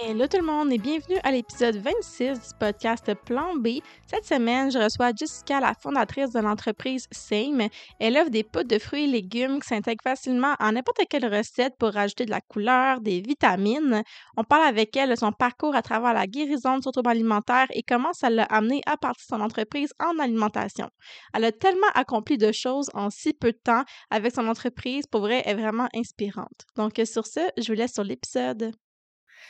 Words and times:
Hello 0.00 0.26
tout 0.26 0.38
le 0.38 0.42
monde 0.42 0.72
et 0.72 0.78
bienvenue 0.78 1.18
à 1.22 1.30
l'épisode 1.30 1.76
26 1.76 2.40
du 2.40 2.54
podcast 2.58 3.12
Plan 3.26 3.54
B. 3.56 3.80
Cette 4.06 4.24
semaine, 4.24 4.72
je 4.72 4.78
reçois 4.78 5.12
Jessica, 5.14 5.60
la 5.60 5.74
fondatrice 5.74 6.30
de 6.30 6.40
l'entreprise 6.40 7.06
Same. 7.10 7.68
Elle 8.00 8.16
offre 8.16 8.30
des 8.30 8.42
poudres 8.42 8.68
de 8.68 8.78
fruits 8.78 9.04
et 9.04 9.06
légumes 9.06 9.60
qui 9.60 9.68
s'intègrent 9.68 10.02
facilement 10.02 10.54
à 10.58 10.72
n'importe 10.72 11.02
quelle 11.10 11.26
recette 11.26 11.76
pour 11.78 11.90
rajouter 11.90 12.24
de 12.24 12.30
la 12.30 12.40
couleur, 12.40 13.02
des 13.02 13.20
vitamines. 13.20 14.02
On 14.38 14.44
parle 14.44 14.66
avec 14.66 14.96
elle 14.96 15.10
de 15.10 15.14
son 15.14 15.30
parcours 15.30 15.76
à 15.76 15.82
travers 15.82 16.14
la 16.14 16.26
guérison 16.26 16.78
de 16.78 16.82
son 16.82 16.90
trouble 16.90 17.10
alimentaire 17.10 17.66
et 17.74 17.82
comment 17.82 18.14
ça 18.14 18.30
l'a 18.30 18.44
amené 18.44 18.80
à 18.86 18.96
partir 18.96 19.26
de 19.26 19.36
son 19.36 19.42
entreprise 19.42 19.92
en 20.00 20.18
alimentation. 20.18 20.88
Elle 21.34 21.44
a 21.44 21.52
tellement 21.52 21.90
accompli 21.94 22.38
de 22.38 22.50
choses 22.50 22.88
en 22.94 23.10
si 23.10 23.34
peu 23.34 23.52
de 23.52 23.60
temps 23.62 23.84
avec 24.10 24.34
son 24.34 24.48
entreprise, 24.48 25.06
pour 25.06 25.20
vrai, 25.20 25.42
est 25.44 25.54
vraiment 25.54 25.88
inspirante. 25.94 26.64
Donc 26.76 26.98
sur 27.04 27.26
ce, 27.26 27.40
je 27.58 27.66
vous 27.66 27.78
laisse 27.78 27.92
sur 27.92 28.04
l'épisode. 28.04 28.72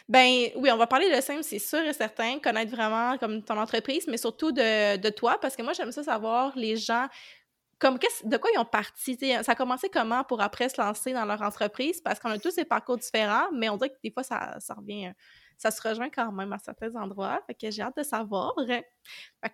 Ben 0.09 0.49
oui, 0.57 0.71
on 0.71 0.77
va 0.77 0.87
parler 0.87 1.15
de 1.15 1.21
simple, 1.21 1.43
c'est 1.43 1.59
sûr 1.59 1.81
et 1.81 1.93
certain, 1.93 2.39
connaître 2.39 2.71
vraiment 2.71 3.17
comme 3.19 3.43
ton 3.43 3.59
entreprise, 3.59 4.07
mais 4.09 4.17
surtout 4.17 4.53
de, 4.53 4.97
de 4.97 5.09
toi, 5.11 5.39
parce 5.41 5.57
que 5.57 5.63
moi, 5.63 5.73
j'aime 5.73 5.93
ça 5.93 6.03
savoir 6.03 6.53
les 6.57 6.77
gens 6.77 7.09
comme 7.83 7.99
de 7.99 8.37
quoi 8.37 8.51
ils 8.55 8.59
ont 8.61 8.65
parti. 8.65 9.19
ça 9.43 9.53
a 9.53 9.55
commencé 9.57 9.89
comment 9.89 10.23
pour 10.23 10.41
après 10.41 10.69
se 10.69 10.81
lancer 10.81 11.13
dans 11.13 11.25
leur 11.25 11.43
entreprise? 11.43 12.01
Parce 12.01 12.21
qu'on 12.21 12.31
a 12.31 12.39
tous 12.39 12.55
des 12.55 12.65
parcours 12.65 12.97
différents, 12.97 13.51
mais 13.53 13.69
on 13.69 13.77
dirait 13.77 13.91
que 13.91 13.99
des 14.05 14.13
fois, 14.13 14.23
ça, 14.23 14.57
ça 14.61 14.75
revient 14.75 15.13
ça 15.63 15.71
se 15.71 15.89
rejoint 15.89 16.11
quand 16.11 16.33
même 16.33 16.53
à 16.53 16.59
certains 16.59 16.97
endroits. 16.97 17.41
J'ai 17.63 17.83
hâte 17.83 17.97
de 17.97 18.03
savoir. 18.03 18.53
Fait 18.67 18.85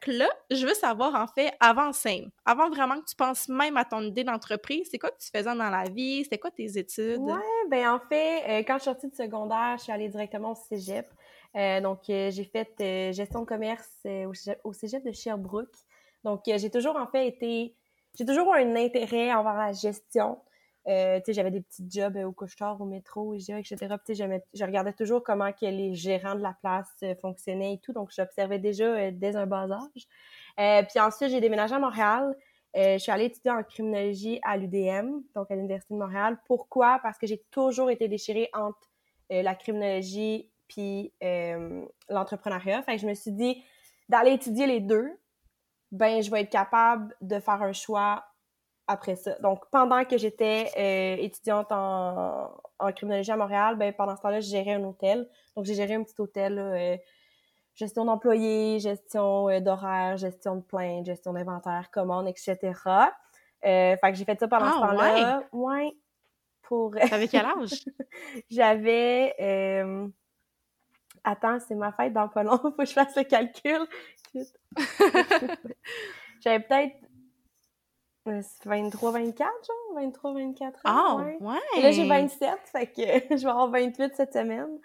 que 0.01 0.11
là, 0.11 0.27
je 0.51 0.67
veux 0.67 0.73
savoir, 0.73 1.15
en 1.15 1.27
fait, 1.27 1.53
avant 1.61 1.93
Same, 1.93 2.31
avant 2.47 2.71
vraiment 2.71 2.99
que 2.99 3.05
tu 3.05 3.15
penses 3.15 3.47
même 3.51 3.77
à 3.77 3.85
ton 3.85 4.01
idée 4.01 4.25
d'entreprise, 4.25 4.89
c'est 4.91 4.99
quoi 4.99 5.11
que 5.11 5.19
tu 5.19 5.29
faisais 5.31 5.55
dans 5.55 5.69
la 5.69 5.85
vie? 5.85 6.25
C'était 6.25 6.39
quoi 6.39 6.51
tes 6.51 6.79
études? 6.79 7.19
Ouais, 7.19 7.69
ben 7.71 7.91
en 7.91 8.01
fait, 8.01 8.43
euh, 8.49 8.59
quand 8.67 8.75
je 8.75 8.85
suis 8.85 8.91
sortie 8.91 9.09
de 9.09 9.15
secondaire, 9.15 9.75
je 9.77 9.83
suis 9.83 9.93
allée 9.93 10.09
directement 10.09 10.53
au 10.53 10.55
cégep. 10.55 11.07
Euh, 11.57 11.83
donc, 11.83 12.09
euh, 12.09 12.31
j'ai 12.31 12.45
fait 12.45 13.13
gestion 13.13 13.41
de 13.41 13.47
commerce 13.47 13.91
au 14.07 14.33
au, 14.65 14.73
cégep, 14.73 15.05
de 15.05 15.13
Sherbrooke. 15.13 15.77
Donc, 16.25 16.41
j'ai 16.47 16.71
toujours, 16.71 16.97
en 16.97 17.07
fait, 17.07 17.29
été... 17.29 17.75
J'ai 18.19 18.25
toujours 18.25 18.55
eu 18.55 18.63
un 18.63 18.77
intérêt 18.77 19.33
envers 19.35 19.55
la 19.55 19.73
gestion. 19.73 20.39
Euh, 20.89 21.21
j'avais 21.29 21.51
des 21.51 21.61
petits 21.61 21.87
jobs 21.91 22.17
au 22.17 22.33
couche-tard, 22.33 22.81
au 22.81 22.87
métro, 22.87 23.35
IGA, 23.35 23.59
etc. 23.59 23.95
Puis, 24.03 24.15
je 24.15 24.65
regardais 24.65 24.95
toujours 24.95 25.23
comment 25.23 25.53
que 25.53 25.67
les 25.67 25.95
gérants 25.95 26.35
de 26.35 26.41
la 26.41 26.55
place 26.61 26.89
euh, 27.03 27.15
fonctionnaient 27.17 27.75
et 27.75 27.79
tout. 27.79 27.93
Donc, 27.93 28.11
j'observais 28.11 28.59
déjà 28.59 28.85
euh, 28.85 29.11
dès 29.13 29.37
un 29.37 29.47
bas 29.47 29.69
âge. 29.71 30.87
puis 30.89 31.01
ensuite, 31.01 31.31
j'ai 31.31 31.41
déménagé 31.41 31.75
à 31.75 31.79
Montréal. 31.79 32.35
je 32.75 32.99
suis 32.99 33.13
allée 33.13 33.27
étudier 33.27 33.51
en 33.51 33.63
criminologie 33.63 34.41
à 34.43 34.57
l'UDM, 34.57 35.21
donc 35.35 35.51
à 35.51 35.57
l'Université 35.57 35.93
de 35.93 35.99
Montréal. 35.99 36.39
Pourquoi? 36.47 37.01
Parce 37.03 37.19
que 37.19 37.27
j'ai 37.27 37.43
toujours 37.51 37.91
été 37.91 38.09
déchirée 38.09 38.49
entre 38.55 38.91
la 39.31 39.55
criminologie 39.55 40.51
puis 40.69 41.13
l'entrepreneuriat. 42.09 42.83
Fait 42.83 42.99
je 42.99 43.07
me 43.07 43.15
suis 43.15 43.33
dit, 43.33 43.63
d'aller 44.09 44.33
étudier 44.33 44.67
les 44.67 44.81
deux, 44.81 45.11
ben 45.93 46.23
je 46.23 46.31
vais 46.31 46.43
être 46.43 46.51
capable 46.51 47.15
de 47.21 47.41
faire 47.41 47.63
un 47.63 47.73
choix 47.73 48.28
après 48.89 49.17
ça. 49.17 49.39
Donc, 49.41 49.65
pendant 49.71 50.05
que 50.05 50.17
j'étais 50.17 50.71
euh, 50.77 51.23
étudiante 51.23 51.71
en, 51.71 52.51
en, 52.79 52.93
criminologie 52.93 53.31
à 53.31 53.37
Montréal, 53.37 53.77
ben, 53.77 53.93
pendant 53.93 54.17
ce 54.17 54.23
temps-là, 54.23 54.41
je 54.41 54.49
gérais 54.49 54.73
un 54.73 54.85
hôtel. 54.85 55.29
Donc, 55.55 55.67
j'ai 55.67 55.75
géré 55.75 55.95
un 55.95 56.03
petit 56.03 56.19
hôtel, 56.19 56.59
euh, 56.59 56.97
gestion 57.75 58.07
d'employés, 58.07 58.81
gestion 58.81 59.51
euh, 59.51 59.61
d'horaire, 59.61 60.17
gestion 60.17 60.57
de 60.57 60.63
plaintes, 60.63 61.05
gestion 61.05 61.35
d'inventaire, 61.35 61.91
commandes, 61.93 62.27
etc. 62.27 62.57
fait 63.63 63.99
que 64.03 64.15
j'ai 64.15 64.25
fait 64.25 64.41
ça 64.41 64.49
pendant 64.49 64.73
ce 64.73 64.79
ah, 64.79 64.87
temps-là. 64.89 65.43
Ouais. 65.53 65.93
Pour... 66.63 66.95
T'avais 67.11 67.29
quel 67.29 67.45
âge? 67.45 67.85
J'avais... 68.51 69.35
Attends, 71.25 71.59
c'est 71.61 71.75
ma 71.75 71.93
fête 71.93 72.15
dans 72.15 72.29
pas 72.29 72.43
long. 72.43 72.59
Faut 72.63 72.71
que 72.73 72.87
je 72.87 72.93
fasse 72.93 73.15
le 73.17 73.25
calcul. 73.25 73.81
J'avais 76.41 76.61
peut-être 76.61 76.95
23, 78.65 79.13
24, 79.13 79.51
genre, 79.67 80.03
23, 80.03 80.35
24 80.35 80.77
ans. 80.77 80.81
Ah, 80.85 81.17
ouais. 81.41 81.83
là, 81.83 81.91
j'ai 81.91 82.07
27, 82.07 82.51
fait 82.65 82.87
que 82.87 82.93
je 83.37 83.43
vais 83.43 83.51
avoir 83.51 83.71
28 83.71 84.15
cette 84.15 84.33
semaine. 84.33 84.79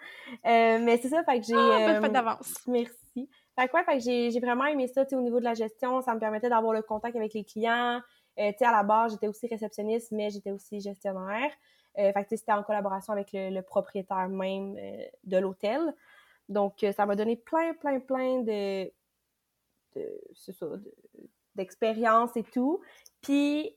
Euh, 0.46 0.78
mais 0.80 0.98
c'est 0.98 1.08
ça, 1.08 1.22
fait 1.24 1.40
que 1.40 1.46
j'ai... 1.46 1.54
Ah, 1.54 2.00
bonne 2.00 2.10
euh, 2.10 2.12
d'avance. 2.12 2.54
Merci. 2.66 3.28
Fait 3.58 3.68
que 3.68 3.76
ouais, 3.76 3.84
fait 3.84 3.98
que 3.98 4.30
j'ai 4.30 4.40
vraiment 4.40 4.64
aimé 4.66 4.86
ça, 4.86 5.04
tu 5.04 5.10
sais, 5.10 5.16
au 5.16 5.20
niveau 5.20 5.38
de 5.38 5.44
la 5.44 5.54
gestion, 5.54 6.00
ça 6.02 6.14
me 6.14 6.20
permettait 6.20 6.48
d'avoir 6.48 6.72
le 6.72 6.82
contact 6.82 7.16
avec 7.16 7.34
les 7.34 7.44
clients. 7.44 8.00
Euh, 8.38 8.50
tu 8.50 8.58
sais, 8.58 8.64
à 8.64 8.72
la 8.72 8.82
base, 8.82 9.12
j'étais 9.12 9.28
aussi 9.28 9.46
réceptionniste, 9.46 10.10
mais 10.10 10.30
j'étais 10.30 10.50
aussi 10.50 10.80
gestionnaire. 10.80 11.52
fait 11.96 12.26
que 12.28 12.36
c'était 12.36 12.52
en 12.52 12.64
collaboration 12.64 13.12
avec 13.12 13.30
le, 13.32 13.60
propriétaire 13.60 14.28
même 14.28 14.74
de 15.22 15.36
l'hôtel. 15.36 15.94
Donc, 16.48 16.84
ça 16.96 17.06
m'a 17.06 17.14
donné 17.14 17.36
plein, 17.36 17.74
plein, 17.74 18.00
plein 18.00 18.40
de... 18.40 18.90
de 19.94 20.20
c'est 20.34 20.52
ça, 20.52 20.66
d'expérience 21.54 22.36
et 22.36 22.42
tout. 22.42 22.80
Puis, 23.20 23.76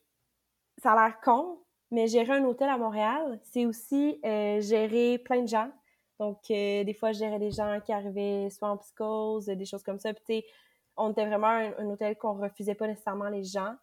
ça 0.78 0.94
a 0.94 1.08
l'air 1.08 1.20
con, 1.22 1.60
mais 1.92 2.08
gérer 2.08 2.34
un 2.34 2.46
hôtel 2.46 2.70
à 2.70 2.78
Montréal, 2.78 3.40
c'est 3.44 3.66
aussi 3.66 4.20
euh, 4.26 4.60
gérer 4.62 5.18
plein 5.20 5.42
de 5.42 5.48
gens. 5.48 5.72
Donc, 6.20 6.40
euh, 6.50 6.84
des 6.84 6.94
fois, 6.94 7.12
je 7.12 7.20
gérais 7.20 7.40
des 7.40 7.52
gens 7.52 7.80
qui 7.86 7.94
arrivaient 7.94 8.50
soit 8.50 8.70
en 8.70 8.78
psychose, 8.78 9.46
des 9.46 9.66
choses 9.66 9.84
comme 9.84 10.00
ça. 10.00 10.14
Puis, 10.14 10.24
tu 10.26 10.34
sais, 10.34 10.46
on 10.98 11.12
était 11.12 11.26
vraiment 11.26 11.48
un, 11.48 11.90
hôtel 11.90 12.18
qu'on 12.18 12.34
refusait 12.34 12.76
pas 12.76 12.88
nécessairement 12.88 13.30
les 13.30 13.44
gens. 13.44 13.76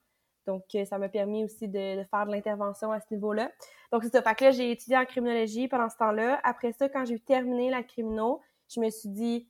Donc, 0.47 0.65
euh, 0.75 0.85
ça 0.85 0.99
m'a 0.99 1.09
permis 1.09 1.45
aussi 1.45 1.69
de, 1.69 2.05
faire 2.11 2.27
de 2.27 2.33
l'intervention 2.33 2.91
à 2.91 3.01
ce 3.01 3.07
niveau-là. 3.13 3.51
Donc, 3.93 4.03
c'est 4.03 4.11
ça. 4.11 4.21
Fait 4.21 4.35
que 4.35 4.45
là, 4.45 4.51
j'ai 4.51 4.73
étudié 4.73 4.99
en 4.99 5.05
criminologie 5.05 5.69
pendant 5.69 5.89
ce 5.89 5.97
temps-là. 5.97 6.41
Après 6.43 6.73
ça, 6.73 6.89
quand 6.89 7.05
j'ai 7.05 7.19
terminé 7.19 7.71
la 7.71 7.83
crimino, 7.83 8.41
je 8.69 8.81
me 8.81 8.91
suis 8.91 9.09
dit, 9.09 9.49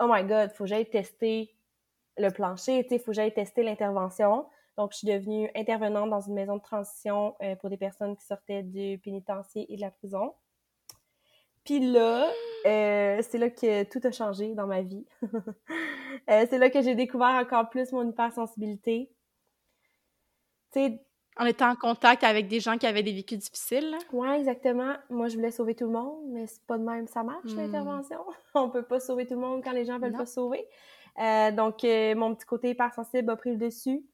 oh 0.00 0.06
my 0.08 0.24
God, 0.24 0.52
faut 0.52 0.64
que 0.64 0.70
j'aille 0.70 0.88
tester 0.88 1.54
le 2.18 2.30
plancher, 2.30 2.86
sais, 2.88 2.98
faut 2.98 3.06
que 3.06 3.12
j'aille 3.12 3.34
tester 3.34 3.62
l'intervention. 3.62 4.46
Donc, 4.78 4.92
je 4.92 4.98
suis 4.98 5.06
devenue 5.06 5.50
intervenante 5.54 6.10
dans 6.10 6.20
une 6.20 6.34
maison 6.34 6.56
de 6.56 6.62
transition 6.62 7.36
euh, 7.42 7.56
pour 7.56 7.68
des 7.68 7.76
personnes 7.76 8.16
qui 8.16 8.24
sortaient 8.24 8.62
du 8.62 8.98
pénitencier 8.98 9.70
et 9.72 9.76
de 9.76 9.80
la 9.80 9.90
prison. 9.90 10.34
Puis 11.64 11.80
là, 11.80 12.30
euh, 12.66 13.22
c'est 13.28 13.38
là 13.38 13.50
que 13.50 13.84
tout 13.84 14.00
a 14.04 14.10
changé 14.10 14.54
dans 14.54 14.66
ma 14.66 14.82
vie. 14.82 15.06
Euh, 16.30 16.46
c'est 16.48 16.58
là 16.58 16.70
que 16.70 16.82
j'ai 16.82 16.94
découvert 16.94 17.30
encore 17.30 17.68
plus 17.70 17.90
mon 17.90 18.08
hypersensibilité. 18.08 19.10
Tu 20.70 20.78
sais, 20.78 21.02
en 21.38 21.46
étant 21.46 21.70
en 21.70 21.76
contact 21.76 22.24
avec 22.24 22.48
des 22.48 22.60
gens 22.60 22.76
qui 22.76 22.86
avaient 22.86 23.02
des 23.02 23.12
vécus 23.12 23.38
difficiles. 23.38 23.96
Oui, 24.12 24.28
exactement. 24.28 24.94
Moi, 25.08 25.28
je 25.28 25.36
voulais 25.36 25.50
sauver 25.50 25.74
tout 25.74 25.86
le 25.86 25.92
monde, 25.92 26.26
mais 26.28 26.46
c'est 26.46 26.62
pas 26.66 26.76
de 26.76 26.84
même 26.84 27.06
ça 27.06 27.22
marche, 27.22 27.50
hmm. 27.52 27.56
l'intervention? 27.56 28.18
On 28.54 28.68
peut 28.68 28.82
pas 28.82 29.00
sauver 29.00 29.26
tout 29.26 29.34
le 29.34 29.40
monde 29.40 29.62
quand 29.64 29.72
les 29.72 29.86
gens 29.86 29.98
veulent 29.98 30.12
pas 30.12 30.26
sauver. 30.26 30.66
Donc, 31.16 31.82
mon 31.84 32.34
petit 32.34 32.46
côté 32.46 32.70
hypersensible 32.70 33.30
a 33.30 33.36
pris 33.36 33.50
le 33.50 33.56
dessus 33.56 34.04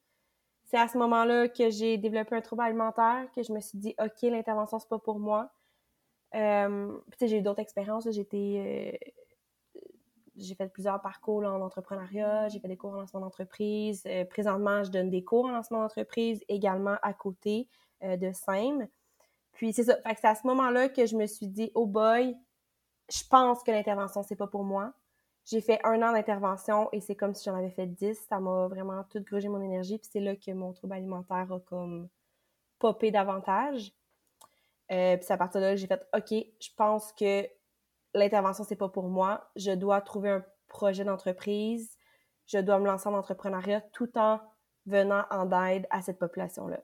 c'est 0.69 0.77
à 0.77 0.87
ce 0.87 0.99
moment-là 0.99 1.47
que 1.47 1.71
j'ai 1.71 1.97
développé 1.97 2.35
un 2.35 2.41
trouble 2.41 2.61
alimentaire, 2.61 3.25
que 3.35 3.41
je 3.41 3.51
me 3.51 3.59
suis 3.59 3.79
dit, 3.79 3.95
OK, 3.99 4.21
l'intervention, 4.21 4.77
c'est 4.77 4.87
pas 4.87 4.99
pour 4.99 5.19
moi. 5.19 5.51
Euh, 6.35 6.95
j'ai 7.19 7.39
eu 7.39 7.41
d'autres 7.41 7.59
expériences. 7.59 8.07
J'ai 8.11 8.27
euh, 8.33 8.91
j'ai 10.35 10.53
fait 10.53 10.67
plusieurs 10.67 11.01
parcours 11.01 11.43
en 11.43 11.59
entrepreneuriat, 11.61 12.49
j'ai 12.49 12.59
fait 12.59 12.67
des 12.67 12.77
cours 12.77 12.91
en 12.91 13.01
lancement 13.01 13.19
d'entreprise. 13.19 14.03
Euh, 14.05 14.25
présentement, 14.25 14.83
je 14.83 14.91
donne 14.91 15.09
des 15.09 15.23
cours 15.23 15.45
en 15.45 15.49
lancement 15.51 15.81
d'entreprise 15.81 16.43
également 16.47 16.97
à 17.01 17.13
côté 17.13 17.67
euh, 18.03 18.15
de 18.15 18.31
SEM. 18.31 18.87
Puis 19.53 19.73
c'est 19.73 19.85
ça. 19.85 19.97
c'est 20.05 20.27
à 20.27 20.35
ce 20.35 20.45
moment-là 20.45 20.87
que 20.87 21.07
je 21.07 21.17
me 21.17 21.25
suis 21.25 21.47
dit, 21.47 21.71
oh 21.73 21.87
boy, 21.87 22.37
je 23.11 23.23
pense 23.27 23.63
que 23.63 23.71
l'intervention, 23.71 24.21
c'est 24.21 24.35
pas 24.35 24.47
pour 24.47 24.63
moi. 24.63 24.93
J'ai 25.49 25.61
fait 25.61 25.79
un 25.83 26.01
an 26.03 26.11
d'intervention 26.13 26.89
et 26.91 26.99
c'est 27.01 27.15
comme 27.15 27.33
si 27.33 27.45
j'en 27.45 27.55
avais 27.55 27.71
fait 27.71 27.87
dix. 27.87 28.19
Ça 28.29 28.39
m'a 28.39 28.67
vraiment 28.67 29.03
tout 29.05 29.19
grugé 29.21 29.49
mon 29.49 29.61
énergie. 29.61 29.97
Puis 29.97 30.07
c'est 30.11 30.19
là 30.19 30.35
que 30.35 30.51
mon 30.51 30.73
trouble 30.73 30.93
alimentaire 30.93 31.51
a 31.51 31.59
comme 31.61 32.07
popé 32.77 33.09
davantage. 33.09 33.91
Euh, 34.91 35.17
puis 35.17 35.25
c'est 35.25 35.33
à 35.33 35.37
partir 35.37 35.61
de 35.61 35.65
là 35.65 35.71
que 35.71 35.77
j'ai 35.77 35.87
fait 35.87 36.05
OK, 36.15 36.29
je 36.31 36.69
pense 36.77 37.11
que 37.13 37.47
l'intervention, 38.13 38.63
c'est 38.63 38.75
pas 38.75 38.89
pour 38.89 39.07
moi. 39.09 39.49
Je 39.55 39.71
dois 39.71 40.01
trouver 40.01 40.29
un 40.29 40.45
projet 40.67 41.03
d'entreprise. 41.03 41.97
Je 42.45 42.59
dois 42.59 42.77
me 42.77 42.85
lancer 42.85 43.09
en 43.09 43.15
entrepreneuriat 43.15 43.81
tout 43.81 44.15
en 44.19 44.39
venant 44.85 45.25
en 45.31 45.51
aide 45.65 45.87
à 45.89 46.03
cette 46.03 46.19
population-là. 46.19 46.79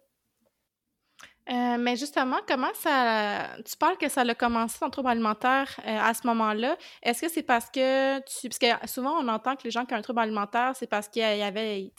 Euh, 1.49 1.77
mais 1.77 1.95
justement, 1.95 2.37
comment 2.47 2.73
ça. 2.73 3.57
Tu 3.63 3.77
parles 3.77 3.97
que 3.97 4.09
ça 4.09 4.21
a 4.21 4.35
commencé 4.35 4.79
ton 4.79 4.89
trouble 4.89 5.09
alimentaire 5.09 5.79
euh, 5.85 5.97
à 5.99 6.13
ce 6.13 6.25
moment-là. 6.27 6.75
Est-ce 7.03 7.21
que 7.21 7.29
c'est 7.29 7.43
parce 7.43 7.69
que 7.69 8.19
tu. 8.21 8.49
Parce 8.49 8.57
que 8.57 8.87
souvent, 8.87 9.13
on 9.19 9.27
entend 9.27 9.55
que 9.55 9.63
les 9.63 9.71
gens 9.71 9.85
qui 9.85 9.93
ont 9.93 9.97
un 9.97 10.01
trouble 10.01 10.21
alimentaire, 10.21 10.71
c'est 10.75 10.87
parce 10.87 11.07
qu'il 11.07 11.21
y 11.21 11.43
avait. 11.43 11.91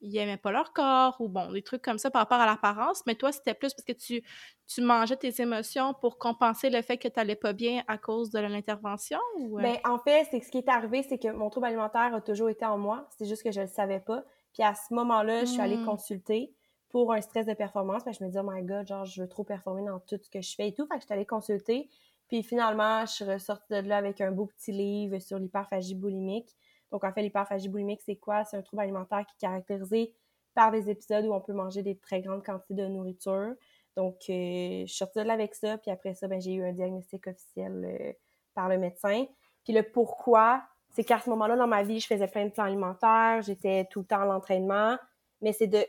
ils 0.00 0.16
aimaient 0.16 0.38
pas 0.38 0.52
leur 0.52 0.72
corps 0.72 1.16
ou 1.20 1.28
bon, 1.28 1.52
des 1.52 1.60
trucs 1.60 1.82
comme 1.82 1.98
ça 1.98 2.10
par 2.10 2.22
rapport 2.22 2.38
à 2.38 2.46
l'apparence, 2.46 3.02
mais 3.06 3.14
toi, 3.14 3.30
c'était 3.30 3.52
plus 3.52 3.74
parce 3.74 3.84
que 3.84 3.92
tu, 3.92 4.22
tu 4.66 4.80
mangeais 4.80 5.16
tes 5.16 5.42
émotions 5.42 5.92
pour 5.92 6.18
compenser 6.18 6.70
le 6.70 6.80
fait 6.80 6.96
que 6.96 7.08
tu 7.08 7.14
n'allais 7.18 7.36
pas 7.36 7.52
bien 7.52 7.82
à 7.88 7.98
cause 7.98 8.30
de 8.30 8.38
l'intervention? 8.38 9.18
Ou... 9.38 9.58
Euh? 9.58 9.62
Ben, 9.62 9.76
en 9.84 9.98
fait, 9.98 10.26
c'est 10.30 10.40
ce 10.40 10.50
qui 10.50 10.58
est 10.58 10.68
arrivé, 10.68 11.02
c'est 11.02 11.18
que 11.18 11.28
mon 11.28 11.50
trouble 11.50 11.66
alimentaire 11.66 12.14
a 12.14 12.20
toujours 12.22 12.48
été 12.48 12.64
en 12.64 12.78
moi, 12.78 13.06
c'est 13.18 13.26
juste 13.26 13.42
que 13.42 13.52
je 13.52 13.60
le 13.60 13.66
savais 13.66 14.00
pas. 14.00 14.22
Puis 14.54 14.62
à 14.62 14.74
ce 14.74 14.94
moment-là, 14.94 15.40
je 15.40 15.50
suis 15.50 15.60
allée 15.60 15.76
mmh. 15.76 15.84
consulter 15.84 16.54
pour 16.88 17.12
un 17.12 17.20
stress 17.20 17.46
de 17.46 17.54
performance, 17.54 18.04
parce 18.04 18.18
que 18.18 18.24
je 18.24 18.24
me 18.24 18.30
disais, 18.30 18.40
oh 18.42 18.50
my 18.50 18.62
god, 18.62 18.86
genre, 18.86 19.04
je 19.04 19.22
veux 19.22 19.28
trop 19.28 19.44
performer 19.44 19.84
dans 19.84 20.00
tout 20.00 20.18
ce 20.22 20.30
que 20.30 20.40
je 20.40 20.54
fais 20.54 20.68
et 20.68 20.74
tout. 20.74 20.86
Fait 20.86 20.94
que 20.94 21.00
je 21.00 21.06
suis 21.06 21.14
allée 21.14 21.26
consulter. 21.26 21.88
Puis 22.28 22.42
finalement, 22.42 23.04
je 23.06 23.12
suis 23.12 23.24
ressortie 23.24 23.72
de 23.72 23.88
là 23.88 23.96
avec 23.98 24.20
un 24.20 24.32
beau 24.32 24.46
petit 24.46 24.72
livre 24.72 25.18
sur 25.18 25.38
l'hyperphagie 25.38 25.94
boulimique. 25.94 26.56
Donc, 26.90 27.04
en 27.04 27.12
fait, 27.12 27.22
l'hyperphagie 27.22 27.68
boulimique, 27.68 28.00
c'est 28.04 28.16
quoi? 28.16 28.44
C'est 28.44 28.56
un 28.56 28.62
trouble 28.62 28.82
alimentaire 28.82 29.24
qui 29.26 29.34
est 29.34 29.40
caractérisé 29.40 30.14
par 30.54 30.70
des 30.70 30.90
épisodes 30.90 31.24
où 31.26 31.32
on 31.32 31.40
peut 31.40 31.52
manger 31.52 31.82
des 31.82 31.96
très 31.96 32.20
grandes 32.20 32.44
quantités 32.44 32.74
de 32.74 32.86
nourriture. 32.86 33.54
Donc, 33.96 34.16
euh, 34.28 34.82
je 34.82 34.86
suis 34.86 34.96
sortie 34.96 35.18
de 35.18 35.24
là 35.24 35.34
avec 35.34 35.54
ça. 35.54 35.78
Puis 35.78 35.90
après 35.90 36.14
ça, 36.14 36.28
ben, 36.28 36.40
j'ai 36.40 36.52
eu 36.52 36.64
un 36.64 36.72
diagnostic 36.72 37.26
officiel 37.26 37.84
euh, 37.84 38.12
par 38.54 38.68
le 38.68 38.78
médecin. 38.78 39.26
Puis 39.64 39.72
le 39.72 39.82
pourquoi, 39.82 40.62
c'est 40.90 41.04
qu'à 41.04 41.18
ce 41.18 41.28
moment-là, 41.30 41.56
dans 41.56 41.66
ma 41.66 41.82
vie, 41.82 42.00
je 42.00 42.06
faisais 42.06 42.28
plein 42.28 42.46
de 42.46 42.50
plans 42.50 42.64
alimentaires. 42.64 43.42
J'étais 43.42 43.86
tout 43.90 44.00
le 44.00 44.06
temps 44.06 44.20
à 44.20 44.26
l'entraînement. 44.26 44.96
Mais 45.42 45.52
c'est 45.52 45.66
de... 45.66 45.84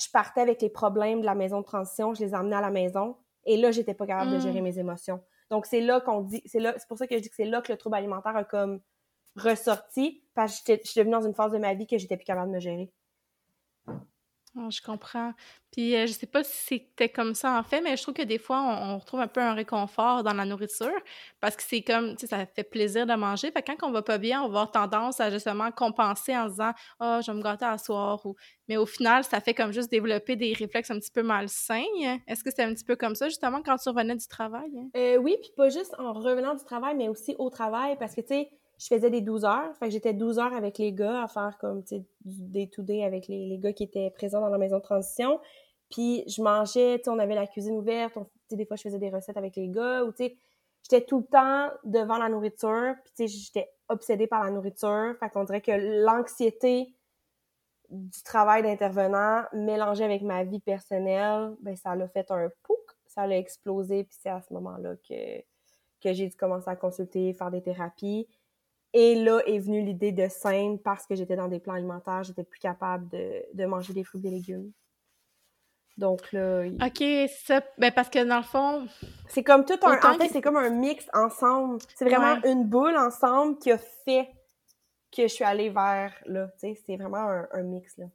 Je 0.00 0.08
partais 0.10 0.40
avec 0.40 0.62
les 0.62 0.70
problèmes 0.70 1.20
de 1.20 1.26
la 1.26 1.34
maison 1.34 1.60
de 1.60 1.64
transition. 1.64 2.14
Je 2.14 2.24
les 2.24 2.34
emmenais 2.34 2.56
à 2.56 2.60
la 2.60 2.70
maison. 2.70 3.16
Et 3.44 3.56
là, 3.56 3.70
j'étais 3.70 3.94
pas 3.94 4.06
capable 4.06 4.32
de 4.32 4.36
mm. 4.36 4.40
gérer 4.40 4.60
mes 4.60 4.78
émotions. 4.78 5.20
Donc, 5.50 5.66
c'est 5.66 5.80
là 5.80 6.00
qu'on 6.00 6.22
dit... 6.22 6.42
C'est 6.46 6.60
là... 6.60 6.74
C'est 6.78 6.88
pour 6.88 6.98
ça 6.98 7.06
que 7.06 7.16
je 7.16 7.22
dis 7.22 7.28
que 7.28 7.36
c'est 7.36 7.44
là 7.44 7.60
que 7.60 7.72
le 7.72 7.78
trouble 7.78 7.96
alimentaire 7.96 8.36
a 8.36 8.44
comme 8.44 8.80
ressorti 9.36 10.24
parce 10.34 10.60
que 10.60 10.74
je 10.74 10.90
suis 10.90 10.98
devenue 10.98 11.12
dans 11.12 11.26
une 11.26 11.34
phase 11.34 11.52
de 11.52 11.58
ma 11.58 11.74
vie 11.74 11.86
que 11.86 11.98
j'étais 11.98 12.16
plus 12.16 12.24
capable 12.24 12.48
de 12.48 12.54
me 12.54 12.60
gérer. 12.60 12.92
Oh, 14.56 14.68
je 14.68 14.82
comprends. 14.82 15.32
Puis 15.70 15.94
euh, 15.94 16.06
je 16.08 16.12
sais 16.12 16.26
pas 16.26 16.42
si 16.42 16.56
c'était 16.56 17.08
comme 17.08 17.34
ça 17.34 17.56
en 17.56 17.62
fait, 17.62 17.80
mais 17.80 17.96
je 17.96 18.02
trouve 18.02 18.14
que 18.14 18.22
des 18.22 18.38
fois, 18.38 18.60
on, 18.60 18.98
retrouve 18.98 19.20
un 19.20 19.28
peu 19.28 19.40
un 19.40 19.54
réconfort 19.54 20.24
dans 20.24 20.32
la 20.32 20.44
nourriture 20.44 20.90
parce 21.40 21.54
que 21.54 21.62
c'est 21.62 21.82
comme, 21.82 22.16
tu 22.16 22.22
sais, 22.22 22.26
ça 22.26 22.44
fait 22.46 22.64
plaisir 22.64 23.06
de 23.06 23.14
manger. 23.14 23.52
Fait 23.52 23.62
que 23.62 23.70
quand 23.70 23.86
on 23.86 23.92
va 23.92 24.02
pas 24.02 24.18
bien, 24.18 24.42
on 24.42 24.48
va 24.48 24.62
avoir 24.62 24.70
tendance 24.72 25.20
à 25.20 25.30
justement 25.30 25.70
compenser 25.70 26.36
en 26.36 26.48
disant 26.48 26.72
«Ah, 26.98 27.18
oh, 27.18 27.22
je 27.24 27.30
vais 27.30 27.38
me 27.38 27.42
gâter 27.42 27.64
à 27.64 27.78
soir» 27.78 28.20
ou... 28.26 28.34
Mais 28.66 28.76
au 28.76 28.86
final, 28.86 29.22
ça 29.22 29.40
fait 29.40 29.54
comme 29.54 29.72
juste 29.72 29.90
développer 29.90 30.34
des 30.34 30.52
réflexes 30.52 30.90
un 30.90 30.98
petit 30.98 31.12
peu 31.12 31.22
malsains. 31.22 31.82
Est-ce 32.26 32.42
que 32.42 32.50
c'est 32.50 32.64
un 32.64 32.74
petit 32.74 32.84
peu 32.84 32.96
comme 32.96 33.14
ça, 33.14 33.28
justement, 33.28 33.62
quand 33.62 33.76
tu 33.76 33.88
revenais 33.88 34.16
du 34.16 34.26
travail? 34.26 34.70
Euh, 34.96 35.16
oui, 35.16 35.36
puis 35.40 35.50
pas 35.56 35.68
juste 35.68 35.94
en 35.98 36.12
revenant 36.12 36.54
du 36.54 36.64
travail, 36.64 36.96
mais 36.96 37.08
aussi 37.08 37.36
au 37.38 37.50
travail 37.50 37.96
parce 37.98 38.14
que, 38.14 38.20
tu 38.20 38.28
sais, 38.28 38.50
je 38.80 38.86
faisais 38.86 39.10
des 39.10 39.20
12 39.20 39.44
heures. 39.44 39.76
Fait 39.78 39.86
que 39.86 39.92
j'étais 39.92 40.14
12 40.14 40.38
heures 40.38 40.54
avec 40.54 40.78
les 40.78 40.92
gars 40.92 41.24
à 41.24 41.28
faire 41.28 41.58
comme, 41.60 41.82
tu 41.82 41.96
sais, 41.96 42.04
du 42.24 42.48
day-to-day 42.48 43.04
avec 43.04 43.28
les, 43.28 43.58
gars 43.58 43.74
qui 43.74 43.82
étaient 43.82 44.10
présents 44.10 44.40
dans 44.40 44.48
la 44.48 44.56
maison 44.56 44.78
de 44.78 44.82
transition. 44.82 45.38
Puis 45.90 46.24
je 46.26 46.40
mangeais, 46.40 46.98
tu 46.98 47.04
sais, 47.04 47.10
on 47.10 47.18
avait 47.18 47.34
la 47.34 47.46
cuisine 47.46 47.76
ouverte. 47.76 48.16
On, 48.16 48.26
des 48.50 48.64
fois, 48.64 48.76
je 48.76 48.82
faisais 48.82 48.98
des 48.98 49.10
recettes 49.10 49.36
avec 49.36 49.54
les 49.56 49.68
gars. 49.68 50.04
Ou, 50.04 50.12
tu 50.12 50.24
sais, 50.24 50.36
j'étais 50.82 51.04
tout 51.04 51.18
le 51.18 51.26
temps 51.26 51.70
devant 51.84 52.16
la 52.16 52.30
nourriture. 52.30 52.94
Puis, 53.04 53.12
tu 53.14 53.28
sais, 53.28 53.38
j'étais 53.38 53.70
obsédée 53.88 54.26
par 54.26 54.42
la 54.44 54.50
nourriture. 54.50 55.14
Fait 55.20 55.28
qu'on 55.28 55.44
dirait 55.44 55.60
que 55.60 56.04
l'anxiété 56.04 56.94
du 57.90 58.22
travail 58.22 58.62
d'intervenant 58.62 59.42
mélangé 59.52 60.04
avec 60.04 60.22
ma 60.22 60.44
vie 60.44 60.60
personnelle, 60.60 61.54
ben 61.60 61.76
ça 61.76 61.94
l'a 61.96 62.08
fait 62.08 62.30
un 62.30 62.48
pouc, 62.62 62.78
ça 63.06 63.26
l'a 63.26 63.36
explosé. 63.36 64.04
Puis 64.04 64.16
c'est 64.18 64.30
à 64.30 64.40
ce 64.40 64.54
moment-là 64.54 64.94
que, 65.06 65.40
que 66.02 66.14
j'ai 66.14 66.28
dû 66.28 66.36
commencer 66.36 66.70
à 66.70 66.76
consulter, 66.76 67.34
faire 67.34 67.50
des 67.50 67.60
thérapies. 67.60 68.26
Et 68.92 69.14
là 69.14 69.40
est 69.46 69.58
venue 69.58 69.82
l'idée 69.82 70.12
de 70.12 70.28
scène 70.28 70.78
parce 70.78 71.06
que 71.06 71.14
j'étais 71.14 71.36
dans 71.36 71.48
des 71.48 71.60
plans 71.60 71.74
alimentaires, 71.74 72.24
j'étais 72.24 72.42
plus 72.42 72.58
capable 72.58 73.08
de, 73.08 73.44
de, 73.54 73.64
manger 73.64 73.92
des 73.92 74.02
fruits 74.02 74.20
et 74.20 74.22
des 74.22 74.30
légumes. 74.30 74.72
Donc 75.96 76.32
là. 76.32 76.64
OK, 76.66 77.04
ça. 77.44 77.62
Ben 77.78 77.92
parce 77.92 78.08
que 78.08 78.24
dans 78.24 78.38
le 78.38 78.42
fond. 78.42 78.86
C'est 79.28 79.44
comme 79.44 79.64
tout 79.64 79.78
un. 79.82 79.98
En 79.98 80.14
fait, 80.14 80.28
c'est 80.28 80.40
comme 80.40 80.56
un 80.56 80.70
mix 80.70 81.06
ensemble. 81.12 81.78
C'est 81.94 82.08
vraiment 82.08 82.42
une 82.44 82.64
boule 82.64 82.96
ensemble 82.96 83.58
qui 83.58 83.70
a 83.70 83.78
fait 83.78 84.28
que 85.14 85.22
je 85.22 85.28
suis 85.28 85.44
allée 85.44 85.68
vers 85.68 86.12
là. 86.26 86.48
Tu 86.58 86.74
sais, 86.74 86.80
c'est 86.86 86.96
vraiment 86.96 87.18
un, 87.18 87.48
un, 87.52 87.62
mix 87.62 87.96
là. 87.98 88.06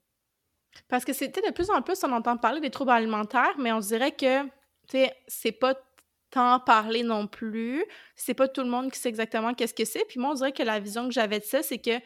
Parce 0.89 1.05
que 1.05 1.13
c'était 1.13 1.41
de 1.41 1.53
plus 1.53 1.69
en 1.69 1.81
plus, 1.81 2.03
on 2.03 2.11
entend 2.11 2.37
parler 2.37 2.59
des 2.59 2.71
troubles 2.71 2.91
alimentaires, 2.91 3.55
mais 3.59 3.71
on 3.71 3.79
dirait 3.79 4.11
que, 4.11 4.43
tu 4.43 4.49
sais, 4.89 5.15
c'est 5.27 5.53
pas 5.53 5.75
parler 6.65 7.03
non 7.03 7.27
plus. 7.27 7.83
C'est 8.15 8.33
pas 8.33 8.47
tout 8.47 8.61
le 8.61 8.69
monde 8.69 8.91
qui 8.91 8.99
sait 8.99 9.09
exactement 9.09 9.53
qu'est-ce 9.53 9.73
que 9.73 9.85
c'est. 9.85 10.05
Puis 10.05 10.19
moi, 10.19 10.31
on 10.31 10.33
dirait 10.35 10.51
que 10.51 10.63
la 10.63 10.79
vision 10.79 11.07
que 11.07 11.13
j'avais 11.13 11.39
de 11.39 11.45
ça, 11.45 11.63
c'est 11.63 11.79
que 11.79 11.99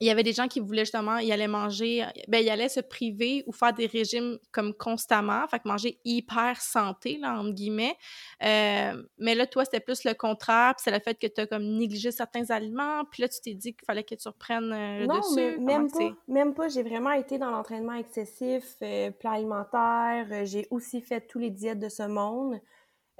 il 0.00 0.06
y 0.06 0.10
avait 0.10 0.22
des 0.22 0.32
gens 0.32 0.46
qui 0.46 0.60
voulaient 0.60 0.84
justement, 0.84 1.16
ils 1.16 1.32
allaient 1.32 1.48
manger, 1.48 2.04
ben 2.28 2.38
ils 2.38 2.50
allaient 2.50 2.68
se 2.68 2.80
priver 2.80 3.42
ou 3.46 3.52
faire 3.52 3.72
des 3.72 3.86
régimes 3.86 4.38
comme 4.52 4.72
constamment, 4.72 5.46
fait 5.48 5.58
que 5.58 5.68
manger 5.68 5.98
hyper 6.04 6.60
santé, 6.60 7.18
là, 7.18 7.38
entre 7.38 7.52
guillemets. 7.52 7.96
mais 8.40 9.34
là, 9.34 9.46
toi, 9.46 9.64
c'était 9.64 9.80
plus 9.80 10.04
le 10.04 10.14
contraire, 10.14 10.74
puis 10.76 10.82
c'est 10.84 10.92
le 10.92 11.00
fait 11.00 11.18
que 11.18 11.26
tu 11.26 11.40
as 11.40 11.46
comme 11.46 11.64
négligé 11.64 12.12
certains 12.12 12.48
aliments, 12.50 13.04
puis 13.10 13.22
là, 13.22 13.28
tu 13.28 13.40
t'es 13.40 13.54
dit 13.54 13.74
qu'il 13.74 13.84
fallait 13.84 14.04
que 14.04 14.14
tu 14.14 14.28
reprennes 14.28 14.70
le 14.70 15.06
non, 15.06 15.18
dessus. 15.18 15.58
Non, 15.58 15.64
même 15.64 15.90
pas, 15.90 16.16
même 16.28 16.54
pas. 16.54 16.68
J'ai 16.68 16.82
vraiment 16.82 17.12
été 17.12 17.38
dans 17.38 17.50
l'entraînement 17.50 17.94
excessif, 17.94 18.76
euh, 18.82 19.10
plat 19.10 19.32
alimentaire. 19.32 20.44
j'ai 20.44 20.66
aussi 20.70 21.00
fait 21.00 21.22
tous 21.22 21.38
les 21.38 21.50
diètes 21.50 21.80
de 21.80 21.88
ce 21.88 22.04
monde. 22.04 22.60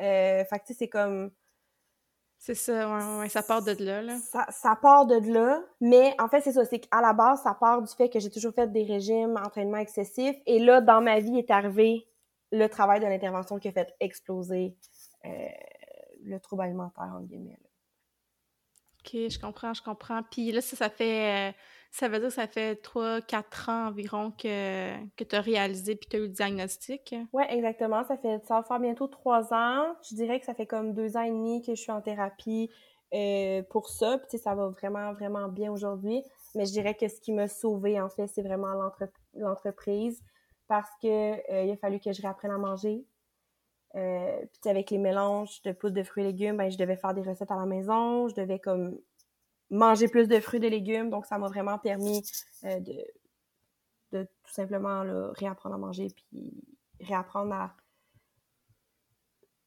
Euh, 0.00 0.44
fait 0.44 0.58
que, 0.58 0.66
tu 0.66 0.72
sais, 0.72 0.78
c'est 0.78 0.88
comme... 0.88 1.30
C'est 2.40 2.54
ça, 2.54 3.18
ouais, 3.18 3.28
ça 3.28 3.42
part 3.42 3.62
de 3.62 3.72
là, 3.84 4.00
là. 4.00 4.16
Ça, 4.18 4.46
ça 4.50 4.76
part 4.80 5.06
de 5.06 5.16
là, 5.32 5.60
mais 5.80 6.14
en 6.20 6.28
fait, 6.28 6.40
c'est 6.40 6.52
ça, 6.52 6.64
c'est 6.64 6.78
qu'à 6.78 7.00
la 7.00 7.12
base, 7.12 7.42
ça 7.42 7.52
part 7.52 7.82
du 7.82 7.92
fait 7.92 8.08
que 8.08 8.20
j'ai 8.20 8.30
toujours 8.30 8.54
fait 8.54 8.70
des 8.70 8.84
régimes, 8.84 9.36
entraînement 9.44 9.78
excessif, 9.78 10.36
et 10.46 10.60
là, 10.60 10.80
dans 10.80 11.00
ma 11.00 11.18
vie 11.18 11.36
est 11.36 11.50
arrivé 11.50 12.06
le 12.52 12.68
travail 12.68 13.00
de 13.00 13.06
l'intervention 13.06 13.58
qui 13.58 13.66
a 13.66 13.72
fait 13.72 13.92
exploser 13.98 14.76
euh, 15.24 15.48
le 16.22 16.38
trouble 16.38 16.62
alimentaire, 16.62 17.12
en 17.12 17.22
guillemets. 17.22 17.58
OK, 19.00 19.12
je 19.12 19.38
comprends, 19.40 19.74
je 19.74 19.82
comprends. 19.82 20.22
Puis 20.22 20.52
là, 20.52 20.60
ça, 20.60 20.76
ça 20.76 20.90
fait... 20.90 21.50
Euh, 21.50 21.52
ça 21.90 22.08
veut 22.08 22.18
dire 22.18 22.28
que 22.28 22.34
ça 22.34 22.46
fait 22.46 22.82
3-4 22.82 23.70
ans 23.70 23.86
environ 23.88 24.30
que, 24.30 24.94
que 25.16 25.24
tu 25.24 25.36
as 25.36 25.40
réalisé 25.40 25.96
puis 25.96 26.08
tu 26.08 26.16
as 26.16 26.18
eu 26.20 26.22
le 26.22 26.28
diagnostic? 26.28 27.14
Oui, 27.32 27.44
exactement. 27.48 28.04
Ça 28.04 28.16
fait 28.16 28.40
ça 28.46 28.56
va 28.56 28.62
faire 28.62 28.80
bientôt 28.80 29.08
3 29.08 29.54
ans. 29.54 29.96
Je 30.08 30.14
dirais 30.14 30.38
que 30.38 30.46
ça 30.46 30.54
fait 30.54 30.66
comme 30.66 30.92
2 30.92 31.16
ans 31.16 31.22
et 31.22 31.30
demi 31.30 31.62
que 31.62 31.74
je 31.74 31.80
suis 31.80 31.92
en 31.92 32.00
thérapie 32.00 32.70
euh, 33.14 33.62
pour 33.70 33.88
ça. 33.88 34.18
Puis 34.28 34.38
ça 34.38 34.54
va 34.54 34.68
vraiment, 34.68 35.12
vraiment 35.14 35.48
bien 35.48 35.72
aujourd'hui. 35.72 36.22
Mais 36.54 36.66
je 36.66 36.72
dirais 36.72 36.94
que 36.94 37.08
ce 37.08 37.20
qui 37.20 37.32
m'a 37.32 37.48
sauvée, 37.48 38.00
en 38.00 38.08
fait, 38.08 38.26
c'est 38.26 38.42
vraiment 38.42 38.74
l'entreprise 39.34 40.22
parce 40.66 40.90
que 41.02 41.06
euh, 41.52 41.64
il 41.64 41.70
a 41.70 41.76
fallu 41.76 41.98
que 42.00 42.12
je 42.12 42.20
réapprenne 42.20 42.50
à 42.50 42.58
manger. 42.58 43.04
Euh, 43.94 44.38
puis 44.60 44.70
avec 44.70 44.90
les 44.90 44.98
mélanges 44.98 45.62
de 45.62 45.72
poudre 45.72 45.94
de 45.94 46.02
fruits 46.02 46.24
et 46.24 46.26
légumes, 46.26 46.58
ben, 46.58 46.70
je 46.70 46.76
devais 46.76 46.96
faire 46.96 47.14
des 47.14 47.22
recettes 47.22 47.50
à 47.50 47.56
la 47.56 47.64
maison. 47.64 48.28
Je 48.28 48.34
devais 48.34 48.58
comme 48.58 48.98
manger 49.70 50.08
plus 50.08 50.28
de 50.28 50.40
fruits 50.40 50.58
et 50.58 50.62
de 50.62 50.68
légumes. 50.68 51.10
Donc, 51.10 51.26
ça 51.26 51.38
m'a 51.38 51.48
vraiment 51.48 51.78
permis 51.78 52.22
euh, 52.64 52.80
de, 52.80 53.04
de 54.12 54.24
tout 54.24 54.52
simplement 54.52 55.02
réapprendre 55.34 55.74
à 55.74 55.78
manger 55.78 56.08
puis 56.14 56.52
réapprendre 57.00 57.52
à. 57.54 57.76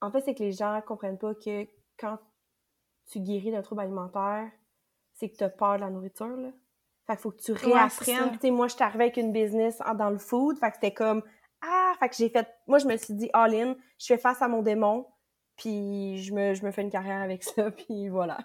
En 0.01 0.11
fait, 0.11 0.21
c'est 0.21 0.33
que 0.33 0.43
les 0.43 0.51
gens 0.51 0.81
comprennent 0.85 1.19
pas 1.19 1.35
que 1.35 1.67
quand 1.97 2.17
tu 3.11 3.19
guéris 3.19 3.51
d'un 3.51 3.61
trouble 3.61 3.81
alimentaire, 3.81 4.49
c'est 5.13 5.29
que 5.29 5.37
tu 5.37 5.43
as 5.43 5.49
peur 5.49 5.75
de 5.75 5.81
la 5.81 5.89
nourriture. 5.89 6.35
Là. 6.35 6.49
Fait 7.05 7.13
qu'il 7.13 7.21
faut 7.21 7.31
que 7.31 7.41
tu 7.41 7.51
réapprennes. 7.51 8.39
sais, 8.39 8.51
moi, 8.51 8.67
je 8.67 8.75
suis 8.75 8.83
arrivée 8.83 9.05
avec 9.05 9.17
une 9.17 9.31
business 9.31 9.79
dans 9.95 10.09
le 10.09 10.17
food. 10.17 10.57
Fait 10.57 10.69
que 10.69 10.75
c'était 10.75 10.93
comme 10.93 11.23
Ah! 11.61 11.93
Fait 11.99 12.09
que 12.09 12.15
j'ai 12.15 12.29
fait. 12.29 12.47
Moi, 12.67 12.79
je 12.79 12.87
me 12.87 12.97
suis 12.97 13.13
dit 13.13 13.29
all 13.33 13.53
in, 13.53 13.75
je 13.99 14.07
fais 14.07 14.17
face 14.17 14.41
à 14.41 14.47
mon 14.47 14.61
démon, 14.61 15.05
puis 15.55 16.17
je 16.23 16.33
me, 16.33 16.53
je 16.53 16.65
me 16.65 16.71
fais 16.71 16.81
une 16.81 16.89
carrière 16.89 17.21
avec 17.21 17.43
ça, 17.43 17.69
puis 17.69 18.09
voilà. 18.09 18.39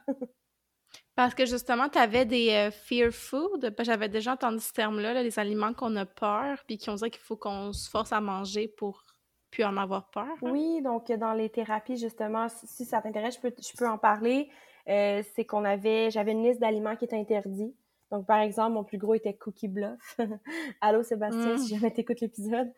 Parce 1.16 1.34
que 1.34 1.46
justement, 1.46 1.88
tu 1.88 1.98
avais 1.98 2.26
des 2.26 2.50
euh, 2.50 2.70
fear 2.70 3.10
food. 3.10 3.74
J'avais 3.80 4.10
déjà 4.10 4.34
entendu 4.34 4.60
ce 4.60 4.72
terme-là, 4.72 5.22
les 5.22 5.38
aliments 5.38 5.72
qu'on 5.72 5.96
a 5.96 6.04
peur, 6.04 6.62
puis 6.66 6.76
qui 6.76 6.90
ont 6.90 6.94
dit 6.94 7.10
qu'il 7.10 7.22
faut 7.22 7.36
qu'on 7.36 7.72
se 7.72 7.88
force 7.88 8.12
à 8.12 8.20
manger 8.20 8.68
pour 8.68 9.02
plus 9.50 9.64
en 9.64 9.78
avoir 9.78 10.10
peur. 10.10 10.26
Hein. 10.28 10.52
Oui, 10.52 10.82
donc 10.82 11.10
dans 11.10 11.32
les 11.32 11.48
thérapies, 11.48 11.96
justement, 11.96 12.48
si, 12.48 12.84
ça 12.84 13.00
t'intéresse, 13.00 13.36
je 13.36 13.40
peux, 13.40 13.54
je 13.58 13.76
peux 13.76 13.88
en 13.88 13.96
parler. 13.96 14.50
Euh, 14.88 15.22
c'est 15.34 15.46
qu'on 15.46 15.64
avait, 15.64 16.10
j'avais 16.10 16.32
une 16.32 16.44
liste 16.44 16.60
d'aliments 16.60 16.96
qui 16.96 17.06
étaient 17.06 17.18
interdits. 17.18 17.74
Donc, 18.12 18.26
par 18.26 18.38
exemple, 18.38 18.74
mon 18.74 18.84
plus 18.84 18.98
gros 18.98 19.14
était 19.14 19.34
Cookie 19.34 19.68
Bluff. 19.68 20.18
Allô, 20.82 21.02
Sébastien, 21.02 21.54
mm. 21.54 21.58
si 21.58 21.74
jamais 21.74 21.90
t'écoutes 21.90 22.20
l'épisode. 22.20 22.70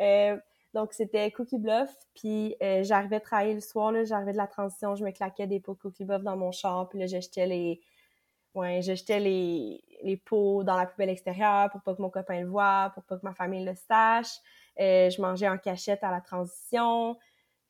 Euh, 0.00 0.36
donc, 0.76 0.92
c'était 0.92 1.30
Cookie 1.30 1.56
Bluff. 1.56 1.88
Puis, 2.14 2.54
euh, 2.62 2.82
j'arrivais 2.84 3.18
travailler 3.18 3.54
le 3.54 3.60
soir, 3.60 3.92
là, 3.92 4.04
j'arrivais 4.04 4.32
de 4.32 4.36
la 4.36 4.46
transition, 4.46 4.94
je 4.94 5.02
me 5.02 5.10
claquais 5.10 5.46
des 5.46 5.58
pots 5.58 5.72
de 5.72 5.78
Cookie 5.78 6.04
Bluff 6.04 6.22
dans 6.22 6.36
mon 6.36 6.52
char. 6.52 6.86
Puis 6.90 6.98
là, 6.98 7.06
j'achetais 7.06 7.46
les... 7.46 7.80
Ouais, 8.54 8.80
les, 8.80 9.84
les 10.02 10.16
pots 10.16 10.64
dans 10.64 10.76
la 10.76 10.86
poubelle 10.86 11.10
extérieure 11.10 11.70
pour 11.70 11.82
pas 11.82 11.94
que 11.94 12.00
mon 12.00 12.10
copain 12.10 12.40
le 12.40 12.46
voie, 12.46 12.90
pour 12.94 13.04
pas 13.04 13.16
que 13.16 13.24
ma 13.24 13.34
famille 13.34 13.64
le 13.64 13.74
sache. 13.74 14.38
Euh, 14.78 15.10
je 15.10 15.20
mangeais 15.20 15.48
en 15.48 15.58
cachette 15.58 16.02
à 16.04 16.10
la 16.10 16.20
transition. 16.20 17.16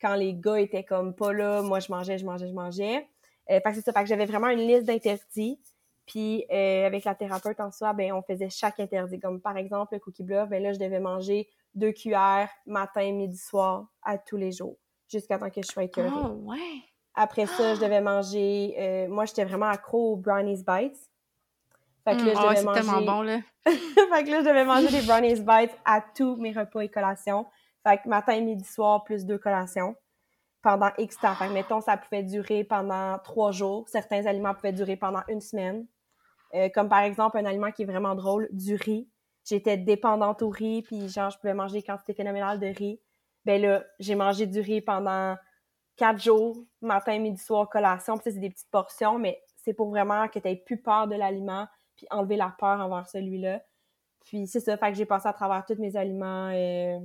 Quand 0.01 0.15
les 0.15 0.33
gars 0.33 0.59
étaient 0.59 0.83
comme 0.83 1.13
pas 1.13 1.31
là, 1.31 1.61
moi, 1.61 1.79
je 1.79 1.91
mangeais, 1.91 2.17
je 2.17 2.25
mangeais, 2.25 2.47
je 2.47 2.53
mangeais. 2.53 3.07
Euh, 3.49 3.59
fait 3.59 3.63
que 3.63 3.73
c'est 3.75 3.81
ça. 3.81 3.93
Fait 3.93 4.03
que 4.03 4.07
j'avais 4.07 4.25
vraiment 4.25 4.49
une 4.49 4.67
liste 4.67 4.85
d'interdits. 4.85 5.59
Puis 6.05 6.45
euh, 6.51 6.85
avec 6.85 7.03
la 7.03 7.15
thérapeute 7.15 7.59
en 7.59 7.71
soi, 7.71 7.93
ben 7.93 8.11
on 8.13 8.21
faisait 8.21 8.49
chaque 8.49 8.79
interdit. 8.79 9.19
Comme 9.19 9.41
par 9.41 9.57
exemple 9.57 9.93
le 9.93 9.99
cookie 9.99 10.23
bluff, 10.23 10.49
ben 10.49 10.63
là 10.63 10.73
je 10.73 10.79
devais 10.79 11.01
manger 11.01 11.49
deux 11.77 11.91
cuillères 11.91 12.49
matin, 12.65 13.11
midi, 13.11 13.37
soir 13.37 13.87
à 14.03 14.17
tous 14.17 14.37
les 14.37 14.51
jours 14.51 14.77
jusqu'à 15.07 15.37
temps 15.37 15.49
que 15.49 15.61
je 15.61 15.67
sois 15.67 15.83
écœurée. 15.83 16.09
Oh 16.13 16.49
ouais. 16.49 16.83
Après 17.15 17.45
ça, 17.45 17.75
je 17.75 17.81
devais 17.81 18.01
manger. 18.01 18.75
Euh, 18.77 19.07
moi, 19.07 19.25
j'étais 19.25 19.45
vraiment 19.45 19.67
accro 19.67 20.13
aux 20.13 20.15
brownies 20.17 20.63
bites. 20.63 21.09
Fait 22.03 22.15
que 22.15 22.23
là, 22.23 22.33
je 22.33 22.39
mm, 22.39 22.49
devais 22.49 22.63
manger. 22.63 22.79
tellement 22.79 23.01
bon 23.01 23.21
là. 23.21 23.39
fait 23.65 24.23
que 24.23 24.31
là, 24.31 24.39
je 24.39 24.45
devais 24.45 24.65
manger 24.65 24.89
des 24.89 25.01
brownies 25.05 25.41
bites 25.41 25.77
à 25.85 26.01
tous 26.15 26.35
mes 26.37 26.51
repas 26.51 26.81
et 26.81 26.89
collations. 26.89 27.45
Fait 27.85 27.97
que 27.97 28.07
matin, 28.07 28.39
midi, 28.41 28.63
soir, 28.63 29.03
plus 29.03 29.25
deux 29.25 29.37
collations 29.37 29.95
pendant 30.61 30.91
X 30.97 31.17
temps. 31.17 31.33
Fait 31.35 31.47
que, 31.47 31.53
mettons, 31.53 31.81
ça 31.81 31.97
pouvait 31.97 32.23
durer 32.23 32.63
pendant 32.63 33.17
trois 33.19 33.51
jours. 33.51 33.87
Certains 33.89 34.25
aliments 34.25 34.53
pouvaient 34.53 34.73
durer 34.73 34.95
pendant 34.95 35.21
une 35.27 35.41
semaine. 35.41 35.87
Euh, 36.53 36.69
comme 36.69 36.87
par 36.89 36.99
exemple, 36.99 37.37
un 37.37 37.45
aliment 37.45 37.71
qui 37.71 37.83
est 37.83 37.85
vraiment 37.85 38.15
drôle, 38.15 38.47
du 38.51 38.75
riz. 38.75 39.07
J'étais 39.47 39.77
dépendante 39.77 40.41
au 40.41 40.49
riz, 40.49 40.81
puis 40.81 41.07
genre, 41.07 41.29
je 41.29 41.37
pouvais 41.37 41.53
manger 41.53 41.79
des 41.79 41.83
quantités 41.83 42.13
phénoménales 42.13 42.59
de 42.59 42.67
riz. 42.67 42.99
Ben 43.45 43.61
là, 43.61 43.83
j'ai 43.97 44.15
mangé 44.15 44.45
du 44.45 44.59
riz 44.59 44.81
pendant 44.81 45.37
quatre 45.95 46.21
jours, 46.21 46.57
matin, 46.81 47.17
midi, 47.17 47.41
soir, 47.41 47.69
collation. 47.69 48.17
Puis 48.17 48.25
ça, 48.25 48.31
c'est 48.31 48.39
des 48.39 48.49
petites 48.49 48.69
portions, 48.69 49.17
mais 49.19 49.41
c'est 49.55 49.73
pour 49.73 49.89
vraiment 49.89 50.27
que 50.27 50.39
tu 50.39 50.63
plus 50.63 50.81
peur 50.81 51.07
de 51.07 51.15
l'aliment, 51.15 51.65
puis 51.95 52.05
enlever 52.11 52.35
la 52.35 52.53
peur 52.57 52.79
envers 52.81 53.07
celui-là. 53.07 53.63
Puis 54.25 54.47
c'est 54.47 54.59
ça, 54.59 54.75
fait 54.75 54.91
que 54.91 54.97
j'ai 54.97 55.05
passé 55.05 55.29
à 55.29 55.33
travers 55.33 55.65
tous 55.65 55.79
mes 55.79 55.95
aliments, 55.95 56.51
euh, 56.53 56.99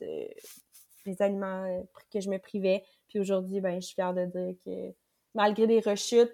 les 0.00 1.20
aliments 1.20 1.64
euh, 1.64 1.82
que 2.10 2.20
je 2.20 2.30
me 2.30 2.38
privais. 2.38 2.82
Puis 3.08 3.20
aujourd'hui, 3.20 3.60
ben, 3.60 3.74
je 3.74 3.86
suis 3.86 3.94
fière 3.94 4.14
de 4.14 4.24
dire 4.24 4.54
que 4.64 4.94
malgré 5.34 5.66
des 5.66 5.80
rechutes, 5.80 6.32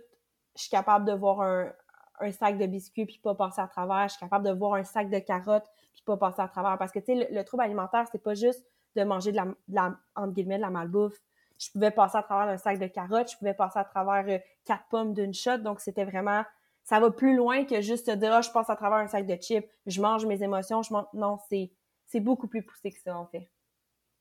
je 0.54 0.62
suis 0.62 0.70
capable 0.70 1.04
de 1.04 1.12
voir 1.12 1.40
un, 1.40 1.72
un 2.20 2.32
sac 2.32 2.58
de 2.58 2.66
biscuits 2.66 3.06
puis 3.06 3.20
pas 3.22 3.34
passer 3.34 3.60
à 3.60 3.68
travers. 3.68 4.08
Je 4.08 4.14
suis 4.14 4.20
capable 4.20 4.46
de 4.46 4.52
voir 4.52 4.74
un 4.74 4.84
sac 4.84 5.10
de 5.10 5.18
carottes 5.18 5.70
puis 5.94 6.02
pas 6.04 6.16
passer 6.16 6.40
à 6.40 6.48
travers. 6.48 6.78
Parce 6.78 6.92
que, 6.92 6.98
tu 6.98 7.06
sais, 7.06 7.28
le, 7.30 7.44
trouble 7.44 7.62
alimentaire, 7.62 8.06
c'est 8.10 8.22
pas 8.22 8.34
juste 8.34 8.64
de 8.96 9.04
manger 9.04 9.32
de 9.32 9.36
la, 9.36 9.44
de 9.44 9.54
la, 9.68 9.96
entre 10.16 10.32
guillemets, 10.32 10.56
de 10.56 10.62
la 10.62 10.70
malbouffe. 10.70 11.18
Je 11.58 11.70
pouvais 11.72 11.90
passer 11.90 12.18
à 12.18 12.22
travers 12.22 12.48
un 12.48 12.56
sac 12.56 12.78
de 12.78 12.86
carottes, 12.86 13.32
je 13.32 13.36
pouvais 13.36 13.54
passer 13.54 13.78
à 13.78 13.84
travers 13.84 14.24
euh, 14.28 14.38
quatre 14.64 14.84
pommes 14.90 15.12
d'une 15.12 15.34
shot. 15.34 15.58
Donc, 15.58 15.80
c'était 15.80 16.04
vraiment, 16.04 16.44
ça 16.84 17.00
va 17.00 17.10
plus 17.10 17.36
loin 17.36 17.64
que 17.64 17.80
juste 17.80 18.06
te 18.06 18.14
dire, 18.14 18.34
oh, 18.38 18.42
je 18.42 18.50
passe 18.50 18.70
à 18.70 18.76
travers 18.76 18.98
un 18.98 19.08
sac 19.08 19.26
de 19.26 19.34
chips, 19.34 19.68
je 19.86 20.00
mange 20.00 20.24
mes 20.24 20.42
émotions, 20.42 20.82
je 20.82 20.92
mange... 20.92 21.06
Non, 21.14 21.38
c'est, 21.48 21.72
c'est 22.06 22.20
beaucoup 22.20 22.46
plus 22.46 22.62
poussé 22.62 22.92
que 22.92 23.00
ça, 23.00 23.16
en 23.16 23.26
fait. 23.26 23.50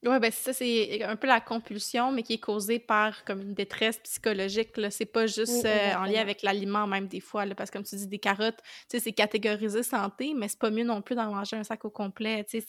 Oui, 0.03 0.19
ben 0.19 0.31
ça, 0.31 0.53
c'est 0.53 1.03
un 1.03 1.15
peu 1.15 1.25
la 1.25 1.41
compulsion, 1.41 2.11
mais 2.11 2.21
qui 2.21 2.33
est 2.33 2.39
causée 2.39 2.77
par 2.77 3.25
comme 3.25 3.41
une 3.41 3.55
détresse 3.55 3.97
psychologique. 3.97 4.69
C'est 4.91 5.05
pas 5.05 5.25
juste 5.25 5.65
euh, 5.65 5.95
en 5.95 6.03
lien 6.03 6.21
avec 6.21 6.43
l'aliment, 6.43 6.85
même 6.85 7.07
des 7.07 7.19
fois. 7.19 7.45
Là, 7.45 7.55
parce 7.55 7.71
que 7.71 7.77
comme 7.77 7.85
tu 7.85 7.95
dis, 7.95 8.07
des 8.07 8.19
carottes, 8.19 8.59
c'est 8.87 9.11
catégorisé 9.11 9.81
santé, 9.81 10.33
mais 10.35 10.49
c'est 10.49 10.59
pas 10.59 10.69
mieux 10.69 10.83
non 10.83 11.01
plus 11.01 11.15
d'en 11.15 11.31
manger 11.33 11.55
un 11.55 11.63
sac 11.63 11.83
au 11.83 11.89
complet. 11.89 12.45
C'est 12.47 12.61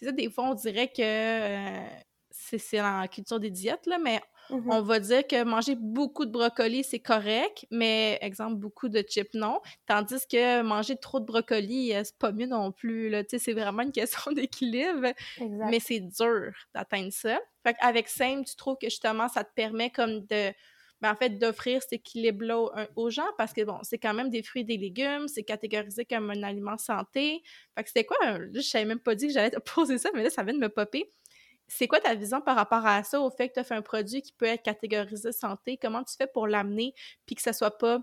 ça, 0.00 0.12
des 0.12 0.30
fois, 0.30 0.50
on 0.50 0.54
dirait 0.54 0.88
que 0.88 1.02
euh, 1.02 1.86
c'est 2.30 2.76
la 2.76 3.08
culture 3.08 3.40
des 3.40 3.50
diètes, 3.50 3.86
là, 3.86 3.98
mais 3.98 4.20
On 4.50 4.82
va 4.82 5.00
dire 5.00 5.26
que 5.26 5.42
manger 5.44 5.76
beaucoup 5.76 6.24
de 6.26 6.30
brocoli, 6.30 6.84
c'est 6.84 7.00
correct, 7.00 7.66
mais 7.70 8.18
exemple, 8.20 8.56
beaucoup 8.56 8.88
de 8.88 9.02
chips, 9.02 9.34
non. 9.34 9.60
Tandis 9.86 10.26
que 10.30 10.62
manger 10.62 10.96
trop 10.96 11.20
de 11.20 11.24
brocoli, 11.24 11.94
euh, 11.94 12.02
c'est 12.04 12.18
pas 12.18 12.32
mieux 12.32 12.46
non 12.46 12.72
plus. 12.72 13.14
C'est 13.28 13.52
vraiment 13.52 13.82
une 13.82 13.92
question 13.92 14.32
d'équilibre. 14.32 15.08
Mais 15.40 15.80
c'est 15.80 16.00
dur 16.00 16.52
d'atteindre 16.74 17.12
ça. 17.12 17.38
Fait 17.64 17.76
avec 17.80 18.08
Same, 18.08 18.44
tu 18.44 18.56
trouves 18.56 18.76
que 18.80 18.88
justement, 18.88 19.28
ça 19.28 19.44
te 19.44 19.52
permet 19.54 19.90
comme 19.90 20.20
de. 20.26 20.52
Ben, 21.00 21.10
en 21.12 21.16
fait, 21.16 21.30
d'offrir 21.30 21.82
cet 21.82 21.94
équilibre-là 21.94 22.88
aux, 22.96 23.10
gens? 23.10 23.26
Parce 23.36 23.52
que 23.52 23.62
bon, 23.62 23.78
c'est 23.82 23.98
quand 23.98 24.14
même 24.14 24.30
des 24.30 24.42
fruits 24.42 24.62
et 24.62 24.64
des 24.64 24.78
légumes, 24.78 25.28
c'est 25.28 25.42
catégorisé 25.42 26.04
comme 26.04 26.30
un 26.30 26.42
aliment 26.42 26.78
santé. 26.78 27.42
Fait 27.74 27.82
que 27.82 27.88
c'était 27.88 28.04
quoi? 28.04 28.16
je 28.54 28.60
savais 28.60 28.84
même 28.86 29.00
pas 29.00 29.14
dit 29.14 29.26
que 29.26 29.32
j'allais 29.32 29.50
te 29.50 29.60
poser 29.74 29.98
ça, 29.98 30.10
mais 30.14 30.22
là, 30.22 30.30
ça 30.30 30.42
vient 30.44 30.54
de 30.54 30.58
me 30.58 30.68
popper 30.68 31.10
c'est 31.68 31.88
quoi 31.88 32.00
ta 32.00 32.14
vision 32.14 32.40
par 32.40 32.56
rapport 32.56 32.86
à 32.86 33.02
ça, 33.02 33.20
au 33.20 33.30
fait 33.30 33.48
que 33.48 33.54
tu 33.54 33.60
as 33.60 33.64
fait 33.64 33.74
un 33.74 33.82
produit 33.82 34.22
qui 34.22 34.32
peut 34.32 34.46
être 34.46 34.62
catégorisé 34.62 35.32
santé? 35.32 35.78
Comment 35.80 36.02
tu 36.02 36.14
fais 36.16 36.26
pour 36.26 36.46
l'amener 36.46 36.94
puis 37.26 37.34
que 37.34 37.42
ça 37.42 37.52
soit 37.52 37.76
pas 37.76 37.98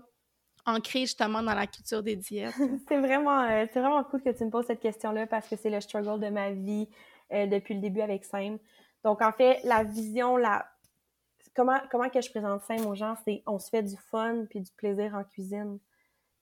ancré 0.66 1.00
justement 1.00 1.42
dans 1.42 1.54
la 1.54 1.66
culture 1.66 2.02
des 2.02 2.16
diètes? 2.16 2.54
c'est 2.88 2.98
vraiment, 2.98 3.42
euh, 3.42 3.66
vraiment 3.74 4.02
cool 4.04 4.22
que 4.22 4.30
tu 4.30 4.44
me 4.44 4.50
poses 4.50 4.66
cette 4.66 4.80
question-là 4.80 5.26
parce 5.26 5.48
que 5.48 5.56
c'est 5.56 5.70
le 5.70 5.80
struggle 5.80 6.20
de 6.20 6.28
ma 6.28 6.50
vie 6.50 6.88
euh, 7.32 7.46
depuis 7.46 7.74
le 7.74 7.80
début 7.80 8.00
avec 8.00 8.24
Sam. 8.24 8.58
Donc, 9.04 9.22
en 9.22 9.32
fait, 9.32 9.60
la 9.64 9.84
vision, 9.84 10.36
la... 10.36 10.66
comment, 11.54 11.78
comment 11.90 12.08
que 12.08 12.20
je 12.20 12.30
présente 12.30 12.62
Sam 12.62 12.86
aux 12.86 12.94
gens, 12.94 13.14
c'est 13.24 13.42
on 13.46 13.58
se 13.58 13.68
fait 13.68 13.82
du 13.82 13.96
fun 13.96 14.44
puis 14.50 14.60
du 14.60 14.70
plaisir 14.72 15.14
en 15.14 15.24
cuisine. 15.24 15.78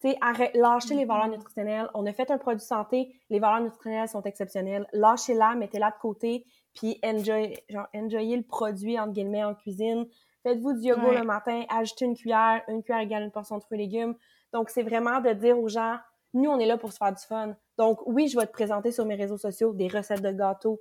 Tu 0.00 0.10
sais, 0.10 0.18
lâchez 0.54 0.94
les 0.94 1.04
valeurs 1.04 1.26
mm-hmm. 1.26 1.30
nutritionnelles. 1.32 1.90
On 1.92 2.06
a 2.06 2.12
fait 2.12 2.30
un 2.30 2.38
produit 2.38 2.64
santé, 2.64 3.14
les 3.28 3.38
valeurs 3.38 3.60
nutritionnelles 3.60 4.08
sont 4.08 4.22
exceptionnelles. 4.22 4.86
Lâchez-la, 4.92 5.54
mettez-la 5.54 5.90
de 5.90 5.98
côté, 6.00 6.46
puis 6.74 6.98
enjoy, 7.04 7.56
genre, 7.68 7.88
enjoyez 7.94 8.36
le 8.36 8.42
produit, 8.42 8.98
entre 8.98 9.12
guillemets, 9.12 9.44
en 9.44 9.54
cuisine. 9.54 10.06
Faites-vous 10.42 10.74
du 10.74 10.88
yoga 10.88 11.12
le 11.12 11.24
matin, 11.24 11.64
ajoutez 11.68 12.06
une 12.06 12.16
cuillère, 12.16 12.62
une 12.68 12.82
cuillère 12.82 13.02
égale 13.02 13.24
une 13.24 13.30
portion 13.30 13.58
de 13.58 13.62
fruits 13.62 13.78
et 13.78 13.82
légumes. 13.82 14.14
Donc, 14.52 14.70
c'est 14.70 14.82
vraiment 14.82 15.20
de 15.20 15.32
dire 15.32 15.58
aux 15.58 15.68
gens, 15.68 15.98
nous, 16.32 16.48
on 16.50 16.58
est 16.58 16.66
là 16.66 16.78
pour 16.78 16.92
se 16.92 16.98
faire 16.98 17.12
du 17.12 17.22
fun. 17.22 17.54
Donc, 17.76 18.00
oui, 18.06 18.28
je 18.28 18.38
vais 18.38 18.46
te 18.46 18.52
présenter 18.52 18.92
sur 18.92 19.04
mes 19.04 19.16
réseaux 19.16 19.36
sociaux 19.36 19.72
des 19.72 19.88
recettes 19.88 20.22
de 20.22 20.32
gâteaux 20.32 20.80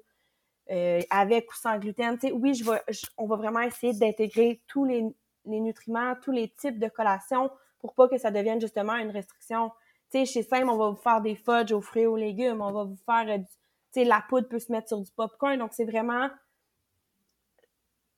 euh, 0.72 1.02
avec 1.10 1.52
ou 1.52 1.56
sans 1.56 1.78
gluten. 1.78 2.18
Oui, 2.34 2.54
je 2.54 2.64
vais, 2.64 2.82
on 3.18 3.26
va 3.26 3.36
vraiment 3.36 3.62
essayer 3.62 3.94
d'intégrer 3.94 4.62
tous 4.68 4.86
les, 4.86 5.04
les, 5.46 5.60
nutriments, 5.60 6.14
tous 6.22 6.32
les 6.32 6.50
types 6.50 6.80
de 6.80 6.88
collations 6.88 7.50
pour 7.80 7.94
pas 7.94 8.08
que 8.08 8.18
ça 8.18 8.32
devienne 8.32 8.62
justement 8.62 8.96
une 8.96 9.10
restriction. 9.10 9.72
Tu 10.12 10.20
sais, 10.20 10.26
chez 10.26 10.44
Sim, 10.44 10.70
on 10.70 10.78
va 10.78 10.90
vous 10.90 10.96
faire 10.96 11.22
des 11.22 11.36
fudges 11.36 11.72
aux 11.72 11.82
fruits 11.82 12.04
et 12.04 12.08
aux 12.08 12.16
légumes, 12.16 12.62
on 12.62 12.72
va 12.72 12.84
vous 12.84 12.98
faire 13.06 13.26
euh, 13.28 13.38
du 13.38 13.46
sais, 13.92 14.04
la 14.04 14.24
poudre 14.28 14.48
peut 14.48 14.60
se 14.60 14.72
mettre 14.72 14.88
sur 14.88 15.02
du 15.02 15.12
popcorn. 15.12 15.58
Donc, 15.58 15.74
c'est 15.74 15.86
vraiment... 15.86 16.30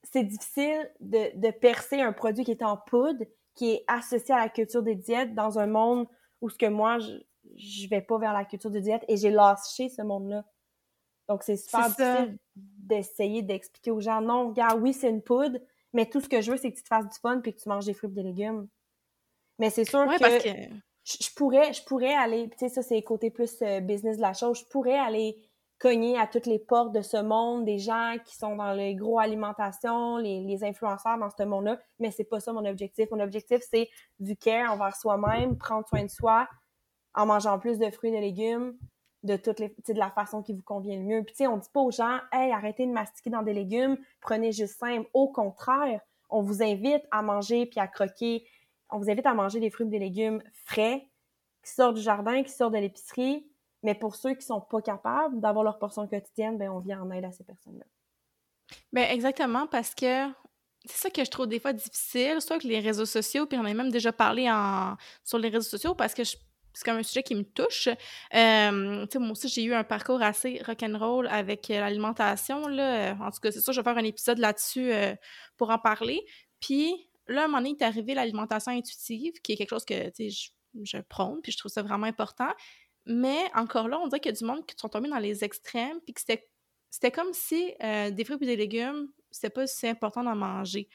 C'est 0.04 0.24
difficile 0.24 0.92
de, 1.00 1.38
de, 1.40 1.52
percer 1.52 2.02
un 2.02 2.12
produit 2.12 2.44
qui 2.44 2.52
est 2.52 2.64
en 2.64 2.76
poudre, 2.76 3.24
qui 3.54 3.72
est 3.72 3.84
associé 3.88 4.34
à 4.34 4.40
la 4.40 4.50
culture 4.50 4.84
des 4.84 4.96
diètes 4.96 5.34
dans 5.36 5.60
un 5.60 5.68
monde 5.68 6.08
où 6.42 6.50
ce 6.50 6.58
que 6.58 6.66
moi, 6.66 7.00
je, 7.00 7.12
je 7.56 7.88
vais 7.88 8.02
pas 8.02 8.18
vers 8.18 8.34
la 8.34 8.46
culture 8.46 8.72
des 8.72 8.82
diètes 8.82 9.06
et 9.08 9.18
j'ai 9.18 9.30
lâché 9.30 9.90
ce 9.90 10.02
monde-là. 10.02 10.44
Donc, 11.30 11.44
c'est 11.44 11.56
super 11.56 11.88
difficile 11.88 12.38
d'essayer 12.56 13.42
d'expliquer 13.42 13.92
aux 13.92 14.02
gens, 14.02 14.22
non, 14.22 14.50
regarde, 14.50 14.82
oui, 14.82 14.94
c'est 14.94 15.10
une 15.10 15.22
poudre, 15.22 15.60
mais 15.94 16.06
tout 16.06 16.20
ce 16.20 16.28
que 16.28 16.42
je 16.42 16.52
veux, 16.52 16.58
c'est 16.58 16.72
que 16.72 16.78
tu 16.78 16.84
te 16.84 16.88
fasses 16.88 17.08
du 17.08 17.18
fun 17.20 17.40
puis 17.40 17.54
que 17.54 17.62
tu 17.62 17.70
manges 17.70 17.86
des 17.86 17.94
fruits 17.94 18.10
et 18.10 18.14
des 18.14 18.24
légumes. 18.24 18.68
Mais 19.60 19.70
c'est 19.70 19.86
sûr 19.86 20.06
que, 20.08 20.42
Je, 21.04 21.34
pourrais, 21.36 21.74
je 21.74 21.84
pourrais 21.84 22.14
aller, 22.14 22.50
tu 22.50 22.58
sais, 22.58 22.70
ça, 22.70 22.82
c'est 22.82 23.02
côté 23.02 23.32
plus 23.32 23.62
euh, 23.62 23.80
business 23.80 24.18
de 24.18 24.22
la 24.22 24.34
chose, 24.34 24.60
je 24.60 24.66
pourrais 24.66 24.98
aller 24.98 25.38
cogner 25.82 26.16
à 26.20 26.28
toutes 26.28 26.46
les 26.46 26.60
portes 26.60 26.92
de 26.92 27.02
ce 27.02 27.18
monde, 27.18 27.66
des 27.66 27.80
gens 27.80 28.16
qui 28.24 28.36
sont 28.36 28.56
dans 28.56 28.72
les 28.72 28.94
gros 28.94 29.18
alimentation, 29.18 30.18
les, 30.18 30.42
les 30.42 30.64
influenceurs 30.64 31.18
dans 31.18 31.32
ce 31.32 31.42
monde-là, 31.42 31.80
mais 32.00 32.12
c'est 32.12 32.24
pas 32.24 32.40
ça 32.40 32.54
mon 32.54 32.66
objectif. 32.66 33.10
Mon 33.10 33.20
objectif, 33.20 33.64
c'est 33.68 33.90
du 34.20 34.38
care 34.38 34.72
envers 34.72 34.96
soi-même, 34.96 35.58
prendre 35.58 35.88
soin 35.88 36.04
de 36.04 36.10
soi 36.10 36.48
en 37.16 37.26
mangeant 37.26 37.58
plus 37.58 37.80
de 37.80 37.90
fruits 37.90 38.12
et 38.12 38.16
de 38.16 38.22
légumes, 38.22 38.78
de 39.24 39.36
toutes 39.38 39.60
les, 39.60 39.70
de 39.70 39.94
la 40.00 40.12
façon 40.12 40.44
qui 40.44 40.54
vous 40.54 40.62
convient 40.62 40.98
le 40.98 41.04
mieux. 41.04 41.24
Puis, 41.24 41.34
tu 41.34 41.38
sais, 41.40 41.48
on 41.48 41.58
dit 41.58 41.70
pas 41.74 41.82
aux 41.82 41.92
gens, 41.92 42.20
hey, 42.32 42.52
arrêtez 42.52 42.86
de 42.86 42.92
mastiquer 42.92 43.32
dans 43.32 43.42
des 43.42 43.54
légumes, 43.54 43.98
prenez 44.20 44.52
juste 44.52 44.78
simple. 44.78 45.10
Au 45.16 45.30
contraire, 45.30 46.00
on 46.30 46.44
vous 46.44 46.62
invite 46.62 47.04
à 47.10 47.24
manger 47.24 47.66
puis 47.66 47.80
à 47.80 47.88
croquer. 47.88 48.46
On 48.92 49.00
vous 49.00 49.10
invite 49.10 49.26
à 49.26 49.34
manger 49.34 49.60
des 49.60 49.72
fruits 49.72 49.88
et 49.88 49.90
des 49.90 50.00
légumes 50.00 50.44
frais, 50.66 51.08
qui 51.64 51.72
sortent 51.72 51.96
du 51.96 52.02
jardin, 52.02 52.44
qui 52.44 52.52
sortent 52.52 52.74
de 52.74 52.80
l'épicerie, 52.80 53.51
mais 53.84 53.96
pour 53.96 54.16
ceux 54.16 54.34
qui 54.36 54.46
sont 54.46 54.62
pas 54.62 54.82
capables 54.82 55.40
d'avoir 55.40 55.64
leur 55.64 55.80
portion 55.80 56.08
quotidienne, 56.08 56.58
ben 56.58 56.70
on 56.70 56.80
vient 56.80 57.02
en 57.02 57.12
aide 57.12 57.26
à 57.26 57.32
ces 57.32 57.44
personnes-là. 57.44 57.86
Ben 58.94 59.10
exactement, 59.10 59.68
parce 59.68 59.94
que 59.94 60.28
c'est 60.86 60.98
ça 60.98 61.10
que 61.10 61.24
je 61.24 61.30
trouve 61.30 61.48
des 61.48 61.60
fois 61.60 61.74
difficile, 61.74 62.42
soit 62.42 62.56
avec 62.56 62.64
les 62.64 62.80
réseaux 62.80 63.06
sociaux, 63.06 63.46
puis 63.46 63.58
on 63.58 63.66
a 63.66 63.74
même 63.74 63.92
déjà 63.92 64.12
parlé 64.12 64.50
en, 64.50 64.96
sur 65.24 65.38
les 65.38 65.50
réseaux 65.50 65.70
sociaux, 65.70 65.94
parce 65.94 66.14
que 66.14 66.24
c'est 66.74 66.86
comme 66.86 66.98
un 66.98 67.04
sujet 67.04 67.24
qui 67.24 67.36
me 67.36 67.44
touche. 67.44 67.90
Euh, 68.34 69.06
moi 69.16 69.32
aussi, 69.32 69.50
j'ai 69.50 69.64
eu 69.64 69.74
un 69.74 69.84
parcours 69.84 70.22
assez 70.22 70.62
rock'n'roll 70.66 71.28
avec 71.28 71.70
euh, 71.70 71.80
l'alimentation. 71.82 72.68
Là. 72.68 73.16
En 73.22 73.30
tout 73.30 73.40
cas, 73.42 73.52
c'est 73.52 73.60
ça, 73.60 73.72
je 73.72 73.80
vais 73.80 73.84
faire 73.84 73.98
un 73.98 74.04
épisode 74.04 74.38
là-dessus 74.38 74.92
euh, 74.92 75.14
pour 75.58 75.70
en 75.70 75.78
parler. 75.78 76.26
Puis 76.60 77.10
là, 77.28 77.42
à 77.42 77.44
un 77.46 77.48
moment 77.48 77.58
donné, 77.60 77.76
est 77.80 77.84
arrivé 77.84 78.14
l'alimentation 78.14 78.72
intuitive, 78.72 79.34
qui 79.44 79.54
est 79.54 79.58
quelque 79.58 79.70
chose 79.70 79.86
que 79.86 80.12
je, 80.18 80.50
je 80.82 80.98
prône, 80.98 81.42
puis 81.42 81.52
je 81.52 81.58
trouve 81.58 81.72
ça 81.72 81.82
vraiment 81.82 82.08
important. 82.08 82.50
Mais 83.06 83.50
encore 83.56 83.88
là, 83.88 84.00
on 84.00 84.08
dirait 84.08 84.20
qu'il 84.20 84.32
y 84.32 84.36
a 84.36 84.38
du 84.38 84.46
monde 84.46 84.66
qui 84.66 84.76
sont 84.78 84.90
tombés 84.90 85.10
dans 85.10 85.18
les 85.18 85.44
extrêmes, 85.44 86.00
puis 86.02 86.14
que 86.14 86.22
c'était 86.22 87.12
comme 87.12 87.34
si 87.34 87.74
euh, 87.84 88.12
des 88.12 88.24
fruits 88.24 88.38
et 88.42 88.46
des 88.46 88.56
légumes, 88.56 89.10
c'était 89.32 89.50
pas 89.50 89.66
si 89.68 89.88
important 89.88 90.24
d'en 90.24 90.36
manger. 90.36 90.88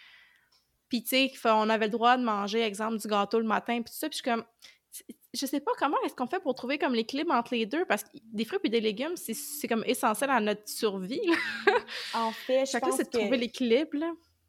Puis, 0.89 1.03
tu 1.03 1.09
sais, 1.09 1.33
on 1.47 1.69
avait 1.69 1.87
le 1.87 1.91
droit 1.91 2.17
de 2.17 2.23
manger, 2.23 2.63
exemple, 2.63 2.99
du 2.99 3.09
gâteau 3.09 3.41
le 3.41 3.47
matin, 3.47 3.75
puis 3.83 3.93
tout 3.93 3.99
ça. 3.99 4.09
Puis, 4.09 4.19
je 4.19 4.23
suis 4.23 4.31
comme, 4.31 4.45
je 5.35 5.47
sais 5.47 5.61
pas 5.61 5.73
comment 5.79 5.97
est-ce 6.05 6.15
qu'on 6.15 6.29
fait 6.29 6.41
pour 6.41 6.55
trouver 6.55 6.79
comme 6.79 6.95
l'équilibre 6.95 7.33
entre 7.33 7.55
les 7.55 7.67
deux, 7.67 7.85
parce 7.87 8.05
que 8.05 8.11
des 8.15 8.45
fruits 8.45 8.61
et 8.65 8.69
des 8.69 8.81
légumes, 8.81 9.17
c'est 9.17 9.69
comme 9.69 9.83
essentiel 9.87 10.31
à 10.31 10.41
notre 10.41 10.69
survie. 10.69 11.21
en 12.15 12.31
fait, 12.31 12.67
je 12.67 12.79
pense 12.79 12.97
c'est 12.97 13.13
de 13.13 13.19
trouver 13.19 13.37
l'équilibre, 13.37 13.99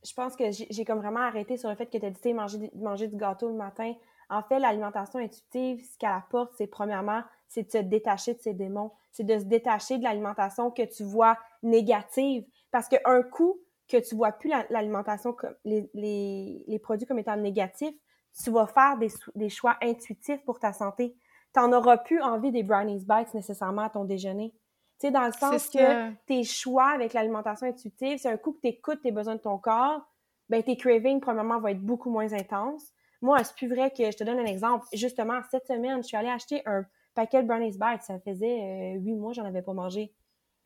Je 0.03 0.13
pense 0.13 0.35
que 0.35 0.45
j'ai 0.51 0.85
comme 0.85 0.99
vraiment 0.99 1.21
arrêté 1.21 1.57
sur 1.57 1.69
le 1.69 1.75
fait 1.75 1.87
que 1.87 1.97
tu 1.97 2.05
as 2.05 2.11
dit, 2.11 2.33
manger, 2.33 2.69
manger 2.75 3.07
du 3.07 3.17
gâteau 3.17 3.47
le 3.49 3.55
matin 3.55 3.95
En 4.29 4.43
fait, 4.43 4.59
l'alimentation 4.59 5.19
intuitive, 5.19 5.83
ce 5.83 5.97
qu'elle 5.97 6.11
apporte, 6.11 6.53
c'est 6.57 6.67
premièrement, 6.67 7.21
c'est 7.47 7.63
de 7.63 7.71
se 7.71 7.77
détacher 7.77 8.33
de 8.33 8.39
ces 8.39 8.53
démons. 8.53 8.91
C'est 9.11 9.23
de 9.23 9.39
se 9.39 9.45
détacher 9.45 9.97
de 9.97 10.03
l'alimentation 10.03 10.69
que 10.69 10.83
tu 10.83 11.03
vois 11.03 11.37
négative. 11.63 12.45
Parce 12.71 12.87
qu'un 12.87 13.23
coup 13.23 13.59
que 13.87 13.97
tu 13.97 14.15
vois 14.15 14.33
plus 14.33 14.51
l'alimentation, 14.69 15.35
les, 15.63 15.89
les, 15.93 16.63
les, 16.67 16.79
produits 16.79 17.07
comme 17.07 17.19
étant 17.19 17.37
négatifs, 17.37 17.95
tu 18.43 18.51
vas 18.51 18.67
faire 18.67 18.97
des, 18.97 19.09
des 19.35 19.49
choix 19.49 19.77
intuitifs 19.81 20.43
pour 20.43 20.59
ta 20.59 20.73
santé. 20.73 21.15
Tu 21.53 21.59
n'en 21.59 21.71
auras 21.71 21.97
plus 21.97 22.21
envie 22.21 22.51
des 22.51 22.63
brownies 22.63 23.05
bites 23.05 23.33
nécessairement 23.33 23.83
à 23.83 23.89
ton 23.89 24.03
déjeuner. 24.03 24.53
Tu 24.99 25.07
sais, 25.07 25.11
dans 25.11 25.25
le 25.25 25.31
sens 25.31 25.69
que 25.69 26.11
tes 26.25 26.43
choix 26.43 26.89
avec 26.89 27.13
l'alimentation 27.13 27.67
intuitive, 27.67 28.17
c'est 28.17 28.29
un 28.29 28.37
coup 28.37 28.51
que 28.51 28.61
tu 28.61 28.67
écoutes 28.67 29.01
tes 29.01 29.11
besoins 29.11 29.35
de 29.35 29.41
ton 29.41 29.57
corps, 29.57 30.01
ben 30.49 30.61
tes 30.63 30.75
cravings, 30.75 31.21
premièrement, 31.21 31.59
vont 31.59 31.67
être 31.67 31.81
beaucoup 31.81 32.09
moins 32.09 32.33
intenses. 32.33 32.91
Moi, 33.21 33.43
c'est 33.43 33.55
plus 33.55 33.67
vrai 33.67 33.91
que, 33.91 34.11
je 34.11 34.17
te 34.17 34.23
donne 34.23 34.39
un 34.39 34.45
exemple, 34.45 34.85
justement, 34.93 35.39
cette 35.49 35.67
semaine, 35.67 36.01
je 36.03 36.07
suis 36.07 36.17
allée 36.17 36.29
acheter 36.29 36.61
un 36.65 36.85
paquet 37.15 37.41
de 37.41 37.47
Brownies 37.47 37.77
Bites. 37.77 38.03
Ça 38.03 38.19
faisait 38.19 38.95
euh, 38.95 38.99
huit 38.99 39.15
mois 39.15 39.33
j'en 39.33 39.45
avais 39.45 39.61
pas 39.61 39.73
mangé. 39.73 40.13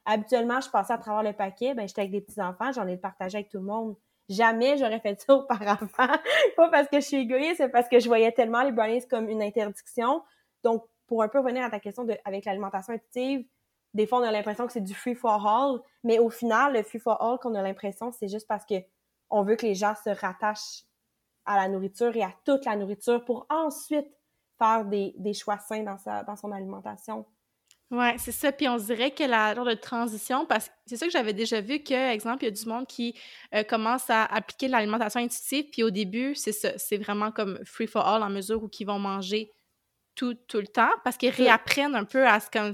Habituellement, 0.06 0.60
je 0.60 0.70
passais 0.70 0.94
à 0.94 0.98
travers 0.98 1.24
le 1.24 1.34
paquet, 1.34 1.74
ben 1.74 1.88
j'étais 1.88 2.02
avec 2.02 2.12
des 2.12 2.22
petits-enfants, 2.22 2.72
j'en 2.72 2.88
ai 2.88 2.98
partagé 2.98 3.38
avec 3.38 3.50
tout 3.50 3.60
le 3.60 3.66
monde. 3.66 3.96
Jamais 4.30 4.78
j'aurais 4.78 5.00
fait 5.00 5.20
ça 5.22 5.36
auparavant. 5.36 5.88
pas 6.58 6.70
parce 6.70 6.88
que 6.88 7.00
je 7.00 7.06
suis 7.06 7.18
égoïste, 7.18 7.58
c'est 7.58 7.70
parce 7.70 7.88
que 7.88 8.00
je 8.00 8.08
voyais 8.08 8.32
tellement 8.32 8.64
les 8.64 8.72
brownies 8.72 9.08
comme 9.08 9.30
une 9.30 9.42
interdiction. 9.42 10.24
Donc, 10.64 10.84
pour 11.08 11.24
un 11.24 11.28
peu 11.28 11.40
revenir 11.40 11.64
à 11.64 11.70
ta 11.70 11.80
question 11.80 12.04
de, 12.04 12.16
avec 12.26 12.46
l'alimentation 12.46 12.94
intuitive, 12.94 13.46
des 13.94 14.08
fois, 14.08 14.20
on 14.20 14.24
a 14.24 14.32
l'impression 14.32 14.66
que 14.66 14.74
c'est 14.74 14.82
du 14.82 14.94
free 14.94 15.16
for 15.16 15.46
all, 15.46 15.82
mais 16.04 16.20
au 16.20 16.30
final, 16.30 16.74
le 16.74 16.84
free 16.84 17.00
for 17.00 17.22
all 17.22 17.38
qu'on 17.40 17.56
a 17.56 17.62
l'impression, 17.62 18.12
c'est 18.12 18.30
juste 18.30 18.48
parce 18.48 18.66
que 18.66 18.76
on 19.30 19.44
veut 19.44 19.56
que 19.56 19.66
les 19.66 19.76
gens 19.76 19.94
se 20.04 20.10
rattachent 20.10 20.84
à 21.46 21.56
la 21.56 21.68
nourriture 21.68 22.16
et 22.16 22.24
à 22.24 22.34
toute 22.46 22.66
la 22.66 22.76
nourriture 22.76 23.24
pour 23.26 23.46
ensuite 23.50 24.08
faire 24.58 24.86
des, 24.86 25.14
des 25.18 25.34
choix 25.34 25.58
sains 25.58 25.84
dans, 25.84 25.98
sa, 25.98 26.24
dans 26.24 26.36
son 26.36 26.52
alimentation. 26.52 27.26
Ouais, 27.92 28.16
c'est 28.18 28.32
ça. 28.32 28.54
Puis 28.54 28.70
on 28.70 28.80
se 28.80 28.86
dirait 28.86 29.12
que 29.12 29.24
la 29.24 29.54
genre 29.54 29.66
de 29.66 29.74
transition, 29.74 30.46
parce 30.46 30.70
que 30.70 30.74
c'est 30.86 30.96
ça 30.96 31.06
que 31.08 31.12
j'avais 31.12 31.34
déjà 31.34 31.60
vu 31.60 31.84
que, 31.84 32.14
exemple, 32.14 32.44
il 32.44 32.46
y 32.46 32.48
a 32.48 32.52
du 32.52 32.66
monde 32.66 32.88
qui 32.88 33.20
euh, 33.54 33.64
commence 33.64 34.10
à 34.10 34.24
appliquer 34.26 34.70
l'alimentation 34.70 35.20
intuitive, 35.20 35.66
puis 35.72 35.84
au 35.84 35.90
début, 35.90 36.34
c'est 36.36 36.54
ça, 36.54 36.78
c'est 36.78 36.98
vraiment 36.98 37.32
comme 37.32 37.60
free 37.66 37.88
for 37.88 38.08
all 38.08 38.24
en 38.24 38.30
mesure 38.30 38.64
où 38.64 38.70
ils 38.80 38.88
vont 38.88 39.00
manger 39.00 39.52
tout, 40.16 40.36
tout 40.48 40.60
le 40.60 40.68
temps, 40.68 40.92
parce 41.04 41.18
qu'ils 41.18 41.32
réapprennent 41.32 41.96
un 41.96 42.06
peu 42.06 42.26
à 42.26 42.40
ce, 42.40 42.50
comme, 42.50 42.72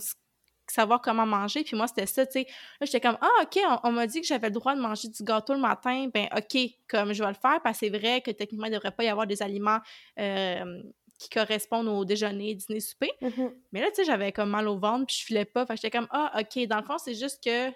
savoir 0.71 1.01
comment 1.01 1.25
manger. 1.25 1.63
Puis 1.63 1.75
moi, 1.75 1.87
c'était 1.87 2.05
ça, 2.05 2.25
tu 2.25 2.33
sais. 2.33 2.47
Là, 2.79 2.85
j'étais 2.85 3.01
comme, 3.01 3.17
ah, 3.21 3.43
OK, 3.43 3.59
on, 3.83 3.91
m'a 3.91 4.07
dit 4.07 4.21
que 4.21 4.27
j'avais 4.27 4.47
le 4.47 4.53
droit 4.53 4.75
de 4.75 4.81
manger 4.81 5.07
du 5.07 5.23
gâteau 5.23 5.53
le 5.53 5.59
matin. 5.59 6.07
Ben, 6.13 6.27
OK, 6.35 6.57
comme 6.87 7.13
je 7.13 7.23
vais 7.23 7.29
le 7.29 7.35
faire, 7.35 7.61
parce 7.63 7.79
que 7.79 7.85
c'est 7.85 7.97
vrai 7.97 8.21
que 8.21 8.31
techniquement, 8.31 8.67
il 8.67 8.71
ne 8.71 8.75
devrait 8.75 8.91
pas 8.91 9.03
y 9.03 9.09
avoir 9.09 9.27
des 9.27 9.41
aliments 9.41 9.79
euh, 10.19 10.81
qui 11.19 11.29
correspondent 11.29 11.87
au 11.87 12.05
déjeuner, 12.05 12.55
dîner, 12.55 12.79
souper. 12.79 13.11
Mm-hmm. 13.21 13.53
Mais 13.71 13.81
là, 13.81 13.87
tu 13.89 13.95
sais, 13.95 14.05
j'avais 14.05 14.31
comme 14.31 14.49
mal 14.49 14.67
au 14.67 14.77
ventre, 14.77 15.07
puis 15.07 15.17
je 15.19 15.25
filais 15.25 15.45
pas. 15.45 15.65
Fait 15.65 15.75
que 15.75 15.81
j'étais 15.81 15.97
comme, 15.97 16.07
ah, 16.11 16.39
OK, 16.39 16.67
dans 16.67 16.77
le 16.77 16.83
fond, 16.83 16.97
c'est 16.97 17.15
juste 17.15 17.43
que 17.43 17.71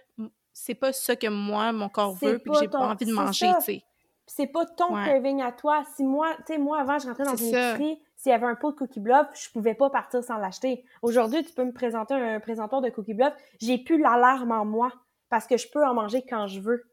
c'est 0.54 0.76
pas 0.76 0.94
ça 0.94 1.16
que 1.16 1.28
moi, 1.28 1.72
mon 1.72 1.90
corps 1.90 2.14
veut, 2.14 2.40
puis 2.40 2.52
que 2.52 2.60
j'ai 2.60 2.68
pas 2.68 2.80
envie 2.80 3.06
de 3.06 3.14
manger, 3.14 3.52
tu 3.60 3.66
sais. 3.66 3.84
C'est 4.28 4.48
pas 4.48 4.66
ton 4.66 4.94
craving 4.94 5.42
à 5.42 5.52
toi. 5.52 5.84
Si 5.96 6.04
moi, 6.04 6.34
tu 6.46 6.54
sais, 6.54 6.58
moi, 6.58 6.80
avant, 6.80 6.98
je 7.00 7.08
rentrais 7.08 7.26
dans 7.26 7.36
une 7.36 7.48
épicerie, 7.48 8.00
s'il 8.22 8.30
y 8.32 8.36
avait 8.36 8.46
un 8.46 8.54
pot 8.54 8.72
de 8.72 8.78
Cookie 8.78 9.00
Bluff, 9.00 9.28
je 9.34 9.50
pouvais 9.50 9.74
pas 9.74 9.90
partir 9.90 10.24
sans 10.24 10.38
l'acheter. 10.38 10.86
Aujourd'hui, 11.02 11.44
tu 11.44 11.54
peux 11.54 11.64
me 11.64 11.72
présenter 11.72 12.14
un 12.14 12.40
présentoir 12.40 12.80
de 12.80 12.90
Cookie 12.92 13.16
Bluff, 13.16 13.34
j'ai 13.60 13.80
plus 13.80 14.00
l'alarme 14.00 14.52
en 14.52 14.64
moi 14.64 14.92
parce 15.30 15.48
que 15.48 15.58
je 15.58 15.68
peux 15.68 15.84
en 15.84 15.96
manger 15.96 16.22
quand 16.22 16.46
je 16.46 16.60
veux. 16.60 16.84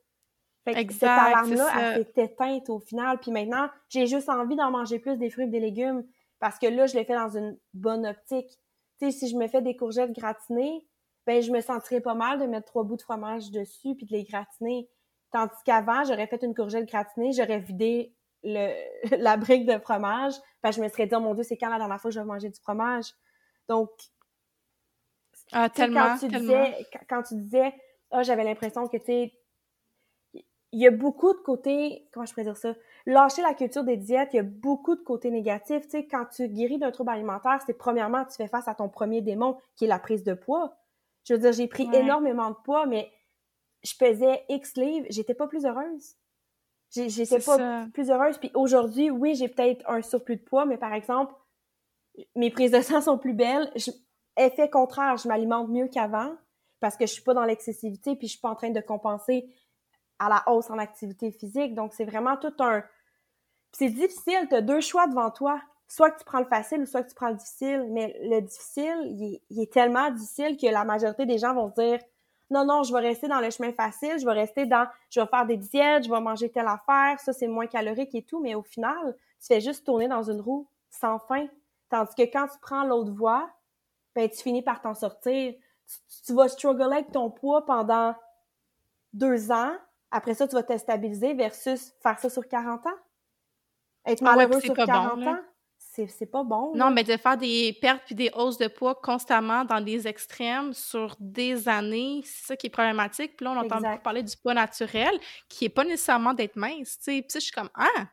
Fait 0.65 0.87
que 0.87 0.93
cette 0.93 1.03
alarme-là, 1.03 1.97
elle 1.97 2.07
s'est 2.07 2.25
éteinte 2.25 2.71
au 2.71 2.79
final. 2.79 3.19
Puis 3.19 3.31
maintenant, 3.31 3.69
j'ai 3.91 4.07
juste 4.07 4.31
envie 4.31 4.57
d'en 4.57 4.71
manger 4.71 4.99
plus 4.99 5.19
des 5.19 5.29
fruits 5.29 5.45
et 5.45 5.49
des 5.49 5.61
légumes 5.61 6.03
parce 6.39 6.59
que 6.59 6.67
là, 6.67 6.87
je 6.87 6.95
l'ai 6.95 7.05
fait 7.05 7.15
dans 7.15 7.37
une 7.37 7.59
bonne 7.75 8.07
optique. 8.07 8.59
Tu 8.99 9.11
sais, 9.11 9.19
si 9.19 9.29
je 9.29 9.37
me 9.37 9.49
fais 9.49 9.61
des 9.61 9.77
courgettes 9.77 10.13
gratinées, 10.13 10.87
ben 11.27 11.43
je 11.43 11.53
me 11.53 11.61
sentirais 11.61 12.01
pas 12.01 12.15
mal 12.15 12.41
de 12.41 12.47
mettre 12.47 12.69
trois 12.69 12.85
bouts 12.85 12.97
de 12.97 13.03
fromage 13.03 13.51
dessus 13.51 13.95
puis 13.97 14.07
de 14.07 14.13
les 14.13 14.25
gratiner. 14.25 14.89
Tandis 15.31 15.53
qu'avant, 15.67 16.05
j'aurais 16.05 16.27
fait 16.27 16.43
une 16.43 16.55
courgette 16.55 16.89
gratinée, 16.89 17.33
j'aurais 17.33 17.61
vidé 17.61 18.15
le, 18.43 19.17
la 19.17 19.37
brique 19.37 19.67
de 19.67 19.79
fromage, 19.79 20.35
ben, 20.63 20.71
je 20.71 20.81
me 20.81 20.89
serais 20.89 21.07
dit, 21.07 21.15
oh 21.15 21.21
mon 21.21 21.35
Dieu, 21.35 21.45
c'est 21.45 21.57
quand 21.57 21.69
la 21.69 21.79
dernière 21.79 22.01
fois 22.01 22.11
que 22.11 22.15
je 22.15 22.21
vais 22.21 22.27
manger 22.27 22.49
du 22.49 22.61
fromage? 22.61 23.13
Donc, 23.69 23.91
ah, 25.53 25.69
tellement, 25.69 26.17
quand, 26.19 26.19
tu 26.19 26.29
Disais, 26.29 26.87
quand, 27.09 27.23
tu 27.23 27.35
disais, 27.37 27.75
oh, 28.11 28.19
j'avais 28.23 28.45
l'impression 28.45 28.87
que, 28.89 28.97
tu 28.97 29.05
sais, 29.05 29.33
il 30.73 30.81
y 30.81 30.87
a 30.87 30.91
beaucoup 30.91 31.33
de 31.33 31.39
côtés, 31.39 32.07
comment 32.13 32.27
je 32.27 32.33
pourrais 32.33 32.45
dire 32.45 32.57
ça, 32.57 32.75
lâcher 33.07 33.41
la 33.41 33.55
culture 33.55 33.85
des 33.85 33.97
diètes, 33.97 34.31
il 34.35 34.37
y 34.37 34.41
a 34.41 34.45
beaucoup 34.45 34.95
de 34.95 35.01
côtés 35.01 35.31
négatifs. 35.31 35.85
Tu 35.85 35.91
sais, 35.91 36.07
quand 36.07 36.27
tu 36.27 36.47
guéris 36.49 36.79
d'un 36.79 36.91
trouble 36.91 37.11
alimentaire, 37.11 37.61
c'est 37.65 37.75
premièrement, 37.75 38.25
tu 38.27 38.37
fais 38.37 38.49
face 38.49 38.69
à 38.69 38.75
ton 38.75 38.89
premier 38.89 39.23
démon, 39.23 39.57
qui 39.77 39.87
est 39.87 39.89
la 39.89 39.99
prise 39.99 40.25
de 40.25 40.35
poids. 40.35 40.77
Je 41.25 41.35
veux 41.35 41.41
dire, 41.41 41.53
j'ai 41.53 41.69
pris 41.69 41.89
énormément 41.95 42.51
de 42.51 42.57
poids, 42.65 42.87
mais 42.87 43.11
je 43.83 43.95
pesais 43.97 44.45
X 44.49 44.77
livres, 44.77 45.07
j'étais 45.09 45.35
pas 45.35 45.47
plus 45.47 45.65
heureuse. 45.65 46.17
J'étais 46.91 47.41
pas 47.41 47.87
plus 47.93 48.11
heureuse. 48.11 48.39
Puis 48.39 48.51
aujourd'hui, 48.55 49.11
oui, 49.11 49.35
j'ai 49.35 49.49
peut-être 49.49 49.89
un 49.89 50.03
surplus 50.03 50.37
de 50.37 50.43
poids, 50.43 50.65
mais 50.65 50.79
par 50.79 50.93
exemple, 50.93 51.35
mes 52.35 52.51
prises 52.51 52.73
de 52.73 52.81
sang 52.81 53.01
sont 53.01 53.19
plus 53.19 53.35
belles. 53.35 53.71
Je, 53.77 53.91
effet 54.37 54.71
contraire, 54.71 55.17
je 55.17 55.29
m'alimente 55.29 55.69
mieux 55.69 55.89
qu'avant 55.89 56.35
parce 56.81 56.97
que 56.97 57.07
je 57.07 57.13
suis 57.13 57.23
pas 57.23 57.35
dans 57.35 57.45
l'excessivité 57.45 58.17
puis 58.17 58.29
je 58.29 58.33
suis 58.33 58.41
pas 58.41 58.51
en 58.51 58.55
train 58.55 58.71
de 58.71 58.81
compenser 58.81 59.53
à 60.19 60.29
la 60.29 60.43
hausse 60.47 60.71
en 60.71 60.79
activité 60.79 61.31
physique. 61.31 61.75
Donc, 61.75 61.93
c'est 61.93 62.05
vraiment 62.05 62.37
tout 62.37 62.55
un... 62.61 62.83
C'est 63.73 63.91
difficile, 63.91 64.47
tu 64.49 64.55
as 64.55 64.63
deux 64.63 64.81
choix 64.81 65.07
devant 65.07 65.31
toi. 65.31 65.61
Soit 65.91 66.11
que 66.11 66.19
tu 66.19 66.25
prends 66.25 66.41
le 66.41 66.47
facile 66.47 66.81
ou 66.81 66.87
soit 66.87 67.03
que 67.03 67.09
tu 67.09 67.15
prends 67.15 67.31
le 67.31 67.37
difficile. 67.37 67.87
Mais 67.91 68.19
le 68.23 68.41
difficile, 68.41 68.97
il 69.05 69.41
il 69.51 69.63
est 69.63 69.73
tellement 69.73 70.11
difficile 70.11 70.57
que 70.57 70.67
la 70.67 70.85
majorité 70.85 71.25
des 71.27 71.39
gens 71.39 71.55
vont 71.55 71.71
se 71.71 71.81
dire 71.81 72.01
non, 72.51 72.65
non, 72.65 72.83
je 72.83 72.93
vais 72.93 73.01
rester 73.01 73.29
dans 73.29 73.41
le 73.41 73.51
chemin 73.51 73.73
facile, 73.73 74.19
je 74.19 74.25
vais 74.25 74.33
rester 74.33 74.65
dans, 74.65 74.87
je 75.11 75.21
vais 75.21 75.27
faire 75.27 75.47
des 75.47 75.57
diètes, 75.57 76.05
je 76.05 76.11
vais 76.11 76.21
manger 76.21 76.51
telle 76.51 76.67
affaire, 76.67 77.21
ça 77.21 77.33
c'est 77.33 77.47
moins 77.47 77.67
calorique 77.67 78.15
et 78.15 78.23
tout, 78.23 78.41
mais 78.41 78.55
au 78.55 78.63
final, 78.63 79.17
tu 79.41 79.47
fais 79.47 79.61
juste 79.61 79.85
tourner 79.85 80.09
dans 80.09 80.23
une 80.23 80.41
roue 80.41 80.67
sans 80.91 81.19
fin. 81.19 81.47
Tandis 81.91 82.15
que 82.15 82.23
quand 82.23 82.47
tu 82.47 82.59
prends 82.61 82.85
l'autre 82.85 83.13
voie, 83.13 83.51
ben 84.15 84.29
tu 84.29 84.39
finis 84.39 84.63
par 84.63 84.81
t'en 84.81 84.95
sortir. 84.95 85.55
Tu, 86.27 86.35
vas 86.35 86.49
struggler 86.49 86.85
avec 86.85 87.13
ton 87.13 87.31
poids 87.31 87.65
pendant 87.65 88.15
deux 89.13 89.51
ans, 89.51 89.75
après 90.11 90.35
ça, 90.35 90.47
tu 90.49 90.55
vas 90.55 90.63
te 90.63 90.77
stabiliser 90.77 91.35
versus 91.35 91.93
faire 92.03 92.19
ça 92.19 92.29
sur 92.29 92.47
40 92.47 92.87
ans. 92.87 92.91
Être 94.07 94.23
ah 94.27 94.37
malheureux 94.37 94.61
sur 94.61 94.75
40 94.75 95.27
ans 95.27 95.39
c'est 96.07 96.31
pas 96.31 96.45
bon. 96.45 96.75
Non, 96.75 96.91
mais 96.91 97.05
de 97.05 97.17
faire 97.17 97.37
des 97.37 97.77
pertes 97.81 98.03
puis 98.07 98.15
des 98.15 98.31
hausses 98.35 98.59
de 98.59 98.69
poids 98.69 98.95
constamment 98.95 99.65
dans 99.65 99.81
des 99.81 100.07
extrêmes 100.07 100.73
sur 100.73 101.17
des 101.19 101.69
années, 101.69 102.21
c'est 102.25 102.47
ça 102.49 102.57
qui 102.57 102.69
est 102.69 102.71
problématique. 102.71 103.37
Puis 103.37 103.45
là, 103.45 103.53
on 103.53 103.57
entend 103.57 103.81
beaucoup 103.81 104.03
parler 104.03 104.23
du 104.23 104.37
poids 104.37 104.55
naturel, 104.55 105.19
qui 105.49 105.65
est 105.65 105.71
pas 105.71 105.85
nécessairement 105.85 106.35
d'être 106.35 106.57
mince, 106.57 106.99
tu 106.99 107.05
sais. 107.05 107.23
Puis 107.23 107.35
je 107.35 107.39
suis 107.41 107.53
comme, 107.53 107.71
ah! 107.75 108.07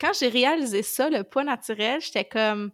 quand 0.00 0.12
j'ai 0.18 0.28
réalisé 0.28 0.82
ça, 0.82 1.08
le 1.08 1.24
poids 1.24 1.44
naturel, 1.44 2.00
j'étais 2.00 2.24
comme, 2.24 2.70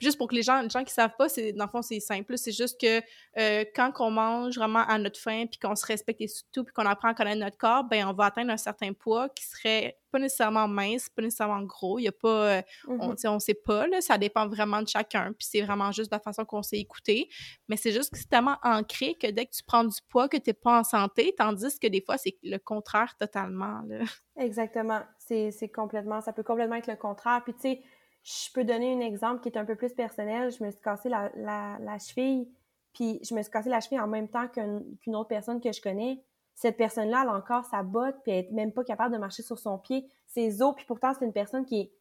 juste 0.00 0.18
pour 0.18 0.28
que 0.28 0.34
les 0.34 0.42
gens, 0.42 0.60
les 0.60 0.70
gens 0.70 0.84
qui 0.84 0.92
savent 0.92 1.14
pas, 1.16 1.28
c'est 1.28 1.52
dans 1.52 1.64
le 1.64 1.70
fond 1.70 1.82
c'est 1.82 2.00
simple. 2.00 2.36
C'est 2.36 2.52
juste 2.52 2.80
que 2.80 3.00
euh, 3.38 3.64
quand 3.74 3.92
on 4.00 4.10
mange 4.10 4.56
vraiment 4.56 4.84
à 4.86 4.98
notre 4.98 5.20
faim, 5.20 5.44
puis 5.50 5.58
qu'on 5.58 5.76
se 5.76 5.86
respecte 5.86 6.20
et 6.20 6.28
tout, 6.52 6.64
puis 6.64 6.72
qu'on 6.72 6.86
apprend 6.86 7.08
à 7.08 7.14
connaître 7.14 7.40
notre 7.40 7.56
corps, 7.56 7.84
ben 7.84 8.06
on 8.06 8.12
va 8.12 8.26
atteindre 8.26 8.50
un 8.50 8.56
certain 8.56 8.92
poids 8.92 9.28
qui 9.30 9.44
serait 9.44 9.98
pas 10.10 10.18
nécessairement 10.18 10.68
mince, 10.68 11.08
pas 11.08 11.22
nécessairement 11.22 11.62
gros. 11.62 11.98
Il 11.98 12.04
y 12.04 12.08
a 12.08 12.12
pas, 12.12 12.28
euh, 12.28 12.62
on, 12.86 13.14
mm-hmm. 13.14 13.28
on 13.28 13.38
sait 13.38 13.54
pas 13.54 13.86
là, 13.86 14.00
ça 14.00 14.16
dépend 14.16 14.46
vraiment 14.46 14.80
de 14.80 14.88
chacun. 14.88 15.32
Puis 15.32 15.48
c'est 15.50 15.62
vraiment 15.62 15.90
juste 15.90 16.10
de 16.10 16.16
la 16.16 16.20
façon 16.20 16.44
qu'on 16.44 16.62
s'est 16.62 16.78
écouté. 16.78 17.28
Mais 17.68 17.76
c'est 17.76 17.92
juste 17.92 18.12
que 18.12 18.18
c'est 18.18 18.28
tellement 18.28 18.56
ancré 18.62 19.14
que 19.14 19.28
dès 19.30 19.46
que 19.46 19.52
tu 19.52 19.62
prends 19.64 19.84
du 19.84 19.98
poids, 20.08 20.28
que 20.28 20.36
tu 20.36 20.50
n'es 20.50 20.54
pas 20.54 20.80
en 20.80 20.84
santé, 20.84 21.34
tandis 21.36 21.78
que 21.80 21.88
des 21.88 22.00
fois 22.00 22.16
c'est 22.16 22.36
le 22.42 22.58
contraire 22.58 23.14
totalement. 23.18 23.82
Là. 23.88 24.04
Exactement. 24.36 25.00
C'est 25.18 25.68
complètement, 25.74 26.20
ça 26.20 26.32
peut 26.32 26.42
complètement 26.42 26.76
être 26.76 26.86
le 26.86 26.96
contraire. 26.96 27.42
Puis 27.44 27.54
tu 27.54 27.60
sais 27.60 27.82
je 28.24 28.50
peux 28.52 28.64
donner 28.64 28.94
un 28.94 29.00
exemple 29.00 29.42
qui 29.42 29.50
est 29.50 29.58
un 29.58 29.66
peu 29.66 29.76
plus 29.76 29.92
personnel. 29.92 30.50
Je 30.50 30.64
me 30.64 30.70
suis 30.70 30.80
cassé 30.80 31.10
la, 31.10 31.30
la, 31.36 31.98
cheville, 31.98 32.48
puis 32.94 33.20
je 33.22 33.34
me 33.34 33.42
suis 33.42 33.52
cassé 33.52 33.68
la 33.68 33.80
cheville 33.80 34.00
en 34.00 34.06
même 34.06 34.28
temps 34.28 34.48
qu'une 34.48 35.14
autre 35.14 35.28
personne 35.28 35.60
que 35.60 35.70
je 35.70 35.82
connais. 35.82 36.24
Cette 36.54 36.76
personne-là, 36.76 37.20
elle 37.22 37.28
a 37.28 37.34
encore 37.34 37.66
sa 37.66 37.82
botte, 37.82 38.16
puis 38.22 38.32
elle 38.32 38.46
est 38.46 38.50
même 38.52 38.72
pas 38.72 38.82
capable 38.82 39.12
de 39.12 39.18
marcher 39.18 39.42
sur 39.42 39.58
son 39.58 39.78
pied, 39.78 40.08
ses 40.26 40.62
os, 40.62 40.74
puis 40.74 40.86
pourtant, 40.86 41.12
c'est 41.12 41.24
une 41.24 41.32
personne 41.32 41.66
qui 41.66 41.80
est 41.80 41.92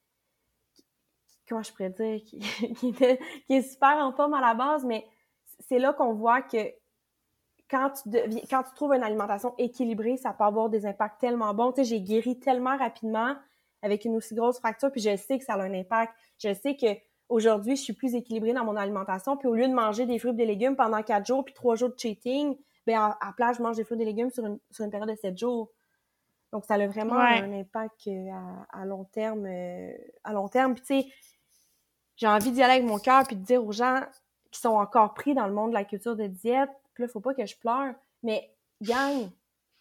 comment 1.49 1.61
je 1.61 1.71
pourrais 1.73 1.89
dire, 1.89 2.21
qui, 2.23 2.39
qui, 2.75 2.95
est 3.49 3.61
super 3.61 3.97
en 3.97 4.13
forme 4.13 4.33
à 4.33 4.41
la 4.41 4.53
base, 4.53 4.85
mais 4.85 5.05
c'est 5.59 5.79
là 5.79 5.91
qu'on 5.91 6.13
voit 6.13 6.41
que 6.41 6.57
quand 7.69 7.91
tu, 7.91 8.09
quand 8.49 8.63
tu 8.63 8.73
trouves 8.75 8.93
une 8.93 9.03
alimentation 9.03 9.53
équilibrée, 9.57 10.15
ça 10.15 10.31
peut 10.31 10.43
avoir 10.45 10.69
des 10.69 10.85
impacts 10.85 11.19
tellement 11.19 11.53
bons. 11.53 11.71
Tu 11.71 11.83
sais, 11.83 11.89
j'ai 11.89 12.01
guéri 12.01 12.39
tellement 12.39 12.77
rapidement 12.77 13.35
avec 13.83 14.05
une 14.05 14.15
aussi 14.15 14.33
grosse 14.33 14.57
fracture, 14.57 14.91
puis 14.91 15.01
je 15.01 15.15
sais 15.15 15.37
que 15.37 15.45
ça 15.45 15.53
a 15.53 15.61
un 15.61 15.73
impact. 15.73 16.13
Je 16.39 16.53
sais 16.53 16.75
que 16.75 16.87
aujourd'hui, 17.29 17.75
je 17.75 17.83
suis 17.83 17.93
plus 17.93 18.15
équilibrée 18.15 18.53
dans 18.53 18.65
mon 18.65 18.75
alimentation, 18.75 19.37
puis 19.37 19.47
au 19.47 19.53
lieu 19.53 19.67
de 19.67 19.73
manger 19.73 20.07
des 20.07 20.17
fruits 20.17 20.31
et 20.31 20.35
des 20.35 20.45
légumes 20.45 20.75
pendant 20.75 21.01
quatre 21.03 21.27
jours, 21.27 21.45
puis 21.45 21.53
trois 21.53 21.75
jours 21.75 21.89
de 21.89 21.95
cheating, 21.97 22.57
ben 22.87 22.97
à, 22.97 23.17
à 23.21 23.33
place, 23.33 23.57
je 23.57 23.63
mange 23.63 23.77
des 23.77 23.83
fruits 23.83 23.97
et 23.97 23.99
des 23.99 24.05
légumes 24.05 24.31
sur 24.31 24.45
une, 24.45 24.59
sur 24.71 24.83
une 24.83 24.91
période 24.91 25.09
de 25.09 25.15
sept 25.15 25.37
jours. 25.37 25.69
Donc, 26.51 26.65
ça 26.65 26.75
a 26.75 26.87
vraiment 26.87 27.15
un 27.15 27.51
impact 27.51 28.07
euh, 28.07 28.29
à, 28.71 28.85
long 28.85 29.05
terme. 29.05 29.47
Euh, 29.47 29.91
à 30.23 30.33
long 30.33 30.47
terme. 30.47 30.75
Puis, 30.75 30.83
tu 30.83 31.01
sais, 31.01 31.13
j'ai 32.15 32.27
envie 32.27 32.51
d'y 32.51 32.61
aller 32.61 32.73
avec 32.73 32.85
mon 32.85 32.99
cœur 32.99 33.23
puis 33.25 33.35
de 33.35 33.43
dire 33.43 33.65
aux 33.65 33.71
gens 33.71 34.01
qui 34.51 34.59
sont 34.59 34.75
encore 34.75 35.15
pris 35.15 35.33
dans 35.33 35.47
le 35.47 35.53
monde 35.53 35.71
de 35.71 35.73
la 35.73 35.83
culture 35.83 36.15
de 36.15 36.27
diète, 36.27 36.69
puis 36.93 37.03
là, 37.03 37.07
faut 37.07 37.19
pas 37.19 37.33
que 37.33 37.43
je 37.45 37.57
pleure, 37.57 37.95
mais 38.21 38.51
gang, 38.81 39.29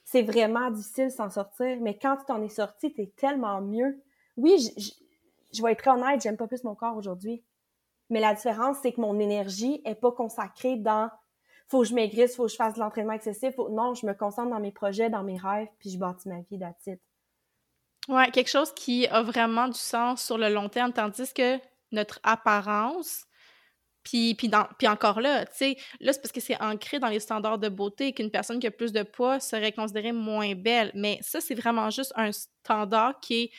c'est 0.05 0.23
vraiment 0.23 0.71
difficile 0.71 1.11
s'en 1.11 1.31
sortir, 1.31 1.79
mais 1.81 1.99
quand 1.99 2.17
tu 2.17 2.25
t'en 2.27 2.43
es 2.43 2.49
sorti, 2.49 2.93
t'es 2.93 3.13
tellement 3.17 3.61
mieux. 3.61 4.03
Oui, 4.37 4.59
je, 5.53 5.63
vais 5.63 5.73
être 5.73 5.87
honnête, 5.89 6.23
j'aime 6.23 6.37
pas 6.37 6.47
plus 6.47 6.65
mon 6.65 6.75
corps 6.75 6.97
aujourd'hui. 6.97 7.45
Mais 8.11 8.21
la 8.21 8.35
différence, 8.35 8.79
c'est 8.83 8.93
que 8.93 9.01
mon 9.01 9.19
énergie 9.19 9.81
est 9.85 9.95
pas 9.95 10.13
consacrée 10.13 10.77
dans 10.77 11.11
faut 11.69 11.81
que 11.81 11.89
je 11.89 11.95
maigrisse, 11.95 12.37
faut 12.37 12.45
que 12.45 12.51
je 12.51 12.57
fasse 12.57 12.75
de 12.75 12.81
l'entraînement 12.81 13.15
excessif. 13.15 13.57
Non, 13.71 13.95
je 13.95 14.05
me 14.05 14.13
concentre 14.13 14.51
dans 14.51 14.61
mes 14.61 14.73
projets, 14.73 15.09
dans 15.09 15.23
mes 15.23 15.39
rêves, 15.39 15.69
puis 15.79 15.89
je 15.89 15.99
bâtis 15.99 16.29
ma 16.29 16.41
vie 16.51 16.59
d'attitude. 16.59 16.99
Ouais, 18.09 18.31
quelque 18.31 18.51
chose 18.51 18.75
qui 18.75 19.07
a 19.07 19.23
vraiment 19.23 19.69
du 19.69 19.79
sens 19.79 20.23
sur 20.23 20.37
le 20.37 20.51
long 20.51 20.69
terme, 20.69 20.93
tandis 20.93 21.33
que 21.33 21.59
notre 21.93 22.21
apparence, 22.25 23.25
puis, 24.03 24.35
puis, 24.35 24.49
dans, 24.49 24.67
puis 24.79 24.89
encore 24.89 25.21
là, 25.21 25.47
tu 25.47 25.53
sais, 25.55 25.77
là, 26.01 26.13
c'est 26.13 26.21
parce 26.21 26.33
que 26.33 26.41
c'est 26.41 26.61
ancré 26.61 26.99
dans 26.99 27.09
les 27.09 27.21
standards 27.21 27.59
de 27.59 27.69
beauté 27.69 28.13
qu'une 28.13 28.31
personne 28.31 28.59
qui 28.59 28.67
a 28.67 28.71
plus 28.71 28.93
de 28.93 29.03
poids 29.03 29.41
serait 29.41 29.73
considérée 29.73 30.13
moins 30.13 30.55
belle. 30.55 30.91
Mais 30.95 31.19
ça, 31.23 31.41
c'est 31.41 31.55
vraiment 31.55 31.91
juste 31.91 32.13
un 32.17 32.31
standard 32.33 33.21
qui 33.21 33.43
est 33.43 33.51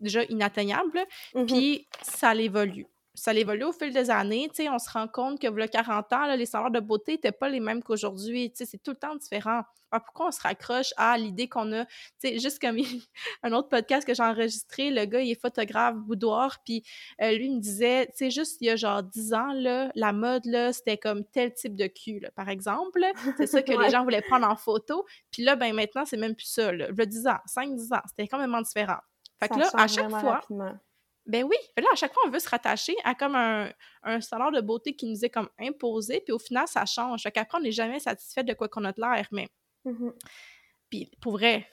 déjà 0.00 0.24
inatteignable, 0.24 1.04
mm-hmm. 1.34 1.46
puis 1.46 1.88
ça 2.02 2.34
l'évolue 2.34 2.86
ça 3.14 3.34
évolue 3.34 3.64
au 3.64 3.72
fil 3.72 3.92
des 3.92 4.10
années. 4.10 4.48
Tu 4.48 4.64
sais, 4.64 4.68
on 4.68 4.78
se 4.78 4.90
rend 4.90 5.06
compte 5.06 5.40
que, 5.40 5.46
le 5.46 5.66
40 5.66 6.12
ans, 6.12 6.34
les 6.34 6.46
standards 6.46 6.70
de 6.70 6.80
beauté 6.80 7.12
n'étaient 7.12 7.32
pas 7.32 7.48
les 7.48 7.60
mêmes 7.60 7.82
qu'aujourd'hui. 7.82 8.50
Tu 8.50 8.58
sais, 8.58 8.66
c'est 8.66 8.82
tout 8.82 8.92
le 8.92 8.96
temps 8.96 9.14
différent. 9.16 9.62
Alors, 9.90 10.04
pourquoi 10.04 10.28
on 10.28 10.30
se 10.30 10.40
raccroche 10.40 10.94
à 10.96 11.18
l'idée 11.18 11.48
qu'on 11.48 11.70
a, 11.72 11.84
tu 11.84 11.92
sais, 12.20 12.38
juste 12.38 12.58
comme 12.58 12.78
un 13.42 13.52
autre 13.52 13.68
podcast 13.68 14.06
que 14.06 14.14
j'ai 14.14 14.22
enregistré, 14.22 14.90
le 14.90 15.04
gars, 15.04 15.20
il 15.20 15.30
est 15.30 15.40
photographe 15.40 15.96
boudoir, 15.96 16.58
puis 16.64 16.82
euh, 17.20 17.32
lui, 17.32 17.46
il 17.46 17.56
me 17.56 17.60
disait, 17.60 18.06
tu 18.06 18.12
sais, 18.14 18.30
juste 18.30 18.56
il 18.62 18.68
y 18.68 18.70
a 18.70 18.76
genre 18.76 19.02
10 19.02 19.34
ans, 19.34 19.52
là, 19.52 19.92
la 19.94 20.14
mode, 20.14 20.46
là, 20.46 20.72
c'était 20.72 20.96
comme 20.96 21.24
tel 21.26 21.52
type 21.52 21.76
de 21.76 21.86
cul, 21.88 22.20
là, 22.20 22.30
par 22.30 22.48
exemple. 22.48 23.04
C'est 23.36 23.46
ça 23.46 23.62
que 23.62 23.72
les 23.82 23.90
gens 23.90 24.02
voulaient 24.02 24.22
prendre 24.22 24.48
en 24.48 24.56
photo. 24.56 25.04
Puis 25.30 25.42
là, 25.42 25.56
ben 25.56 25.74
maintenant, 25.74 26.06
c'est 26.06 26.16
même 26.16 26.34
plus 26.34 26.46
ça, 26.46 26.72
là. 26.72 26.88
Le 26.88 27.06
10 27.06 27.26
ans, 27.26 27.38
5-10 27.46 27.94
ans, 27.94 28.02
c'était 28.08 28.28
complètement 28.28 28.62
différent. 28.62 29.00
Fait 29.38 29.48
que 29.48 29.58
là, 29.58 29.68
à 29.74 29.86
chaque 29.88 30.08
fois... 30.08 30.40
Ben 31.26 31.44
oui, 31.44 31.56
là, 31.76 31.86
à 31.92 31.96
chaque 31.96 32.12
fois, 32.12 32.22
on 32.26 32.30
veut 32.30 32.40
se 32.40 32.48
rattacher 32.48 32.94
à 33.04 33.14
comme 33.14 33.36
un, 33.36 33.70
un 34.02 34.20
standard 34.20 34.50
de 34.50 34.60
beauté 34.60 34.94
qui 34.94 35.06
nous 35.06 35.24
est 35.24 35.30
comme 35.30 35.48
imposé, 35.58 36.20
puis 36.20 36.32
au 36.32 36.38
final, 36.38 36.66
ça 36.66 36.84
change. 36.84 37.22
Fait 37.22 37.30
qu'après, 37.30 37.58
on 37.58 37.62
n'est 37.62 37.72
jamais 37.72 38.00
satisfait 38.00 38.42
de 38.42 38.54
quoi 38.54 38.68
qu'on 38.68 38.84
a 38.84 38.92
de 38.92 39.00
l'air, 39.00 39.26
mais... 39.30 39.48
Mmh 39.84 40.10
puis 40.92 41.10
pour 41.22 41.32
vrai, 41.32 41.66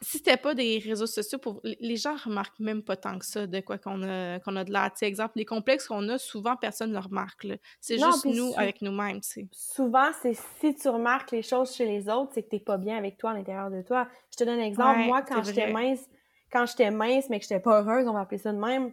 si 0.00 0.18
c'était 0.18 0.36
pas 0.36 0.54
des 0.54 0.78
réseaux 0.78 1.06
sociaux, 1.06 1.38
pour... 1.38 1.60
les 1.64 1.96
gens 1.96 2.14
remarquent 2.16 2.58
même 2.60 2.82
pas 2.82 2.96
tant 2.96 3.18
que 3.18 3.24
ça 3.26 3.48
de 3.48 3.60
quoi 3.60 3.78
qu'on 3.78 4.02
a, 4.02 4.38
qu'on 4.38 4.54
a 4.54 4.62
de 4.62 4.72
l'air. 4.72 4.92
Tu 4.96 5.04
exemple, 5.04 5.32
les 5.36 5.44
complexes 5.44 5.88
qu'on 5.88 6.08
a, 6.08 6.18
souvent, 6.18 6.56
personne 6.56 6.90
ne 6.90 6.94
le 6.94 7.00
remarque. 7.00 7.46
C'est 7.80 7.98
juste 7.98 8.24
nous, 8.24 8.52
avec 8.56 8.80
nous-mêmes. 8.80 9.20
Souvent, 9.52 10.10
c'est 10.22 10.36
si 10.60 10.74
tu 10.74 10.88
remarques 10.88 11.32
les 11.32 11.42
choses 11.42 11.74
chez 11.74 11.86
les 11.86 12.08
autres, 12.08 12.32
c'est 12.34 12.44
que 12.44 12.50
t'es 12.50 12.60
pas 12.60 12.76
bien 12.76 12.96
avec 12.96 13.16
toi 13.16 13.30
à 13.30 13.34
l'intérieur 13.34 13.70
de 13.70 13.82
toi. 13.82 14.08
Je 14.30 14.36
te 14.36 14.44
donne 14.44 14.60
un 14.60 14.64
exemple. 14.64 15.00
Moi, 15.00 15.22
quand 15.22 15.42
j'étais 15.42 15.72
mince 15.72 16.08
quand 16.52 16.66
j'étais 16.66 16.90
mince, 16.90 17.28
mais 17.30 17.38
que 17.38 17.44
j'étais 17.44 17.60
pas 17.60 17.80
heureuse, 17.80 18.06
on 18.06 18.12
va 18.12 18.20
appeler 18.20 18.38
ça 18.38 18.52
de 18.52 18.58
même, 18.58 18.92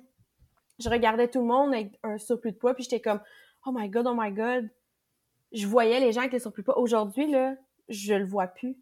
je 0.80 0.90
regardais 0.90 1.28
tout 1.28 1.40
le 1.40 1.46
monde 1.46 1.74
avec 1.74 2.00
un 2.04 2.18
surplus 2.18 2.52
de 2.52 2.58
poids, 2.58 2.74
puis 2.74 2.84
j'étais 2.84 3.02
comme 3.02 3.20
Oh 3.66 3.72
my 3.74 3.90
god, 3.90 4.08
oh 4.08 4.16
my 4.16 4.32
god. 4.32 4.70
Je 5.52 5.68
voyais 5.68 6.00
les 6.00 6.14
gens 6.14 6.22
avec 6.22 6.32
les 6.32 6.40
surplus 6.40 6.62
de 6.62 6.66
poids. 6.66 6.80
Aujourd'hui, 6.80 7.30
là, 7.30 7.56
je 7.90 8.14
le 8.14 8.26
vois 8.26 8.48
plus. 8.48 8.78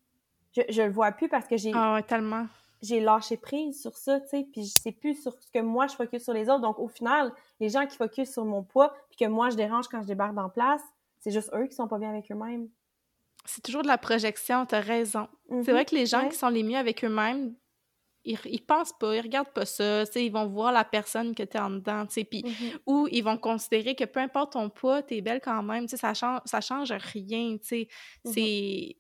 Je, 0.56 0.62
je 0.70 0.82
le 0.84 0.92
vois 0.92 1.12
plus 1.12 1.28
parce 1.28 1.48
que 1.48 1.58
j'ai. 1.58 1.72
Ah 1.74 2.02
tellement. 2.08 2.46
J'ai 2.84 3.00
lâché 3.00 3.38
prise 3.38 3.82
sur 3.82 3.98
ça, 3.98 4.20
tu 4.20 4.28
sais, 4.28 4.48
puis 4.52 4.63
je 4.63 4.80
sais 4.80 4.92
plus 4.92 5.16
sur 5.16 5.34
ce 5.42 5.50
que 5.52 5.60
moi 5.60 5.88
je 5.88 5.96
focus 5.96 6.24
sur 6.24 6.34
les 6.34 6.48
autres. 6.48 6.62
Donc, 6.62 6.78
au 6.78 6.88
final, 6.88 7.34
les 7.60 7.70
gens 7.70 7.88
qui 7.88 7.98
focus 7.98 8.32
sur 8.32 8.46
mon 8.46 8.62
poids, 8.62 8.94
puis 9.10 9.18
que 9.18 9.26
moi 9.26 9.50
je 9.50 9.56
dérange 9.56 9.88
quand 9.88 10.04
je 10.04 10.08
débarque 10.08 10.38
en 10.38 10.50
place, 10.50 10.84
c'est 11.20 11.32
juste 11.32 11.50
eux 11.56 11.66
qui 11.66 11.74
sont 11.74 11.88
pas 11.88 11.98
bien 11.98 12.10
avec 12.10 12.32
eux-mêmes. 12.32 12.70
C'est 13.46 13.63
toujours 13.63 13.82
de 13.82 13.88
la 13.88 13.98
projection, 13.98 14.68
t'as 14.68 14.82
raison. 14.82 15.28
C'est 15.50 15.56
mm-hmm. 15.56 15.72
vrai 15.72 15.86
que 15.86 15.96
les 15.96 16.06
gens 16.06 16.30
qui 16.30 16.36
sont 16.36 16.50
les 16.50 16.62
mieux 16.62 16.78
avec 16.78 17.04
eux-mêmes 17.04 17.56
ils, 18.28 18.40
ils 18.46 18.62
pensent 18.62 18.94
pas, 19.00 19.16
ils 19.16 19.22
regardent 19.22 19.54
pas 19.54 19.66
ça, 19.66 20.04
ils 20.16 20.32
vont 20.32 20.48
voir 20.48 20.72
la 20.72 20.84
personne 20.84 21.34
que 21.34 21.44
tu 21.44 21.58
es 21.58 21.60
en 21.60 21.70
dedans, 21.70 22.06
puis 22.08 22.24
mm-hmm. 22.26 22.80
ou 22.86 23.08
ils 23.12 23.24
vont 23.24 23.38
considérer 23.38 23.96
que 23.96 24.04
peu 24.04 24.20
importe 24.20 24.54
ton 24.54 24.70
poids, 24.70 25.02
tu 25.02 25.16
es 25.16 25.22
belle 25.22 25.42
quand 25.42 25.63
même, 25.63 25.88
ça 25.88 26.13
change, 26.13 26.42
ça 26.46 26.62
change 26.62 26.92
rien, 26.92 27.58
tu 27.58 27.76
mm-hmm. 27.76 27.88
c'est... 28.26 28.98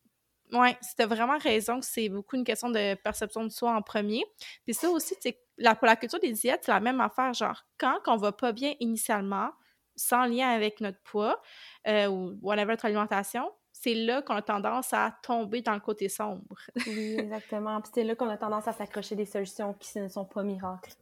Ouais, 0.53 0.77
c'était 0.81 1.05
vraiment 1.05 1.37
raison 1.37 1.81
que 1.81 1.85
c'est 1.85 2.07
beaucoup 2.07 2.37
une 2.37 2.45
question 2.45 2.69
de 2.69 2.95
perception 2.95 3.43
de 3.43 3.49
soi 3.49 3.75
en 3.75 3.81
premier. 3.81 4.23
Puis 4.63 4.73
ça 4.73 4.89
aussi, 4.89 5.13
la, 5.57 5.75
pour 5.75 5.87
la 5.87 5.97
culture 5.97 6.21
des 6.21 6.31
diètes, 6.31 6.61
c'est 6.63 6.71
la 6.71 6.79
même 6.79 7.01
affaire. 7.01 7.33
Genre, 7.33 7.65
quand 7.77 7.99
on 8.07 8.15
va 8.15 8.31
pas 8.31 8.53
bien 8.53 8.73
initialement, 8.79 9.49
sans 9.97 10.25
lien 10.25 10.47
avec 10.47 10.79
notre 10.79 11.01
poids 11.01 11.41
euh, 11.85 12.07
ou 12.07 12.39
whatever 12.41 12.67
notre 12.71 12.85
alimentation, 12.85 13.51
c'est 13.81 13.93
là 13.93 14.21
qu'on 14.21 14.35
a 14.35 14.41
tendance 14.41 14.93
à 14.93 15.15
tomber 15.21 15.61
dans 15.61 15.73
le 15.73 15.79
côté 15.79 16.09
sombre. 16.09 16.57
oui, 16.87 17.15
exactement. 17.19 17.79
Puis 17.81 17.91
c'est 17.93 18.03
là 18.03 18.15
qu'on 18.15 18.29
a 18.29 18.37
tendance 18.37 18.67
à 18.67 18.73
s'accrocher 18.73 19.15
des 19.15 19.25
solutions 19.25 19.73
qui 19.73 19.99
ne 19.99 20.07
sont 20.07 20.25
pas 20.25 20.43
miracles. 20.43 20.93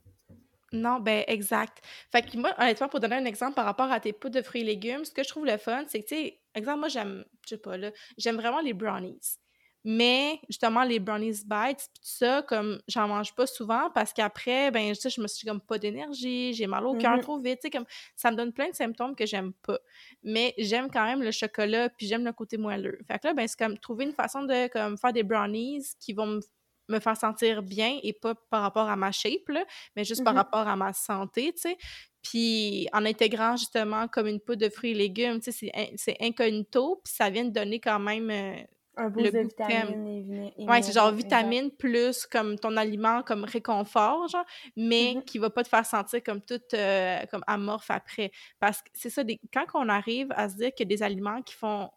Non, 0.72 1.00
ben 1.00 1.24
exact. 1.28 1.78
Fait 2.10 2.22
que 2.22 2.36
moi, 2.36 2.52
honnêtement, 2.58 2.88
pour 2.88 3.00
donner 3.00 3.16
un 3.16 3.24
exemple 3.24 3.54
par 3.54 3.64
rapport 3.64 3.90
à 3.90 4.00
tes 4.00 4.12
poudres 4.12 4.36
de 4.36 4.42
fruits 4.42 4.62
et 4.62 4.64
légumes, 4.64 5.04
ce 5.04 5.10
que 5.10 5.22
je 5.22 5.28
trouve 5.28 5.46
le 5.46 5.56
fun, 5.56 5.84
c'est 5.86 6.02
que, 6.02 6.08
tu 6.08 6.16
sais, 6.16 6.40
exemple, 6.54 6.80
moi, 6.80 6.88
j'aime, 6.88 7.24
je 7.44 7.50
sais 7.50 7.58
pas, 7.58 7.76
là, 7.76 7.90
j'aime 8.18 8.36
vraiment 8.36 8.60
les 8.60 8.72
brownies. 8.72 9.38
Mais 9.88 10.40
justement, 10.48 10.82
les 10.82 10.98
brownies 10.98 11.44
bites, 11.46 11.88
tout 11.94 12.00
ça, 12.02 12.42
comme 12.42 12.80
j'en 12.88 13.06
mange 13.06 13.32
pas 13.36 13.46
souvent 13.46 13.88
parce 13.94 14.12
qu'après, 14.12 14.72
ben, 14.72 14.92
je, 14.92 15.08
je 15.08 15.20
me 15.20 15.28
suis 15.28 15.46
comme 15.46 15.60
pas 15.60 15.78
d'énergie, 15.78 16.52
j'ai 16.54 16.66
mal 16.66 16.84
au 16.88 16.94
cœur 16.94 17.16
mm-hmm. 17.16 17.20
trop 17.20 17.38
vite, 17.38 17.60
tu 17.60 17.68
sais, 17.68 17.70
comme 17.70 17.84
ça 18.16 18.32
me 18.32 18.36
donne 18.36 18.52
plein 18.52 18.68
de 18.68 18.74
symptômes 18.74 19.14
que 19.14 19.24
j'aime 19.26 19.52
pas. 19.52 19.78
Mais 20.24 20.54
j'aime 20.58 20.90
quand 20.90 21.04
même 21.04 21.22
le 21.22 21.30
chocolat, 21.30 21.88
puis 21.88 22.08
j'aime 22.08 22.24
le 22.24 22.32
côté 22.32 22.56
moelleux. 22.56 22.98
Fait 23.06 23.20
que 23.20 23.28
là, 23.28 23.34
ben, 23.34 23.46
c'est 23.46 23.56
comme 23.56 23.78
trouver 23.78 24.06
une 24.06 24.12
façon 24.12 24.42
de 24.42 24.66
comme, 24.72 24.98
faire 24.98 25.12
des 25.12 25.22
brownies 25.22 25.86
qui 26.00 26.14
vont 26.14 26.40
me 26.88 26.98
faire 26.98 27.16
sentir 27.16 27.62
bien 27.62 28.00
et 28.02 28.12
pas 28.12 28.34
par 28.34 28.62
rapport 28.62 28.88
à 28.88 28.96
ma 28.96 29.12
shape, 29.12 29.48
là, 29.50 29.64
mais 29.94 30.02
juste 30.02 30.24
par 30.24 30.34
mm-hmm. 30.34 30.36
rapport 30.36 30.66
à 30.66 30.74
ma 30.74 30.94
santé, 30.94 31.52
tu 31.52 31.60
sais. 31.60 31.76
Puis 32.22 32.88
en 32.92 33.04
intégrant 33.04 33.56
justement 33.56 34.08
comme 34.08 34.26
une 34.26 34.40
poudre 34.40 34.62
de 34.66 34.68
fruits 34.68 34.90
et 34.90 34.94
légumes, 34.94 35.38
tu 35.38 35.52
sais, 35.52 35.70
c'est 35.94 36.16
incognito, 36.20 37.00
puis 37.04 37.14
ça 37.14 37.30
vient 37.30 37.44
de 37.44 37.50
donner 37.50 37.78
quand 37.78 38.00
même 38.00 38.66
un 38.96 39.10
beau 39.10 39.20
de 39.20 39.38
vitamines. 39.38 40.52
Ouais, 40.58 40.82
c'est 40.82 40.92
genre 40.92 41.12
vitamine 41.12 41.70
plus 41.70 42.26
comme 42.26 42.58
ton 42.58 42.76
aliment 42.76 43.22
comme 43.22 43.44
réconfort, 43.44 44.28
genre, 44.28 44.44
mais 44.76 45.14
mm-hmm. 45.14 45.24
qui 45.24 45.38
va 45.38 45.50
pas 45.50 45.62
te 45.62 45.68
faire 45.68 45.84
sentir 45.84 46.22
comme 46.22 46.40
tout 46.40 46.60
euh, 46.74 47.20
comme 47.30 47.42
amorphe 47.46 47.90
après. 47.90 48.30
Parce 48.58 48.82
que 48.82 48.88
c'est 48.94 49.10
ça, 49.10 49.24
des... 49.24 49.38
quand 49.52 49.66
on 49.74 49.88
arrive 49.88 50.28
à 50.30 50.48
se 50.48 50.56
dire 50.56 50.70
qu'il 50.72 50.88
y 50.90 50.94
a 50.94 50.96
des 50.96 51.02
aliments 51.02 51.42
qui 51.42 51.54
font 51.54 51.90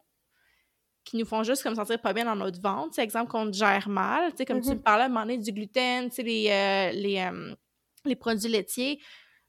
qui 1.04 1.16
nous 1.16 1.24
font 1.24 1.42
juste 1.42 1.62
comme 1.62 1.74
sentir 1.74 2.00
pas 2.00 2.12
bien 2.12 2.26
dans 2.26 2.36
notre 2.36 2.60
ventre, 2.60 2.94
c'est 2.94 3.02
exemple 3.02 3.30
qu'on 3.30 3.50
gère 3.50 3.88
mal, 3.88 4.30
tu 4.32 4.38
sais, 4.38 4.44
comme 4.44 4.60
tu 4.60 4.68
me 4.68 4.74
mm-hmm. 4.74 4.82
parlais 4.82 5.02
à 5.04 5.06
un 5.06 5.08
moment 5.08 5.22
donné 5.22 5.38
du 5.38 5.50
gluten, 5.50 6.08
tu 6.10 6.16
sais, 6.16 6.22
les, 6.22 6.48
euh, 6.50 6.92
les, 6.92 7.18
euh, 7.18 7.54
les 8.04 8.16
produits 8.16 8.50
laitiers, 8.50 9.00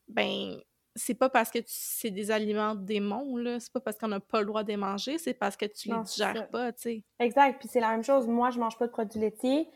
ben 0.08 0.58
c'est 0.96 1.14
pas 1.14 1.30
parce 1.30 1.50
que 1.50 1.60
c'est 1.66 2.12
des 2.12 2.32
aliments 2.32 2.76
démons, 2.76 3.38
là. 3.38 3.60
C'est 3.60 3.72
pas 3.72 3.80
parce 3.80 3.98
qu'on 3.98 4.08
n'a 4.08 4.20
pas 4.20 4.42
le 4.42 4.46
droit 4.46 4.64
de 4.64 4.70
les 4.70 4.78
manger, 4.78 5.18
c'est 5.18 5.34
parce 5.34 5.56
que 5.56 5.66
tu 5.66 5.90
les 5.90 6.02
digères 6.02 6.50
pas, 6.50 6.72
tu 6.74 6.82
sais. 6.82 7.04
Exact. 7.20 7.60
Puis 7.60 7.70
c'est 7.72 7.80
la 7.80 7.92
même 7.92 8.04
chose. 8.04 8.28
Moi, 8.28 8.50
je 8.52 8.60
mange 8.60 8.78
pas 8.78 8.88
de 8.88 8.92
produits 8.92 9.20
laitiers, 9.20 9.70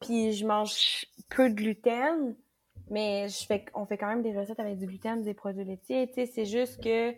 puis 0.00 0.32
je 0.32 0.46
mange 0.46 1.06
peu 1.30 1.48
de 1.48 1.54
gluten, 1.54 2.36
mais 2.90 3.28
je 3.28 3.46
fais, 3.46 3.64
on 3.74 3.86
fait 3.86 3.96
quand 3.96 4.08
même 4.08 4.22
des 4.22 4.38
recettes 4.38 4.60
avec 4.60 4.78
du 4.78 4.86
gluten, 4.86 5.22
des 5.22 5.34
produits 5.34 5.64
laitiers. 5.64 6.08
Tu 6.08 6.14
sais, 6.14 6.26
c'est 6.26 6.44
juste 6.44 6.82
que, 6.82 7.14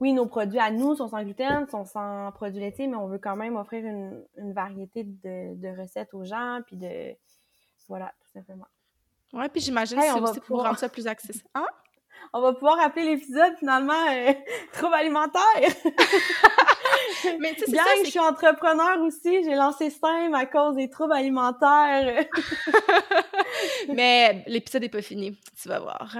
oui, 0.00 0.12
nos 0.12 0.26
produits 0.26 0.58
à 0.58 0.70
nous 0.70 0.96
sont 0.96 1.08
sans 1.08 1.22
gluten, 1.22 1.68
sont 1.68 1.84
sans 1.84 2.32
produits 2.32 2.60
laitiers, 2.60 2.88
mais 2.88 2.96
on 2.96 3.06
veut 3.06 3.18
quand 3.18 3.36
même 3.36 3.56
offrir 3.56 3.84
une, 3.86 4.24
une 4.38 4.52
variété 4.52 5.04
de, 5.04 5.54
de, 5.54 5.80
recettes 5.80 6.14
aux 6.14 6.24
gens, 6.24 6.60
puis 6.66 6.76
de, 6.76 7.14
voilà, 7.88 8.12
tout 8.20 8.30
simplement. 8.32 8.66
Ouais, 9.32 9.48
puis 9.48 9.60
j'imagine 9.60 9.98
que 9.98 10.04
c'est 10.04 10.20
aussi 10.20 10.40
pour 10.40 10.62
rendre 10.62 10.78
ça 10.78 10.88
plus 10.88 11.06
accessible. 11.06 11.48
Hein? 11.54 11.66
On 12.32 12.40
va 12.40 12.52
pouvoir 12.52 12.80
appeler 12.80 13.04
l'épisode 13.04 13.54
finalement 13.58 13.92
euh, 14.10 14.32
trouble 14.72 14.94
alimentaire. 14.94 15.42
Mais 17.38 17.54
tu 17.54 17.64
sais, 17.64 17.72
Bien, 17.72 17.82
je 18.04 18.10
suis 18.10 18.18
entrepreneur 18.18 19.00
aussi, 19.00 19.44
j'ai 19.44 19.54
lancé 19.54 19.90
STEM 19.90 20.34
à 20.34 20.46
cause 20.46 20.76
des 20.76 20.90
troubles 20.90 21.12
alimentaires. 21.12 22.24
Mais 23.88 24.44
l'épisode 24.46 24.82
n'est 24.82 24.88
pas 24.88 25.02
fini, 25.02 25.36
tu 25.60 25.68
vas 25.68 25.80
voir. 25.80 26.16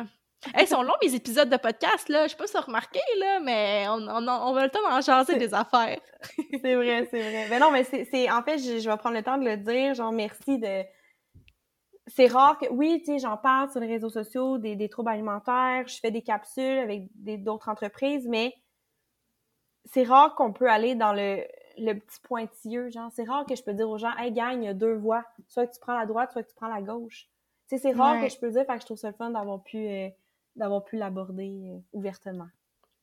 Hey, 0.52 0.64
ils 0.64 0.68
sont 0.68 0.82
longs 0.82 0.94
mes 1.02 1.14
épisodes 1.14 1.48
de 1.48 1.56
podcast, 1.56 2.08
là. 2.08 2.24
Je 2.26 2.32
sais 2.32 2.36
pas 2.36 2.46
si 2.46 2.52
tu 2.52 2.58
as 2.58 2.62
remarqué, 2.62 3.00
là, 3.18 3.40
mais 3.40 3.86
on, 3.88 4.06
on, 4.06 4.28
on 4.28 4.56
a 4.56 4.64
le 4.64 4.70
temps 4.70 4.82
d'en 4.88 5.00
jaser 5.00 5.36
des 5.38 5.54
affaires. 5.54 5.98
c'est 6.36 6.74
vrai, 6.74 7.08
c'est 7.10 7.20
vrai. 7.20 7.46
Mais 7.48 7.58
non, 7.58 7.70
mais 7.70 7.84
c'est, 7.84 8.30
en 8.30 8.42
fait, 8.42 8.58
je, 8.58 8.78
je, 8.78 8.90
vais 8.90 8.96
prendre 8.98 9.16
le 9.16 9.22
temps 9.22 9.38
de 9.38 9.44
le 9.44 9.56
dire. 9.56 9.94
Genre, 9.94 10.12
merci 10.12 10.58
de, 10.58 10.82
c'est 12.06 12.26
rare 12.26 12.58
que, 12.58 12.66
oui, 12.70 13.00
tu 13.00 13.12
sais, 13.12 13.18
j'en 13.18 13.36
parle 13.36 13.70
sur 13.70 13.80
les 13.80 13.86
réseaux 13.86 14.10
sociaux, 14.10 14.58
des, 14.58 14.76
des 14.76 14.88
troubles 14.88 15.10
alimentaires, 15.10 15.86
je 15.88 15.98
fais 15.98 16.10
des 16.10 16.22
capsules 16.22 16.78
avec 16.78 17.08
d'autres 17.42 17.68
entreprises, 17.68 18.26
mais 18.28 18.54
c'est 19.86 20.04
rare 20.04 20.34
qu'on 20.34 20.52
peut 20.52 20.68
aller 20.68 20.94
dans 20.94 21.12
le, 21.12 21.44
le 21.78 21.94
petit 21.94 22.20
pointilleux, 22.22 22.90
genre, 22.90 23.10
c'est 23.12 23.24
rare 23.24 23.46
que 23.46 23.54
je 23.54 23.62
peux 23.62 23.74
dire 23.74 23.88
aux 23.88 23.98
gens, 23.98 24.14
hey, 24.18 24.32
gagne, 24.32 24.62
il 24.62 24.66
y 24.66 24.68
a 24.68 24.74
deux 24.74 24.94
voies, 24.94 25.24
soit 25.48 25.66
que 25.66 25.72
tu 25.72 25.80
prends 25.80 25.98
la 25.98 26.06
droite, 26.06 26.32
soit 26.32 26.42
que 26.42 26.48
tu 26.48 26.54
prends 26.54 26.68
la 26.68 26.82
gauche. 26.82 27.28
Tu 27.68 27.76
sais, 27.76 27.78
c'est 27.78 27.92
rare 27.92 28.20
que 28.20 28.28
je 28.28 28.38
peux 28.38 28.46
le 28.46 28.52
dire, 28.52 28.66
fait 28.66 28.74
que 28.74 28.80
je 28.80 28.86
trouve 28.86 28.98
ça 28.98 29.08
le 29.08 29.14
fun 29.14 29.30
d'avoir 29.30 29.62
pu 29.62 29.78
euh, 29.78 30.08
d'avoir 30.56 30.84
pu 30.84 30.96
l'aborder 30.96 31.72
ouvertement. 31.92 32.48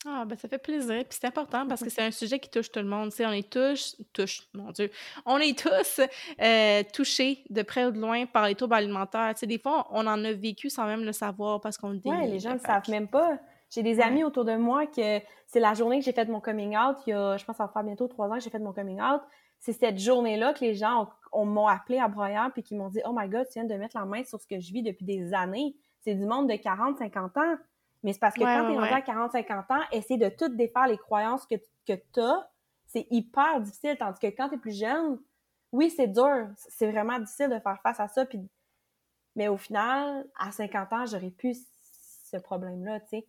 Ah, 0.06 0.26
ben 0.26 0.36
ça 0.36 0.48
fait 0.48 0.58
plaisir. 0.58 1.04
Puis 1.08 1.20
c'est 1.20 1.28
important 1.28 1.68
parce 1.68 1.84
que 1.84 1.90
c'est 1.92 2.02
un 2.02 2.12
sujet 2.12 2.40
qui 2.40 2.50
touche 2.50 2.72
tout 2.72 2.80
le 2.80 2.86
monde. 2.86 3.12
Tu 3.12 3.18
sais, 3.18 3.26
on 3.26 3.32
est 3.32 3.50
tous, 3.50 3.98
touche, 4.14 4.48
mon 4.54 4.72
Dieu, 4.72 4.90
on 5.26 5.38
est 5.38 5.58
tous 5.58 6.02
euh, 6.42 6.84
touchés 6.92 7.44
de 7.50 7.62
près 7.62 7.86
ou 7.86 7.92
de 7.92 8.00
loin 8.00 8.26
par 8.26 8.48
les 8.48 8.56
troubles 8.56 8.74
alimentaires. 8.74 9.34
Tu 9.36 9.42
sais, 9.42 9.48
des 9.48 9.60
fois, 9.60 9.88
on 9.92 10.08
en 10.08 10.24
a 10.26 10.32
vécu 10.32 10.70
sans 10.70 10.86
même 10.86 11.04
le 11.04 11.12
savoir 11.12 11.62
parce 11.62 11.78
qu'on 11.78 11.90
le 11.90 12.02
Oui, 12.06 12.28
les 12.28 12.40
gens 12.40 12.54
ne 12.54 12.60
savent 12.60 12.90
même 12.90 13.08
pas. 13.08 13.38
J'ai 13.70 13.84
des 13.84 14.02
amis 14.02 14.24
autour 14.24 14.44
de 14.44 14.56
moi 14.56 14.86
que 14.86 15.22
c'est 15.48 15.60
la 15.60 15.74
journée 15.74 16.00
que 16.00 16.06
j'ai 16.06 16.12
fait 16.12 16.28
mon 16.28 16.42
coming 16.42 16.76
out. 16.76 16.98
Il 17.08 17.12
y 17.12 17.14
a, 17.14 17.38
je 17.38 17.46
pense, 17.46 17.56
ça 17.56 17.66
va 17.66 17.72
faire 17.72 17.84
bientôt 17.84 18.08
trois 18.08 18.28
ans 18.28 18.36
que 18.36 18.42
j'ai 18.42 18.50
fait 18.50 18.60
mon 18.60 18.74
coming 18.74 19.00
out. 19.02 19.22
C'est 19.60 19.74
cette 19.74 20.00
journée-là 20.00 20.54
que 20.54 20.62
les 20.62 20.74
gens 20.74 21.10
m'ont 21.34 21.68
appelé 21.68 22.00
à 22.00 22.08
broyant 22.08 22.50
puis 22.52 22.64
qui 22.64 22.76
m'ont 22.76 22.90
dit 22.90 23.00
Oh 23.06 23.14
my 23.16 23.30
God, 23.30 23.46
tu 23.46 23.60
viens 23.60 23.64
de 23.64 23.76
mettre 23.76 23.98
la 23.98 24.06
main 24.06 24.24
sur 24.24 24.42
ce 24.42 24.48
que 24.48 24.60
je 24.60 24.74
vis 24.74 24.82
depuis 24.82 25.06
des 25.06 25.34
années. 25.34 25.76
C'est 26.02 26.16
du 26.16 26.26
monde 26.26 26.50
de 26.50 26.56
40, 26.56 26.98
50 26.98 27.38
ans. 27.38 27.56
Mais 28.04 28.14
c'est 28.14 28.20
parce 28.20 28.36
que 28.36 28.42
quand 28.42 28.66
tu 28.66 28.74
es 28.74 28.78
rendu 28.78 28.94
à 28.94 29.00
40-50 29.00 29.74
ans, 29.74 29.84
essayer 29.92 30.18
de 30.18 30.30
tout 30.30 30.50
défaire 30.50 30.88
les 30.88 30.98
croyances 30.98 31.46
que, 31.46 31.56
que 31.88 31.94
tu 32.14 32.20
as, 32.20 32.50
c'est 32.88 33.08
hyper 33.12 33.62
difficile. 33.62 33.96
Tandis 33.98 34.20
que 34.20 34.28
quand 34.28 34.50
tu 34.50 34.56
es 34.56 34.58
plus 34.58 34.78
jeune, 34.78 35.20
oui, 35.72 35.90
c'est 35.90 36.08
dur. 36.08 36.48
C'est 36.58 36.92
vraiment 36.92 37.20
difficile 37.20 37.50
de 37.50 37.60
faire 37.60 37.80
face 37.82 38.00
à 38.00 38.08
ça. 38.08 38.26
Puis... 38.26 38.40
Mais 39.36 39.48
au 39.48 39.58
final, 39.58 40.26
à 40.38 40.52
50 40.52 40.94
ans, 40.94 41.06
j'aurais 41.06 41.32
pu 41.32 41.56
ce 41.56 42.38
problème-là, 42.38 43.00
tu 43.02 43.08
sais. 43.10 43.28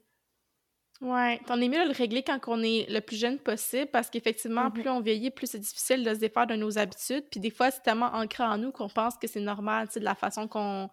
Ouais, 1.01 1.41
t'en 1.47 1.61
es 1.61 1.69
mieux 1.69 1.83
de 1.83 1.89
le 1.89 1.97
régler 1.97 2.23
quand 2.23 2.39
on 2.47 2.63
est 2.63 2.89
le 2.89 3.01
plus 3.01 3.17
jeune 3.17 3.39
possible 3.41 3.89
parce 3.91 4.09
qu'effectivement, 4.09 4.69
mm-hmm. 4.69 4.73
plus 4.73 4.89
on 4.89 5.01
vieillit, 5.01 5.31
plus 5.33 5.49
c'est 5.49 5.59
difficile 5.59 6.05
de 6.05 6.15
se 6.15 6.21
défaire 6.21 6.47
de 6.47 6.55
nos 6.55 6.79
habitudes. 6.79 7.25
Puis 7.29 7.41
des 7.41 7.51
fois, 7.51 7.73
c'est 7.73 7.83
tellement 7.83 8.15
ancré 8.15 8.45
en 8.45 8.57
nous 8.57 8.71
qu'on 8.71 8.89
pense 8.89 9.17
que 9.17 9.27
c'est 9.27 9.41
normal, 9.41 9.89
tu 9.89 9.95
sais, 9.95 10.01
de 10.01 10.05
la 10.05 10.15
façon 10.15 10.47
qu'on 10.47 10.89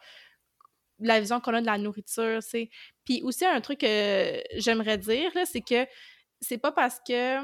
la 1.00 1.20
vision 1.20 1.40
qu'on 1.40 1.54
a 1.54 1.62
de 1.62 1.66
la 1.66 1.78
nourriture, 1.78 2.42
c'est. 2.42 2.70
Puis 3.06 3.22
aussi 3.24 3.46
un 3.46 3.62
truc 3.62 3.80
que 3.80 4.42
j'aimerais 4.58 4.98
dire, 4.98 5.32
c'est 5.46 5.62
que 5.62 5.88
c'est 6.42 6.58
pas 6.58 6.72
parce 6.72 7.00
que 7.06 7.40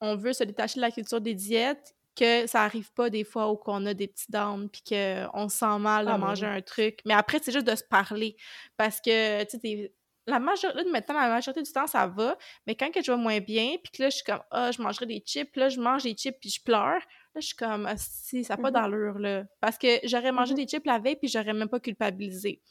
on 0.00 0.16
veut 0.16 0.32
se 0.32 0.44
détacher 0.44 0.76
de 0.76 0.80
la 0.80 0.90
culture 0.90 1.20
des 1.20 1.34
diètes 1.34 1.94
que 2.18 2.46
ça 2.46 2.62
arrive 2.62 2.92
pas 2.92 3.10
des 3.10 3.24
fois 3.24 3.50
où 3.50 3.56
qu'on 3.56 3.86
a 3.86 3.94
des 3.94 4.08
petits 4.08 4.30
dents 4.30 4.66
puis 4.68 4.82
qu'on 4.82 5.48
se 5.48 5.58
sent 5.58 5.78
mal 5.78 6.06
de 6.06 6.10
ah, 6.10 6.18
manger 6.18 6.46
un 6.46 6.60
truc. 6.60 7.00
Mais 7.04 7.14
après, 7.14 7.38
c'est 7.40 7.52
juste 7.52 7.66
de 7.66 7.76
se 7.76 7.84
parler. 7.84 8.36
Parce 8.76 9.00
que, 9.00 9.44
tu 9.44 9.58
sais, 9.60 9.92
la 10.26 10.40
majorité, 10.40 10.90
maintenant, 10.90 11.20
la 11.20 11.28
majorité 11.28 11.62
du 11.62 11.72
temps, 11.72 11.86
ça 11.86 12.06
va. 12.06 12.36
Mais 12.66 12.74
quand 12.74 12.90
que 12.90 13.02
je 13.02 13.12
vais 13.12 13.18
moins 13.18 13.40
bien, 13.40 13.76
puis 13.82 13.92
que 13.92 14.02
là, 14.02 14.10
je 14.10 14.16
suis 14.16 14.24
comme, 14.24 14.42
ah, 14.50 14.70
je 14.72 14.82
mangerai 14.82 15.06
des 15.06 15.22
chips, 15.24 15.54
là, 15.56 15.68
je 15.68 15.80
mange 15.80 16.02
des 16.02 16.14
chips, 16.14 16.36
puis 16.40 16.50
je 16.50 16.62
pleure. 16.62 17.00
Là, 17.34 17.40
je 17.40 17.46
suis 17.46 17.56
comme, 17.56 17.88
si, 17.96 18.44
ça 18.44 18.56
n'a 18.56 18.62
pas 18.62 18.70
mm-hmm. 18.70 18.72
d'allure, 18.72 19.18
là. 19.18 19.44
Parce 19.60 19.78
que 19.78 19.86
j'aurais 20.04 20.32
mangé 20.32 20.54
mm-hmm. 20.54 20.56
des 20.56 20.66
chips 20.66 20.86
la 20.86 20.98
veille, 20.98 21.16
puis 21.16 21.28
j'aurais 21.28 21.52
même 21.52 21.68
pas 21.68 21.80
culpabilisé. 21.80 22.62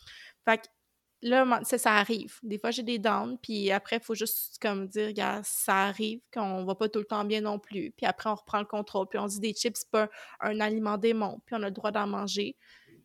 Fait 0.45 0.57
que 0.57 0.67
là, 1.21 1.59
ça, 1.63 1.77
ça 1.77 1.93
arrive. 1.93 2.39
Des 2.43 2.57
fois, 2.57 2.71
j'ai 2.71 2.83
des 2.83 2.99
dents, 2.99 3.37
puis 3.41 3.71
après, 3.71 3.97
il 3.97 4.03
faut 4.03 4.15
juste 4.15 4.57
comme 4.61 4.87
dire, 4.87 5.13
gars, 5.13 5.41
ça 5.43 5.85
arrive, 5.85 6.21
qu'on 6.33 6.65
va 6.65 6.75
pas 6.75 6.89
tout 6.89 6.99
le 6.99 7.05
temps 7.05 7.23
bien 7.23 7.41
non 7.41 7.59
plus. 7.59 7.91
Puis 7.91 8.05
après, 8.05 8.29
on 8.29 8.35
reprend 8.35 8.59
le 8.59 8.65
contrôle, 8.65 9.07
puis 9.07 9.19
on 9.19 9.27
dit 9.27 9.39
des 9.39 9.53
chips, 9.53 9.77
c'est 9.77 9.91
pas 9.91 10.09
un 10.39 10.59
aliment 10.59 10.97
démon, 10.97 11.39
puis 11.45 11.55
on 11.55 11.63
a 11.63 11.67
le 11.67 11.71
droit 11.71 11.91
d'en 11.91 12.07
manger. 12.07 12.55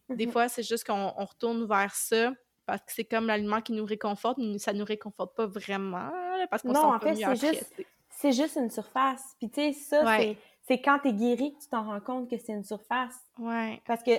Des 0.09 0.27
mm-hmm. 0.27 0.31
fois, 0.31 0.49
c'est 0.49 0.62
juste 0.62 0.85
qu'on 0.85 1.09
retourne 1.11 1.67
vers 1.67 1.95
ça, 1.95 2.33
parce 2.67 2.81
que 2.83 2.93
c'est 2.93 3.05
comme 3.05 3.27
l'aliment 3.27 3.61
qui 3.61 3.73
nous 3.73 3.85
réconforte, 3.85 4.38
mais 4.38 4.59
ça 4.59 4.73
nous 4.73 4.85
réconforte 4.85 5.37
pas 5.37 5.47
vraiment, 5.47 6.11
parce 6.51 6.62
qu'on 6.62 6.73
Non, 6.73 6.95
en 6.95 7.01
fait, 7.01 7.15
c'est 7.15 7.37
juste, 7.37 7.75
c'est 8.09 8.33
juste 8.33 8.57
une 8.57 8.71
surface. 8.71 9.35
Puis 9.38 9.51
tu 9.51 9.61
sais, 9.61 9.73
ça, 9.73 10.17
c'est 10.19 10.37
quand 10.68 10.98
t'es 11.03 11.12
guéri 11.12 11.55
que 11.55 11.62
tu 11.62 11.68
t'en 11.68 11.85
rends 11.85 12.01
compte 12.01 12.31
que 12.31 12.38
c'est 12.38 12.53
une 12.53 12.64
surface. 12.64 13.14
Ouais. 13.38 13.81
Parce 13.87 14.03
que 14.03 14.12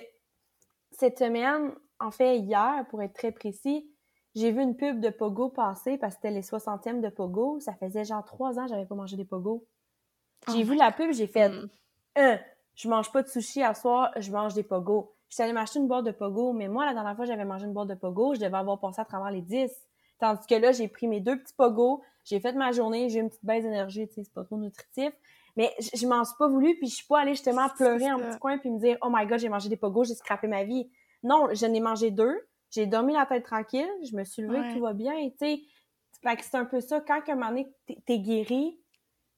cette 0.91 1.19
semaine, 1.19 1.73
en 1.99 2.11
fait, 2.11 2.37
hier, 2.37 2.85
pour 2.89 3.01
être 3.01 3.13
très 3.13 3.31
précis, 3.31 3.89
j'ai 4.35 4.51
vu 4.51 4.61
une 4.61 4.75
pub 4.75 4.99
de 4.99 5.09
Pogo 5.09 5.49
passer 5.49 5.97
parce 5.97 6.15
que 6.15 6.21
c'était 6.23 6.33
les 6.33 6.41
60e 6.41 7.01
de 7.01 7.09
Pogo. 7.09 7.59
Ça 7.59 7.73
faisait 7.73 8.03
genre 8.03 8.25
trois 8.25 8.59
ans 8.59 8.63
que 8.63 8.69
j'avais 8.69 8.85
pas 8.85 8.95
mangé 8.95 9.15
des 9.15 9.25
Pogo. 9.25 9.65
J'ai 10.49 10.63
oh 10.63 10.67
vu 10.67 10.75
la 10.75 10.91
pub, 10.91 11.13
j'ai 11.13 11.27
fait 11.27 11.49
mm. 11.49 11.69
euh, 12.17 12.37
je 12.75 12.89
mange 12.89 13.11
pas 13.11 13.21
de 13.21 13.27
sushi 13.27 13.61
à 13.61 13.73
soir, 13.73 14.11
je 14.17 14.31
mange 14.31 14.53
des 14.53 14.63
Pogo. 14.63 15.13
Je 15.29 15.35
suis 15.35 15.43
allée 15.43 15.53
m'acheter 15.53 15.79
une 15.79 15.87
boîte 15.87 16.05
de 16.05 16.11
Pogo, 16.11 16.53
mais 16.53 16.67
moi, 16.67 16.85
la 16.85 16.93
dernière 16.93 17.15
fois 17.15 17.25
j'avais 17.25 17.45
mangé 17.45 17.65
une 17.65 17.73
boîte 17.73 17.87
de 17.87 17.95
Pogo, 17.95 18.33
je 18.35 18.39
devais 18.39 18.57
avoir 18.57 18.79
passé 18.79 19.01
à 19.01 19.05
travers 19.05 19.31
les 19.31 19.41
10. 19.41 19.71
Tandis 20.19 20.45
que 20.47 20.55
là, 20.55 20.71
j'ai 20.71 20.87
pris 20.87 21.07
mes 21.07 21.21
deux 21.21 21.39
petits 21.39 21.53
Pogo, 21.53 22.03
j'ai 22.23 22.39
fait 22.39 22.53
ma 22.53 22.71
journée, 22.71 23.09
j'ai 23.09 23.19
une 23.19 23.29
petite 23.29 23.45
baisse 23.45 23.63
d'énergie, 23.63 24.07
tu 24.07 24.15
sais, 24.15 24.23
c'est 24.23 24.33
pas 24.33 24.43
trop 24.43 24.57
nutritif. 24.57 25.13
Mais 25.55 25.73
je, 25.79 26.07
m'en 26.07 26.23
suis 26.23 26.35
pas 26.37 26.47
voulu, 26.47 26.75
puis 26.77 26.87
je 26.87 26.95
suis 26.95 27.05
pas 27.05 27.19
allée 27.19 27.33
justement 27.33 27.69
pleurer 27.69 28.11
en 28.11 28.17
petit 28.17 28.39
coin 28.39 28.57
puis 28.57 28.71
me 28.71 28.79
dire 28.79 28.97
«Oh 29.01 29.09
my 29.11 29.25
God, 29.27 29.39
j'ai 29.39 29.49
mangé 29.49 29.69
des 29.69 29.77
Pogo, 29.77 30.03
j'ai 30.03 30.15
scrappé 30.15 30.47
ma 30.47 30.63
vie». 30.63 30.89
Non, 31.23 31.47
je 31.53 31.65
n'ai 31.65 31.79
mangé 31.79 32.11
deux. 32.11 32.35
J'ai 32.69 32.85
dormi 32.85 33.13
la 33.13 33.25
tête 33.25 33.43
tranquille. 33.43 33.89
Je 34.03 34.15
me 34.15 34.23
suis 34.23 34.41
levée, 34.41 34.73
tout 34.73 34.81
va 34.81 34.93
bien. 34.93 35.13
Tu 35.29 35.37
sais, 35.37 35.61
c'est 36.41 36.55
un 36.55 36.65
peu 36.65 36.81
ça. 36.81 37.01
Quand 37.01 37.19
à 37.27 37.31
un 37.31 37.35
moment 37.35 37.49
donné, 37.49 37.71
t'es 38.05 38.19
guéri, 38.19 38.79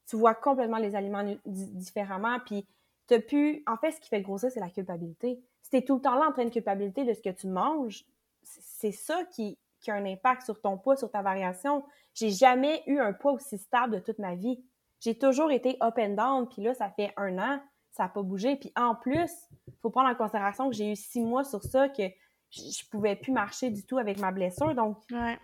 tu 0.07 0.15
vois 0.15 0.35
complètement 0.35 0.77
les 0.77 0.95
aliments 0.95 1.23
différemment. 1.45 2.39
Puis, 2.45 2.65
t'as 3.07 3.19
pu... 3.19 3.63
En 3.67 3.77
fait, 3.77 3.91
ce 3.91 3.99
qui 3.99 4.09
fait 4.09 4.21
grossir, 4.21 4.49
c'est 4.51 4.59
la 4.59 4.69
culpabilité. 4.69 5.39
Si 5.61 5.69
t'es 5.69 5.81
tout 5.81 5.95
le 5.95 6.01
temps 6.01 6.15
là 6.15 6.27
en 6.29 6.31
train 6.31 6.45
de 6.45 6.49
culpabilité 6.49 7.03
de 7.03 7.13
ce 7.13 7.21
que 7.21 7.29
tu 7.29 7.47
manges, 7.47 8.05
c'est 8.41 8.91
ça 8.91 9.23
qui, 9.25 9.57
qui 9.81 9.91
a 9.91 9.95
un 9.95 10.05
impact 10.05 10.43
sur 10.43 10.61
ton 10.61 10.77
poids, 10.77 10.95
sur 10.95 11.11
ta 11.11 11.21
variation. 11.21 11.83
J'ai 12.13 12.29
jamais 12.29 12.83
eu 12.87 12.99
un 12.99 13.13
poids 13.13 13.33
aussi 13.33 13.57
stable 13.57 13.95
de 13.95 13.99
toute 13.99 14.19
ma 14.19 14.35
vie. 14.35 14.63
J'ai 15.05 15.17
toujours 15.17 15.51
été 15.51 15.77
up 15.81 15.95
and 15.97 16.15
down. 16.15 16.49
Puis 16.49 16.61
là, 16.61 16.73
ça 16.73 16.89
fait 16.89 17.13
un 17.15 17.37
an 17.37 17.61
ça 17.95 18.03
n'a 18.03 18.09
pas 18.09 18.21
bougé. 18.21 18.57
Puis 18.57 18.71
en 18.75 18.93
plus, 18.93 19.31
il 19.67 19.73
faut 19.81 19.89
prendre 19.89 20.09
en 20.09 20.15
considération 20.15 20.69
que 20.69 20.75
j'ai 20.75 20.91
eu 20.91 20.95
six 20.95 21.21
mois 21.21 21.43
sur 21.43 21.63
ça, 21.63 21.87
que 21.89 22.03
je 22.51 22.89
pouvais 22.89 23.15
plus 23.15 23.31
marcher 23.31 23.71
du 23.71 23.85
tout 23.85 23.97
avec 23.97 24.19
ma 24.19 24.31
blessure. 24.31 24.75
Donc, 24.75 24.97
ouais. 25.11 25.39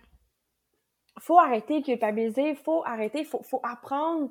faut 1.18 1.38
arrêter 1.38 1.80
de 1.80 1.84
culpabiliser, 1.84 2.54
faut 2.54 2.84
arrêter, 2.84 3.20
il 3.20 3.24
faut, 3.24 3.60
apprendre 3.62 4.30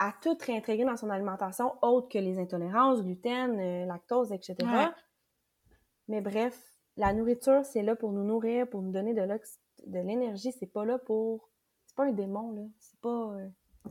à 0.00 0.12
tout 0.20 0.36
réintégrer 0.44 0.84
dans 0.84 0.96
son 0.96 1.10
alimentation, 1.10 1.74
autre 1.82 2.08
que 2.08 2.18
les 2.18 2.38
intolérances, 2.38 3.02
gluten, 3.02 3.58
euh, 3.58 3.86
lactose, 3.86 4.32
etc. 4.32 4.56
Mais 6.08 6.20
bref, 6.20 6.60
la 6.96 7.12
nourriture, 7.12 7.64
c'est 7.64 7.82
là 7.82 7.94
pour 7.94 8.12
nous 8.12 8.24
nourrir, 8.24 8.68
pour 8.68 8.82
nous 8.82 8.92
donner 8.92 9.14
de 9.14 9.98
l'énergie. 9.98 10.52
C'est 10.52 10.72
pas 10.72 10.84
là 10.84 10.98
pour. 10.98 11.48
C'est 11.86 11.96
pas 11.96 12.04
un 12.04 12.12
démon, 12.12 12.52
là. 12.52 12.62
C'est 12.78 13.00
pas. 13.00 13.36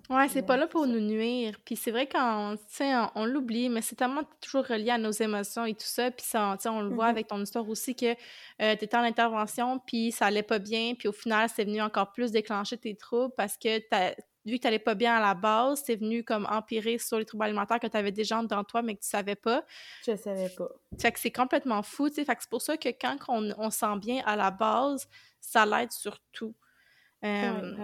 Ouais, 0.10 0.28
c'est 0.30 0.46
pas 0.46 0.58
là 0.58 0.68
pour 0.68 0.88
nous 0.88 1.00
nuire. 1.00 1.58
Puis 1.66 1.76
c'est 1.76 1.92
vrai 1.92 2.08
qu'on, 2.08 2.56
on, 2.56 3.10
on 3.16 3.26
l'oublie, 3.26 3.70
mais 3.70 3.82
c'est 3.82 3.96
tellement 3.96 4.24
toujours 4.42 4.66
relié 4.66 4.92
à 4.92 4.98
nos 4.98 5.12
émotions 5.12 5.66
et 5.66 5.74
tout 5.74 5.86
ça. 5.86 6.12
Puis 6.12 6.26
ça, 6.26 6.58
on 6.66 6.82
le 6.82 6.90
voit 6.90 7.08
mm-hmm. 7.08 7.10
avec 7.10 7.28
ton 7.28 7.42
histoire 7.42 7.68
aussi 7.70 7.96
que 7.96 8.14
euh, 8.62 8.76
tu 8.76 8.86
étais 8.86 8.98
en 8.98 9.02
intervention, 9.02 9.80
puis 9.80 10.12
ça 10.12 10.28
allait 10.28 10.44
pas 10.44 10.60
bien. 10.60 10.94
Puis 10.98 11.08
au 11.08 11.12
final, 11.12 11.50
c'est 11.54 11.66
venu 11.66 11.82
encore 11.82 12.12
plus 12.12 12.32
déclencher 12.32 12.78
tes 12.78 12.96
troubles 12.96 13.34
parce 13.36 13.58
que 13.58 13.80
vu 14.46 14.56
que 14.56 14.62
tu 14.62 14.68
n'allais 14.68 14.80
pas 14.80 14.96
bien 14.96 15.16
à 15.18 15.22
la 15.22 15.34
base, 15.34 15.84
c'est 15.86 15.98
venu 15.98 16.24
comme 16.24 16.48
empirer 16.50 16.98
sur 16.98 17.20
les 17.20 17.26
troubles 17.26 17.44
alimentaires 17.44 17.80
que 17.80 17.88
tu 17.88 17.98
avais 17.98 18.12
déjà 18.12 18.42
dans 18.42 18.64
toi, 18.64 18.82
mais 18.82 18.96
que 18.96 19.02
tu 19.02 19.10
savais 19.10 19.36
pas. 19.36 19.64
Je 20.06 20.16
savais 20.16 20.50
pas. 20.50 20.70
Fait 21.00 21.12
que 21.12 21.20
c'est 21.20 21.32
complètement 21.32 21.84
fou, 21.84 22.10
tu 22.10 22.16
sais. 22.16 22.26
Fait 22.26 22.36
que 22.36 22.42
c'est 22.42 22.50
pour 22.50 22.62
ça 22.62 22.78
que 22.78 22.90
quand 22.90 23.18
on, 23.28 23.52
on 23.58 23.70
sent 23.70 23.98
bien 24.00 24.24
à 24.26 24.36
la 24.36 24.52
base, 24.52 25.08
ça 25.42 25.66
l'aide 25.66 25.92
surtout. 25.92 26.56
Euh, 27.26 27.76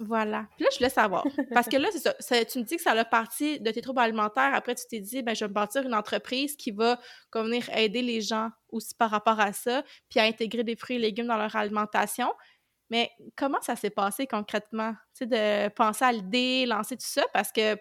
voilà. 0.00 0.46
Puis 0.56 0.64
là, 0.64 0.70
je 0.72 0.78
voulais 0.78 0.90
savoir. 0.90 1.26
Parce 1.52 1.68
que 1.68 1.76
là, 1.76 1.88
c'est 1.92 1.98
ça, 2.20 2.44
Tu 2.44 2.58
me 2.58 2.64
dis 2.64 2.76
que 2.76 2.82
ça 2.82 2.92
a 2.92 3.04
parti 3.04 3.60
de 3.60 3.70
tes 3.70 3.82
troubles 3.82 4.00
alimentaires. 4.00 4.54
Après, 4.54 4.74
tu 4.74 4.84
t'es 4.88 5.00
dit, 5.00 5.22
ben, 5.22 5.34
je 5.34 5.44
vais 5.44 5.48
me 5.48 5.54
bâtir 5.54 5.82
une 5.82 5.94
entreprise 5.94 6.56
qui 6.56 6.70
va 6.70 6.98
venir 7.34 7.68
aider 7.76 8.02
les 8.02 8.20
gens 8.20 8.50
aussi 8.70 8.94
par 8.94 9.10
rapport 9.10 9.40
à 9.40 9.52
ça, 9.52 9.82
puis 10.08 10.20
à 10.20 10.24
intégrer 10.24 10.64
des 10.64 10.76
fruits 10.76 10.96
et 10.96 10.98
légumes 11.00 11.26
dans 11.26 11.36
leur 11.36 11.54
alimentation. 11.54 12.32
Mais 12.88 13.10
comment 13.36 13.60
ça 13.60 13.76
s'est 13.76 13.90
passé 13.90 14.26
concrètement? 14.26 14.92
Tu 15.14 15.24
sais, 15.24 15.26
de 15.26 15.68
penser 15.74 16.04
à 16.04 16.12
l'idée, 16.12 16.66
lancer 16.66 16.96
tout 16.96 17.06
ça, 17.06 17.24
parce 17.32 17.52
que 17.52 17.76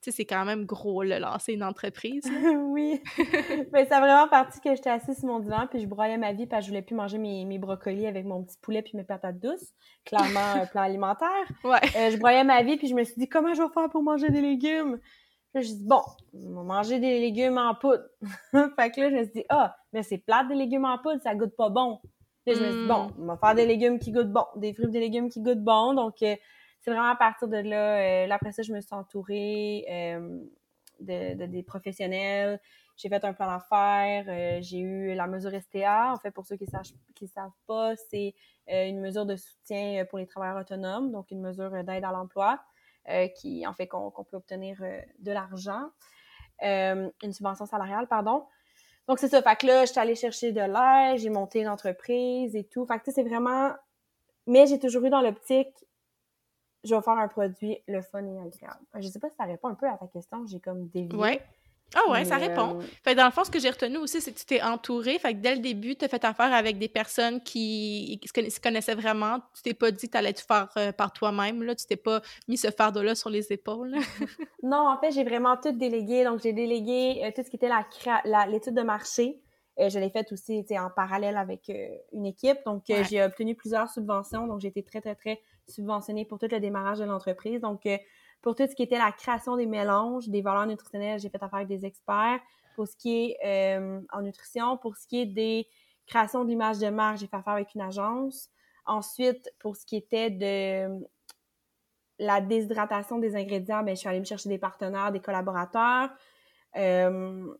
c'est 0.00 0.24
quand 0.24 0.44
même 0.44 0.64
gros, 0.64 1.02
le 1.02 1.18
lancer 1.18 1.52
une 1.52 1.64
entreprise. 1.64 2.24
oui. 2.70 3.00
Mais 3.72 3.86
ça 3.86 3.98
a 3.98 4.00
vraiment 4.00 4.28
parti 4.28 4.60
que 4.60 4.74
j'étais 4.74 4.90
assise 4.90 5.18
sur 5.18 5.28
mon 5.28 5.40
divan, 5.40 5.66
puis 5.68 5.80
je 5.80 5.86
broyais 5.86 6.18
ma 6.18 6.32
vie, 6.32 6.46
parce 6.46 6.60
que 6.60 6.66
je 6.66 6.70
voulais 6.70 6.82
plus 6.82 6.94
manger 6.94 7.18
mes, 7.18 7.44
mes 7.44 7.58
brocolis 7.58 8.06
avec 8.06 8.24
mon 8.24 8.42
petit 8.44 8.56
poulet 8.60 8.82
puis 8.82 8.92
mes 8.96 9.04
patates 9.04 9.38
douces. 9.38 9.72
Clairement, 10.04 10.62
un 10.62 10.66
plan 10.66 10.82
alimentaire. 10.82 11.28
Ouais. 11.64 11.80
Euh, 11.96 12.10
je 12.10 12.16
broyais 12.16 12.44
ma 12.44 12.62
vie, 12.62 12.76
puis 12.76 12.86
je 12.86 12.94
me 12.94 13.02
suis 13.02 13.16
dit, 13.16 13.28
comment 13.28 13.52
je 13.52 13.62
vais 13.62 13.68
faire 13.74 13.88
pour 13.90 14.02
manger 14.02 14.28
des 14.28 14.40
légumes? 14.40 14.98
Puis 15.52 15.52
je 15.54 15.58
me 15.58 15.64
suis 15.64 15.74
dit, 15.74 15.86
bon, 15.86 16.02
on 16.32 16.54
va 16.54 16.62
manger 16.62 17.00
des 17.00 17.18
légumes 17.18 17.58
en 17.58 17.74
poudre. 17.74 18.04
fait 18.52 18.90
que 18.90 19.00
là, 19.00 19.10
je 19.10 19.14
me 19.16 19.22
suis 19.24 19.32
dit, 19.32 19.44
ah, 19.48 19.74
mais 19.92 20.02
c'est 20.02 20.18
plate 20.18 20.48
des 20.48 20.54
légumes 20.54 20.84
en 20.84 20.98
poudre, 20.98 21.20
ça 21.22 21.34
goûte 21.34 21.56
pas 21.56 21.70
bon. 21.70 21.98
Puis 22.44 22.54
je 22.54 22.60
me 22.60 22.70
suis 22.70 22.80
dit, 22.82 22.86
bon, 22.86 23.08
hmm. 23.08 23.22
on 23.22 23.26
va 23.26 23.36
faire 23.38 23.54
des 23.56 23.66
légumes 23.66 23.98
qui 23.98 24.12
goûtent 24.12 24.30
bon, 24.30 24.44
des 24.54 24.72
fruits 24.72 24.90
des 24.90 25.00
légumes 25.00 25.28
qui 25.28 25.40
goûtent 25.40 25.64
bon. 25.64 25.94
Donc, 25.94 26.22
euh, 26.22 26.36
c'est 26.86 26.92
vraiment 26.92 27.08
à 27.08 27.16
partir 27.16 27.48
de 27.48 27.56
là. 27.56 27.98
Euh, 27.98 28.30
après 28.30 28.52
ça, 28.52 28.62
je 28.62 28.72
me 28.72 28.80
suis 28.80 28.94
entourée 28.94 29.84
euh, 29.90 30.38
de, 31.00 31.46
des 31.46 31.64
professionnels. 31.64 32.60
J'ai 32.96 33.08
fait 33.08 33.24
un 33.24 33.32
plan 33.32 33.48
d'affaires. 33.48 34.24
Euh, 34.28 34.58
j'ai 34.62 34.78
eu 34.78 35.12
la 35.16 35.26
mesure 35.26 35.50
STA. 35.60 36.12
En 36.12 36.16
fait, 36.18 36.30
pour 36.30 36.46
ceux 36.46 36.56
qui 36.56 36.64
ne 36.64 37.26
savent 37.26 37.50
pas, 37.66 37.96
c'est 37.96 38.34
une 38.68 39.00
mesure 39.00 39.26
de 39.26 39.34
soutien 39.34 40.04
pour 40.08 40.18
les 40.18 40.28
travailleurs 40.28 40.60
autonomes, 40.60 41.10
donc 41.10 41.32
une 41.32 41.40
mesure 41.40 41.70
d'aide 41.70 42.04
à 42.04 42.12
l'emploi 42.12 42.60
qui 43.36 43.64
en 43.64 43.72
fait 43.72 43.86
qu'on 43.86 44.10
peut 44.10 44.36
obtenir 44.36 44.80
de 45.20 45.32
l'argent, 45.32 45.90
une 46.60 47.32
subvention 47.32 47.66
salariale, 47.66 48.08
pardon. 48.08 48.44
Donc 49.06 49.20
c'est 49.20 49.28
ça. 49.28 49.40
Fait 49.40 49.56
que 49.56 49.66
là, 49.66 49.84
je 49.84 49.92
suis 49.92 50.00
allée 50.00 50.16
chercher 50.16 50.50
de 50.50 50.60
l'aide, 50.60 51.20
j'ai 51.20 51.30
monté 51.30 51.60
une 51.60 51.68
entreprise 51.68 52.56
et 52.56 52.64
tout. 52.64 52.84
Fait 52.86 52.98
que 52.98 53.12
c'est 53.12 53.22
vraiment 53.22 53.72
mais 54.46 54.66
j'ai 54.66 54.78
toujours 54.78 55.04
eu 55.04 55.10
dans 55.10 55.20
l'optique, 55.20 55.74
je 56.86 56.94
vais 56.94 57.02
faire 57.02 57.18
un 57.18 57.28
produit 57.28 57.78
le 57.88 58.00
fun 58.00 58.24
et 58.24 58.38
agréable. 58.38 58.80
Je 58.98 59.08
sais 59.08 59.18
pas 59.18 59.28
si 59.28 59.36
ça 59.36 59.44
répond 59.44 59.68
un 59.68 59.74
peu 59.74 59.86
à 59.86 59.96
ta 59.96 60.06
question, 60.06 60.46
j'ai 60.46 60.60
comme 60.60 60.88
dévié. 60.88 61.18
Ouais. 61.18 61.42
Ah 61.94 62.10
ouais, 62.10 62.24
ça 62.24 62.36
répond. 62.36 62.80
Euh, 62.80 62.82
fait 63.04 63.14
dans 63.14 63.24
le 63.26 63.30
fond, 63.30 63.44
ce 63.44 63.50
que 63.50 63.60
j'ai 63.60 63.70
retenu 63.70 63.96
aussi, 63.98 64.20
c'est 64.20 64.32
que 64.32 64.38
tu 64.38 64.44
t'es 64.44 64.60
entouré. 64.60 65.18
Fait 65.18 65.34
que 65.34 65.38
dès 65.38 65.54
le 65.54 65.60
début, 65.60 65.94
tu 65.94 66.04
as 66.04 66.08
fait 66.08 66.24
affaire 66.24 66.52
avec 66.52 66.78
des 66.78 66.88
personnes 66.88 67.40
qui, 67.40 68.20
se 68.24 68.60
connaissaient 68.60 68.96
vraiment. 68.96 69.38
Tu 69.54 69.62
t'es 69.62 69.74
pas 69.74 69.90
dit 69.92 70.06
que 70.06 70.12
tu 70.12 70.18
allais 70.18 70.32
tout 70.32 70.44
faire 70.46 70.68
euh, 70.76 70.92
par 70.92 71.12
toi-même. 71.12 71.62
Là. 71.62 71.74
Tu 71.74 71.86
t'es 71.86 71.96
pas 71.96 72.20
mis 72.48 72.56
ce 72.56 72.70
fardeau-là 72.70 73.14
sur 73.14 73.30
les 73.30 73.52
épaules. 73.52 73.94
non, 74.62 74.88
en 74.88 74.98
fait, 74.98 75.12
j'ai 75.12 75.22
vraiment 75.22 75.56
tout 75.56 75.72
délégué. 75.72 76.24
Donc, 76.24 76.40
j'ai 76.42 76.52
délégué 76.52 77.22
euh, 77.24 77.30
tout 77.34 77.42
ce 77.44 77.50
qui 77.50 77.56
était 77.56 77.68
la, 77.68 78.46
l'étude 78.46 78.74
de 78.74 78.82
marché. 78.82 79.40
je 79.78 79.98
l'ai 79.98 80.10
fait 80.10 80.30
aussi 80.32 80.64
en 80.72 80.90
parallèle 80.90 81.36
avec 81.36 81.70
une 82.12 82.26
équipe. 82.26 82.58
Donc, 82.66 82.82
j'ai 82.88 83.22
obtenu 83.22 83.54
plusieurs 83.54 83.88
subventions. 83.88 84.48
Donc, 84.48 84.60
j'ai 84.60 84.68
été 84.68 84.82
très, 84.82 85.00
très, 85.00 85.14
très 85.14 85.40
subventionnée 85.68 86.24
pour 86.24 86.38
tout 86.38 86.48
le 86.50 86.60
démarrage 86.60 86.98
de 86.98 87.04
l'entreprise. 87.04 87.60
Donc, 87.60 87.86
pour 88.42 88.54
tout 88.54 88.66
ce 88.68 88.74
qui 88.74 88.82
était 88.82 88.98
la 88.98 89.12
création 89.12 89.56
des 89.56 89.66
mélanges, 89.66 90.28
des 90.28 90.42
valeurs 90.42 90.66
nutritionnelles, 90.66 91.18
j'ai 91.18 91.28
fait 91.28 91.42
affaire 91.42 91.56
avec 91.56 91.68
des 91.68 91.84
experts. 91.84 92.40
Pour 92.74 92.86
ce 92.86 92.96
qui 92.96 93.34
est 93.40 93.78
euh, 93.78 94.00
en 94.12 94.22
nutrition, 94.22 94.76
pour 94.76 94.96
ce 94.96 95.06
qui 95.06 95.22
est 95.22 95.26
des 95.26 95.66
créations 96.06 96.44
de 96.44 96.50
l'image 96.50 96.78
de 96.78 96.88
marque, 96.88 97.18
j'ai 97.18 97.26
fait 97.26 97.36
affaire 97.36 97.54
avec 97.54 97.74
une 97.74 97.80
agence. 97.80 98.50
Ensuite, 98.84 99.50
pour 99.58 99.76
ce 99.76 99.84
qui 99.84 99.96
était 99.96 100.30
de 100.30 101.04
la 102.18 102.40
déshydratation 102.40 103.18
des 103.18 103.34
ingrédients, 103.34 103.82
ben, 103.82 103.96
je 103.96 104.00
suis 104.00 104.08
allée 104.08 104.20
me 104.20 104.24
chercher 104.24 104.48
des 104.48 104.58
partenaires, 104.58 105.10
des 105.10 105.20
collaborateurs. 105.20 106.10
Euh, 106.76 107.52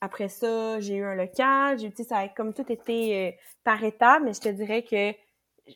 après 0.00 0.28
ça, 0.28 0.80
j'ai 0.80 0.94
eu 0.96 1.04
un 1.04 1.14
local. 1.14 1.78
J'ai, 1.78 1.90
ça 1.90 2.18
a 2.18 2.28
comme 2.28 2.54
tout 2.54 2.70
été 2.72 3.28
euh, 3.28 3.32
par 3.64 3.82
étapes, 3.84 4.22
mais 4.24 4.32
je 4.32 4.40
te 4.40 4.48
dirais 4.48 4.82
que 4.82 5.12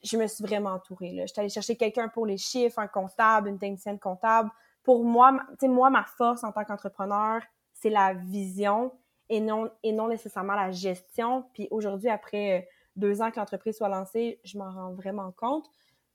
je 0.03 0.17
me 0.17 0.27
suis 0.27 0.45
vraiment 0.45 0.71
entourée. 0.71 1.13
Là. 1.13 1.27
J'étais 1.27 1.41
allée 1.41 1.49
chercher 1.49 1.77
quelqu'un 1.77 2.09
pour 2.09 2.27
les 2.27 2.39
chiffres, 2.39 2.79
un 2.79 2.89
comptable, 2.89 3.49
une 3.49 3.59
technicienne 3.59 3.99
comptable. 3.99 4.51
Pour 4.83 5.05
moi, 5.05 5.39
sais, 5.61 5.69
moi, 5.69 5.91
ma 5.91 6.05
force 6.05 6.45
en 6.45 6.53
tant 6.53 6.65
qu'entrepreneur, 6.65 7.43
c'est 7.73 7.91
la 7.91 8.15
vision 8.15 8.93
et 9.29 9.41
non, 9.41 9.71
et 9.83 9.93
non 9.93 10.09
nécessairement 10.09 10.55
la 10.55 10.71
gestion. 10.71 11.45
Puis 11.53 11.69
aujourd'hui, 11.71 12.09
après 12.09 12.59
euh, 12.59 12.67
deux 12.97 13.21
ans 13.23 13.31
que 13.31 13.39
l'entreprise 13.39 13.77
soit 13.77 13.89
lancée, 13.89 14.41
je 14.45 14.59
m'en 14.59 14.71
rends 14.71 14.93
vraiment 14.93 15.33
compte. 15.33 15.67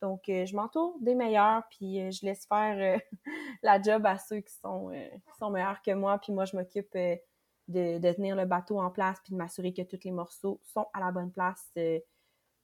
Donc, 0.02 0.30
euh, 0.30 0.46
je 0.46 0.56
m'entoure 0.56 0.98
des 1.00 1.14
meilleurs, 1.14 1.64
puis 1.70 2.02
euh, 2.02 2.12
je 2.12 2.26
laisse 2.26 2.46
faire 2.48 3.00
la 3.64 3.82
job 3.82 4.06
à 4.06 4.18
ceux 4.18 4.40
qui 4.40 4.54
sont, 4.54 4.90
qui 4.92 5.38
sont 5.38 5.50
meilleurs 5.50 5.82
que 5.82 5.92
moi. 5.92 6.18
Puis 6.18 6.34
moi, 6.34 6.46
je 6.46 6.56
m'occupe 6.56 6.92
de, 6.94 8.00
de, 8.00 8.14
tenir 8.14 8.36
le 8.36 8.46
bateau 8.46 8.80
en 8.80 8.90
place, 8.90 9.20
puis 9.24 9.34
de 9.34 9.38
m'assurer 9.38 9.74
que 9.74 9.84
tous 9.84 10.00
les 10.04 10.12
morceaux 10.12 10.60
sont 10.64 10.88
à 10.94 11.00
la 11.00 11.12
bonne 11.12 11.32
place 11.32 11.72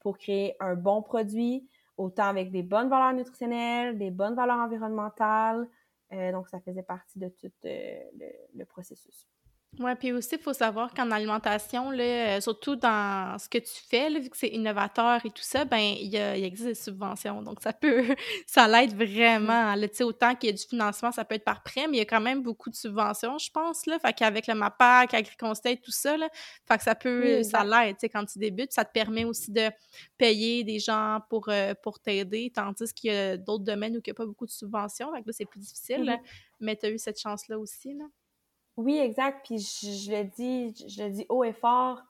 pour 0.08 0.17
créer 0.17 0.56
un 0.62 0.76
bon 0.76 1.02
produit, 1.02 1.67
autant 1.98 2.28
avec 2.28 2.50
des 2.50 2.63
bonnes 2.63 2.88
valeurs 2.88 3.12
nutritionnelles, 3.12 3.98
des 3.98 4.10
bonnes 4.10 4.36
valeurs 4.36 4.60
environnementales. 4.60 5.67
Euh, 6.13 6.32
donc, 6.32 6.48
ça 6.48 6.62
faisait 6.62 6.82
partie 6.82 7.20
de 7.20 7.28
tout 7.28 7.52
euh, 7.65 8.00
le, 8.56 8.63
processus. 8.63 9.28
Oui, 9.79 9.91
puis 9.99 10.11
aussi, 10.11 10.35
il 10.35 10.41
faut 10.41 10.53
savoir 10.53 10.91
qu'en 10.91 11.11
alimentation, 11.11 11.91
là, 11.91 12.03
euh, 12.37 12.41
surtout 12.41 12.75
dans 12.75 13.37
ce 13.37 13.47
que 13.47 13.59
tu 13.59 13.73
fais, 13.87 14.09
vu 14.09 14.29
que 14.29 14.37
c'est 14.37 14.47
innovateur 14.47 15.23
et 15.23 15.29
tout 15.29 15.43
ça, 15.43 15.65
ben 15.65 15.77
il, 15.77 16.15
il 16.15 16.43
existe 16.43 16.67
des 16.67 16.73
subventions. 16.73 17.43
Donc, 17.43 17.61
ça 17.61 17.73
peut, 17.73 18.03
ça 18.47 18.67
l'aide 18.67 18.95
vraiment. 18.95 19.75
Tu 19.75 19.89
sais, 19.93 20.03
autant 20.03 20.33
qu'il 20.35 20.49
y 20.49 20.53
a 20.53 20.55
du 20.55 20.63
financement, 20.63 21.11
ça 21.11 21.23
peut 21.25 21.35
être 21.35 21.43
par 21.43 21.61
prêt, 21.61 21.87
mais 21.87 21.97
il 21.97 21.99
y 21.99 22.01
a 22.01 22.05
quand 22.05 22.21
même 22.21 22.41
beaucoup 22.41 22.71
de 22.71 22.75
subventions, 22.75 23.37
je 23.37 23.51
pense, 23.51 23.85
là. 23.85 23.99
Fait 23.99 24.13
qu'avec 24.13 24.47
le 24.47 24.55
MAPAC, 24.55 25.13
AgriConstate, 25.13 25.81
tout 25.81 25.91
ça, 25.91 26.17
là, 26.17 26.27
fait 26.67 26.77
que 26.77 26.83
ça 26.83 26.95
peut, 26.95 27.43
ça 27.43 27.63
l'aide, 27.63 27.97
quand 28.11 28.25
tu 28.25 28.39
débutes. 28.39 28.73
Ça 28.73 28.83
te 28.83 28.91
permet 28.91 29.25
aussi 29.25 29.51
de 29.51 29.69
payer 30.17 30.63
des 30.63 30.79
gens 30.79 31.19
pour, 31.29 31.49
euh, 31.49 31.75
pour 31.83 31.99
t'aider, 31.99 32.51
tandis 32.53 32.91
qu'il 32.93 33.11
y 33.11 33.15
a 33.15 33.37
d'autres 33.37 33.63
domaines 33.63 33.95
où 33.95 33.99
il 33.99 34.07
n'y 34.07 34.11
a 34.11 34.15
pas 34.15 34.25
beaucoup 34.25 34.47
de 34.47 34.51
subventions. 34.51 35.13
Fait 35.13 35.21
que 35.21 35.27
là, 35.27 35.33
c'est 35.33 35.45
plus 35.45 35.59
difficile, 35.59 36.01
mm-hmm. 36.01 36.19
mais 36.61 36.75
tu 36.75 36.87
as 36.87 36.89
eu 36.89 36.97
cette 36.97 37.19
chance-là 37.19 37.59
aussi, 37.59 37.93
là. 37.93 38.05
Oui, 38.77 38.99
exact. 38.99 39.45
Puis 39.45 39.57
je, 39.57 40.11
le 40.11 40.23
dis, 40.23 40.73
je 40.87 41.03
le 41.03 41.09
dis 41.09 41.25
haut 41.29 41.43
et 41.43 41.53
fort, 41.53 42.03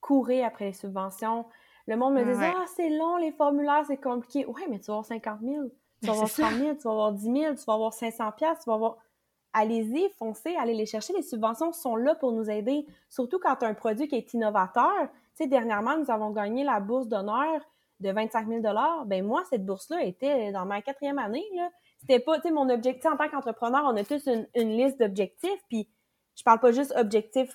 courez 0.00 0.44
après 0.44 0.66
les 0.66 0.72
subventions. 0.74 1.46
Le 1.86 1.96
monde 1.96 2.14
me 2.14 2.24
dit 2.24 2.44
Ah, 2.44 2.64
c'est 2.76 2.90
long, 2.90 3.16
les 3.16 3.32
formulaires, 3.32 3.84
c'est 3.86 3.96
compliqué. 3.96 4.44
Ouais, 4.46 4.66
mais 4.68 4.78
tu 4.78 4.86
vas 4.86 4.94
avoir 4.94 5.06
50 5.06 5.40
000, 5.40 5.64
tu 6.00 6.06
vas 6.06 6.12
avoir 6.12 6.28
100 6.28 6.50
000, 6.50 6.74
tu 6.74 6.82
vas 6.82 6.90
avoir 6.90 7.12
10 7.12 7.22
000, 7.22 7.54
tu 7.54 7.64
vas 7.64 7.74
avoir 7.74 7.92
500 7.94 8.32
tu 8.38 8.44
vas 8.44 8.74
avoir. 8.74 8.98
Allez-y, 9.52 10.08
foncez, 10.16 10.54
allez 10.56 10.74
les 10.74 10.86
chercher. 10.86 11.12
Les 11.14 11.22
subventions 11.22 11.72
sont 11.72 11.96
là 11.96 12.14
pour 12.14 12.32
nous 12.32 12.48
aider, 12.48 12.86
surtout 13.08 13.40
quand 13.40 13.56
tu 13.56 13.64
as 13.64 13.68
un 13.68 13.74
produit 13.74 14.06
qui 14.06 14.14
est 14.14 14.32
innovateur. 14.34 15.08
Tu 15.34 15.44
sais, 15.44 15.46
dernièrement, 15.48 15.96
nous 15.96 16.10
avons 16.10 16.30
gagné 16.30 16.62
la 16.62 16.78
bourse 16.78 17.08
d'honneur 17.08 17.60
de 17.98 18.12
25 18.12 18.46
000 18.46 18.62
Ben 19.06 19.24
moi, 19.24 19.42
cette 19.50 19.64
bourse-là 19.64 20.04
était 20.04 20.52
dans 20.52 20.66
ma 20.66 20.82
quatrième 20.82 21.18
année. 21.18 21.44
C'était 21.98 22.20
pas, 22.20 22.36
tu 22.36 22.42
sais, 22.42 22.50
mon 22.52 22.68
objectif 22.68 23.06
en 23.06 23.16
tant 23.16 23.28
qu'entrepreneur, 23.28 23.82
on 23.84 23.96
a 23.96 24.04
tous 24.04 24.26
une, 24.26 24.46
une 24.54 24.76
liste 24.76 25.00
d'objectifs, 25.00 25.64
puis 25.68 25.88
je 26.40 26.44
parle 26.44 26.58
pas 26.58 26.72
juste 26.72 26.94
objectif 26.96 27.54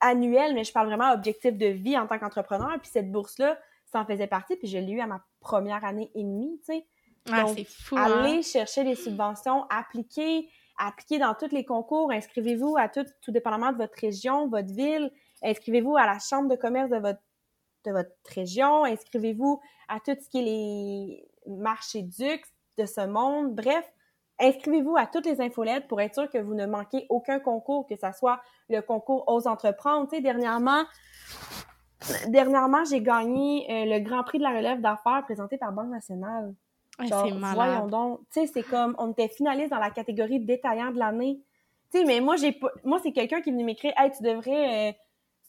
annuel, 0.00 0.52
mais 0.52 0.64
je 0.64 0.72
parle 0.72 0.88
vraiment 0.88 1.12
objectif 1.12 1.56
de 1.56 1.64
vie 1.64 1.96
en 1.96 2.06
tant 2.06 2.18
qu'entrepreneur. 2.18 2.78
Puis 2.78 2.90
cette 2.92 3.10
bourse-là, 3.10 3.58
ça 3.86 4.00
en 4.00 4.04
faisait 4.04 4.26
partie, 4.26 4.54
puis 4.56 4.68
je 4.68 4.76
l'ai 4.76 4.92
eu 4.92 5.00
à 5.00 5.06
ma 5.06 5.24
première 5.40 5.82
année 5.82 6.10
et 6.14 6.22
demie, 6.22 6.60
tu 6.66 6.74
sais. 6.74 6.86
Ah, 7.32 7.46
c'est 7.56 7.64
fou, 7.64 7.96
hein? 7.96 8.22
Allez 8.22 8.42
chercher 8.42 8.84
les 8.84 8.96
subventions, 8.96 9.64
appliquez, 9.70 10.50
appliquez 10.76 11.18
dans 11.18 11.34
tous 11.34 11.52
les 11.52 11.64
concours, 11.64 12.12
inscrivez-vous 12.12 12.76
à 12.78 12.90
tout, 12.90 13.06
tout 13.22 13.32
dépendamment 13.32 13.72
de 13.72 13.78
votre 13.78 13.98
région, 13.98 14.46
votre 14.48 14.74
ville, 14.74 15.10
inscrivez-vous 15.42 15.96
à 15.96 16.04
la 16.04 16.18
chambre 16.18 16.50
de 16.50 16.56
commerce 16.56 16.90
de 16.90 16.98
votre, 16.98 17.20
de 17.86 17.92
votre 17.92 18.12
région, 18.34 18.84
inscrivez-vous 18.84 19.58
à 19.88 20.00
tout 20.00 20.16
ce 20.20 20.28
qui 20.28 20.40
est 20.40 20.42
les 20.42 21.28
marchés 21.46 22.02
dux 22.02 22.42
de 22.76 22.84
ce 22.84 23.06
monde. 23.06 23.54
Bref, 23.54 23.90
Inscrivez-vous 24.40 24.96
à 24.96 25.06
toutes 25.06 25.26
les 25.26 25.40
infolettes 25.40 25.86
pour 25.86 26.00
être 26.00 26.14
sûr 26.14 26.30
que 26.30 26.38
vous 26.38 26.54
ne 26.54 26.66
manquez 26.66 27.06
aucun 27.08 27.38
concours, 27.38 27.86
que 27.86 27.94
ce 27.96 28.06
soit 28.18 28.40
le 28.68 28.80
concours 28.80 29.24
Ose 29.28 29.46
entreprendre. 29.46 30.08
Tu 30.08 30.16
sais, 30.16 30.22
dernièrement, 30.22 30.84
dernièrement, 32.28 32.84
j'ai 32.84 33.02
gagné 33.02 33.66
euh, 33.70 33.98
le 33.98 34.00
Grand 34.00 34.24
Prix 34.24 34.38
de 34.38 34.44
la 34.44 34.50
relève 34.50 34.80
d'affaires 34.80 35.22
présenté 35.24 35.58
par 35.58 35.72
Banque 35.72 35.90
nationale. 35.90 36.54
c'est 36.98 37.30
Voyons 37.54 37.86
donc. 37.86 38.20
Tu 38.32 38.40
sais, 38.40 38.46
c'est 38.46 38.62
comme, 38.62 38.94
on 38.98 39.12
était 39.12 39.28
finaliste 39.28 39.70
dans 39.70 39.78
la 39.78 39.90
catégorie 39.90 40.40
détaillant 40.40 40.90
de 40.90 40.98
l'année. 40.98 41.40
Tu 41.92 41.98
sais, 41.98 42.04
mais 42.04 42.20
moi, 42.20 42.36
j'ai 42.36 42.58
moi, 42.84 42.98
c'est 43.02 43.12
quelqu'un 43.12 43.40
qui 43.42 43.50
est 43.50 43.52
venu 43.52 43.64
m'écrire, 43.64 43.92
hey, 43.96 44.10
tu 44.10 44.22
devrais, 44.22 44.90
euh, 44.90 44.92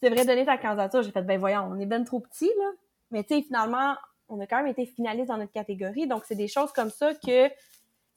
tu 0.00 0.08
devrais 0.08 0.26
donner 0.26 0.44
ta 0.44 0.58
candidature. 0.58 1.02
J'ai 1.02 1.12
fait, 1.12 1.22
ben 1.22 1.38
voyons, 1.38 1.68
on 1.70 1.78
est 1.78 1.86
ben 1.86 2.04
trop 2.04 2.20
petit, 2.20 2.50
là. 2.58 2.70
Mais 3.10 3.24
tu 3.24 3.34
sais, 3.34 3.42
finalement, 3.42 3.94
on 4.28 4.40
a 4.40 4.46
quand 4.46 4.56
même 4.56 4.66
été 4.66 4.86
finaliste 4.86 5.28
dans 5.28 5.36
notre 5.36 5.52
catégorie. 5.52 6.06
Donc, 6.06 6.24
c'est 6.26 6.34
des 6.34 6.48
choses 6.48 6.72
comme 6.72 6.90
ça 6.90 7.14
que 7.14 7.48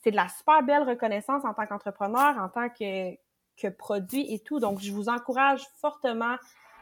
c'est 0.05 0.11
de 0.11 0.15
la 0.15 0.27
super 0.29 0.61
belle 0.61 0.83
reconnaissance 0.83 1.43
en 1.45 1.53
tant 1.55 1.65
qu'entrepreneur, 1.65 2.37
en 2.37 2.47
tant 2.47 2.69
que, 2.69 3.69
produit 3.69 4.31
et 4.31 4.39
tout. 4.39 4.59
Donc, 4.59 4.79
je 4.79 4.91
vous 4.91 5.09
encourage 5.09 5.63
fortement 5.81 6.35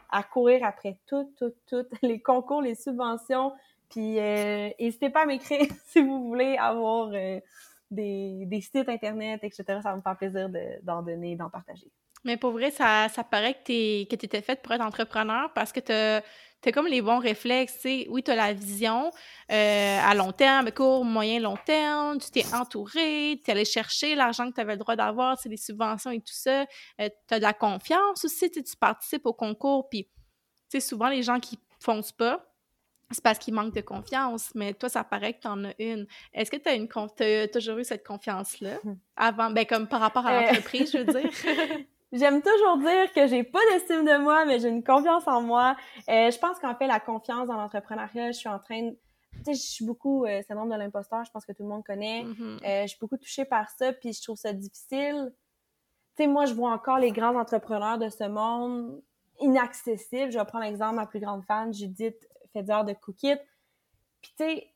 à 0.10 0.24
courir 0.24 0.66
après 0.66 1.00
toutes, 1.08 1.34
toutes, 1.38 1.56
toutes 1.66 1.92
les 2.02 2.20
concours, 2.22 2.62
les 2.62 2.76
subventions. 2.76 3.54
Puis, 3.90 4.20
euh, 4.20 4.70
n'hésitez 4.78 5.10
pas 5.10 5.22
à 5.22 5.26
m'écrire 5.26 5.68
si 5.86 6.02
vous 6.02 6.28
voulez 6.28 6.58
avoir 6.58 7.12
euh, 7.14 7.40
des, 7.90 8.60
sites 8.62 8.90
Internet, 8.90 9.40
etc. 9.44 9.80
Ça 9.82 9.96
me 9.96 10.02
faire 10.02 10.18
plaisir 10.18 10.50
d'en 10.82 11.02
donner, 11.02 11.38
d'en 11.38 11.50
partager. 11.50 11.88
Mais 12.26 12.36
pour 12.36 12.52
vrai, 12.52 12.72
ça, 12.72 13.08
ça 13.08 13.24
paraît 13.24 13.54
que 13.54 13.64
tu 13.64 14.26
étais 14.26 14.42
faite 14.42 14.62
pour 14.62 14.74
être 14.74 14.84
entrepreneur 14.84 15.54
parce 15.54 15.72
que 15.72 15.80
tu 15.80 16.26
as, 16.70 16.72
comme 16.72 16.88
les 16.88 17.02
bons 17.02 17.20
réflexes. 17.20 17.80
sais. 17.80 18.08
Oui, 18.10 18.24
tu 18.24 18.32
as 18.32 18.36
la 18.36 18.54
vision 18.54 19.12
euh, 19.52 20.00
à 20.02 20.16
long 20.16 20.32
terme, 20.32 20.72
court, 20.72 21.06
moyen, 21.06 21.40
long 21.40 21.58
terme. 21.66 22.20
Tu 22.20 22.30
t'es 22.32 22.46
entouré, 22.54 23.42
tu 23.44 23.50
es 23.50 23.52
allé 23.52 23.66
chercher 23.66 24.16
l'argent 24.16 24.50
que 24.50 24.56
tu 24.56 24.62
avais 24.62 24.74
le 24.74 24.80
droit 24.80 24.96
d'avoir, 24.96 25.38
c'est 25.38 25.50
les 25.50 25.58
subventions 25.58 26.12
et 26.12 26.20
tout 26.20 26.34
ça. 26.34 26.62
Euh, 27.02 27.10
tu 27.28 27.34
as 27.34 27.40
de 27.40 27.44
la 27.44 27.54
confiance 27.54 28.26
aussi, 28.26 28.50
tu 28.52 28.62
participes 28.80 29.26
au 29.26 29.34
concours. 29.34 29.90
Puis, 29.90 30.08
souvent, 30.80 31.08
les 31.08 31.24
gens 31.24 31.40
qui 31.40 31.60
foncent 31.80 32.12
pas, 32.12 32.46
c'est 33.12 33.24
parce 33.24 33.38
qu'ils 33.38 33.54
manquent 33.54 33.76
de 33.76 33.82
confiance, 33.82 34.52
mais 34.56 34.74
toi, 34.74 34.90
ça 34.90 35.04
paraît 35.04 35.34
que 35.34 35.42
tu 35.42 35.48
en 35.48 35.66
as 35.66 35.74
une. 35.80 36.08
Est-ce 36.34 36.50
que 36.50 36.58
tu 36.58 36.70
as, 36.70 36.74
une 36.74 36.88
as 36.88 37.48
toujours 37.48 37.78
eu 37.78 37.84
cette 37.84 38.06
confiance-là? 38.06 38.80
Avant, 39.16 39.52
ben, 39.52 39.66
comme 39.66 39.88
par 39.88 40.00
rapport 40.00 40.26
à 40.26 40.34
euh. 40.34 40.42
l'entreprise, 40.42 40.92
je 40.92 40.98
veux 41.00 41.06
dire? 41.06 41.30
J'aime 42.14 42.44
toujours 42.44 42.78
dire 42.78 43.12
que 43.12 43.26
j'ai 43.26 43.44
pas 43.44 43.60
d'estime 43.72 44.06
de 44.06 44.20
moi, 44.20 44.46
mais 44.46 44.60
j'ai 44.60 44.70
une 44.70 44.84
confiance 44.84 45.28
en 45.28 45.42
moi. 45.42 45.76
Euh, 46.10 46.30
je 46.30 46.38
pense 46.38 46.60
qu'en 46.60 46.76
fait, 46.76 46.86
la 46.86 47.00
confiance 47.00 47.48
dans 47.48 47.58
l'entrepreneuriat, 47.58 48.32
je 48.32 48.38
suis 48.38 48.50
en 48.50 48.60
train 48.60 48.84
de... 48.84 48.98
Tu 49.38 49.44
sais, 49.46 49.54
je 49.56 49.62
suis 49.62 49.86
beaucoup... 49.86 50.24
Euh, 50.26 50.44
syndrome 50.48 50.70
de 50.70 50.76
l'imposteur, 50.76 51.26
je 51.26 51.32
pense 51.32 51.44
que 51.44 51.54
tout 51.54 51.64
le 51.64 51.70
monde 51.70 51.84
connaît. 51.84 52.24
Mm-hmm. 52.24 52.66
euh, 52.66 52.82
je 52.84 52.88
suis 52.88 53.00
beaucoup 53.02 53.18
touchée 53.18 53.46
par 53.46 53.68
ça, 53.72 53.94
puis 53.94 54.14
je 54.14 54.22
trouve 54.22 54.38
ça 54.38 54.54
difficile. 54.54 55.34
Tu 56.16 56.24
sais, 56.24 56.28
moi, 56.28 56.46
je 56.46 56.54
vois 56.54 56.72
encore 56.72 57.00
les 57.00 57.12
grands 57.12 57.36
entrepreneurs 57.36 57.98
de 57.98 58.10
ce 58.10 58.26
monde 58.26 59.02
inaccessibles. 59.40 60.32
Je 60.32 60.38
vais 60.38 60.46
prendre 60.46 60.66
l'exemple, 60.66 60.98
ma 60.98 61.08
plus 61.08 61.20
grande 61.20 61.44
fan, 61.46 61.74
Judith 61.74 62.30
Feder 62.54 62.82
de 62.86 62.94
Cookit. 62.94 63.38
Puis 64.22 64.34
tu 64.38 64.44
sais, 64.44 64.68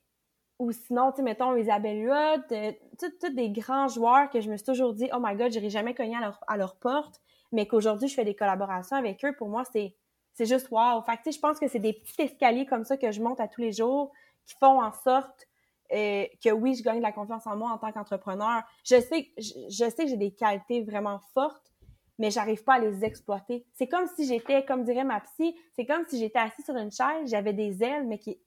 ou 0.57 0.71
sinon, 0.71 1.11
tu 1.11 1.17
sais, 1.17 1.21
mettons, 1.21 1.55
Isabelle 1.55 2.03
Huot, 2.03 2.51
euh, 2.51 2.71
tous 2.99 3.29
des 3.29 3.51
grands 3.51 3.87
joueurs 3.87 4.31
que 4.31 4.41
je 4.41 4.49
me 4.49 4.57
suis 4.57 4.65
toujours 4.65 4.93
dit, 4.93 5.07
oh 5.13 5.19
my 5.21 5.35
god, 5.35 5.51
j'irai 5.51 5.69
jamais 5.69 5.93
cogner 5.93 6.17
à 6.17 6.21
leur, 6.21 6.39
à 6.47 6.57
leur 6.57 6.77
porte 6.77 7.21
mais 7.51 7.67
qu'aujourd'hui, 7.67 8.07
je 8.07 8.13
fais 8.13 8.25
des 8.25 8.35
collaborations 8.35 8.95
avec 8.95 9.23
eux, 9.25 9.35
pour 9.35 9.49
moi, 9.49 9.63
c'est, 9.71 9.95
c'est 10.33 10.45
juste 10.45 10.69
wow. 10.71 11.01
Fait 11.03 11.17
que, 11.17 11.31
je 11.31 11.39
pense 11.39 11.59
que 11.59 11.67
c'est 11.67 11.79
des 11.79 11.93
petits 11.93 12.21
escaliers 12.21 12.65
comme 12.65 12.83
ça 12.83 12.97
que 12.97 13.11
je 13.11 13.21
monte 13.21 13.39
à 13.39 13.47
tous 13.47 13.61
les 13.61 13.71
jours 13.71 14.11
qui 14.45 14.55
font 14.59 14.81
en 14.81 14.91
sorte 14.91 15.47
euh, 15.93 16.25
que 16.43 16.51
oui, 16.51 16.75
je 16.75 16.83
gagne 16.83 16.97
de 16.97 17.03
la 17.03 17.11
confiance 17.11 17.47
en 17.47 17.55
moi 17.55 17.71
en 17.71 17.77
tant 17.77 17.91
qu'entrepreneur. 17.91 18.63
Je 18.83 18.99
sais, 18.99 19.31
je, 19.37 19.53
je 19.69 19.89
sais 19.89 20.03
que 20.03 20.07
j'ai 20.07 20.17
des 20.17 20.31
qualités 20.31 20.83
vraiment 20.83 21.19
fortes, 21.33 21.71
mais 22.19 22.31
j'arrive 22.31 22.63
pas 22.63 22.75
à 22.75 22.79
les 22.79 23.05
exploiter. 23.05 23.65
C'est 23.73 23.87
comme 23.87 24.07
si 24.15 24.25
j'étais, 24.25 24.65
comme 24.65 24.83
dirait 24.83 25.03
ma 25.03 25.21
psy, 25.21 25.55
c'est 25.75 25.85
comme 25.85 26.05
si 26.07 26.19
j'étais 26.19 26.39
assis 26.39 26.61
sur 26.63 26.75
une 26.75 26.91
chaise, 26.91 27.29
j'avais 27.29 27.53
des 27.53 27.83
ailes, 27.83 28.05
mais 28.07 28.17
qui 28.17 28.39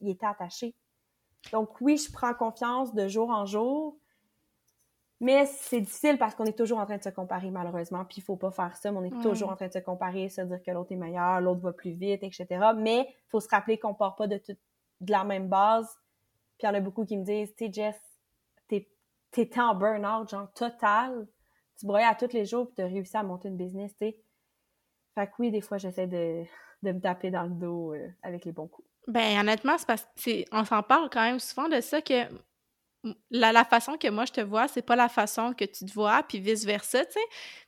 étaient 0.00 0.26
attachées. 0.26 0.74
Donc 1.52 1.80
oui, 1.80 1.96
je 1.96 2.12
prends 2.12 2.34
confiance 2.34 2.94
de 2.94 3.06
jour 3.06 3.30
en 3.30 3.46
jour, 3.46 3.96
mais 5.20 5.46
c'est 5.46 5.80
difficile 5.80 6.16
parce 6.16 6.34
qu'on 6.34 6.44
est 6.44 6.56
toujours 6.56 6.78
en 6.78 6.86
train 6.86 6.96
de 6.96 7.02
se 7.02 7.08
comparer, 7.08 7.50
malheureusement. 7.50 8.04
Puis 8.04 8.18
il 8.18 8.22
faut 8.22 8.36
pas 8.36 8.52
faire 8.52 8.76
ça, 8.76 8.92
mais 8.92 8.98
on 8.98 9.04
est 9.04 9.22
toujours 9.22 9.50
en 9.50 9.56
train 9.56 9.66
de 9.66 9.72
se 9.72 9.80
comparer, 9.80 10.28
se 10.28 10.42
dire 10.42 10.62
que 10.62 10.70
l'autre 10.70 10.92
est 10.92 10.96
meilleur, 10.96 11.40
l'autre 11.40 11.60
va 11.60 11.72
plus 11.72 11.90
vite, 11.90 12.22
etc. 12.22 12.46
Mais 12.76 13.08
il 13.08 13.28
faut 13.30 13.40
se 13.40 13.48
rappeler 13.48 13.78
qu'on 13.78 13.94
part 13.94 14.14
pas 14.14 14.28
de, 14.28 14.38
tout, 14.38 14.56
de 15.00 15.10
la 15.10 15.24
même 15.24 15.48
base. 15.48 15.88
Puis 16.56 16.66
il 16.66 16.66
y 16.66 16.68
en 16.68 16.74
a 16.74 16.80
beaucoup 16.80 17.04
qui 17.04 17.16
me 17.16 17.24
disent, 17.24 17.54
tu 17.56 17.66
sais, 17.66 17.72
Jess, 17.72 17.96
t'es 19.30 19.60
en 19.60 19.74
burn-out, 19.74 20.30
genre 20.30 20.52
total. 20.52 21.26
Tu 21.78 21.86
broyais 21.86 22.06
à 22.06 22.14
tous 22.14 22.32
les 22.32 22.44
jours, 22.44 22.66
puis 22.66 22.76
t'as 22.76 22.86
réussi 22.86 23.16
à 23.16 23.22
monter 23.22 23.48
une 23.48 23.56
business, 23.56 23.92
tu 23.92 24.06
sais. 24.06 24.18
Fait 25.14 25.26
que 25.26 25.32
oui, 25.38 25.50
des 25.50 25.60
fois, 25.60 25.78
j'essaie 25.78 26.06
de, 26.06 26.44
de 26.82 26.92
me 26.92 27.00
taper 27.00 27.30
dans 27.30 27.42
le 27.42 27.50
dos 27.50 27.92
euh, 27.94 28.08
avec 28.22 28.44
les 28.44 28.52
bons 28.52 28.68
coups. 28.68 28.86
Ben 29.08 29.40
honnêtement, 29.40 29.76
c'est 29.78 29.86
parce 29.86 30.06
qu'on 30.22 30.64
s'en 30.64 30.82
parle 30.82 31.08
quand 31.10 31.22
même 31.22 31.40
souvent 31.40 31.68
de 31.68 31.80
ça 31.80 32.02
que 32.02 32.28
la, 33.30 33.52
la, 33.52 33.64
façon 33.64 33.96
que 33.96 34.08
moi 34.08 34.24
je 34.24 34.32
te 34.32 34.40
vois, 34.40 34.68
c'est 34.68 34.82
pas 34.82 34.96
la 34.96 35.08
façon 35.08 35.52
que 35.52 35.64
tu 35.64 35.84
te 35.84 35.92
vois, 35.92 36.22
puis 36.28 36.40
vice-versa, 36.40 37.04
tu 37.04 37.12
sais. 37.12 37.20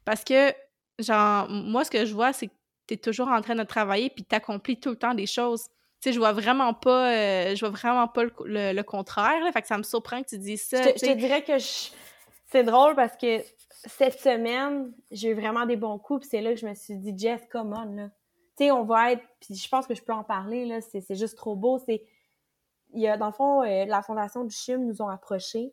Parce 0.05 0.25
que, 0.25 0.53
genre, 0.99 1.49
moi, 1.49 1.85
ce 1.85 1.91
que 1.91 2.05
je 2.05 2.15
vois, 2.15 2.33
c'est 2.33 2.49
que 2.49 2.53
tu 2.87 2.95
es 2.95 2.97
toujours 2.97 3.29
en 3.29 3.41
train 3.41 3.55
de 3.55 3.63
travailler, 3.63 4.11
puis 4.11 4.25
tu 4.25 4.35
accomplis 4.35 4.79
tout 4.79 4.91
le 4.91 4.97
temps 4.97 5.15
des 5.15 5.27
choses. 5.27 5.65
Tu 6.01 6.09
sais, 6.09 6.13
je 6.13 6.19
vois 6.19 6.33
vraiment 6.33 6.73
pas, 6.75 7.13
euh, 7.13 7.55
je 7.55 7.61
vois 7.61 7.71
vraiment 7.71 8.09
pas 8.09 8.25
le, 8.25 8.73
le, 8.73 8.83
contraire, 8.83 9.45
là, 9.45 9.53
fait 9.53 9.63
que 9.63 9.69
ça 9.69 9.79
me 9.79 9.83
surprend 9.83 10.23
que 10.23 10.29
tu 10.29 10.39
dises 10.39 10.63
ça. 10.63 10.83
Je 10.83 10.91
te, 10.93 11.13
dirais 11.15 11.43
que 11.43 11.59
c'est 11.59 12.65
drôle 12.65 12.95
parce 12.95 13.17
que 13.17 13.43
cette 13.69 14.19
semaine, 14.19 14.93
j'ai 15.11 15.29
eu 15.29 15.35
vraiment 15.35 15.67
des 15.67 15.77
bons 15.77 15.99
coups, 15.99 16.21
puis 16.21 16.29
c'est 16.31 16.41
là 16.41 16.55
que 16.55 16.61
je 16.61 16.67
me 16.67 16.75
suis 16.75 16.97
dit, 16.97 17.15
Jess, 17.17 17.43
come 17.51 17.75
on, 17.77 17.95
là. 17.95 18.11
Tu 18.57 18.65
sais, 18.65 18.71
on 18.71 18.85
va 18.85 19.13
être, 19.13 19.23
puis 19.41 19.55
je 19.55 19.69
pense 19.69 19.87
que 19.87 19.95
je 19.95 20.03
peux 20.03 20.13
en 20.13 20.25
parler, 20.25 20.65
là, 20.67 20.81
c'est 20.81 21.15
juste 21.15 21.37
trop 21.37 21.55
beau, 21.55 21.79
c'est 21.87 22.03
il 22.93 23.01
y 23.01 23.09
a, 23.09 23.17
dans 23.17 23.27
le 23.27 23.33
fond, 23.33 23.63
euh, 23.63 23.85
la 23.87 24.03
Fondation 24.03 24.45
du 24.45 24.55
CHIM 24.55 24.85
nous 24.85 25.03
ont 25.03 25.09
approchés 25.09 25.73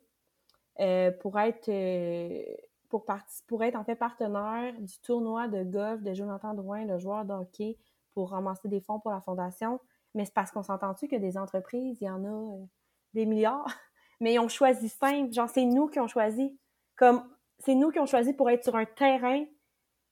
euh, 0.80 1.10
pour 1.10 1.38
être 1.38 1.68
euh, 1.68 2.42
pour, 2.88 3.04
pour 3.46 3.64
être 3.64 3.76
en 3.76 3.84
fait 3.84 3.96
partenaire 3.96 4.72
du 4.78 4.98
tournoi 5.00 5.48
de 5.48 5.62
golf 5.62 6.02
de 6.02 6.14
Jonathan 6.14 6.54
Drouin, 6.54 6.84
le 6.86 6.98
joueur 6.98 7.24
de 7.24 7.32
hockey, 7.32 7.76
pour 8.14 8.30
ramasser 8.30 8.68
des 8.68 8.80
fonds 8.80 9.00
pour 9.00 9.10
la 9.10 9.20
Fondation. 9.20 9.80
Mais 10.14 10.24
c'est 10.24 10.34
parce 10.34 10.50
qu'on 10.50 10.62
s'entend-tu 10.62 11.08
que 11.08 11.16
des 11.16 11.36
entreprises, 11.36 11.98
il 12.00 12.04
y 12.04 12.10
en 12.10 12.24
a 12.24 12.66
des 13.14 13.26
milliards, 13.26 13.68
mais 14.20 14.34
ils 14.34 14.38
ont 14.38 14.48
choisi 14.48 14.88
simple. 14.88 15.32
Genre, 15.32 15.48
c'est 15.48 15.64
nous 15.64 15.88
qui 15.88 16.00
ont 16.00 16.08
choisi. 16.08 16.58
Comme, 16.96 17.22
c'est 17.58 17.74
nous 17.74 17.90
qui 17.90 17.98
ont 17.98 18.06
choisi 18.06 18.32
pour 18.32 18.48
être 18.50 18.64
sur 18.64 18.76
un 18.76 18.86
terrain 18.86 19.44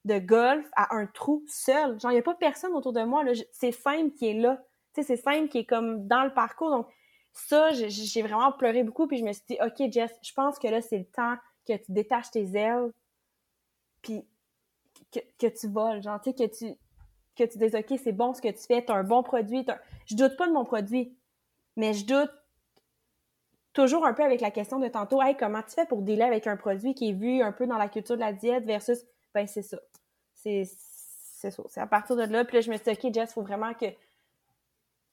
de 0.05 0.19
golf 0.19 0.67
à 0.77 0.95
un 0.95 1.07
trou 1.07 1.43
seul. 1.49 1.99
Genre, 2.01 2.11
il 2.11 2.15
n'y 2.15 2.21
a 2.21 2.23
pas 2.23 2.35
personne 2.35 2.73
autour 2.73 2.93
de 2.93 3.03
moi. 3.03 3.25
C'est 3.53 3.73
simple 3.73 4.13
qui 4.13 4.29
est 4.29 4.35
là. 4.35 4.63
Sais, 4.97 5.03
c'est 5.03 5.23
simple 5.23 5.49
qui 5.49 5.59
est 5.59 5.65
comme 5.65 6.07
dans 6.07 6.25
le 6.25 6.33
parcours. 6.33 6.71
Donc, 6.71 6.87
ça, 7.33 7.71
j'ai 7.73 8.23
vraiment 8.23 8.51
pleuré 8.53 8.83
beaucoup, 8.83 9.07
puis 9.07 9.19
je 9.19 9.25
me 9.25 9.33
suis 9.33 9.43
dit, 9.51 9.59
OK, 9.61 9.93
Jess, 9.93 10.11
je 10.23 10.33
pense 10.33 10.59
que 10.59 10.69
là, 10.69 10.81
c'est 10.81 10.99
le 10.99 11.05
temps 11.05 11.37
que 11.69 11.77
tu 11.77 11.93
détaches 11.93 12.31
tes 12.31 12.47
ailes, 12.57 12.91
puis 14.01 14.25
que, 15.13 15.47
tu 15.49 15.69
voles, 15.69 16.03
genre, 16.03 16.19
tu 16.21 16.31
sais, 16.31 16.35
que 16.35 16.57
tu, 16.57 16.75
que 17.37 17.45
tu 17.45 17.59
dises, 17.59 17.75
OK, 17.75 17.99
c'est 18.03 18.13
bon 18.13 18.33
ce 18.33 18.41
que 18.41 18.49
tu 18.49 18.63
fais, 18.67 18.83
tu 18.83 18.91
as 18.91 18.95
un 18.95 19.05
bon 19.05 19.23
produit. 19.23 19.67
Je 20.07 20.15
doute 20.15 20.37
pas 20.39 20.47
de 20.47 20.53
mon 20.53 20.65
produit, 20.65 21.15
mais 21.77 21.93
je 21.93 22.07
doute 22.07 22.33
toujours 23.75 24.07
un 24.07 24.15
peu 24.15 24.25
avec 24.25 24.41
la 24.41 24.51
question 24.51 24.79
de 24.79 24.89
tantôt, 24.89 25.21
hey, 25.21 25.37
comment 25.37 25.63
tu 25.63 25.75
fais 25.75 25.85
pour 25.85 26.01
dealer 26.01 26.25
avec 26.25 26.47
un 26.47 26.57
produit 26.57 26.95
qui 26.95 27.11
est 27.11 27.13
vu 27.13 27.43
un 27.43 27.53
peu 27.53 27.67
dans 27.67 27.77
la 27.77 27.89
culture 27.89 28.15
de 28.15 28.21
la 28.21 28.33
diète 28.33 28.65
versus, 28.65 29.05
ben, 29.35 29.47
c'est 29.47 29.63
ça. 29.63 29.79
C'est 30.33 30.65
ça. 30.65 31.63
C'est 31.69 31.81
à 31.81 31.87
partir 31.87 32.17
de 32.17 32.23
là, 32.23 32.47
puis 32.47 32.57
là, 32.57 32.61
je 32.63 32.71
me 32.71 32.77
suis 32.77 32.85
dit, 32.85 33.07
OK, 33.07 33.13
Jess, 33.13 33.31
il 33.31 33.35
faut 33.35 33.43
vraiment 33.43 33.75
que 33.75 33.87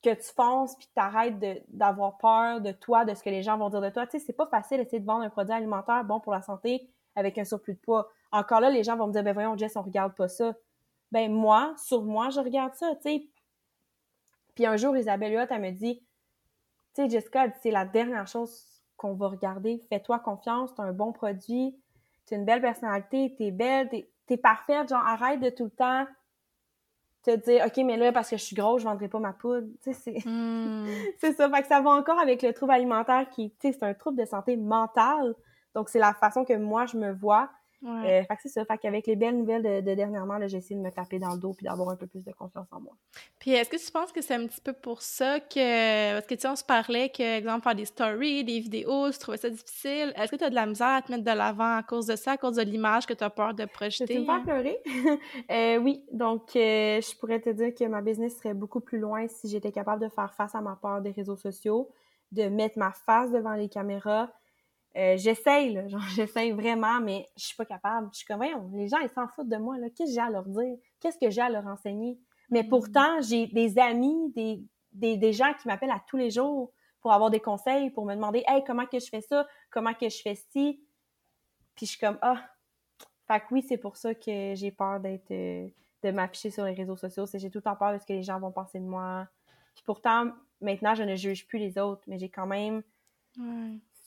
que 0.03 0.13
tu 0.13 0.33
fonces 0.35 0.75
puis 0.75 0.87
t'arrêtes 0.93 1.39
d'avoir 1.69 2.17
peur 2.17 2.61
de 2.61 2.71
toi, 2.71 3.05
de 3.05 3.13
ce 3.13 3.23
que 3.23 3.29
les 3.29 3.41
gens 3.41 3.57
vont 3.57 3.69
dire 3.69 3.81
de 3.81 3.89
toi. 3.89 4.05
Tu 4.05 4.19
sais, 4.19 4.25
c'est 4.25 4.33
pas 4.33 4.47
facile 4.47 4.77
d'essayer 4.77 4.99
de 4.99 5.05
vendre 5.05 5.23
un 5.23 5.29
produit 5.29 5.53
alimentaire 5.53 6.03
bon 6.03 6.19
pour 6.19 6.33
la 6.33 6.41
santé 6.41 6.89
avec 7.15 7.37
un 7.37 7.45
surplus 7.45 7.75
de 7.75 7.79
poids. 7.79 8.09
Encore 8.31 8.59
là, 8.59 8.69
les 8.69 8.83
gens 8.83 8.97
vont 8.97 9.07
me 9.07 9.13
dire, 9.13 9.23
ben 9.23 9.33
voyons, 9.33 9.57
Jess, 9.57 9.75
on 9.77 9.81
regarde 9.81 10.13
pas 10.13 10.27
ça. 10.27 10.53
Ben 11.11 11.31
moi, 11.31 11.73
sur 11.77 12.03
moi, 12.03 12.29
je 12.29 12.39
regarde 12.39 12.73
ça, 12.73 12.95
tu 12.95 13.01
sais. 13.03 13.27
Puis 14.55 14.65
un 14.65 14.75
jour, 14.75 14.95
Isabelle 14.97 15.33
Huot, 15.33 15.47
elle 15.49 15.61
me 15.61 15.71
dit, 15.71 15.99
tu 16.95 17.03
sais, 17.03 17.09
Jessica, 17.09 17.51
c'est 17.61 17.71
la 17.71 17.85
dernière 17.85 18.27
chose 18.27 18.63
qu'on 18.97 19.13
va 19.13 19.27
regarder. 19.27 19.81
Fais-toi 19.89 20.19
confiance, 20.19 20.73
t'as 20.75 20.83
un 20.83 20.91
bon 20.91 21.11
produit, 21.11 21.75
t'as 22.25 22.35
une 22.35 22.45
belle 22.45 22.61
personnalité, 22.61 23.33
t'es 23.37 23.51
belle, 23.51 23.89
t'es 23.89 24.09
es 24.29 24.37
parfaite, 24.37 24.89
genre 24.89 25.05
arrête 25.05 25.39
de 25.39 25.49
tout 25.49 25.65
le 25.65 25.69
temps 25.69 26.07
te 27.23 27.35
dire 27.35 27.65
OK, 27.65 27.83
mais 27.85 27.97
là, 27.97 28.11
parce 28.11 28.29
que 28.29 28.37
je 28.37 28.43
suis 28.43 28.55
grosse, 28.55 28.81
je 28.81 28.87
vendrai 28.87 29.07
pas 29.07 29.19
ma 29.19 29.33
poudre. 29.33 29.67
Tu 29.81 29.93
sais, 29.93 29.93
c'est 29.93 30.29
hmm. 30.29 30.87
c'est 31.19 31.33
ça. 31.33 31.49
Fait 31.49 31.61
que 31.61 31.67
ça 31.67 31.81
va 31.81 31.91
encore 31.91 32.19
avec 32.19 32.41
le 32.41 32.53
trouble 32.53 32.73
alimentaire 32.73 33.27
qui, 33.29 33.51
tu 33.59 33.71
sais, 33.71 33.77
c'est 33.79 33.85
un 33.85 33.93
trouble 33.93 34.17
de 34.17 34.25
santé 34.25 34.57
mentale. 34.57 35.35
Donc, 35.73 35.89
c'est 35.89 35.99
la 35.99 36.13
façon 36.13 36.45
que 36.45 36.53
moi, 36.53 36.85
je 36.85 36.97
me 36.97 37.11
vois. 37.11 37.49
Ouais. 37.83 38.21
Euh, 38.21 38.23
fait 38.23 38.35
que 38.35 38.41
c'est 38.43 38.49
ça. 38.49 38.63
Fait 38.65 38.77
qu'avec 38.77 39.07
les 39.07 39.15
belles 39.17 39.37
nouvelles 39.37 39.83
de, 39.83 39.93
dernièrement, 39.93 40.39
j'ai 40.47 40.57
essayé 40.57 40.75
de 40.75 40.81
me 40.81 40.89
taper 40.89 41.19
dans 41.19 41.33
le 41.33 41.37
dos 41.37 41.53
puis 41.53 41.65
d'avoir 41.65 41.89
un 41.89 41.97
peu 41.97 42.07
plus 42.07 42.23
de 42.23 42.31
confiance 42.31 42.67
en 42.71 42.79
moi. 42.79 42.93
Puis 43.39 43.51
est-ce 43.51 43.69
que 43.69 43.75
tu 43.75 43.91
penses 43.91 44.13
que 44.13 44.21
c'est 44.21 44.35
un 44.35 44.47
petit 44.47 44.61
peu 44.61 44.71
pour 44.71 45.01
ça 45.01 45.41
que... 45.41 46.13
Parce 46.13 46.25
que, 46.25 46.35
tu 46.35 46.41
sais, 46.41 46.47
on 46.47 46.55
se 46.55 46.63
parlait 46.63 47.09
que, 47.09 47.39
exemple, 47.39 47.63
faire 47.63 47.75
des 47.75 47.85
stories, 47.85 48.45
des 48.45 48.59
vidéos, 48.59 49.11
tu 49.11 49.17
trouvais 49.19 49.37
ça 49.37 49.49
difficile. 49.49 50.13
Est-ce 50.15 50.31
que 50.31 50.37
tu 50.37 50.45
as 50.45 50.49
de 50.49 50.55
la 50.55 50.65
misère 50.65 50.87
à 50.87 51.01
te 51.01 51.11
mettre 51.11 51.25
de 51.25 51.37
l'avant 51.37 51.75
à 51.75 51.83
cause 51.83 52.05
de 52.05 52.15
ça, 52.15 52.33
à 52.33 52.37
cause 52.37 52.55
de 52.55 52.61
l'image 52.61 53.05
que 53.05 53.13
tu 53.13 53.23
as 53.23 53.29
peur 53.29 53.53
de 53.53 53.65
projeter? 53.65 54.13
Je 54.13 54.19
me 54.19 54.25
faire 54.25 54.43
pleurer. 54.43 54.79
euh, 55.51 55.77
oui. 55.77 56.05
Donc, 56.13 56.55
euh, 56.55 57.01
je 57.01 57.17
pourrais 57.17 57.41
te 57.41 57.49
dire 57.49 57.73
que 57.73 57.83
ma 57.85 58.01
business 58.01 58.37
serait 58.37 58.53
beaucoup 58.53 58.79
plus 58.79 58.99
loin 58.99 59.27
si 59.27 59.49
j'étais 59.49 59.73
capable 59.73 60.01
de 60.01 60.09
faire 60.09 60.33
face 60.33 60.55
à 60.55 60.61
ma 60.61 60.77
peur 60.81 61.01
des 61.01 61.11
réseaux 61.11 61.35
sociaux, 61.35 61.89
de 62.31 62.43
mettre 62.43 62.79
ma 62.79 62.91
face 62.91 63.31
devant 63.31 63.53
les 63.53 63.67
caméras, 63.67 64.31
euh, 64.95 65.17
j'essaye, 65.17 65.73
là, 65.73 65.87
genre, 65.87 66.01
j'essaye 66.15 66.51
vraiment, 66.51 66.99
mais 67.01 67.29
je 67.35 67.45
suis 67.45 67.55
pas 67.55 67.65
capable. 67.65 68.09
Je 68.11 68.19
suis 68.19 68.25
comme, 68.25 68.37
voyons, 68.37 68.69
les 68.73 68.87
gens, 68.87 68.99
ils 68.99 69.09
s'en 69.09 69.27
foutent 69.27 69.49
de 69.49 69.57
moi, 69.57 69.77
là. 69.77 69.89
Qu'est-ce 69.89 70.11
que 70.11 70.15
j'ai 70.15 70.21
à 70.21 70.29
leur 70.29 70.45
dire? 70.45 70.77
Qu'est-ce 70.99 71.17
que 71.17 71.29
j'ai 71.29 71.41
à 71.41 71.49
leur 71.49 71.65
enseigner? 71.65 72.19
Mais 72.49 72.63
mm. 72.63 72.69
pourtant, 72.69 73.21
j'ai 73.21 73.47
des 73.47 73.79
amis, 73.79 74.31
des, 74.35 74.63
des, 74.91 75.17
des 75.17 75.33
gens 75.33 75.53
qui 75.59 75.67
m'appellent 75.67 75.91
à 75.91 76.01
tous 76.07 76.17
les 76.17 76.29
jours 76.29 76.71
pour 77.01 77.11
avoir 77.11 77.29
des 77.29 77.39
conseils, 77.39 77.89
pour 77.89 78.05
me 78.05 78.15
demander, 78.15 78.43
hey, 78.47 78.63
comment 78.65 78.85
que 78.85 78.99
je 78.99 79.07
fais 79.07 79.21
ça? 79.21 79.47
Comment 79.71 79.93
que 79.93 80.09
je 80.09 80.21
fais 80.21 80.35
ci? 80.35 80.81
Puis 81.75 81.85
je 81.85 81.91
suis 81.91 81.99
comme, 81.99 82.17
ah. 82.21 82.41
Fait 83.27 83.39
que 83.39 83.45
oui, 83.51 83.65
c'est 83.67 83.77
pour 83.77 83.95
ça 83.95 84.13
que 84.13 84.53
j'ai 84.53 84.71
peur 84.71 84.99
d'être, 84.99 85.31
euh, 85.31 85.67
de 86.03 86.11
m'afficher 86.11 86.51
sur 86.51 86.65
les 86.65 86.73
réseaux 86.73 86.97
sociaux. 86.97 87.25
C'est 87.25 87.39
j'ai 87.39 87.49
tout 87.49 87.59
le 87.59 87.63
temps 87.63 87.75
peur 87.75 87.93
de 87.93 87.97
ce 87.97 88.05
que 88.05 88.13
les 88.13 88.23
gens 88.23 88.39
vont 88.39 88.51
penser 88.51 88.79
de 88.79 88.85
moi. 88.85 89.27
Puis 89.75 89.83
pourtant, 89.85 90.31
maintenant, 90.61 90.93
je 90.93 91.03
ne 91.03 91.15
juge 91.15 91.47
plus 91.47 91.57
les 91.57 91.77
autres, 91.77 92.03
mais 92.05 92.17
j'ai 92.19 92.29
quand 92.29 92.45
même 92.45 92.83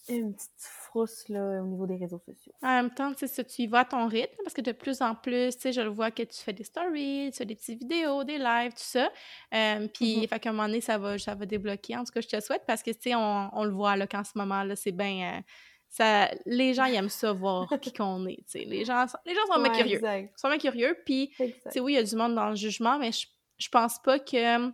une 0.09 0.35
petite 0.35 0.51
frousse 0.59 1.29
là, 1.29 1.63
au 1.63 1.67
niveau 1.67 1.87
des 1.87 1.97
réseaux 1.97 2.19
sociaux. 2.19 2.53
En 2.63 2.83
même 2.83 2.91
temps, 2.91 3.13
tu 3.15 3.63
y 3.63 3.67
vas 3.67 3.81
à 3.81 3.85
ton 3.85 4.07
rythme 4.07 4.37
parce 4.43 4.55
que 4.55 4.61
de 4.61 4.73
plus 4.73 5.03
en 5.03 5.15
plus, 5.15 5.55
tu 5.57 5.63
sais, 5.63 5.73
je 5.73 5.81
le 5.81 5.89
vois 5.89 6.11
que 6.11 6.23
tu 6.23 6.41
fais 6.43 6.53
des 6.53 6.65
stories, 6.65 7.31
tu 7.33 7.39
fais 7.39 7.45
des 7.45 7.55
petites 7.55 7.81
vidéos, 7.81 8.25
des 8.25 8.39
lives, 8.39 8.73
tout 8.73 8.79
ça. 8.79 9.11
Euh, 9.55 9.89
puis, 9.93 10.27
fait 10.27 10.39
qu'à 10.39 10.51
un 10.51 10.53
moment 10.53 10.69
donné, 10.69 10.81
ça 10.81 10.99
va, 10.99 11.19
ça 11.19 11.35
va 11.35 11.47
débloquer. 11.47 11.97
En 11.97 12.05
tout 12.05 12.13
cas, 12.13 12.21
je 12.21 12.29
te 12.29 12.41
souhaite 12.41 12.63
parce 12.67 12.83
que, 12.83 12.91
tu 12.91 13.11
sais, 13.11 13.15
on, 13.15 13.51
on, 13.53 13.65
le 13.65 13.73
voit 13.73 13.97
là 13.97 14.07
qu'en 14.07 14.25
ce 14.25 14.33
moment, 14.37 14.63
là, 14.63 14.77
c'est 14.77 14.93
bien. 14.93 15.37
Euh, 15.37 15.41
ça, 15.89 16.31
les 16.45 16.75
gens, 16.75 16.85
ils 16.85 16.95
aiment 16.95 17.09
ça 17.09 17.33
voir 17.33 17.69
qui 17.81 17.93
qu'on 17.93 18.27
est, 18.27 18.37
tu 18.37 18.61
sais. 18.61 18.65
Les 18.65 18.85
gens, 18.85 19.07
les 19.25 19.35
gens 19.35 19.47
sont 19.53 19.61
bien 19.61 19.73
curieux. 19.73 20.01
Ils 20.03 20.29
sont 20.37 20.49
bien 20.49 20.59
curieux. 20.59 20.97
Puis, 21.05 21.33
tu 21.37 21.53
sais, 21.71 21.81
oui, 21.81 21.95
il 21.95 21.97
y 21.97 21.99
a 21.99 22.03
du 22.03 22.17
monde 22.17 22.35
dans 22.35 22.51
le 22.51 22.57
jugement, 22.57 22.99
mais 22.99 23.13
je, 23.13 23.27
je 23.59 23.69
pense 23.69 23.99
pas 23.99 24.19
que 24.19 24.73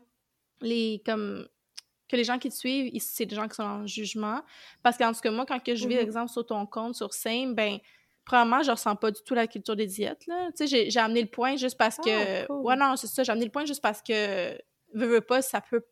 les, 0.61 1.03
comme, 1.05 1.47
que 2.13 2.17
les 2.17 2.25
gens 2.25 2.39
qui 2.39 2.51
te 2.51 2.55
suivent, 2.55 2.93
c'est 3.01 3.27
des 3.27 3.35
gens 3.35 3.49
qui 3.49 3.57
sont 3.57 3.63
en 3.63 3.87
jugement. 3.87 4.43
Parce 4.83 4.97
qu'en 4.97 5.13
tout 5.13 5.21
cas, 5.21 5.31
moi, 5.31 5.47
quand 5.47 5.59
que 5.59 5.75
je 5.75 5.89
vis, 5.89 5.95
par 5.95 6.05
mm-hmm. 6.05 6.07
exemple, 6.07 6.31
sur 6.31 6.47
ton 6.47 6.67
compte, 6.67 6.95
sur 6.95 7.13
scène, 7.13 7.55
ben, 7.55 7.79
probablement, 8.25 8.63
je 8.63 8.71
ressens 8.71 8.95
pas 8.97 9.11
du 9.11 9.21
tout 9.25 9.35
la 9.35 9.47
culture 9.47 9.75
des 9.75 9.87
diètes, 9.87 10.27
là. 10.27 10.51
Tu 10.57 10.69
sais, 10.69 10.91
j'ai 10.91 11.01
amené 11.01 11.23
le 11.23 11.29
point 11.29 11.57
juste 11.57 11.77
parce 11.77 11.97
que... 11.97 12.43
Ah, 12.45 12.53
ouais, 12.53 12.77
non, 12.77 12.95
c'est 12.97 13.07
ça, 13.07 13.25
j'ai 13.25 13.33
amené 13.33 13.47
le 13.47 13.51
point 13.51 13.65
juste 13.65 13.83
parce 13.83 14.03
que, 14.03 14.53
veux, 14.95 15.07
veux 15.07 15.21
pas, 15.21 15.43
ça 15.43 15.61
peut... 15.61 15.83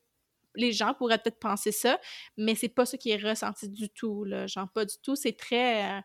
Les 0.56 0.72
gens 0.72 0.94
pourraient 0.94 1.18
peut-être 1.18 1.38
penser 1.38 1.72
ça, 1.72 1.98
mais 2.36 2.54
c'est 2.54 2.68
pas 2.68 2.84
ce 2.84 2.96
qui 2.96 3.10
est 3.10 3.16
ressenti 3.16 3.68
du 3.68 3.88
tout, 3.88 4.24
là. 4.24 4.46
Genre, 4.46 4.68
pas 4.68 4.84
du 4.84 4.96
tout. 5.02 5.16
C'est 5.16 5.36
très... 5.36 5.84
Euh, 5.84 6.00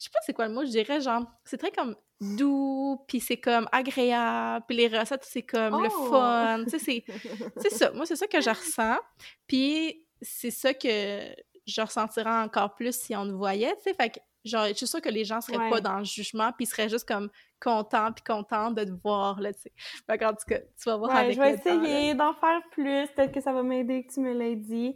je 0.00 0.04
sais 0.04 0.10
pas 0.10 0.18
c'est 0.24 0.32
quoi 0.32 0.48
le 0.48 0.54
mot, 0.54 0.64
je 0.64 0.70
dirais, 0.70 1.00
genre, 1.02 1.24
c'est 1.44 1.58
très 1.58 1.70
comme 1.70 1.94
doux, 2.20 3.04
puis 3.06 3.20
c'est 3.20 3.36
comme 3.36 3.68
agréable, 3.70 4.64
puis 4.66 4.76
les 4.78 4.88
recettes, 4.88 5.24
c'est 5.24 5.42
comme 5.42 5.82
le 5.82 5.90
oh! 5.94 6.06
fun. 6.06 6.64
Tu 6.64 6.78
sais, 6.78 7.04
c'est 7.58 7.70
ça. 7.70 7.92
Moi, 7.92 8.06
c'est 8.06 8.16
ça 8.16 8.26
que 8.26 8.40
je 8.40 8.48
ressens. 8.48 8.98
Puis 9.46 10.06
c'est 10.22 10.50
ça 10.50 10.72
que 10.72 11.34
je 11.66 11.80
ressentirais 11.82 12.30
encore 12.30 12.74
plus 12.74 12.98
si 12.98 13.14
on 13.14 13.26
nous 13.26 13.36
voyait, 13.36 13.74
tu 13.76 13.82
sais. 13.84 13.94
Fait 13.94 14.08
que 14.08 14.20
genre, 14.42 14.66
je 14.68 14.72
suis 14.72 14.86
sûre 14.86 15.02
que 15.02 15.10
les 15.10 15.24
gens 15.24 15.42
seraient 15.42 15.58
Ouais. 15.58 15.70
pas 15.70 15.82
dans 15.82 15.98
le 15.98 16.04
jugement, 16.04 16.50
puis 16.52 16.64
ils 16.64 16.68
seraient 16.68 16.88
juste 16.88 17.06
comme 17.06 17.28
contents 17.60 18.10
puis 18.12 18.24
contents 18.24 18.70
de 18.70 18.84
te 18.84 19.02
voir, 19.02 19.38
là, 19.38 19.52
tu 19.52 19.60
sais. 19.60 19.72
Fait 20.06 20.18
tout 20.18 20.34
cas, 20.48 20.60
tu 20.60 20.88
vas 20.88 20.96
voir 20.96 21.10
Ouais, 21.10 21.20
avec 21.20 21.36
je 21.36 21.40
vais 21.40 21.52
essayer 21.52 22.14
d'en 22.14 22.32
faire 22.32 22.62
plus. 22.70 23.06
Peut-être 23.14 23.32
que 23.32 23.40
ça 23.42 23.52
va 23.52 23.62
m'aider 23.62 24.06
que 24.06 24.14
tu 24.14 24.20
me 24.20 24.32
l'aies 24.32 24.56
dit. 24.56 24.94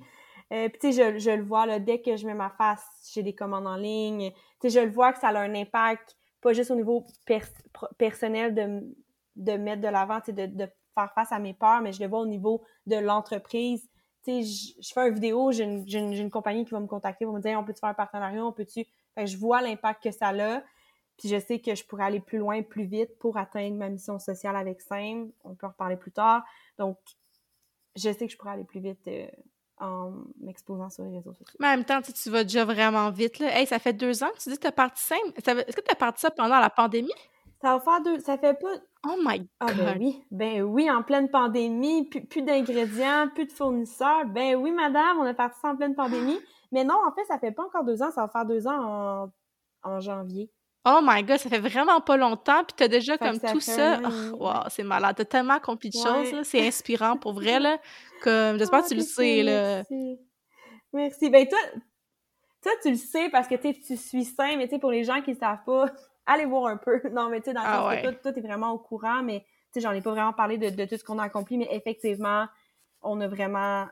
Euh, 0.53 0.69
puis 0.69 0.79
tu 0.79 0.93
sais, 0.93 1.15
je, 1.15 1.19
je 1.19 1.31
le 1.31 1.43
vois, 1.43 1.67
là, 1.67 1.79
dès 1.79 2.01
que 2.01 2.17
je 2.17 2.27
mets 2.27 2.35
ma 2.35 2.51
face, 2.51 2.85
j'ai 3.15 3.23
des 3.23 3.35
commandes 3.35 3.67
en 3.67 3.77
ligne. 3.77 4.33
Je 4.69 4.81
le 4.81 4.91
vois 4.91 5.13
que 5.13 5.19
ça 5.19 5.29
a 5.29 5.39
un 5.41 5.55
impact, 5.55 6.17
pas 6.41 6.53
juste 6.53 6.71
au 6.71 6.75
niveau 6.75 7.07
personnel 7.99 8.55
de, 8.55 8.95
de 9.37 9.53
mettre 9.53 9.83
de 9.83 9.89
l'avant, 9.89 10.21
de, 10.27 10.47
de 10.47 10.69
faire 10.95 11.13
face 11.15 11.33
à 11.33 11.39
mes 11.39 11.55
peurs, 11.55 11.81
mais 11.81 11.93
je 11.93 12.01
le 12.01 12.09
vois 12.09 12.21
au 12.21 12.27
niveau 12.27 12.63
de 12.87 12.97
l'entreprise. 12.97 13.89
Tu 14.25 14.43
sais, 14.43 14.75
je, 14.81 14.93
fais 14.93 15.09
une 15.09 15.15
vidéo, 15.15 15.53
j'ai 15.53 15.65
une, 15.65 16.13
une, 16.13 16.31
compagnie 16.31 16.65
qui 16.65 16.71
va 16.71 16.81
me 16.81 16.87
contacter, 16.87 17.25
va 17.25 17.33
me 17.33 17.41
dire, 17.41 17.59
on 17.59 17.65
peut-tu 17.65 17.81
faire 17.81 17.91
un 17.91 17.95
partenariat, 17.95 18.45
on 18.45 18.53
peut-tu... 18.53 18.87
Je 19.17 19.37
vois 19.37 19.61
l'impact 19.61 20.03
que 20.03 20.11
ça 20.11 20.29
a. 20.29 20.63
Puis 21.19 21.29
je 21.29 21.39
sais 21.39 21.61
que 21.61 21.75
je 21.75 21.85
pourrais 21.85 22.05
aller 22.05 22.21
plus 22.21 22.39
loin, 22.39 22.63
plus 22.63 22.85
vite 22.85 23.19
pour 23.19 23.37
atteindre 23.37 23.77
ma 23.77 23.89
mission 23.89 24.19
sociale 24.19 24.57
avec 24.57 24.81
SIM. 24.81 25.29
On 25.45 25.55
peut 25.55 25.67
en 25.67 25.71
reparler 25.71 25.97
plus 25.97 26.11
tard. 26.11 26.43
Donc, 26.79 26.99
je 27.95 28.11
sais 28.13 28.27
que 28.27 28.33
je 28.33 28.37
pourrais 28.37 28.53
aller 28.53 28.65
plus 28.65 28.81
vite 28.81 29.07
euh, 29.07 29.29
en 29.81 30.13
m'exposant 30.41 30.89
sur 30.91 31.05
les 31.05 31.17
réseaux 31.17 31.33
sociaux. 31.33 31.57
Mais 31.61 31.69
en 31.69 31.71
même 31.71 31.85
temps, 31.85 32.01
tu 32.01 32.13
tu 32.13 32.31
vas 32.31 32.45
déjà 32.45 32.65
vraiment 32.65 33.11
vite, 33.11 33.39
là. 33.39 33.59
Hey, 33.59 33.67
ça 33.67 33.79
fait 33.79 33.93
deux 33.93 34.23
ans 34.23 34.31
que 34.35 34.39
tu 34.43 34.49
dis 34.51 34.57
que 34.57 34.63
t'as 34.63 34.73
parti 34.73 35.03
simple. 35.03 35.33
Est-ce 35.37 35.77
que 35.77 35.81
t'as 35.81 35.95
parti 35.95 36.21
ça 36.21 36.31
pendant 36.31 36.59
la 36.61 36.71
pandémie? 36.71 37.13
Ça 37.61 37.77
va 37.77 37.81
faire 37.81 38.03
deux... 38.03 38.19
Ça 38.21 38.37
fait 38.39 38.55
pas... 38.55 38.75
Oh 39.07 39.17
my 39.25 39.49
Ah 39.61 39.67
god! 39.67 39.77
ben 39.77 39.97
oui, 39.99 40.25
ben 40.31 40.63
oui, 40.63 40.91
en 40.91 41.03
pleine 41.03 41.29
pandémie, 41.31 42.09
plus, 42.09 42.25
plus 42.25 42.43
d'ingrédients, 42.43 43.29
plus 43.35 43.47
de 43.47 43.53
fournisseurs. 43.53 44.27
Ben 44.27 44.57
oui, 44.57 44.71
madame, 44.71 45.19
on 45.19 45.25
a 45.25 45.35
parti 45.35 45.59
ça 45.61 45.69
en 45.71 45.77
pleine 45.77 45.95
pandémie. 45.95 46.39
Mais 46.73 46.85
non, 46.85 46.97
en 47.07 47.13
fait, 47.13 47.25
ça 47.27 47.39
fait 47.39 47.53
pas 47.53 47.65
encore 47.65 47.85
deux 47.85 48.03
ans, 48.03 48.11
ça 48.11 48.23
va 48.23 48.29
faire 48.29 48.47
deux 48.47 48.67
ans 48.67 49.29
en, 49.83 49.91
en 49.91 50.01
janvier. 50.01 50.51
Oh 50.87 51.01
my 51.03 51.23
god, 51.23 51.39
ça 51.39 51.49
fait 51.49 51.59
vraiment 51.61 52.01
pas 52.01 52.17
longtemps, 52.17 52.63
puis 52.65 52.75
t'as 52.77 52.89
déjà 52.89 53.17
que 53.17 53.25
comme 53.25 53.39
ça 53.39 53.53
tout 53.53 53.61
ça. 53.61 54.01
Oh, 54.05 54.45
wow, 54.45 54.69
c'est 54.69 54.83
malade. 54.83 55.17
T'as 55.17 55.25
tellement 55.25 55.55
accompli 55.55 55.89
de 55.89 55.95
choses, 55.95 56.33
Ouais. 56.33 56.45
C'est 56.45 56.67
inspirant 56.67 57.17
pour 57.17 57.33
vrai, 57.33 57.59
là. 57.59 57.79
Comme, 58.23 58.59
j'espère 58.59 58.81
que 58.81 58.85
Ah, 58.87 58.89
tu 58.89 58.95
le 58.95 59.01
t'es 59.01 59.07
sais, 59.07 59.43
là. 59.43 59.77
Merci. 59.77 60.19
Merci. 60.93 61.31
Ben 61.31 61.47
toi, 61.49 61.59
toi, 62.63 62.73
tu 62.83 62.91
le 62.91 62.97
sais 62.97 63.29
parce 63.31 63.49
que 63.49 63.55
tu 63.57 63.79
tu 63.81 63.97
suis 63.97 64.25
sain, 64.25 64.57
mais 64.57 64.67
tu 64.69 64.75
sais, 64.75 64.79
pour 64.79 64.91
les 64.91 65.05
gens 65.05 65.21
qui 65.23 65.31
ne 65.33 65.37
savent 65.37 65.65
pas, 65.65 65.87
allez 66.27 66.45
voir 66.47 66.67
un 66.67 66.77
peu. 66.77 67.01
Non, 67.11 67.29
mais 67.29 67.41
tu 67.41 67.47
sais, 67.47 67.53
dans 67.55 67.63
le 67.63 67.67
Ah 67.69 67.77
sens 67.81 67.89
ouais. 67.89 67.97
que 67.97 68.03
toi, 68.09 68.13
toi, 68.15 68.33
t'es 68.33 68.41
vraiment 68.41 68.71
au 68.73 68.79
courant, 68.79 69.23
mais 69.23 69.41
tu 69.41 69.47
sais, 69.73 69.81
j'en 69.81 69.93
ai 69.93 70.01
pas 70.03 70.11
vraiment 70.13 70.33
parlé 70.33 70.59
de, 70.59 70.71
de 70.71 70.85
tout 70.85 70.97
ce 70.97 71.05
qu'on 71.05 71.19
a 71.19 71.25
accompli, 71.25 71.57
mais 71.59 71.69
effectivement, 71.71 72.47
on 73.03 73.21
a 73.21 73.29
vraiment, 73.29 73.87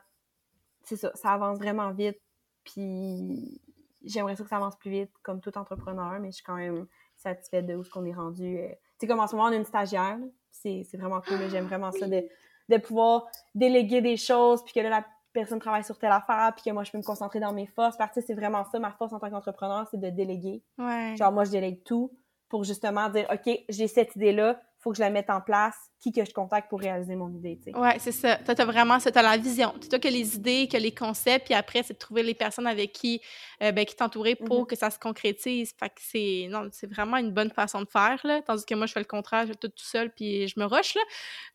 c'est 0.83 0.95
ça, 0.95 1.11
ça 1.15 1.31
avance 1.33 1.57
vraiment 1.59 1.91
vite, 1.91 2.17
puis 2.63 3.61
j'aimerais 4.03 4.35
ça 4.35 4.43
que 4.43 4.49
ça 4.49 4.57
avance 4.57 4.75
plus 4.75 4.91
vite, 4.91 5.11
comme 5.21 5.41
tout 5.41 5.57
entrepreneur, 5.57 6.19
mais 6.19 6.29
je 6.31 6.35
suis 6.35 6.43
quand 6.43 6.55
même 6.55 6.85
satisfaite 7.15 7.65
de 7.65 7.75
où 7.75 7.83
ce 7.83 7.89
qu'on 7.89 8.05
est 8.05 8.13
rendu. 8.13 8.57
euh. 8.57 8.69
Tu 8.69 8.75
sais, 9.01 9.07
comme 9.07 9.19
en 9.19 9.27
ce 9.27 9.35
moment, 9.35 9.49
on 9.49 9.51
a 9.51 9.55
une 9.55 9.65
stagiaire, 9.65 10.17
c'est 10.51 10.83
c'est 10.89 10.97
vraiment 10.97 11.21
cool, 11.21 11.37
j'aime 11.49 11.65
vraiment 11.65 11.91
ça 11.91 12.07
de, 12.07 12.23
de 12.69 12.77
pouvoir 12.77 13.27
déléguer 13.55 14.01
des 14.01 14.17
choses, 14.17 14.63
puis 14.63 14.73
que 14.73 14.79
là, 14.79 14.89
la 14.89 15.05
personne 15.33 15.59
travaille 15.59 15.83
sur 15.83 15.97
telle 15.97 16.11
affaire, 16.11 16.51
puis 16.55 16.63
que 16.65 16.69
moi, 16.71 16.83
je 16.83 16.91
peux 16.91 16.97
me 16.99 17.03
concentrer 17.03 17.39
dans 17.39 17.53
mes 17.53 17.65
forces. 17.65 17.97
Parce 17.97 18.13
que 18.13 18.21
c'est 18.21 18.35
vraiment 18.35 18.63
ça, 18.65 18.77
ma 18.79 18.91
force 18.91 19.13
en 19.13 19.19
tant 19.19 19.31
qu'entrepreneur, 19.31 19.87
c'est 19.89 19.99
de 19.99 20.09
déléguer. 20.09 20.61
Ouais. 20.77 21.15
Genre, 21.17 21.31
moi, 21.31 21.43
je 21.43 21.51
délègue 21.51 21.83
tout 21.83 22.11
pour 22.49 22.63
justement 22.63 23.09
dire, 23.09 23.27
OK, 23.33 23.51
j'ai 23.67 23.87
cette 23.87 24.15
idée-là, 24.15 24.61
faut 24.83 24.91
que 24.91 24.97
je 24.97 25.01
la 25.01 25.09
mette 25.09 25.29
en 25.29 25.39
place, 25.41 25.75
qui 26.01 26.11
que 26.11 26.25
je 26.25 26.33
contacte 26.33 26.69
pour 26.69 26.79
réaliser 26.81 27.15
mon 27.15 27.29
idée, 27.29 27.57
sais. 27.63 27.73
Ouais, 27.77 27.97
c'est 27.99 28.11
ça. 28.11 28.35
Toi, 28.35 28.53
t'as 28.55 28.65
vraiment 28.65 28.97
t'as 28.99 29.21
la 29.21 29.37
vision. 29.37 29.73
C'est 29.81 29.87
toi 29.87 29.99
qui 29.99 30.09
as 30.09 30.11
les 30.11 30.35
idées, 30.35 30.67
qui 30.67 30.75
as 30.75 30.79
les 30.79 30.93
concepts, 30.93 31.45
puis 31.45 31.53
après, 31.53 31.81
c'est 31.83 31.93
de 31.93 31.97
trouver 31.99 32.23
les 32.23 32.33
personnes 32.33 32.67
avec 32.67 32.91
qui, 32.91 33.21
euh, 33.61 33.71
ben, 33.71 33.85
qui 33.85 33.95
t'entourer 33.95 34.35
pour 34.35 34.59
Mhm. 34.61 34.65
que 34.67 34.75
ça 34.75 34.89
se 34.89 34.99
concrétise. 34.99 35.73
Fait 35.79 35.87
que 35.89 35.95
c'est, 36.01 36.47
non, 36.49 36.67
c'est 36.73 36.87
vraiment 36.91 37.15
une 37.17 37.31
bonne 37.31 37.51
façon 37.51 37.81
de 37.81 37.87
faire, 37.87 38.19
là. 38.25 38.41
Tandis 38.41 38.65
que 38.65 38.75
moi, 38.75 38.85
je 38.85 38.91
fais 38.93 38.99
le 38.99 39.05
contraire, 39.05 39.43
je 39.47 39.53
fais 39.53 39.57
tout 39.57 39.69
tout 39.69 39.85
seul, 39.85 40.11
puis 40.11 40.47
je 40.49 40.59
me 40.59 40.65
rush, 40.65 40.95
là. 40.95 41.01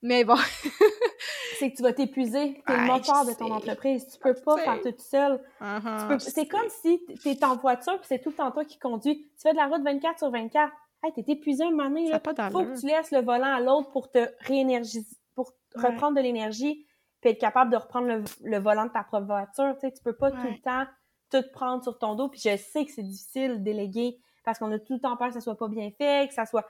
Mais 0.03 0.25
bon, 0.25 0.37
C'est 1.59 1.71
que 1.71 1.77
tu 1.77 1.83
vas 1.83 1.93
t'épuiser. 1.93 2.63
T'es 2.67 2.73
Ouais, 2.73 2.79
le 2.81 2.87
moteur 2.87 3.25
de 3.27 3.33
ton 3.33 3.47
sais. 3.49 3.53
entreprise. 3.53 4.07
Tu 4.13 4.19
peux 4.19 4.35
pas 4.35 4.57
faire 4.59 4.81
tout 4.81 4.95
seul. 4.99 5.41
uh-huh, 5.61 6.19
C'est 6.21 6.47
comme 6.47 6.69
si 6.83 7.01
t'es 7.23 7.45
en 7.45 7.57
voiture 7.57 7.99
puis 7.99 8.07
c'est 8.09 8.21
tout 8.21 8.31
le 8.31 8.37
temps 8.37 8.51
toi 8.53 8.65
qui 8.65 8.79
conduis. 8.79 9.19
Tu 9.37 9.43
fais 9.43 9.53
de 9.53 9.57
la 9.57 9.67
route 9.67 9.83
24 9.83 10.19
sur 10.19 10.31
24. 10.31 10.73
Hey, 11.03 11.13
t'es 11.13 11.25
épuisé 11.33 11.65
un 11.65 11.71
moment 11.71 11.89
donné, 11.89 12.11
pas 12.19 12.35
Faut 12.51 12.65
que 12.65 12.81
tu 12.81 12.87
laisses 12.87 13.11
le 13.13 13.21
volant 13.21 13.55
à 13.55 13.61
l'autre 13.61 13.91
pour 13.91 14.11
te 14.11 14.29
réénergiser, 14.41 15.17
pour 15.35 15.53
Ouais. 15.77 15.91
reprendre 15.91 16.17
de 16.17 16.23
l'énergie 16.23 16.87
puis 17.21 17.31
être 17.31 17.41
capable 17.41 17.71
de 17.71 17.77
reprendre 17.77 18.07
le, 18.07 18.25
le 18.45 18.59
volant 18.59 18.87
de 18.87 18.91
ta 18.91 19.03
propre 19.05 19.27
voiture. 19.27 19.75
Tu 19.75 19.81
sais, 19.81 19.93
tu 19.93 20.03
peux 20.03 20.17
pas 20.17 20.31
tout 20.31 20.47
le 20.47 20.61
temps 20.61 20.87
tout 21.31 21.43
prendre 21.53 21.83
sur 21.83 21.99
ton 21.99 22.15
dos. 22.15 22.29
Puis 22.29 22.41
je 22.41 22.57
sais 22.57 22.85
que 22.85 22.91
c'est 22.93 23.03
difficile 23.03 23.59
de 23.59 23.63
déléguer 23.65 24.19
parce 24.45 24.59
qu'on 24.59 24.73
a 24.73 24.79
tout 24.79 24.95
le 24.95 25.01
temps 25.01 25.17
peur 25.17 25.29
que 25.29 25.35
ça 25.35 25.41
soit 25.41 25.57
pas 25.59 25.69
bien 25.69 25.91
fait, 25.91 26.29
que 26.29 26.35
ça 26.35 26.47
soit... 26.47 26.67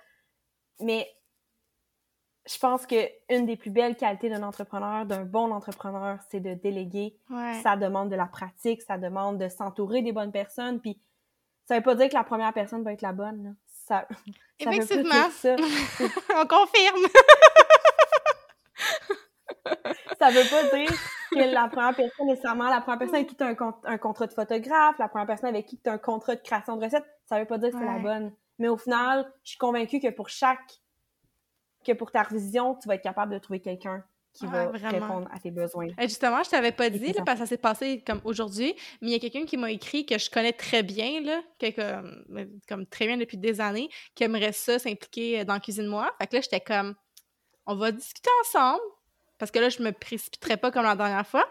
Mais 0.81 1.07
je 2.51 2.59
pense 2.59 2.87
que 2.87 2.97
une 3.29 3.47
des 3.47 3.57
plus 3.57 3.71
belles 3.71 3.95
qualités 3.97 4.31
d'un 4.31 4.43
entrepreneur, 4.43 5.05
d'un 5.07 5.25
bon 5.25 5.53
entrepreneur, 5.53 6.19
c'est 6.31 6.41
de 6.41 6.55
déléguer. 6.55 7.19
Ouais. 7.31 7.61
Ça 7.63 7.77
demande 7.77 8.11
de 8.11 8.17
la 8.17 8.27
pratique, 8.27 8.83
ça 8.83 8.97
demande 8.99 9.39
de 9.39 9.49
s'entourer 9.49 10.03
des 10.03 10.13
bonnes 10.13 10.33
personnes. 10.33 10.81
Puis 10.81 11.01
ça 11.67 11.77
veut 11.77 11.83
pas 11.83 11.95
dire 11.95 12.09
que 12.09 12.15
la 12.15 12.25
première 12.25 12.53
personne 12.55 12.83
va 12.83 12.93
être 12.95 13.03
la 13.03 13.13
bonne. 13.13 13.45
Là. 13.45 13.51
Ça, 13.89 14.07
ça 14.11 14.71
Effectivement. 14.71 15.31
ça. 15.31 15.57
On 16.37 16.47
confirme. 16.47 17.07
Ça 20.19 20.29
veut 20.31 20.51
pas 20.51 20.77
dire 20.77 20.91
que 21.33 21.55
la 21.55 21.69
première 21.69 21.95
personne, 21.97 22.27
nécessairement, 22.27 22.69
la 22.69 22.83
première 22.83 22.99
personne 22.99 23.17
avec 23.17 23.29
qui 23.29 23.37
tu 23.37 23.45
as 23.45 23.47
un, 23.49 23.75
un 23.85 23.99
contrat 23.99 24.27
de 24.27 24.35
photographe, 24.35 24.99
la 24.99 25.09
première 25.09 25.27
personne 25.27 25.49
avec 25.49 25.65
qui 25.65 25.79
tu 25.79 25.89
as 25.89 25.95
un 25.95 25.99
contrat 25.99 26.35
de 26.35 26.43
création 26.43 26.77
de 26.77 26.85
recettes, 26.85 27.07
ça 27.27 27.39
veut 27.39 27.47
pas 27.47 27.57
dire 27.57 27.71
que 27.71 27.79
c'est 27.79 27.85
la 27.87 27.99
bonne. 27.99 28.35
Mais 28.59 28.69
au 28.69 28.77
final, 28.77 29.33
je 29.43 29.51
suis 29.51 29.59
convaincue 29.59 30.01
que 30.01 30.11
pour 30.11 30.29
chaque, 30.29 30.83
que 31.83 31.93
pour 31.93 32.11
ta 32.11 32.25
vision, 32.25 32.75
tu 32.75 32.89
vas 32.89 32.97
être 32.97 33.03
capable 33.03 33.33
de 33.33 33.39
trouver 33.39 33.61
quelqu'un 33.61 34.05
qui 34.39 34.47
va 34.47 34.67
vraiment. 34.67 35.07
répondre 35.07 35.29
à 35.33 35.39
tes 35.39 35.51
besoins. 35.51 35.89
Euh, 35.89 36.03
Justement, 36.03 36.43
je 36.45 36.51
t'avais 36.51 36.73
pas 36.73 36.91
dit, 36.91 37.13
là, 37.13 37.23
parce 37.25 37.41
que 37.41 37.45
ça 37.45 37.49
s'est 37.49 37.59
passé 37.59 38.03
comme 38.07 38.21
aujourd'hui, 38.25 38.75
mais 39.01 39.09
il 39.09 39.13
y 39.13 39.17
a 39.17 39.19
quelqu'un 39.19 39.45
qui 39.45 39.57
m'a 39.57 39.71
écrit 39.71 40.07
que 40.07 40.17
je 40.17 40.31
connais 40.31 40.53
très 40.53 40.83
bien, 40.83 41.21
là, 41.23 41.43
que, 41.59 41.71
comme, 41.71 42.61
comme 42.69 42.87
très 42.87 43.07
bien 43.07 43.17
depuis 43.17 43.37
des 43.37 43.61
années, 43.61 43.89
qui 44.15 44.25
aimerait 44.25 44.53
ça 44.53 44.79
s'impliquer 44.79 45.41
euh, 45.41 45.45
dans 45.45 45.59
Cuisine 45.59 45.87
Moi. 45.87 46.11
Fait 46.21 46.29
que 46.29 46.37
là, 46.37 46.43
j'étais 46.43 46.61
comme, 46.61 46.95
on 47.67 47.75
va 47.75 47.91
discuter 47.91 48.31
ensemble, 48.43 48.83
parce 49.39 49.51
que 49.51 49.59
là, 49.59 49.69
je 49.69 49.83
me 49.83 49.93
précipiterais 49.93 50.57
pas 50.57 50.71
comme 50.71 50.85
la 50.85 50.97
dernière 50.97 51.27
fois. 51.27 51.47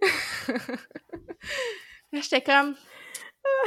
là, 2.12 2.20
j'étais 2.20 2.42
comme, 2.42 2.76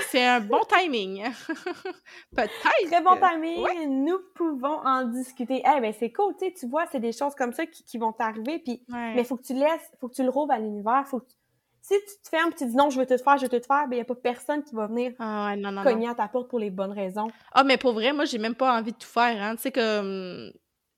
c'est 0.09 0.25
un 0.25 0.39
bon 0.39 0.61
timing. 0.67 1.23
Peut-être. 2.35 2.51
Très 2.61 3.01
bon 3.01 3.15
que- 3.15 3.29
timing, 3.33 3.61
Ouais. 3.63 3.85
nous 3.87 4.19
pouvons 4.35 4.79
en 4.85 5.03
discuter. 5.05 5.61
Eh 5.65 5.79
ben 5.81 5.93
c'est 5.97 6.11
cool, 6.11 6.33
tu 6.39 6.67
vois, 6.67 6.85
c'est 6.91 6.99
des 6.99 7.11
choses 7.11 7.35
comme 7.35 7.53
ça 7.53 7.65
qui, 7.65 7.83
qui 7.83 7.97
vont 7.97 8.11
t'arriver, 8.13 8.59
puis 8.59 8.83
Ouais. 8.91 9.13
mais 9.15 9.23
faut 9.23 9.37
que 9.37 9.43
tu 9.43 9.53
laisses, 9.53 9.91
faut 9.99 10.07
que 10.09 10.15
tu 10.15 10.23
le 10.23 10.29
rouvres 10.29 10.51
à 10.53 10.59
l'univers, 10.59 11.03
faut 11.07 11.19
que 11.19 11.25
tu- 11.29 11.35
si 11.81 11.93
tu 11.93 12.21
te 12.23 12.29
fermes, 12.29 12.51
tu 12.57 12.65
dis 12.65 12.75
non, 12.75 12.89
je 12.89 12.99
veux 12.99 13.05
tout 13.05 13.17
faire, 13.17 13.37
je 13.37 13.43
veux 13.43 13.49
tout 13.49 13.65
faire, 13.65 13.87
ben 13.87 13.97
y 13.97 14.01
a 14.01 14.05
pas 14.05 14.15
personne 14.15 14.61
qui 14.63 14.75
va 14.75 14.87
venir 14.87 15.13
Ah 15.19 15.55
non, 15.57 15.81
cogner 15.83 16.09
à 16.09 16.15
ta 16.15 16.27
porte 16.27 16.49
pour 16.49 16.59
les 16.59 16.69
bonnes 16.69 16.91
raisons. 16.91 17.27
Ah, 17.53 17.63
mais 17.63 17.77
pour 17.77 17.93
vrai, 17.93 18.11
moi, 18.11 18.25
j'ai 18.25 18.39
même 18.39 18.55
pas 18.55 18.77
envie 18.77 18.91
de 18.91 18.97
tout 18.97 19.07
faire. 19.07 19.41
Hein. 19.41 19.55
Tu 19.55 19.61
sais, 19.63 19.71
comme. 19.71 20.51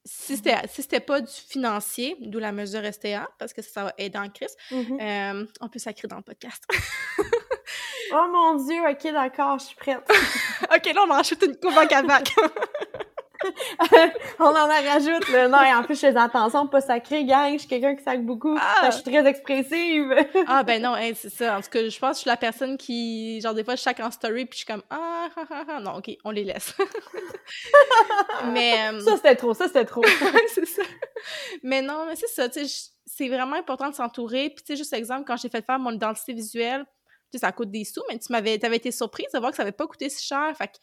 Si 0.06 0.38
c'était 0.38 0.56
si 0.68 0.82
c'était 0.82 1.02
pas 1.02 1.22
du 1.22 1.32
financier, 1.32 2.16
d'où 2.22 2.40
la 2.40 2.52
mesure 2.54 2.84
STA, 2.86 3.30
parce 3.38 3.54
que 3.54 3.62
ça, 3.62 3.84
va 3.84 3.94
aider 4.00 4.18
en 4.18 4.30
crise, 4.30 4.56
Mhm. 4.72 4.98
euh, 5.00 5.46
on 5.62 5.68
peut 5.68 5.78
sacrer 5.78 6.08
dans 6.08 6.16
le 6.16 6.24
podcast. 6.24 6.64
Oh 8.12 8.28
mon 8.32 8.56
dieu, 8.56 8.82
ok, 8.90 9.12
d'accord, 9.14 9.60
je 9.60 9.66
suis 9.66 9.76
prête. 9.76 10.00
ok, 10.64 10.94
là, 10.94 11.02
on 11.08 11.12
en 11.12 11.16
rajoute 11.16 11.44
une 11.44 11.56
coupe 11.56 11.78
en 11.78 11.88
cavac. 11.88 12.34
On 14.40 14.46
en 14.46 14.56
a 14.70 14.82
rajoute, 14.82 15.30
là. 15.30 15.48
Non, 15.48 15.62
et 15.64 15.74
en 15.74 15.84
plus, 15.84 15.96
je 15.96 16.02
fais 16.02 16.18
attention 16.18 16.68
pas 16.68 16.82
sacrer, 16.82 17.24
gang. 17.24 17.54
Je 17.54 17.60
suis 17.60 17.68
quelqu'un 17.68 17.96
qui 17.96 18.04
sacre 18.04 18.22
beaucoup. 18.24 18.58
Ah! 18.60 18.90
Je 18.90 18.96
suis 18.96 19.04
très 19.04 19.26
expressive. 19.26 20.14
ah, 20.48 20.64
ben 20.64 20.82
non, 20.82 20.94
hein, 20.96 21.12
c'est 21.16 21.30
ça. 21.30 21.58
En 21.58 21.62
tout 21.62 21.70
cas, 21.70 21.88
je 21.88 22.00
pense 22.00 22.12
que 22.12 22.16
je 22.16 22.20
suis 22.22 22.30
la 22.30 22.38
personne 22.38 22.78
qui. 22.78 23.40
Genre, 23.42 23.54
des 23.54 23.64
fois, 23.64 23.76
je 23.76 23.82
sac 23.82 24.00
en 24.00 24.12
story, 24.12 24.46
puis 24.46 24.60
je 24.60 24.66
suis 24.66 24.66
comme. 24.66 24.84
Ah, 24.90 25.30
ah, 25.36 25.44
ah, 25.50 25.64
ah. 25.70 25.80
Non, 25.80 25.96
ok, 25.98 26.12
on 26.24 26.32
les 26.32 26.44
laisse. 26.44 26.76
mais. 28.52 28.76
euh, 28.92 29.00
ça, 29.00 29.16
c'était 29.16 29.36
trop, 29.36 29.54
ça, 29.54 29.68
c'était 29.68 29.86
trop. 29.86 30.04
C'est 30.54 30.66
ça. 30.66 30.84
Mais 31.64 31.82
non, 31.82 32.06
mais 32.08 32.16
c'est 32.16 32.28
ça, 32.28 32.50
tu 32.50 32.66
sais, 32.66 32.92
c'est 33.06 33.28
vraiment 33.30 33.56
important 33.56 33.90
de 33.90 33.96
s'entourer. 33.96 34.50
Puis, 34.50 34.64
tu 34.64 34.74
sais, 34.74 34.78
juste 34.78 34.94
exemple, 34.94 35.24
quand 35.26 35.38
j'ai 35.38 35.50
fait 35.50 35.66
faire 35.66 35.80
mon 35.80 35.92
identité 35.92 36.34
visuelle, 36.34 36.86
ça 37.38 37.52
coûte 37.52 37.72
des 37.72 37.84
sous, 37.86 38.02
mais 38.10 38.18
tu 38.20 38.32
m'avais, 38.32 38.58
t'avais 38.58 38.78
été 38.78 38.92
surprise 38.92 39.28
de 39.34 39.40
voir 39.40 39.52
que 39.52 39.58
ça 39.58 39.64
avait 39.64 39.72
pas 39.72 39.88
coûté 39.88 40.10
si 40.10 40.26
cher. 40.26 40.56
Fait 40.58 40.68
que, 40.68 40.74
tu 40.74 40.80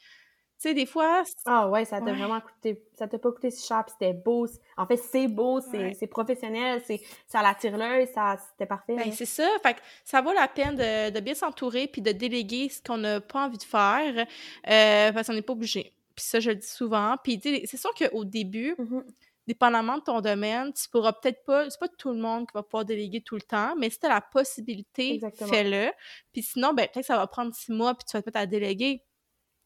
sais, 0.59 0.75
des 0.75 0.87
fois, 0.87 1.23
Ah 1.45 1.69
ouais, 1.69 1.85
ça 1.85 1.99
t'a 2.01 2.07
Ouais. 2.07 2.13
vraiment 2.13 2.41
coûté, 2.41 2.83
ça 2.99 3.07
t'a 3.07 3.19
pas 3.19 3.31
coûté 3.31 3.51
si 3.51 3.67
cher, 3.67 3.85
puis 3.85 3.95
c'était 3.99 4.15
beau. 4.15 4.47
En 4.79 4.87
fait, 4.87 4.97
c'est 4.97 5.29
beau, 5.29 5.61
c'est 5.61 5.79
Ouais. 6.01 6.07
professionnel, 6.09 6.83
c'est 6.87 7.01
ça 7.27 7.43
l'attire 7.43 7.77
l'œil, 7.77 8.07
ça 8.15 8.37
c'était 8.51 8.65
parfait. 8.67 8.95
ben, 8.97 9.13
c'est 9.13 9.27
ça. 9.27 9.47
Fait 9.63 9.75
que 9.75 9.81
ça 10.05 10.23
vaut 10.23 10.33
la 10.33 10.49
peine 10.49 10.77
de, 10.77 11.11
de 11.11 11.21
bien 11.21 11.35
s'entourer 11.35 11.89
puis 11.89 12.01
de 12.01 12.13
déléguer 12.13 12.69
ce 12.71 12.81
qu'on 12.83 12.97
n'a 12.99 13.21
pas 13.21 13.45
envie 13.47 13.59
de 13.59 13.63
faire 13.65 14.27
euh, 14.69 15.13
parce 15.13 15.27
qu'on 15.27 15.35
n'est 15.35 15.43
pas 15.43 15.53
obligé. 15.53 15.93
Puis 16.15 16.25
ça, 16.25 16.41
je 16.41 16.49
le 16.51 16.57
dis 16.57 16.67
souvent. 16.67 17.17
Puis, 17.23 17.39
tu 17.39 17.61
c'est 17.67 17.77
sûr 17.77 17.93
qu'au 17.93 18.25
début, 18.25 18.75
Mhm. 18.79 19.05
Dépendamment 19.47 19.99
de 19.99 20.03
ton 20.03 20.21
domaine, 20.21 20.73
tu 20.73 20.89
pourras 20.89 21.13
peut-être 21.13 21.45
pas, 21.45 21.69
c'est 21.71 21.79
pas 21.79 21.89
tout 21.89 22.11
le 22.11 22.19
monde 22.19 22.47
qui 22.47 22.53
va 22.55 22.63
pouvoir 22.63 22.85
déléguer 22.85 23.21
tout 23.21 23.37
le 23.37 23.43
temps, 23.43 23.77
mais 23.77 23.91
si 23.91 23.99
tu 23.99 24.07
as 24.07 24.09
la 24.09 24.21
possibilité, 24.21 25.15
Exactement. 25.15 25.51
fais-le. 25.51 25.93
Puis 26.33 26.43
sinon, 26.43 26.75
ben, 26.75 26.87
peut-être 26.87 27.01
que 27.01 27.07
ça 27.07 27.17
va 27.17 27.27
prendre 27.27 27.55
six 27.55 27.73
mois, 27.73 27.95
puis 27.95 28.05
tu 28.09 28.17
vas 28.17 28.23
te 28.23 28.29
mettre 28.29 28.41
à 28.41 28.47
déléguer. 28.47 29.05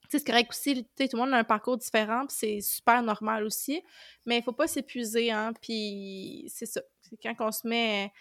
c'est 0.08 0.24
correct 0.26 0.50
aussi, 0.50 0.84
tout 0.84 1.08
le 1.12 1.18
monde 1.18 1.32
a 1.32 1.38
un 1.38 1.44
parcours 1.44 1.78
différent, 1.78 2.26
puis 2.26 2.36
c'est 2.38 2.60
super 2.60 3.02
normal 3.02 3.44
aussi, 3.44 3.82
mais 4.26 4.38
il 4.38 4.42
faut 4.42 4.52
pas 4.52 4.66
s'épuiser, 4.66 5.30
hein, 5.30 5.52
puis 5.62 6.44
c'est 6.48 6.66
ça. 6.66 6.82
C'est 7.00 7.16
quand 7.22 7.34
on 7.40 7.52
se 7.52 7.66
met... 7.66 8.12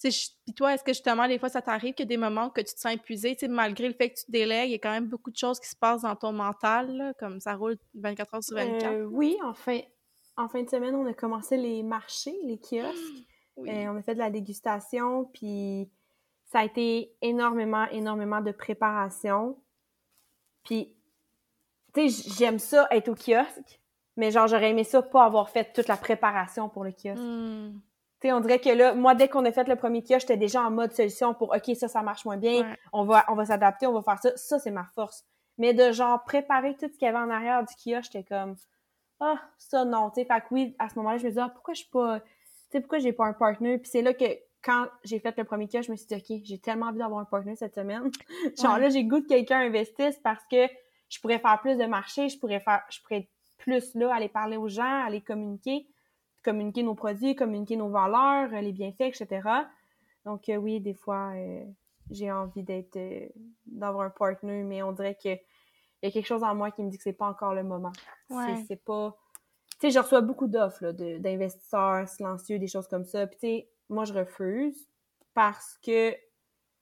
Puis 0.00 0.54
toi, 0.54 0.74
est-ce 0.74 0.84
que 0.84 0.92
justement, 0.92 1.26
des 1.26 1.40
fois, 1.40 1.48
ça 1.48 1.60
t'arrive 1.60 1.92
qu'il 1.92 2.04
y 2.04 2.06
a 2.06 2.10
des 2.10 2.16
moments 2.16 2.50
que 2.50 2.60
tu 2.60 2.72
te 2.72 2.78
sens 2.78 2.92
épuisé, 2.92 3.36
malgré 3.48 3.88
le 3.88 3.94
fait 3.94 4.10
que 4.10 4.20
tu 4.20 4.26
te 4.26 4.30
délègues, 4.30 4.68
il 4.68 4.72
y 4.72 4.76
a 4.76 4.78
quand 4.78 4.92
même 4.92 5.08
beaucoup 5.08 5.32
de 5.32 5.36
choses 5.36 5.58
qui 5.58 5.68
se 5.68 5.74
passent 5.74 6.02
dans 6.02 6.14
ton 6.14 6.30
mental, 6.30 7.14
comme 7.18 7.40
ça 7.40 7.56
roule 7.56 7.78
24 7.94 8.34
heures 8.34 8.44
sur 8.44 8.54
24? 8.54 8.92
Euh, 8.92 9.04
oui, 9.06 9.36
en 9.42 9.54
fin, 9.54 9.80
en 10.38 10.48
fin 10.48 10.62
de 10.62 10.70
semaine, 10.70 10.94
on 10.94 11.04
a 11.06 11.12
commencé 11.12 11.56
les 11.56 11.82
marchés, 11.82 12.38
les 12.44 12.58
kiosques. 12.58 13.26
Euh, 13.58 13.86
on 13.88 13.96
a 13.96 14.02
fait 14.02 14.14
de 14.14 14.20
la 14.20 14.30
dégustation, 14.30 15.24
puis 15.34 15.90
ça 16.46 16.60
a 16.60 16.64
été 16.64 17.12
énormément, 17.20 17.86
énormément 17.90 18.40
de 18.40 18.52
préparation. 18.52 19.58
Puis 20.62 20.94
tu 21.92 22.08
sais, 22.08 22.32
j'aime 22.38 22.60
ça 22.60 22.86
être 22.92 23.08
au 23.08 23.14
kiosque, 23.14 23.80
mais 24.16 24.30
genre, 24.30 24.46
j'aurais 24.46 24.70
aimé 24.70 24.84
ça 24.84 25.02
pas 25.02 25.24
avoir 25.24 25.50
fait 25.50 25.72
toute 25.72 25.88
la 25.88 25.96
préparation 25.96 26.68
pour 26.68 26.84
le 26.84 26.92
kiosque. 26.92 27.20
Hmm. 27.20 27.80
Tu 28.20 28.28
sais, 28.28 28.32
on 28.32 28.40
dirait 28.40 28.60
que 28.60 28.70
là, 28.70 28.94
moi, 28.94 29.16
dès 29.16 29.28
qu'on 29.28 29.44
a 29.44 29.50
fait 29.50 29.66
le 29.66 29.76
premier 29.76 30.02
kiosque, 30.02 30.20
j'étais 30.20 30.36
déjà 30.36 30.62
en 30.62 30.70
mode 30.70 30.92
solution 30.92 31.34
pour, 31.34 31.50
OK, 31.54 31.76
ça, 31.76 31.88
ça 31.88 32.02
marche 32.02 32.24
moins 32.24 32.36
bien, 32.36 32.76
on 32.92 33.04
va, 33.04 33.24
on 33.28 33.34
va 33.34 33.44
s'adapter, 33.46 33.86
on 33.86 33.92
va 33.92 34.02
faire 34.02 34.18
ça. 34.20 34.36
Ça, 34.36 34.58
c'est 34.60 34.70
ma 34.70 34.84
force. 34.94 35.24
Mais 35.56 35.74
de 35.74 35.90
genre 35.90 36.22
préparer 36.22 36.76
tout 36.76 36.86
ce 36.86 36.96
qu'il 36.96 37.06
y 37.06 37.08
avait 37.08 37.18
en 37.18 37.30
arrière 37.30 37.64
du 37.64 37.74
kiosque, 37.74 38.12
j'étais 38.12 38.24
comme, 38.24 38.54
ah, 39.20 39.40
ça, 39.58 39.84
non, 39.84 40.10
tu 40.10 40.20
sais. 40.20 40.26
Fait 40.26 40.40
que 40.40 40.46
oui, 40.50 40.74
à 40.78 40.88
ce 40.88 40.96
moment-là, 40.96 41.18
je 41.18 41.24
me 41.24 41.30
disais, 41.30 41.40
ah, 41.40 41.48
pourquoi 41.48 41.74
je 41.74 41.80
suis 41.80 41.90
pas, 41.90 42.20
tu 42.20 42.26
sais, 42.70 42.80
pourquoi 42.80 42.98
j'ai 42.98 43.12
pas 43.12 43.26
un 43.26 43.32
partner? 43.32 43.78
Puis 43.78 43.90
c'est 43.90 44.02
là 44.02 44.14
que, 44.14 44.24
quand 44.62 44.86
j'ai 45.04 45.20
fait 45.20 45.36
le 45.36 45.44
premier 45.44 45.68
kiosque, 45.68 45.86
je 45.86 45.92
me 45.92 45.96
suis 45.96 46.06
dit, 46.06 46.14
OK, 46.14 46.40
j'ai 46.44 46.58
tellement 46.58 46.86
envie 46.86 46.98
d'avoir 46.98 47.20
un 47.20 47.24
partner 47.24 47.54
cette 47.56 47.74
semaine. 47.74 48.10
genre 48.60 48.78
là, 48.78 48.88
j'ai 48.88 49.04
goût 49.04 49.22
que 49.22 49.28
quelqu'un 49.28 49.60
investisse 49.60 50.18
parce 50.22 50.44
que 50.50 50.66
je 51.08 51.20
pourrais 51.20 51.38
faire 51.38 51.60
plus 51.60 51.76
de 51.76 51.86
marché, 51.86 52.28
je 52.28 52.38
pourrais 52.38 52.60
faire, 52.60 52.82
je 52.90 53.00
pourrais 53.00 53.18
être 53.18 53.30
plus 53.58 53.94
là, 53.94 54.14
aller 54.14 54.28
parler 54.28 54.56
aux 54.56 54.68
gens, 54.68 55.04
aller 55.04 55.20
communiquer, 55.20 55.86
communiquer 56.44 56.82
nos 56.82 56.94
produits, 56.94 57.34
communiquer 57.34 57.76
nos 57.76 57.88
valeurs, 57.88 58.50
les 58.50 58.72
bienfaits, 58.72 59.00
etc. 59.20 59.40
Donc 60.24 60.48
euh, 60.48 60.56
oui, 60.56 60.80
des 60.80 60.94
fois, 60.94 61.32
euh, 61.34 61.64
j'ai 62.10 62.30
envie 62.30 62.62
d'être, 62.62 62.96
euh, 62.96 63.26
d'avoir 63.66 64.06
un 64.06 64.10
partner, 64.10 64.62
mais 64.62 64.82
on 64.82 64.92
dirait 64.92 65.16
que 65.22 65.36
il 66.02 66.06
y 66.06 66.08
a 66.08 66.12
quelque 66.12 66.26
chose 66.26 66.42
en 66.42 66.54
moi 66.54 66.70
qui 66.70 66.82
me 66.82 66.90
dit 66.90 66.96
que 66.96 67.02
c'est 67.02 67.12
pas 67.12 67.26
encore 67.26 67.54
le 67.54 67.64
moment. 67.64 67.92
C'est 68.66 68.82
pas, 68.84 69.16
tu 69.72 69.78
sais, 69.80 69.90
je 69.90 69.98
reçois 69.98 70.20
beaucoup 70.20 70.46
d'offres 70.46 70.92
d'investisseurs 70.92 72.08
silencieux, 72.08 72.58
des 72.58 72.68
choses 72.68 72.88
comme 72.88 73.04
ça. 73.04 73.26
Puis 73.26 73.38
tu 73.40 73.46
sais, 73.46 73.68
moi 73.88 74.04
je 74.04 74.12
refuse 74.12 74.88
parce 75.34 75.78
que 75.82 76.14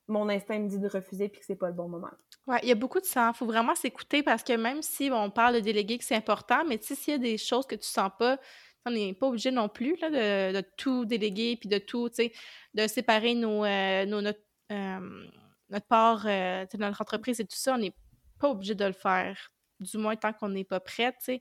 mon 0.08 0.28
instinct 0.28 0.58
me 0.58 0.68
dit 0.68 0.78
de 0.78 0.88
refuser 0.88 1.28
puis 1.28 1.40
que 1.40 1.46
c'est 1.46 1.56
pas 1.56 1.68
le 1.68 1.74
bon 1.74 1.88
moment. 1.88 2.10
Ouais, 2.46 2.58
il 2.62 2.68
y 2.68 2.72
a 2.72 2.76
beaucoup 2.76 3.00
de 3.00 3.06
ça. 3.06 3.32
Il 3.34 3.36
faut 3.36 3.46
vraiment 3.46 3.74
s'écouter 3.74 4.22
parce 4.22 4.42
que 4.42 4.52
même 4.52 4.82
si 4.82 5.10
on 5.12 5.30
parle 5.30 5.56
de 5.56 5.60
déléguer 5.60 5.98
que 5.98 6.04
c'est 6.04 6.14
important, 6.14 6.64
mais 6.66 6.78
tu 6.78 6.86
sais, 6.86 6.94
s'il 6.94 7.12
y 7.12 7.16
a 7.16 7.18
des 7.18 7.38
choses 7.38 7.66
que 7.66 7.74
tu 7.74 7.86
sens 7.86 8.10
pas, 8.18 8.38
on 8.84 8.90
n'est 8.92 9.14
pas 9.14 9.26
obligé 9.26 9.50
non 9.50 9.68
plus 9.68 9.96
là, 10.00 10.10
de, 10.52 10.64
tout 10.76 11.04
déléguer 11.04 11.56
puis 11.56 11.68
de 11.68 11.78
tout, 11.78 12.08
tu 12.08 12.16
sais, 12.16 12.32
de 12.74 12.86
séparer 12.86 13.34
nos, 13.34 13.64
euh, 13.64 14.06
notre, 14.06 14.38
euh, 14.70 15.26
notre 15.70 15.86
part 15.86 16.24
euh, 16.26 16.64
de 16.72 16.78
notre 16.78 17.02
entreprise 17.02 17.40
et 17.40 17.44
tout 17.44 17.56
ça. 17.56 17.74
On 17.74 17.78
n'est 17.78 17.94
pas 18.38 18.50
obligé 18.50 18.74
de 18.74 18.84
le 18.84 18.92
faire, 18.92 19.50
du 19.80 19.98
moins 19.98 20.16
tant 20.16 20.32
qu'on 20.32 20.48
n'est 20.48 20.64
pas 20.64 20.80
prêt, 20.80 21.12
tu 21.12 21.24
sais. 21.24 21.40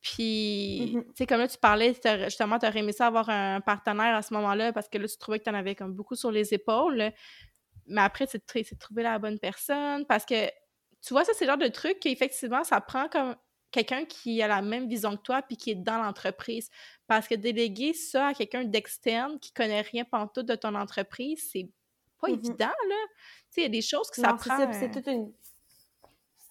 Puis, 0.00 0.94
mm-hmm. 0.94 1.04
tu 1.06 1.12
sais, 1.16 1.26
comme 1.26 1.40
là, 1.40 1.48
tu 1.48 1.58
parlais, 1.58 1.92
justement, 2.24 2.58
tu 2.58 2.66
aurais 2.66 2.78
aimé 2.78 2.92
ça 2.92 3.08
avoir 3.08 3.28
un 3.28 3.60
partenaire 3.60 4.14
à 4.14 4.22
ce 4.22 4.32
moment-là 4.34 4.72
parce 4.72 4.88
que 4.88 4.96
là, 4.96 5.08
tu 5.08 5.16
trouvais 5.18 5.40
que 5.40 5.44
tu 5.44 5.50
en 5.50 5.54
avais 5.54 5.74
comme 5.74 5.92
beaucoup 5.92 6.14
sur 6.14 6.30
les 6.30 6.54
épaules 6.54 7.12
mais 7.88 8.02
après, 8.02 8.26
c'est 8.26 8.38
de, 8.38 8.78
trouver 8.78 9.02
la 9.02 9.18
bonne 9.18 9.38
personne 9.38 10.06
parce 10.06 10.24
que, 10.24 10.46
tu 11.02 11.10
vois, 11.10 11.24
ça, 11.24 11.32
c'est 11.34 11.44
le 11.44 11.50
genre 11.50 11.58
de 11.58 11.68
truc 11.68 11.98
qu'effectivement, 12.00 12.64
ça 12.64 12.80
prend 12.80 13.08
comme 13.08 13.34
quelqu'un 13.70 14.04
qui 14.04 14.42
a 14.42 14.48
la 14.48 14.62
même 14.62 14.88
vision 14.88 15.16
que 15.16 15.22
toi 15.22 15.42
puis 15.42 15.56
qui 15.56 15.70
est 15.70 15.74
dans 15.74 15.98
l'entreprise. 16.02 16.68
Parce 17.06 17.26
que 17.26 17.34
déléguer 17.34 17.94
ça 17.94 18.28
à 18.28 18.34
quelqu'un 18.34 18.64
d'externe 18.64 19.38
qui 19.40 19.52
connaît 19.52 19.80
rien 19.80 20.04
pantoute 20.04 20.46
de 20.46 20.54
ton 20.54 20.74
entreprise, 20.74 21.48
c'est 21.50 21.70
pas 22.20 22.28
mm-hmm. 22.28 22.38
évident, 22.38 22.66
là. 22.66 23.06
Tu 23.06 23.14
sais, 23.50 23.60
il 23.60 23.64
y 23.64 23.66
a 23.66 23.70
des 23.70 23.82
choses 23.82 24.10
que 24.10 24.20
ça 24.20 24.34
prend... 24.34 24.72
C'est 24.72 24.90
toute 24.90 25.06
une... 25.06 25.32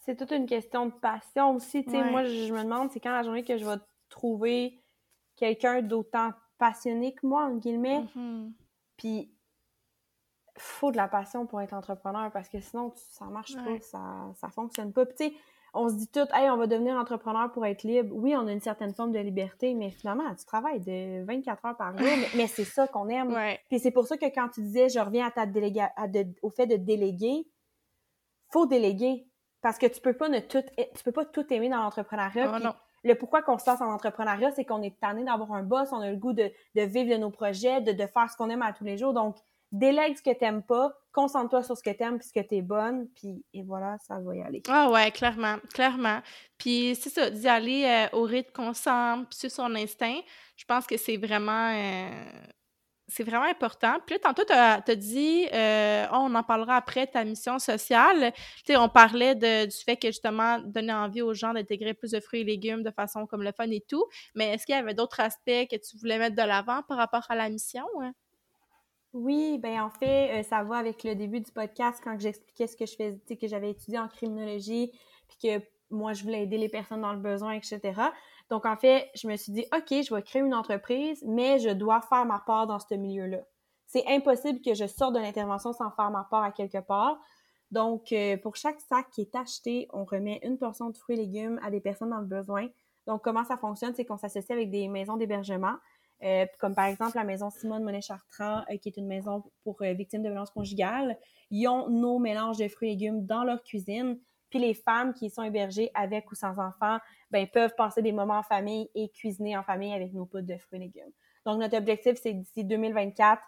C'est 0.08 0.16
toute 0.16 0.32
une 0.32 0.46
question 0.46 0.86
de 0.86 0.94
passion 0.94 1.56
aussi. 1.56 1.84
Tu 1.84 1.92
sais, 1.92 2.02
moi, 2.10 2.24
je 2.24 2.54
me 2.54 2.64
demande, 2.64 2.90
c'est 2.92 3.02
quand 3.02 3.12
la 3.12 3.24
journée 3.24 3.44
que 3.44 3.58
je 3.58 3.66
vais 3.66 3.76
trouver 4.08 4.82
quelqu'un 5.36 5.82
d'autant 5.82 6.32
passionné 6.58 7.14
que 7.14 7.28
moi, 7.28 7.44
en 7.44 7.56
guillemets. 7.58 8.06
Mm-hmm. 8.16 8.54
Puis 8.96 9.34
faut 10.58 10.92
de 10.92 10.98
la 10.98 11.10
passion 11.10 11.46
pour 11.46 11.60
être 11.60 11.74
entrepreneur 11.74 12.32
parce 12.32 12.48
que 12.48 12.62
sinon, 12.62 12.94
ça 12.96 13.26
marche 13.26 13.54
pas, 13.56 13.80
ça, 13.82 14.32
ça 14.36 14.48
fonctionne 14.48 14.94
pas. 14.94 15.06
Puis 15.06 15.16
tu 15.18 15.26
sais, 15.26 15.34
on 15.74 15.90
se 15.90 15.96
dit 15.96 16.08
tout, 16.08 16.26
hey, 16.34 16.50
on 16.50 16.56
va 16.56 16.68
devenir 16.68 16.96
entrepreneur 16.96 17.52
pour 17.52 17.66
être 17.66 17.84
libre. 17.84 18.16
Oui, 18.16 18.34
on 18.34 18.48
a 18.48 18.54
une 18.54 18.62
certaine 18.62 18.94
forme 18.94 19.12
de 19.12 19.20
liberté, 19.20 19.74
mais 19.74 19.92
finalement, 19.92 20.24
tu 20.36 20.46
travailles 20.46 20.80
de 20.80 21.26
24 21.26 21.66
heures 21.66 21.78
par 21.78 21.98
jour, 21.98 22.08
mais, 22.36 22.48
c'est 22.48 22.64
ça 22.64 22.88
qu'on 22.88 23.10
aime. 23.10 23.38
Puis 23.70 23.80
c'est 23.80 23.92
pour 23.92 24.08
ça 24.08 24.16
que 24.16 24.26
quand 24.26 24.48
tu 24.48 24.62
disais, 24.62 24.88
je 24.88 25.00
reviens 25.00 25.28
à 25.28 25.32
ta 25.32 25.46
déléga 25.46 25.92
au 26.42 26.50
fait 26.50 26.66
de 26.66 26.78
déléguer, 26.78 27.46
faut 28.52 28.66
déléguer 28.66 29.27
parce 29.62 29.78
que 29.78 29.86
tu 29.86 30.02
peux 30.02 30.14
pas 30.14 30.30
ne 30.30 30.40
tout, 30.40 30.64
tu 30.78 31.04
peux 31.04 31.12
pas 31.12 31.26
tout 31.26 31.46
aimer 31.54 31.70
dans 31.70 31.78
l'entrepreneuriat. 31.78 32.52
Ah, 32.64 32.76
le 33.04 33.16
pourquoi 33.16 33.42
qu'on 33.42 33.58
se 33.58 33.70
lance 33.70 33.80
en 33.82 33.92
entrepreneuriat, 33.92 34.52
c'est 34.52 34.66
qu'on 34.66 34.82
est 34.82 35.00
tanné 35.00 35.24
d'avoir 35.24 35.54
un 35.54 35.64
boss, 35.64 35.90
on 35.92 36.02
a 36.02 36.10
le 36.10 36.18
goût 36.18 36.34
de, 36.34 36.52
de 36.76 36.82
vivre 36.82 37.12
de 37.12 37.18
nos 37.18 37.30
projets, 37.30 37.80
de, 37.82 37.92
de 37.92 38.08
faire 38.08 38.30
ce 38.30 38.36
qu'on 38.36 38.50
aime 38.50 38.64
à 38.64 38.74
tous 38.74 38.84
les 38.84 38.98
jours. 38.98 39.14
Donc, 39.14 39.38
délègue 39.72 40.18
ce 40.18 40.24
que 40.24 40.34
t'aimes 40.34 40.64
pas, 40.64 40.94
concentre-toi 41.14 41.64
sur 41.64 41.78
ce 41.78 41.84
que 41.84 41.92
t'aimes 41.92 42.18
puisque 42.18 42.48
t'es 42.48 42.62
bonne, 42.62 43.08
puis 43.16 43.46
et 43.54 43.64
voilà, 43.64 43.98
ça 44.00 44.20
va 44.20 44.36
y 44.36 44.42
aller. 44.42 44.64
Ah 44.68 44.90
ouais, 44.90 45.12
clairement, 45.12 45.58
clairement. 45.74 46.22
Puis 46.58 46.96
c'est 46.96 47.10
ça, 47.10 47.30
d'y 47.30 47.48
aller 47.48 47.86
euh, 47.86 48.18
au 48.18 48.24
rythme 48.24 48.52
qu'on 48.52 48.74
sent, 48.74 49.26
sur 49.30 49.52
son 49.52 49.74
instinct, 49.76 50.20
je 50.56 50.66
pense 50.66 50.88
que 50.88 50.98
c'est 50.98 51.18
vraiment... 51.18 51.72
Euh, 51.74 52.10
c'est 53.08 53.24
vraiment 53.24 53.46
important. 53.46 53.98
Puis 54.06 54.16
là, 54.16 54.20
tantôt, 54.20 54.44
tu 54.44 54.54
as, 54.54 54.96
dit, 54.96 55.48
euh, 55.54 56.06
oh, 56.12 56.18
on 56.22 56.36
en 56.36 56.44
parlera 56.44 56.76
après, 56.76 57.08
ta 57.08 57.24
mission 57.24 57.58
sociale. 57.58 58.34
Tu 58.66 58.74
sais, 58.74 58.78
on 58.78 58.90
parlait 58.90 59.34
de, 59.34 59.66
du 59.66 59.78
fait 59.78 59.96
que, 59.96 60.08
justement, 60.08 60.60
donner 60.60 60.94
envie 60.94 61.22
aux 61.22 61.34
gens 61.34 61.54
d'intégrer 61.54 61.94
plus 61.94 62.12
de 62.12 62.20
fruits 62.20 62.42
et 62.42 62.44
légumes 62.44 62.84
de 62.84 62.92
façon 62.92 63.26
comme 63.26 63.44
le 63.44 63.52
fun 63.54 63.70
et 63.72 63.84
tout. 63.88 64.06
Mais 64.36 64.54
est-ce 64.54 64.66
qu'il 64.66 64.76
y 64.76 64.78
avait 64.78 64.94
d'autres 64.94 65.22
aspects 65.22 65.68
que 65.70 65.78
tu 65.78 65.98
voulais 65.98 66.20
mettre 66.20 66.36
de 66.36 66.42
l'avant 66.42 66.82
par 66.84 66.98
rapport 66.98 67.26
à 67.30 67.36
la 67.36 67.50
mission? 67.50 67.86
Hein? 68.02 68.12
Oui, 69.14 69.58
ben 69.58 69.82
en 69.82 69.90
fait, 69.90 70.40
euh, 70.40 70.44
ça 70.44 70.64
va 70.64 70.78
avec 70.78 71.04
le 71.04 71.16
début 71.16 71.40
du 71.40 71.52
podcast 71.52 72.02
quand 72.04 72.20
j'expliquais 72.20 72.68
ce 72.68 72.76
que 72.76 72.86
je 72.86 72.96
faisais, 72.96 73.38
que 73.38 73.48
j'avais 73.48 73.72
étudié 73.72 74.00
en 74.00 74.10
criminologie, 74.10 74.92
puis 75.30 75.38
que 75.42 75.66
moi, 75.90 76.12
je 76.12 76.24
voulais 76.24 76.44
aider 76.44 76.58
les 76.58 76.68
personnes 76.68 77.02
dans 77.02 77.14
le 77.14 77.20
besoin, 77.20 77.54
etc. 77.54 77.80
Donc, 78.50 78.66
en 78.66 78.78
fait, 78.78 79.10
je 79.16 79.28
me 79.28 79.36
suis 79.36 79.52
dit, 79.52 79.66
OK, 79.76 79.90
je 79.90 80.14
vais 80.14 80.22
créer 80.22 80.42
une 80.42 80.54
entreprise, 80.54 81.24
mais 81.26 81.60
je 81.60 81.70
dois 81.70 82.02
faire 82.02 82.26
ma 82.26 82.40
part 82.40 82.68
dans 82.68 82.80
ce 82.80 82.96
milieu-là. 82.96 83.40
C'est 83.88 84.06
impossible 84.08 84.62
que 84.62 84.74
je 84.74 84.86
sorte 84.86 85.16
de 85.16 85.20
l'intervention 85.20 85.74
sans 85.74 85.92
faire 85.92 86.12
ma 86.12 86.28
part 86.30 86.44
à 86.44 86.52
quelque 86.52 86.80
part. 86.80 87.20
Donc, 87.72 88.12
euh, 88.12 88.38
pour 88.38 88.56
chaque 88.56 88.80
sac 88.80 89.10
qui 89.12 89.22
est 89.22 89.36
acheté, 89.36 89.88
on 89.92 90.06
remet 90.06 90.40
une 90.44 90.58
portion 90.58 90.90
de 90.90 90.98
fruits 90.98 91.18
et 91.18 91.20
légumes 91.20 91.60
à 91.64 91.72
des 91.72 91.82
personnes 91.82 92.10
dans 92.10 92.20
le 92.20 92.26
besoin. 92.26 92.68
Donc, 93.06 93.24
comment 93.24 93.44
ça 93.44 93.58
fonctionne? 93.58 93.94
C'est 93.96 94.06
qu'on 94.06 94.18
s'associe 94.18 94.52
avec 94.52 94.70
des 94.72 94.88
maisons 94.88 95.18
d'hébergement 95.18 95.76
euh, 96.24 96.48
comme 96.60 96.74
par 96.74 96.86
exemple 96.86 97.16
la 97.16 97.24
maison 97.24 97.52
Simone 97.52 97.84
Monet-Chartrand, 97.84 98.64
euh, 98.72 98.78
qui 98.78 98.90
est 98.90 98.98
une 98.98 99.06
maison 99.06 99.44
pour 99.64 99.78
victimes 99.82 100.24
de 100.24 100.30
violences 100.30 100.50
conjugales. 100.50 101.18
Ils 101.52 101.68
ont 101.68 101.90
nos 101.90 102.18
mélanges 102.18 102.58
de 102.58 102.68
fruits 102.68 102.90
et 102.90 102.92
légumes 102.94 103.26
dans 103.26 103.44
leur 103.44 103.62
cuisine. 103.64 104.18
Puis 104.50 104.60
les 104.60 104.74
femmes 104.74 105.14
qui 105.14 105.30
sont 105.30 105.44
hébergées 105.44 105.92
avec 105.94 106.32
ou 106.32 106.36
sans 106.36 106.58
enfants, 106.58 106.98
ben, 107.32 107.48
peuvent 107.48 107.76
passer 107.76 108.02
des 108.02 108.12
moments 108.12 108.40
en 108.40 108.44
famille 108.44 108.90
et 108.96 109.10
cuisiner 109.10 109.58
en 109.58 109.64
famille 109.64 109.94
avec 109.94 110.14
nos 110.14 110.26
poudres 110.26 110.48
de 110.48 110.58
fruits 110.58 110.80
et 110.80 110.84
légumes. 110.84 111.12
Donc, 111.46 111.60
notre 111.60 111.78
objectif, 111.78 112.18
c'est 112.22 112.34
d'ici 112.34 112.64
2024 112.64 113.42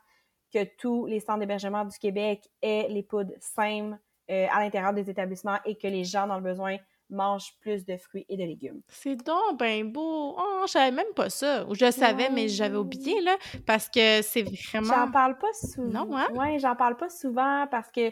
que 0.53 0.63
tous 0.77 1.05
les 1.05 1.19
centres 1.19 1.39
d'hébergement 1.39 1.85
du 1.85 1.97
Québec 1.97 2.49
aient 2.61 2.87
les 2.89 3.03
poudres 3.03 3.33
SAME 3.39 3.99
à 4.29 4.59
l'intérieur 4.63 4.93
des 4.93 5.09
établissements 5.09 5.57
et 5.65 5.75
que 5.75 5.87
les 5.87 6.03
gens 6.03 6.27
dans 6.27 6.37
le 6.37 6.43
besoin 6.43 6.77
mange 7.09 7.53
plus 7.59 7.85
de 7.85 7.97
fruits 7.97 8.25
et 8.29 8.37
de 8.37 8.43
légumes. 8.43 8.81
C'est 8.87 9.15
donc 9.15 9.57
ben 9.57 9.91
beau. 9.91 10.35
Oh, 10.37 10.63
je 10.65 10.71
savais 10.71 10.91
même 10.91 11.13
pas 11.15 11.29
ça. 11.29 11.65
Ou 11.67 11.75
je 11.75 11.85
le 11.85 11.91
savais, 11.91 12.29
mais 12.29 12.47
j'avais 12.47 12.77
oublié, 12.77 13.19
là, 13.21 13.35
parce 13.65 13.89
que 13.89 14.21
c'est 14.21 14.43
vraiment... 14.43 14.93
J'en 14.93 15.11
parle 15.11 15.37
pas 15.37 15.53
souvent. 15.53 16.05
Non, 16.05 16.17
hein? 16.17 16.27
Oui, 16.35 16.59
j'en 16.59 16.75
parle 16.75 16.97
pas 16.97 17.09
souvent 17.09 17.65
parce 17.69 17.91
que 17.91 18.11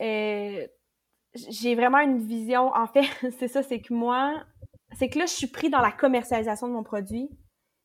euh, 0.00 0.66
j'ai 1.34 1.74
vraiment 1.74 1.98
une 1.98 2.18
vision... 2.18 2.72
En 2.74 2.86
fait, 2.86 3.04
c'est 3.38 3.48
ça, 3.48 3.62
c'est 3.62 3.80
que 3.80 3.94
moi... 3.94 4.42
C'est 4.98 5.08
que 5.08 5.18
là, 5.18 5.26
je 5.26 5.32
suis 5.32 5.46
pris 5.46 5.70
dans 5.70 5.80
la 5.80 5.92
commercialisation 5.92 6.66
de 6.66 6.72
mon 6.72 6.82
produit, 6.82 7.30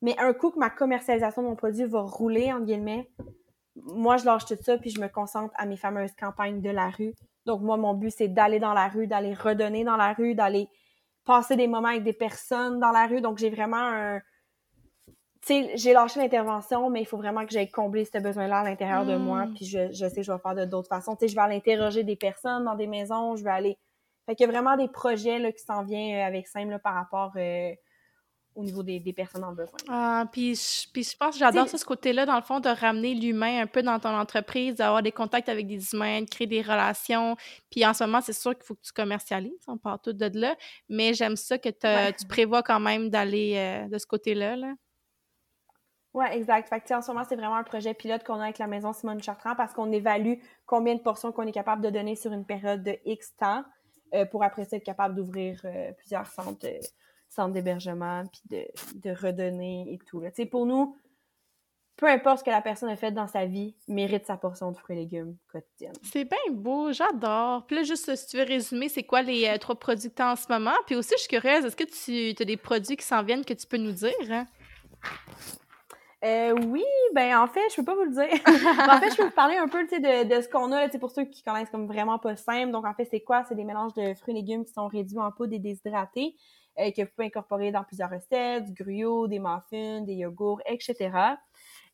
mais 0.01 0.17
un 0.17 0.33
coup 0.33 0.49
que 0.49 0.57
ma 0.57 0.71
commercialisation 0.71 1.43
de 1.43 1.47
mon 1.47 1.55
produit 1.55 1.85
va 1.85 2.01
rouler, 2.01 2.51
en 2.51 2.61
guillemets, 2.61 3.11
moi, 3.75 4.17
je 4.17 4.25
lâche 4.25 4.45
tout 4.45 4.55
ça, 4.59 4.77
puis 4.77 4.89
je 4.89 4.99
me 4.99 5.07
concentre 5.07 5.53
à 5.57 5.67
mes 5.67 5.77
fameuses 5.77 6.13
campagnes 6.17 6.61
de 6.61 6.69
la 6.71 6.89
rue 6.89 7.13
donc, 7.45 7.61
moi, 7.61 7.77
mon 7.77 7.93
but, 7.93 8.11
c'est 8.11 8.27
d'aller 8.27 8.59
dans 8.59 8.73
la 8.73 8.87
rue, 8.87 9.07
d'aller 9.07 9.33
redonner 9.33 9.83
dans 9.83 9.97
la 9.97 10.13
rue, 10.13 10.35
d'aller 10.35 10.67
passer 11.25 11.55
des 11.55 11.67
moments 11.67 11.89
avec 11.89 12.03
des 12.03 12.13
personnes 12.13 12.79
dans 12.79 12.91
la 12.91 13.07
rue. 13.07 13.21
Donc, 13.21 13.37
j'ai 13.37 13.49
vraiment 13.49 13.77
un... 13.77 14.19
Sais, 15.45 15.73
j'ai 15.75 15.93
lâché 15.93 16.19
l'intervention, 16.19 16.89
mais 16.89 17.01
il 17.01 17.05
faut 17.05 17.17
vraiment 17.17 17.45
que 17.45 17.51
j'aille 17.51 17.69
combler 17.69 18.03
ce 18.03 18.17
besoin-là 18.17 18.61
à 18.61 18.63
l'intérieur 18.63 19.05
de 19.05 19.15
moi. 19.15 19.45
Hmm. 19.45 19.53
Puis 19.53 19.65
je, 19.65 19.91
je 19.91 20.09
sais 20.09 20.15
que 20.15 20.23
je 20.23 20.31
vais 20.31 20.39
faire 20.39 20.55
de 20.55 20.65
d'autres 20.65 20.87
façons. 20.87 21.15
Tu 21.15 21.19
sais, 21.19 21.27
je 21.27 21.35
vais 21.35 21.41
aller 21.41 21.57
interroger 21.57 22.03
des 22.03 22.15
personnes 22.15 22.65
dans 22.65 22.73
des 22.73 22.87
maisons, 22.87 23.35
je 23.35 23.43
vais 23.43 23.51
aller 23.51 23.77
Fait 24.25 24.33
qu'il 24.33 24.47
y 24.47 24.49
a 24.49 24.51
vraiment 24.51 24.75
des 24.75 24.87
projets 24.87 25.37
là, 25.37 25.51
qui 25.51 25.63
s'en 25.63 25.83
viennent 25.83 26.19
avec 26.21 26.47
Simple 26.47 26.79
par 26.79 26.95
rapport 26.95 27.35
au 28.55 28.63
niveau 28.63 28.81
des, 28.81 28.99
personnes 29.13 29.43
en 29.43 29.53
besoin. 29.53 29.77
Ah, 29.87 30.25
puis, 30.31 30.59
puis 30.91 31.03
je 31.03 31.15
pense 31.15 31.35
que 31.35 31.39
j'adore 31.39 31.67
ça, 31.67 31.77
ce 31.77 31.85
côté-là, 31.85 32.25
dans 32.25 32.37
le 32.37 32.41
fond, 32.41 32.59
de 32.59 32.69
ramener 32.69 33.13
l'humain 33.13 33.61
un 33.61 33.67
peu 33.67 33.83
dans 33.83 33.99
ton 33.99 34.17
entreprise, 34.17 34.73
d'avoir 34.73 35.03
des 35.03 35.11
contacts 35.11 35.49
avec 35.49 35.67
des 35.67 35.93
humains, 35.93 36.21
de 36.21 36.27
créer 36.27 36.47
des 36.47 36.63
relations. 36.63 37.35
Puis 37.69 37.85
en 37.85 37.93
ce 37.93 38.03
moment, 38.03 38.21
c'est 38.21 38.33
sûr 38.33 38.55
qu'il 38.55 38.63
faut 38.63 38.73
que 38.73 38.81
tu 38.81 38.93
commercialises, 38.93 39.63
on 39.67 39.77
part 39.77 40.01
tout 40.01 40.13
de 40.13 40.39
là, 40.39 40.55
mais 40.89 41.13
j'aime 41.13 41.35
ça 41.35 41.59
que 41.59 41.69
tu 41.69 42.25
prévois 42.25 42.63
quand 42.63 42.79
même 42.79 43.11
d'aller 43.11 43.53
euh, 43.57 43.89
de 43.89 43.97
ce 43.99 44.07
côté-là. 44.07 44.55
Là. 44.55 44.73
Oui, 46.15 46.25
exact. 46.31 46.69
Fait 46.69 46.79
que, 46.79 46.93
en 46.93 47.01
ce 47.01 47.11
moment, 47.11 47.25
c'est 47.27 47.35
vraiment 47.35 47.57
un 47.57 47.63
projet 47.63 47.93
pilote 47.93 48.23
qu'on 48.23 48.39
a 48.39 48.45
avec 48.45 48.57
la 48.57 48.67
maison 48.67 48.93
Simone 48.93 49.21
Chartrand 49.21 49.53
parce 49.53 49.73
qu'on 49.73 49.91
évalue 49.91 50.35
combien 50.65 50.95
de 50.95 51.01
portions 51.01 51.33
qu'on 51.33 51.45
est 51.45 51.51
capable 51.51 51.81
de 51.81 51.89
donner 51.89 52.15
sur 52.15 52.31
une 52.31 52.45
période 52.45 52.83
de 52.83 52.97
X 53.03 53.35
temps 53.35 53.65
euh, 54.13 54.25
pour 54.25 54.41
après 54.41 54.65
être 54.71 54.83
capable 54.83 55.13
d'ouvrir 55.15 55.59
euh, 55.65 55.91
plusieurs 55.91 56.25
centres 56.27 56.65
centre 57.27 57.51
d'hébergement, 57.51 58.23
puis 58.27 58.63
de, 59.03 59.09
redonner 59.11 59.91
et 59.91 59.97
tout. 60.07 60.23
Pour 60.49 60.65
nous, 60.65 60.95
peu 61.97 62.07
importe 62.07 62.39
ce 62.39 62.43
que 62.45 62.49
la 62.49 62.61
personne 62.61 62.87
a 62.87 62.95
fait 62.95 63.11
dans 63.11 63.27
sa 63.27 63.45
vie, 63.45 63.75
mérite 63.89 64.25
sa 64.25 64.37
portion 64.37 64.71
de 64.71 64.77
fruits 64.77 64.95
et 64.95 64.99
légumes 65.01 65.35
quotidienne. 65.51 65.95
C'est 66.01 66.23
bien 66.23 66.37
beau, 66.53 66.93
j'adore. 66.93 67.65
Puis 67.65 67.75
là, 67.75 67.83
juste 67.83 68.15
si 68.15 68.27
tu 68.27 68.37
veux 68.37 68.43
résumer, 68.43 68.87
c'est 68.87 69.03
quoi 69.03 69.21
les 69.21 69.47
euh, 69.47 69.57
trois 69.57 69.75
produits 69.75 70.09
que 70.09 70.15
tu 70.15 70.21
as 70.21 70.31
en 70.31 70.35
ce 70.37 70.47
moment? 70.47 70.75
Puis 70.85 70.95
aussi, 70.95 71.11
je 71.17 71.23
suis 71.23 71.27
curieuse, 71.27 71.65
est-ce 71.65 71.75
que 71.75 71.83
tu 71.83 72.41
as 72.41 72.45
des 72.45 72.57
produits 72.57 72.95
qui 72.95 73.05
s'en 73.05 73.21
viennent 73.21 73.43
que 73.43 73.53
tu 73.53 73.67
peux 73.67 73.77
nous 73.77 73.91
dire? 73.91 74.13
Hein? 74.29 74.45
Euh, 76.25 76.55
oui, 76.67 76.83
ben 77.13 77.37
en 77.37 77.47
fait, 77.47 77.61
je 77.69 77.75
peux 77.75 77.85
pas 77.85 77.93
vous 77.93 78.05
le 78.05 78.11
dire. 78.11 78.41
en 78.89 78.99
fait, 78.99 79.11
je 79.11 79.17
peux 79.17 79.25
vous 79.25 79.31
parler 79.31 79.57
un 79.57 79.67
peu 79.67 79.83
de, 79.83 80.35
de 80.35 80.41
ce 80.41 80.49
qu'on 80.49 80.71
a, 80.71 80.87
là, 80.87 80.99
pour 80.99 81.11
ceux 81.11 81.25
qui 81.25 81.43
connaissent 81.43 81.69
comme 81.69 81.85
vraiment 81.85 82.17
pas 82.17 82.35
simple. 82.35 82.71
Donc, 82.71 82.85
en 82.85 82.93
fait, 82.95 83.05
c'est 83.05 83.19
quoi? 83.19 83.43
C'est 83.47 83.53
des 83.53 83.63
mélanges 83.63 83.93
de 83.93 84.13
fruits 84.15 84.33
et 84.33 84.41
légumes 84.41 84.65
qui 84.65 84.73
sont 84.73 84.87
réduits 84.87 85.19
en 85.19 85.31
poudre 85.31 85.53
et 85.53 85.59
déshydratés. 85.59 86.35
Euh, 86.77 86.91
que 86.91 87.03
vous 87.03 87.07
pouvez 87.15 87.27
incorporer 87.27 87.71
dans 87.71 87.83
plusieurs 87.83 88.09
recettes, 88.09 88.65
du 88.65 88.73
gruau, 88.73 89.27
des 89.27 89.39
muffins, 89.39 90.01
des 90.01 90.15
yogourts, 90.15 90.61
etc. 90.65 91.09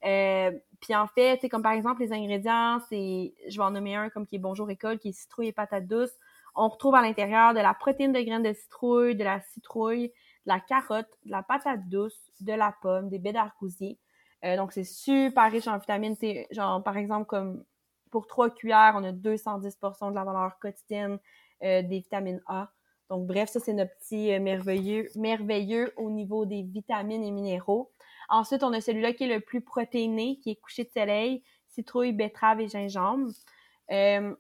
Euh, 0.03 0.51
puis 0.79 0.95
en 0.95 1.05
fait, 1.05 1.37
c'est 1.39 1.49
comme 1.49 1.61
par 1.61 1.73
exemple 1.73 2.01
les 2.01 2.11
ingrédients, 2.11 2.79
c'est, 2.89 3.35
je 3.47 3.57
vais 3.57 3.63
en 3.63 3.69
nommer 3.69 3.95
un 3.95 4.09
comme 4.09 4.25
qui 4.25 4.37
est 4.37 4.39
Bonjour 4.39 4.67
École, 4.71 4.97
qui 4.97 5.09
est 5.09 5.11
citrouille 5.11 5.49
et 5.49 5.51
patates 5.51 5.85
douces. 5.85 6.17
On 6.55 6.67
retrouve 6.67 6.95
à 6.95 7.03
l'intérieur 7.03 7.53
de 7.53 7.59
la 7.59 7.75
protéine 7.75 8.11
de 8.11 8.21
graines 8.21 8.41
de 8.41 8.53
citrouille, 8.53 9.15
de 9.15 9.23
la 9.23 9.39
citrouille, 9.41 10.07
de 10.07 10.13
la 10.47 10.59
carotte, 10.59 11.09
de 11.25 11.31
la 11.31 11.43
patate 11.43 11.87
douce, 11.87 12.19
de 12.39 12.53
la 12.53 12.73
pomme, 12.81 13.09
des 13.09 13.19
baies 13.19 13.33
d'argousier. 13.33 13.99
Euh, 14.43 14.57
donc 14.57 14.71
c'est 14.71 14.83
super 14.83 15.51
riche 15.51 15.67
en 15.67 15.77
vitamines. 15.77 16.15
C'est 16.19 16.47
genre 16.51 16.83
par 16.83 16.97
exemple 16.97 17.27
comme 17.27 17.63
pour 18.11 18.27
trois 18.27 18.49
cuillères, 18.49 18.93
on 18.95 19.03
a 19.03 19.11
210% 19.11 20.09
de 20.09 20.15
la 20.15 20.23
valeur 20.23 20.59
quotidienne 20.59 21.17
des 21.61 21.83
vitamines 21.83 22.41
A. 22.47 22.71
Donc, 23.11 23.27
bref, 23.27 23.49
ça, 23.49 23.59
c'est 23.59 23.73
notre 23.73 23.93
petit 23.97 24.31
euh, 24.31 24.39
merveilleux, 24.39 25.09
merveilleux 25.15 25.91
au 25.97 26.09
niveau 26.09 26.45
des 26.45 26.63
vitamines 26.63 27.25
et 27.25 27.31
minéraux. 27.31 27.91
Ensuite, 28.29 28.63
on 28.63 28.71
a 28.71 28.79
celui-là 28.79 29.11
qui 29.11 29.25
est 29.25 29.35
le 29.35 29.41
plus 29.41 29.59
protéiné, 29.59 30.39
qui 30.41 30.51
est 30.51 30.55
couché 30.55 30.85
de 30.85 30.91
soleil, 30.91 31.43
citrouille, 31.67 32.13
betterave 32.13 32.61
et 32.61 32.69
gingembre. 32.69 33.29
Euh, 33.91 34.33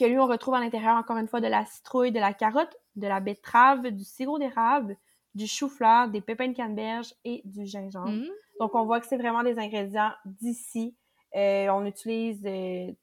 que 0.00 0.06
lui, 0.06 0.18
on 0.18 0.26
retrouve 0.26 0.54
à 0.54 0.60
l'intérieur, 0.60 0.96
encore 0.96 1.18
une 1.18 1.28
fois, 1.28 1.42
de 1.42 1.48
la 1.48 1.66
citrouille, 1.66 2.12
de 2.12 2.18
la 2.18 2.32
carotte, 2.32 2.74
de 2.96 3.06
la 3.06 3.20
betterave, 3.20 3.90
du 3.90 4.04
sirop 4.04 4.38
d'érable, 4.38 4.96
du 5.34 5.46
chou-fleur, 5.46 6.08
des 6.08 6.22
pépins 6.22 6.48
de 6.48 6.56
canneberge 6.56 7.12
et 7.26 7.42
du 7.44 7.66
gingembre. 7.66 8.08
Mmh. 8.08 8.28
Donc, 8.62 8.76
on 8.76 8.84
voit 8.84 9.00
que 9.00 9.08
c'est 9.08 9.16
vraiment 9.16 9.42
des 9.42 9.58
ingrédients 9.58 10.12
d'ici. 10.24 10.94
Euh, 11.34 11.66
on 11.70 11.84
utilise 11.84 12.40
des, 12.40 12.96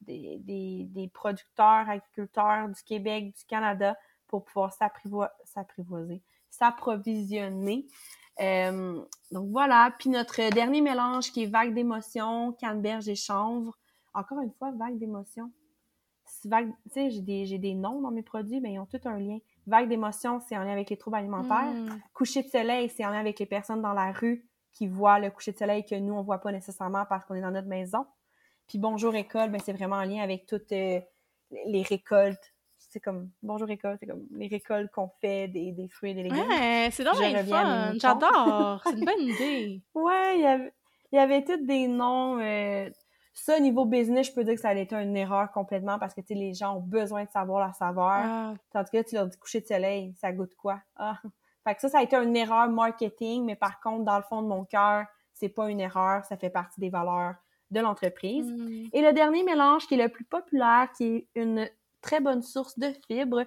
des, 0.00 0.38
des, 0.88 1.08
producteurs, 1.08 1.90
agriculteurs 1.90 2.70
du 2.70 2.82
Québec, 2.84 3.36
du 3.36 3.44
Canada 3.44 3.98
pour 4.28 4.46
pouvoir 4.46 4.72
s'apprivoiser, 4.72 6.22
s'approvisionner. 6.48 7.86
Euh, 8.40 8.98
donc 9.30 9.50
voilà. 9.50 9.94
Puis 9.98 10.08
notre 10.08 10.50
dernier 10.54 10.80
mélange 10.80 11.30
qui 11.32 11.42
est 11.42 11.48
vague 11.48 11.74
d'émotions, 11.74 12.52
canneberge 12.52 13.06
et 13.06 13.14
chanvre. 13.14 13.76
Encore 14.14 14.40
une 14.40 14.52
fois, 14.52 14.70
vague 14.70 14.96
d'émotions. 14.96 15.52
Vague, 16.46 16.72
tu 16.84 17.10
sais, 17.10 17.10
j'ai 17.10 17.58
des, 17.58 17.74
noms 17.74 18.00
dans 18.00 18.10
mes 18.10 18.22
produits, 18.22 18.62
mais 18.62 18.72
ils 18.72 18.78
ont 18.78 18.86
tout 18.86 19.00
un 19.04 19.18
lien. 19.18 19.36
Vague 19.66 19.90
d'émotions, 19.90 20.40
c'est 20.48 20.56
en 20.56 20.62
lien 20.62 20.72
avec 20.72 20.88
les 20.88 20.96
troubles 20.96 21.18
alimentaires. 21.18 21.74
Hmm. 21.74 22.00
Coucher 22.14 22.42
de 22.42 22.48
soleil, 22.48 22.88
c'est 22.88 23.04
en 23.04 23.10
lien 23.10 23.20
avec 23.20 23.38
les 23.38 23.44
personnes 23.44 23.82
dans 23.82 23.92
la 23.92 24.10
rue 24.10 24.48
qui 24.74 24.88
voient 24.88 25.18
le 25.18 25.30
coucher 25.30 25.52
de 25.52 25.58
soleil 25.58 25.84
que 25.84 25.94
nous, 25.94 26.14
on 26.14 26.22
voit 26.22 26.40
pas 26.40 26.52
nécessairement 26.52 27.06
parce 27.08 27.24
qu'on 27.24 27.34
est 27.34 27.40
dans 27.40 27.50
notre 27.50 27.68
maison. 27.68 28.06
Puis 28.68 28.78
bonjour 28.78 29.14
école, 29.14 29.50
ben, 29.50 29.60
c'est 29.64 29.72
vraiment 29.72 29.96
en 29.96 30.04
lien 30.04 30.22
avec 30.22 30.46
toutes 30.46 30.72
euh, 30.72 31.00
les 31.66 31.82
récoltes 31.82 32.54
c'est 32.94 33.00
comme 33.00 33.28
bonjour 33.42 33.66
récolte, 33.66 33.98
c'est 33.98 34.06
comme 34.06 34.24
les 34.30 34.46
récoltes 34.46 34.88
qu'on 34.92 35.10
fait 35.20 35.48
des, 35.48 35.72
des, 35.72 35.88
fruits 35.88 36.12
et 36.12 36.14
des 36.14 36.22
légumes. 36.22 36.48
Ouais, 36.48 36.90
c'est 36.92 37.02
donc 37.02 37.16
fun. 37.16 37.92
J'adore. 37.98 38.80
c'est 38.84 38.92
une 38.92 39.04
bonne 39.04 39.20
idée. 39.20 39.82
Ouais, 39.94 40.36
il 40.36 40.42
y 40.42 40.46
avait, 40.46 40.72
il 41.10 41.16
y 41.16 41.18
avait 41.18 41.42
tous 41.42 41.66
des 41.66 41.88
noms. 41.88 42.38
Euh, 42.38 42.88
ça, 43.32 43.58
niveau 43.58 43.84
business, 43.84 44.28
je 44.28 44.32
peux 44.32 44.44
dire 44.44 44.54
que 44.54 44.60
ça 44.60 44.68
a 44.68 44.74
été 44.74 44.94
une 44.94 45.16
erreur 45.16 45.50
complètement 45.50 45.98
parce 45.98 46.14
que 46.14 46.20
tu 46.20 46.34
les 46.34 46.54
gens 46.54 46.76
ont 46.76 46.80
besoin 46.80 47.24
de 47.24 47.30
savoir 47.30 47.66
la 47.66 47.72
saveur. 47.72 48.06
Ah. 48.06 48.54
Tandis 48.70 48.92
que 48.92 48.96
là, 48.98 49.04
tu 49.04 49.14
leur 49.16 49.26
dis 49.26 49.36
coucher 49.38 49.60
de 49.60 49.66
soleil, 49.66 50.14
ça 50.20 50.30
goûte 50.30 50.54
quoi? 50.54 50.80
Ah. 50.94 51.20
Fait 51.64 51.74
que 51.74 51.80
ça, 51.80 51.88
ça 51.88 51.98
a 51.98 52.02
été 52.02 52.16
une 52.16 52.36
erreur 52.36 52.68
marketing, 52.68 53.44
mais 53.44 53.56
par 53.56 53.80
contre, 53.80 54.04
dans 54.04 54.16
le 54.16 54.22
fond 54.22 54.42
de 54.42 54.48
mon 54.48 54.64
cœur, 54.64 55.06
c'est 55.32 55.48
pas 55.48 55.70
une 55.70 55.80
erreur, 55.80 56.24
ça 56.24 56.36
fait 56.36 56.50
partie 56.50 56.80
des 56.80 56.90
valeurs 56.90 57.34
de 57.70 57.80
l'entreprise. 57.80 58.46
Mm. 58.46 58.88
Et 58.92 59.02
le 59.02 59.12
dernier 59.12 59.42
mélange 59.42 59.86
qui 59.86 59.94
est 59.94 60.02
le 60.02 60.08
plus 60.08 60.24
populaire, 60.24 60.88
qui 60.96 61.04
est 61.04 61.28
une 61.34 61.68
très 62.00 62.20
bonne 62.20 62.42
source 62.42 62.78
de 62.78 62.92
fibres. 63.06 63.44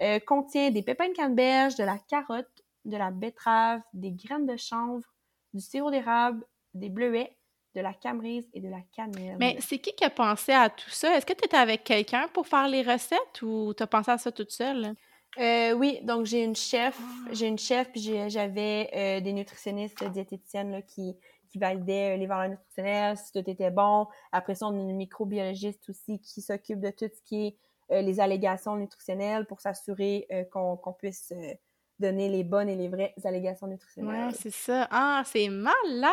Euh, 0.00 0.20
contient 0.20 0.70
des 0.70 0.82
pépins 0.82 1.08
de 1.08 1.14
canneberge, 1.14 1.74
de 1.74 1.82
la 1.82 1.98
carotte, 1.98 2.62
de 2.84 2.96
la 2.96 3.10
betterave, 3.10 3.80
des 3.92 4.12
graines 4.12 4.46
de 4.46 4.56
chanvre, 4.56 5.04
du 5.52 5.60
sirop 5.60 5.90
d'érable, 5.90 6.44
des 6.72 6.88
bleuets, 6.88 7.36
de 7.74 7.80
la 7.80 7.92
camerise 7.92 8.48
et 8.54 8.60
de 8.60 8.68
la 8.68 8.80
cannelle. 8.94 9.36
Mais 9.40 9.56
c'est 9.60 9.78
qui 9.78 9.92
qui 9.92 10.04
a 10.04 10.10
pensé 10.10 10.52
à 10.52 10.70
tout 10.70 10.90
ça? 10.90 11.16
Est-ce 11.16 11.26
que 11.26 11.32
tu 11.32 11.44
étais 11.44 11.56
avec 11.56 11.82
quelqu'un 11.82 12.28
pour 12.32 12.46
faire 12.46 12.68
les 12.68 12.82
recettes 12.82 13.42
ou 13.42 13.74
tu 13.76 13.82
as 13.82 13.86
pensé 13.88 14.12
à 14.12 14.18
ça 14.18 14.30
toute 14.30 14.52
seule? 14.52 14.94
Euh, 15.38 15.72
oui, 15.72 16.00
donc 16.02 16.26
j'ai 16.26 16.42
une 16.42 16.56
chef, 16.56 16.98
ah. 17.00 17.30
j'ai 17.32 17.46
une 17.46 17.58
chef, 17.58 17.90
puis 17.92 18.00
j'avais 18.28 18.90
euh, 18.94 19.20
des 19.20 19.32
nutritionnistes 19.32 20.02
diététiciennes 20.04 20.72
là, 20.72 20.82
qui, 20.82 21.16
qui 21.50 21.58
validaient 21.58 22.16
les 22.16 22.26
valeurs 22.26 22.50
nutritionnelles, 22.50 23.16
si 23.16 23.32
tout 23.32 23.48
était 23.48 23.70
bon. 23.70 24.06
Après 24.32 24.54
ça, 24.54 24.66
on 24.66 24.76
a 24.76 24.80
une 24.80 24.96
microbiologiste 24.96 25.88
aussi 25.90 26.18
qui 26.20 26.40
s'occupe 26.40 26.80
de 26.80 26.90
tout 26.90 27.08
ce 27.14 27.22
qui 27.24 27.46
est 27.46 27.56
euh, 27.90 28.02
les 28.02 28.20
allégations 28.20 28.76
nutritionnelles 28.76 29.46
pour 29.46 29.60
s'assurer 29.60 30.26
euh, 30.30 30.44
qu'on 30.44 30.92
puisse 30.92 31.32
euh, 31.32 31.54
donner 31.98 32.28
les 32.28 32.44
bonnes 32.44 32.68
et 32.68 32.76
les 32.76 32.88
vraies 32.88 33.14
allégations 33.24 33.66
nutritionnelles. 33.66 34.26
Ouais, 34.26 34.34
c'est 34.34 34.52
ça. 34.52 34.86
Ah, 34.90 35.22
c'est 35.24 35.48
malade! 35.48 36.12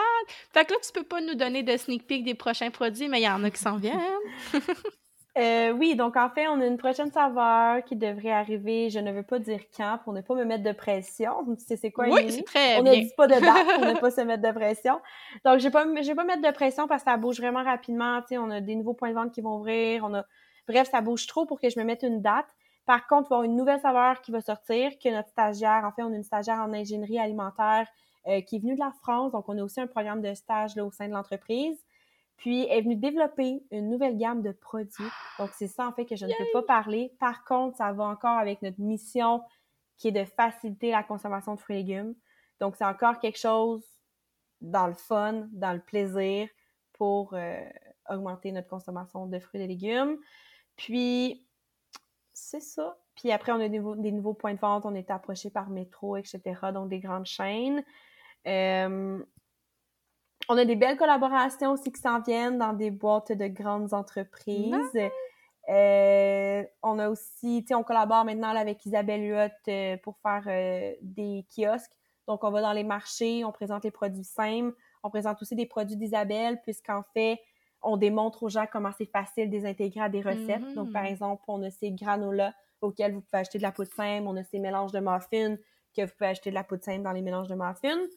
Fait 0.53 0.63
que 0.63 0.71
là, 0.71 0.79
tu 0.81 0.93
peux 0.93 1.03
pas 1.03 1.19
nous 1.19 1.35
donner 1.35 1.63
de 1.63 1.75
sneak 1.75 2.07
peek 2.07 2.23
des 2.23 2.33
prochains 2.33 2.71
produits, 2.71 3.09
mais 3.09 3.19
il 3.19 3.25
y 3.25 3.29
en 3.29 3.43
a 3.43 3.51
qui 3.51 3.59
s'en 3.59 3.75
viennent. 3.77 3.99
oui, 5.37 5.95
donc 5.95 6.15
en 6.15 6.29
fait, 6.29 6.47
on 6.47 6.61
a 6.61 6.65
une 6.65 6.77
prochaine 6.77 7.11
saveur 7.11 7.83
qui 7.83 7.95
devrait 7.95 8.31
arriver. 8.31 8.89
Je 8.89 8.99
ne 8.99 9.11
veux 9.11 9.23
pas 9.23 9.39
dire 9.39 9.59
quand 9.75 9.99
pour 10.03 10.13
ne 10.13 10.21
pas 10.21 10.35
me 10.35 10.45
mettre 10.45 10.63
de 10.63 10.71
pression. 10.71 11.45
Tu 11.57 11.77
c'est 11.77 11.91
quoi, 11.91 12.07
Oui, 12.09 12.31
c'est 12.31 12.43
très 12.43 12.79
On 12.79 12.83
ne 12.83 12.93
dit 12.93 13.11
pas 13.17 13.27
de 13.27 13.33
date 13.33 13.41
pour 13.75 13.85
ne 13.85 13.99
pas 13.99 14.11
se 14.11 14.21
mettre 14.21 14.43
de 14.43 14.51
pression. 14.51 15.01
Donc, 15.43 15.59
je 15.59 15.67
ne 15.67 15.69
vais, 15.69 15.71
pas, 15.71 15.85
vais 15.85 16.15
pas 16.15 16.23
mettre 16.23 16.41
de 16.41 16.53
pression 16.53 16.87
parce 16.87 17.03
que 17.03 17.11
ça 17.11 17.17
bouge 17.17 17.39
vraiment 17.39 17.63
rapidement. 17.63 18.21
Tu 18.21 18.29
sais, 18.29 18.37
on 18.37 18.49
a 18.49 18.61
des 18.61 18.75
nouveaux 18.75 18.93
points 18.93 19.09
de 19.09 19.15
vente 19.15 19.31
qui 19.31 19.41
vont 19.41 19.57
ouvrir. 19.57 20.03
On 20.05 20.13
a 20.13 20.25
Bref, 20.67 20.89
ça 20.89 21.01
bouge 21.01 21.27
trop 21.27 21.45
pour 21.45 21.59
que 21.59 21.69
je 21.69 21.79
me 21.79 21.85
mette 21.85 22.03
une 22.03 22.21
date. 22.21 22.47
Par 22.85 23.07
contre, 23.07 23.27
il 23.27 23.29
va 23.29 23.35
y 23.35 23.39
avoir 23.39 23.43
une 23.43 23.55
nouvelle 23.55 23.79
saveur 23.79 24.21
qui 24.21 24.31
va 24.31 24.41
sortir, 24.41 24.91
que 25.03 25.09
notre 25.09 25.29
stagiaire, 25.29 25.83
en 25.85 25.91
fait, 25.91 26.03
on 26.03 26.11
a 26.11 26.15
une 26.15 26.23
stagiaire 26.23 26.59
en 26.59 26.73
ingénierie 26.73 27.19
alimentaire 27.19 27.87
euh, 28.27 28.41
qui 28.41 28.57
est 28.57 28.59
venue 28.59 28.75
de 28.75 28.79
la 28.79 28.91
France, 29.01 29.31
donc 29.31 29.45
on 29.47 29.57
a 29.57 29.63
aussi 29.63 29.79
un 29.79 29.87
programme 29.87 30.21
de 30.21 30.33
stage 30.33 30.75
là, 30.75 30.85
au 30.85 30.91
sein 30.91 31.07
de 31.07 31.13
l'entreprise. 31.13 31.77
Puis, 32.37 32.65
elle 32.69 32.79
est 32.79 32.81
venue 32.81 32.95
développer 32.95 33.63
une 33.71 33.89
nouvelle 33.89 34.17
gamme 34.17 34.41
de 34.41 34.51
produits. 34.51 35.09
Donc, 35.39 35.51
c'est 35.53 35.67
ça, 35.67 35.87
en 35.87 35.93
fait, 35.93 36.05
que 36.05 36.15
je 36.15 36.25
ne 36.25 36.33
peux 36.37 36.51
pas 36.53 36.63
parler. 36.63 37.13
Par 37.19 37.43
contre, 37.45 37.77
ça 37.77 37.91
va 37.93 38.03
encore 38.05 38.37
avec 38.37 38.61
notre 38.61 38.79
mission 38.79 39.41
qui 39.97 40.09
est 40.09 40.11
de 40.11 40.25
faciliter 40.25 40.91
la 40.91 41.03
consommation 41.03 41.55
de 41.55 41.59
fruits 41.59 41.77
et 41.77 41.79
légumes. 41.79 42.15
Donc, 42.59 42.75
c'est 42.75 42.85
encore 42.85 43.19
quelque 43.19 43.39
chose 43.39 43.83
dans 44.61 44.87
le 44.87 44.93
fun, 44.93 45.47
dans 45.51 45.73
le 45.73 45.79
plaisir 45.79 46.49
pour 46.93 47.33
euh, 47.33 47.59
augmenter 48.09 48.51
notre 48.51 48.67
consommation 48.67 49.25
de 49.27 49.39
fruits 49.39 49.61
et 49.61 49.67
légumes. 49.67 50.17
Puis, 50.75 51.45
c'est 52.33 52.61
ça. 52.61 52.97
Puis 53.15 53.31
après, 53.31 53.53
on 53.53 53.59
a 53.61 53.69
des, 53.69 53.79
nouveaux 54.11 54.33
points 54.33 54.53
de 54.53 54.59
vente. 54.59 54.85
On 54.85 54.93
est 54.93 55.09
approché 55.09 55.49
par 55.49 55.69
métro, 55.69 56.17
etc. 56.17 56.41
Donc, 56.73 56.89
des 56.89 56.99
grandes 56.99 57.25
chaînes. 57.25 57.83
Euh, 58.45 59.23
on 60.49 60.57
a 60.57 60.65
des 60.65 60.75
belles 60.75 60.97
collaborations 60.97 61.71
aussi 61.71 61.91
qui 61.91 62.01
s'en 62.01 62.21
viennent 62.21 62.57
dans 62.57 62.73
des 62.73 62.91
boîtes 62.91 63.31
de 63.31 63.47
grandes 63.47 63.93
entreprises. 63.93 64.75
Euh, 65.67 66.63
on 66.83 66.99
a 66.99 67.09
aussi, 67.09 67.61
tu 67.63 67.69
sais, 67.69 67.75
on 67.75 67.83
collabore 67.83 68.23
maintenant 68.23 68.55
avec 68.55 68.85
Isabelle 68.85 69.23
Huot 69.23 69.71
euh, 69.71 69.97
pour 69.97 70.17
faire 70.19 70.43
des 71.01 71.45
kiosques. 71.49 71.91
Donc, 72.27 72.43
on 72.43 72.51
va 72.51 72.61
dans 72.61 72.73
les 72.73 72.83
marchés, 72.83 73.43
on 73.45 73.51
présente 73.51 73.83
les 73.83 73.91
produits 73.91 74.23
simples, 74.23 74.75
on 75.03 75.09
présente 75.09 75.41
aussi 75.41 75.55
des 75.55 75.65
produits 75.65 75.95
d'Isabelle, 75.95 76.59
puisqu'en 76.61 77.03
fait, 77.13 77.39
on 77.81 77.97
démontre 77.97 78.43
aux 78.43 78.49
gens 78.49 78.65
comment 78.71 78.91
c'est 78.97 79.09
facile 79.09 79.49
de 79.49 79.55
les 79.55 79.65
intégrer 79.65 80.01
à 80.01 80.09
des 80.09 80.21
recettes. 80.21 80.73
Donc, 80.73 80.91
par 80.91 81.03
mm-hmm. 81.03 81.11
exemple, 81.11 81.43
on 81.47 81.61
a 81.63 81.69
ces 81.69 81.91
granolas 81.91 82.53
auquel 82.81 83.13
vous 83.13 83.21
pouvez 83.21 83.41
acheter 83.41 83.59
de 83.59 83.63
la 83.63 83.71
poudre 83.71 83.91
simple. 83.91 84.25
On 84.27 84.35
a 84.35 84.43
ces 84.43 84.59
mélanges 84.59 84.91
de 84.91 84.99
muffins 84.99 85.55
que 85.95 86.01
vous 86.01 86.11
pouvez 86.17 86.29
acheter 86.31 86.49
de 86.49 86.55
la 86.55 86.63
poudre 86.63 86.83
simple 86.83 87.03
dans 87.03 87.11
les 87.11 87.21
mélanges 87.21 87.47
de 87.47 87.55
muffins. 87.55 88.07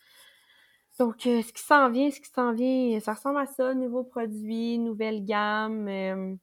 Donc, 0.98 1.26
euh, 1.26 1.42
ce 1.42 1.52
qui 1.52 1.62
s'en 1.62 1.90
vient, 1.90 2.10
ce 2.10 2.20
qui 2.20 2.28
s'en 2.28 2.52
vient, 2.52 2.98
ça 3.00 3.14
ressemble 3.14 3.38
à 3.38 3.46
ça. 3.46 3.72
Nouveaux 3.74 4.04
produits, 4.04 4.78
nouvelle 4.78 5.24
gamme, 5.24 5.86
euh, 5.88 6.34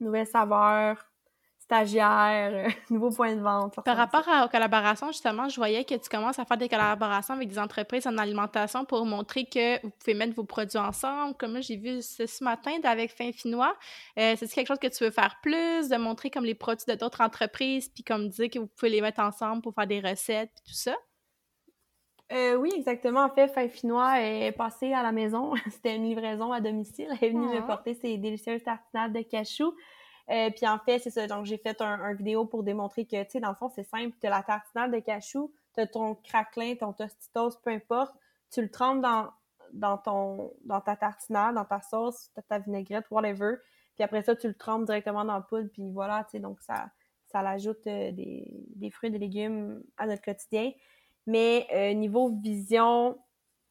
nouvelles 0.00 0.26
saveurs, 0.26 1.10
stagiaires, 1.70 2.66
euh, 2.66 2.68
nouveaux 2.90 3.10
points 3.10 3.36
de 3.36 3.40
vente. 3.40 3.76
Par 3.84 3.96
rapport 3.96 4.28
à, 4.28 4.44
aux 4.44 4.48
collaborations, 4.48 5.08
justement, 5.08 5.48
je 5.48 5.56
voyais 5.56 5.84
que 5.84 5.94
tu 5.94 6.08
commences 6.08 6.38
à 6.38 6.44
faire 6.44 6.56
des 6.56 6.68
collaborations 6.68 7.34
avec 7.34 7.48
des 7.48 7.58
entreprises 7.58 8.06
en 8.06 8.18
alimentation 8.18 8.84
pour 8.84 9.04
montrer 9.06 9.44
que 9.44 9.80
vous 9.82 9.90
pouvez 9.90 10.14
mettre 10.14 10.34
vos 10.34 10.44
produits 10.44 10.78
ensemble. 10.78 11.36
Comme 11.36 11.62
j'ai 11.62 11.76
vu 11.76 12.02
ce, 12.02 12.26
ce 12.26 12.42
matin 12.42 12.72
avec 12.82 13.12
Fin 13.12 13.30
Finois. 13.30 13.76
Euh, 14.18 14.34
c'est 14.36 14.48
quelque 14.48 14.68
chose 14.68 14.78
que 14.80 14.88
tu 14.88 15.04
veux 15.04 15.10
faire 15.10 15.36
plus, 15.42 15.88
de 15.88 15.96
montrer 15.96 16.30
comme 16.30 16.44
les 16.44 16.56
produits 16.56 16.86
de 16.88 16.94
d'autres 16.94 17.20
entreprises, 17.20 17.88
puis 17.88 18.02
comme 18.02 18.28
dire 18.28 18.50
que 18.50 18.58
vous 18.58 18.66
pouvez 18.66 18.90
les 18.90 19.00
mettre 19.00 19.20
ensemble 19.20 19.62
pour 19.62 19.74
faire 19.74 19.86
des 19.86 20.00
recettes, 20.00 20.50
puis 20.64 20.72
tout 20.72 20.78
ça? 20.78 20.96
Euh, 22.32 22.54
oui, 22.54 22.72
exactement. 22.76 23.24
En 23.24 23.30
fait, 23.30 23.48
Fin 23.48 23.68
Finois 23.68 24.20
est 24.20 24.52
passée 24.52 24.92
à 24.92 25.02
la 25.02 25.12
maison. 25.12 25.54
C'était 25.70 25.96
une 25.96 26.04
livraison 26.04 26.52
à 26.52 26.60
domicile. 26.60 27.08
Elle 27.20 27.28
est 27.28 27.30
venue 27.30 27.46
me 27.46 27.58
ah. 27.58 27.62
porter 27.62 27.94
ses 27.94 28.16
délicieuses 28.18 28.62
tartinades 28.62 29.12
de 29.12 29.22
cachou. 29.22 29.74
Euh, 30.30 30.50
puis 30.50 30.66
en 30.68 30.78
fait, 30.78 31.00
c'est 31.00 31.10
ça. 31.10 31.26
Donc, 31.26 31.44
j'ai 31.46 31.58
fait 31.58 31.80
un, 31.80 32.14
vidéo 32.14 32.44
pour 32.44 32.62
démontrer 32.62 33.04
que, 33.04 33.22
tu 33.24 33.30
sais, 33.30 33.40
dans 33.40 33.48
le 33.48 33.56
fond, 33.56 33.68
c'est 33.68 33.84
simple. 33.84 34.16
Tu 34.20 34.26
as 34.28 34.30
la 34.30 34.42
tartinade 34.42 34.92
de 34.92 35.00
cachou, 35.00 35.52
tu 35.74 35.80
as 35.80 35.88
ton 35.88 36.14
craquelin, 36.14 36.76
ton 36.76 36.92
tostitos, 36.92 37.58
peu 37.64 37.70
importe. 37.70 38.14
Tu 38.52 38.62
le 38.62 38.70
trempes 38.70 39.00
dans, 39.00 39.30
dans, 39.72 39.98
ton, 39.98 40.52
dans 40.64 40.80
ta 40.80 40.94
tartinade, 40.94 41.56
dans 41.56 41.64
ta 41.64 41.80
sauce, 41.80 42.30
ta 42.48 42.60
vinaigrette, 42.60 43.06
whatever. 43.10 43.56
Puis 43.96 44.04
après 44.04 44.22
ça, 44.22 44.36
tu 44.36 44.46
le 44.46 44.54
trempes 44.54 44.84
directement 44.84 45.24
dans 45.24 45.36
le 45.36 45.44
poudre. 45.48 45.68
Puis 45.72 45.90
voilà, 45.90 46.22
tu 46.24 46.32
sais, 46.32 46.38
donc 46.38 46.60
ça, 46.60 46.90
ça 47.26 47.42
l'ajoute 47.42 47.84
euh, 47.88 48.12
des, 48.12 48.46
des 48.76 48.90
fruits 48.90 49.08
et 49.08 49.12
des 49.12 49.18
légumes 49.18 49.82
à 49.96 50.06
notre 50.06 50.22
quotidien. 50.22 50.70
Mais 51.30 51.68
euh, 51.72 51.94
niveau 51.94 52.28
vision, 52.42 53.16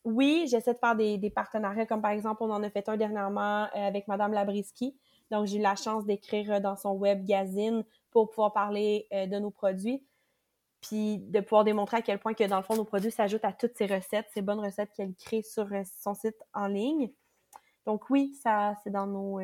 oui, 0.06 0.48
j'essaie 0.50 0.74
de 0.74 0.80
faire 0.80 0.96
des, 0.96 1.30
partenariats, 1.30 1.86
comme 1.86 2.02
par 2.02 2.12
exemple, 2.12 2.42
on 2.42 2.52
en 2.52 2.64
a 2.64 2.70
fait 2.70 2.88
un 2.88 2.96
dernièrement 2.96 3.64
euh, 3.64 3.70
avec 3.76 4.08
Madame 4.08 4.32
Labriski. 4.32 4.98
Donc, 5.30 5.46
j'ai 5.46 5.58
eu 5.58 5.62
la 5.62 5.76
chance 5.76 6.06
d'écrire 6.06 6.54
euh, 6.54 6.60
dans 6.62 6.78
son 6.78 6.94
web 6.94 7.26
Gazine 7.26 7.84
pour 8.12 8.30
pouvoir 8.30 8.54
parler 8.54 9.08
de 9.12 9.40
nos 9.40 9.52
produits. 9.52 10.02
Puis 10.82 11.18
de 11.18 11.42
pouvoir 11.42 11.66
démontrer 11.66 11.98
à 11.98 12.02
quel 12.02 12.18
point 12.18 12.34
que 12.34 12.46
dans 12.46 12.56
le 12.56 12.64
fond, 12.64 12.78
nos 12.78 12.86
produits 12.86 13.12
s'ajoutent 13.12 13.44
à 13.44 13.52
toutes 13.52 13.76
ces 13.76 13.88
recettes, 13.88 14.28
ces 14.34 14.42
bonnes 14.42 14.62
recettes 14.62 14.94
qu'elle 14.96 15.14
crée 15.14 15.42
sur 15.42 15.68
son 16.02 16.14
site 16.14 16.42
en 16.54 16.68
ligne. 16.68 17.12
Donc 17.86 18.10
oui, 18.10 18.34
ça, 18.42 18.76
c'est 18.84 18.90
dans 18.90 19.06
nos, 19.06 19.40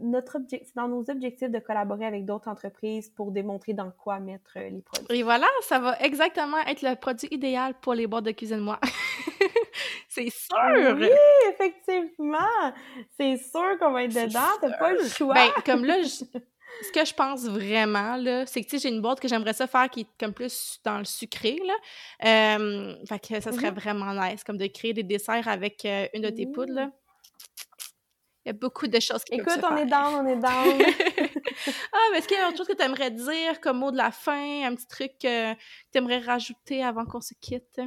notre 0.00 0.36
objectif, 0.36 0.68
c'est 0.68 0.76
dans 0.76 0.88
nos 0.88 1.10
objectifs 1.10 1.50
de 1.50 1.58
collaborer 1.58 2.06
avec 2.06 2.24
d'autres 2.24 2.48
entreprises 2.48 3.10
pour 3.10 3.32
démontrer 3.32 3.74
dans 3.74 3.90
quoi 3.90 4.18
mettre 4.18 4.52
euh, 4.56 4.70
les 4.70 4.80
produits. 4.80 5.18
Et 5.18 5.22
voilà, 5.22 5.46
ça 5.62 5.78
va 5.78 5.98
exactement 6.00 6.58
être 6.66 6.82
le 6.82 6.94
produit 6.96 7.28
idéal 7.30 7.74
pour 7.80 7.94
les 7.94 8.06
boîtes 8.06 8.24
de 8.24 8.30
cuisine 8.30 8.60
moi. 8.60 8.80
c'est 10.08 10.30
sûr! 10.30 10.96
Oui, 10.96 11.10
effectivement! 11.50 12.72
C'est 13.18 13.36
sûr 13.36 13.78
qu'on 13.78 13.92
va 13.92 14.04
être 14.04 14.14
dedans, 14.14 14.40
t'as 14.60 14.78
pas 14.78 14.92
le 14.92 15.04
choix! 15.04 15.34
Ben, 15.34 15.50
comme 15.66 15.84
là, 15.84 15.96
ce 16.82 16.92
que 16.92 17.04
je 17.04 17.14
pense 17.14 17.44
vraiment, 17.44 18.16
là, 18.16 18.46
c'est 18.46 18.64
que, 18.64 18.78
j'ai 18.78 18.88
une 18.88 19.02
boîte 19.02 19.20
que 19.20 19.28
j'aimerais 19.28 19.52
ça 19.52 19.66
faire 19.66 19.90
qui 19.90 20.00
est 20.00 20.06
comme 20.18 20.32
plus 20.32 20.80
dans 20.84 20.98
le 20.98 21.04
sucré, 21.04 21.58
là. 21.64 21.74
Euh, 22.24 22.94
fait 23.06 23.18
que 23.18 23.40
ça 23.40 23.52
serait 23.52 23.70
mm-hmm. 23.70 23.74
vraiment 23.74 24.14
nice, 24.14 24.44
comme 24.44 24.56
de 24.56 24.66
créer 24.66 24.94
des 24.94 25.02
desserts 25.02 25.46
avec 25.46 25.84
euh, 25.84 26.06
une 26.14 26.22
de 26.22 26.30
tes 26.30 26.46
poudres, 26.46 26.72
là. 26.72 26.90
Il 28.44 28.48
y 28.48 28.50
a 28.50 28.54
beaucoup 28.54 28.86
de 28.86 28.98
choses 29.00 29.22
qui 29.24 29.34
Écoute, 29.34 29.46
peuvent 29.46 29.60
se 29.60 29.66
on 29.66 29.76
est 29.76 29.86
down, 29.86 30.14
on 30.14 30.26
est 30.26 30.36
down. 30.36 30.80
ah, 31.92 31.98
mais 32.10 32.18
est-ce 32.18 32.26
qu'il 32.26 32.38
y 32.38 32.40
a 32.40 32.48
autre 32.48 32.56
chose 32.56 32.68
que 32.68 32.74
tu 32.74 32.82
aimerais 32.82 33.10
dire 33.10 33.60
comme 33.60 33.78
mot 33.78 33.90
de 33.90 33.98
la 33.98 34.10
fin, 34.10 34.64
un 34.64 34.74
petit 34.74 34.86
truc 34.86 35.12
que 35.20 35.52
tu 35.54 35.58
aimerais 35.98 36.20
rajouter 36.20 36.82
avant 36.82 37.04
qu'on 37.04 37.20
se 37.20 37.34
quitte? 37.34 37.80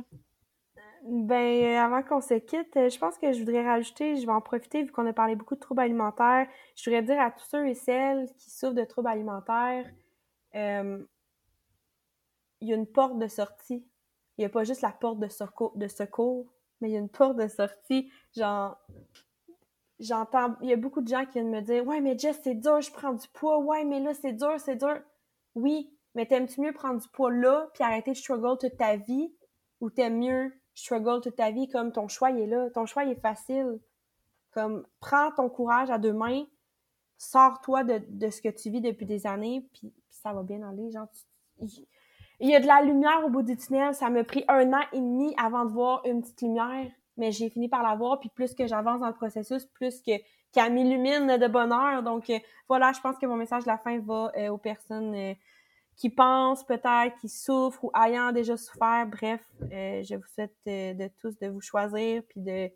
Ben, 1.05 1.75
avant 1.75 2.01
qu'on 2.01 2.21
se 2.21 2.35
quitte, 2.35 2.75
je 2.75 2.97
pense 2.97 3.17
que 3.17 3.33
je 3.33 3.39
voudrais 3.39 3.65
rajouter, 3.65 4.15
je 4.15 4.25
vais 4.25 4.31
en 4.31 4.39
profiter 4.39 4.83
vu 4.83 4.91
qu'on 4.91 5.05
a 5.05 5.11
parlé 5.11 5.35
beaucoup 5.35 5.55
de 5.55 5.59
troubles 5.59 5.81
alimentaires. 5.81 6.47
Je 6.75 6.89
voudrais 6.89 7.03
dire 7.03 7.19
à 7.19 7.31
tous 7.31 7.43
ceux 7.45 7.67
et 7.67 7.73
celles 7.73 8.31
qui 8.37 8.49
souffrent 8.49 8.75
de 8.75 8.85
troubles 8.85 9.09
alimentaires, 9.09 9.85
euh, 10.55 11.03
il 12.61 12.69
y 12.69 12.73
a 12.73 12.75
une 12.75 12.87
porte 12.87 13.19
de 13.19 13.27
sortie. 13.27 13.85
Il 14.37 14.41
n'y 14.41 14.45
a 14.45 14.49
pas 14.49 14.63
juste 14.63 14.81
la 14.81 14.91
porte 14.91 15.19
de 15.19 15.27
secours, 15.27 15.73
de 15.75 15.87
secours, 15.89 16.45
mais 16.79 16.89
il 16.89 16.93
y 16.93 16.95
a 16.95 16.99
une 16.99 17.09
porte 17.09 17.35
de 17.35 17.49
sortie. 17.49 18.09
Genre, 18.35 18.77
j'entends, 19.99 20.55
il 20.61 20.69
y 20.69 20.73
a 20.73 20.77
beaucoup 20.77 21.01
de 21.01 21.07
gens 21.07 21.25
qui 21.25 21.33
viennent 21.33 21.49
me 21.49 21.61
dire 21.61 21.85
Ouais, 21.85 22.01
mais 22.01 22.17
Jess, 22.17 22.39
c'est 22.43 22.55
dur, 22.55 22.81
je 22.81 22.91
prends 22.91 23.13
du 23.13 23.27
poids. 23.29 23.59
Ouais, 23.59 23.83
mais 23.83 23.99
là, 23.99 24.13
c'est 24.13 24.33
dur, 24.33 24.59
c'est 24.59 24.75
dur. 24.75 25.01
Oui, 25.55 25.95
mais 26.15 26.25
t'aimes-tu 26.25 26.61
mieux 26.61 26.73
prendre 26.73 27.01
du 27.01 27.07
poids 27.09 27.31
là, 27.31 27.69
puis 27.73 27.83
arrêter 27.83 28.11
de 28.11 28.17
struggle 28.17 28.57
toute 28.59 28.77
ta 28.77 28.97
vie, 28.97 29.33
ou 29.81 29.89
t'aimes 29.89 30.19
mieux 30.19 30.53
struggle 30.75 31.21
toute 31.21 31.35
ta 31.35 31.51
vie 31.51 31.67
comme 31.67 31.91
ton 31.91 32.07
choix 32.07 32.31
est 32.31 32.47
là? 32.47 32.69
Ton 32.71 32.85
choix 32.85 33.05
est 33.05 33.19
facile. 33.19 33.79
Comme, 34.51 34.85
prends 34.99 35.31
ton 35.31 35.49
courage 35.49 35.89
à 35.89 35.97
deux 35.97 36.13
mains, 36.13 36.45
sors-toi 37.17 37.83
de, 37.83 38.01
de, 38.09 38.29
ce 38.29 38.41
que 38.41 38.49
tu 38.49 38.69
vis 38.69 38.81
depuis 38.81 39.05
des 39.05 39.25
années, 39.25 39.67
puis, 39.73 39.93
ça 40.09 40.31
va 40.31 40.43
bien 40.43 40.61
aller. 40.67 40.91
Genre, 40.91 41.07
il 42.39 42.49
y 42.49 42.55
a 42.55 42.59
de 42.59 42.67
la 42.67 42.81
lumière 42.81 43.23
au 43.25 43.29
bout 43.29 43.41
du 43.41 43.57
tunnel. 43.57 43.93
Ça 43.93 44.09
m'a 44.09 44.23
pris 44.23 44.45
un 44.47 44.71
an 44.73 44.83
et 44.93 44.99
demi 44.99 45.35
avant 45.37 45.65
de 45.65 45.71
voir 45.71 46.05
une 46.05 46.21
petite 46.21 46.41
lumière 46.41 46.91
mais 47.17 47.31
j'ai 47.31 47.49
fini 47.49 47.69
par 47.69 47.83
l'avoir. 47.83 48.19
Puis 48.19 48.29
plus 48.29 48.53
que 48.53 48.67
j'avance 48.67 49.01
dans 49.01 49.07
le 49.07 49.13
processus, 49.13 49.65
plus 49.65 50.01
que 50.01 50.13
qu'elle 50.53 50.71
m'illumine 50.71 51.37
de 51.37 51.47
bonheur. 51.47 52.03
Donc 52.03 52.29
euh, 52.29 52.39
voilà, 52.69 52.93
je 52.93 53.01
pense 53.01 53.17
que 53.17 53.25
mon 53.25 53.35
message 53.35 53.63
de 53.63 53.69
la 53.69 53.77
fin 53.77 53.99
va 53.99 54.31
euh, 54.37 54.49
aux 54.49 54.57
personnes 54.57 55.13
euh, 55.15 55.33
qui 55.97 56.09
pensent 56.09 56.63
peut-être, 56.63 57.15
qui 57.19 57.27
souffrent 57.27 57.83
ou 57.83 57.91
ayant 57.97 58.31
déjà 58.31 58.55
souffert. 58.55 59.07
Bref, 59.07 59.41
je 59.71 60.15
vous 60.15 60.27
souhaite 60.33 60.55
de 60.65 61.07
tous 61.19 61.37
de 61.39 61.47
vous 61.47 61.61
choisir 61.61 62.23
puis 62.29 62.41
de 62.41 62.71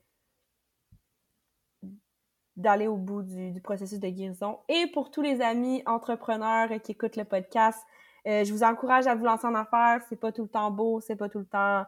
d'aller 2.56 2.88
au 2.88 2.98
bout 2.98 3.22
du, 3.22 3.52
du, 3.52 3.62
processus 3.62 4.00
de 4.00 4.10
guérison. 4.10 4.58
Et 4.68 4.88
pour 4.88 5.12
tous 5.12 5.22
les 5.22 5.42
amis 5.42 5.84
entrepreneurs 5.86 6.70
qui 6.82 6.94
écoutent 6.94 7.16
le 7.16 7.24
podcast, 7.24 7.80
je 8.26 8.52
vous 8.52 8.64
encourage 8.64 9.06
à 9.06 9.14
vous 9.14 9.26
lancer 9.26 9.46
en 9.46 9.54
affaires. 9.54 10.02
C'est 10.10 10.20
pas 10.20 10.32
tout 10.32 10.44
le 10.44 10.50
temps 10.50 10.72
beau, 10.72 11.00
c'est 11.00 11.16
pas 11.16 11.30
tout 11.30 11.38
le 11.38 11.46
temps 11.46 11.86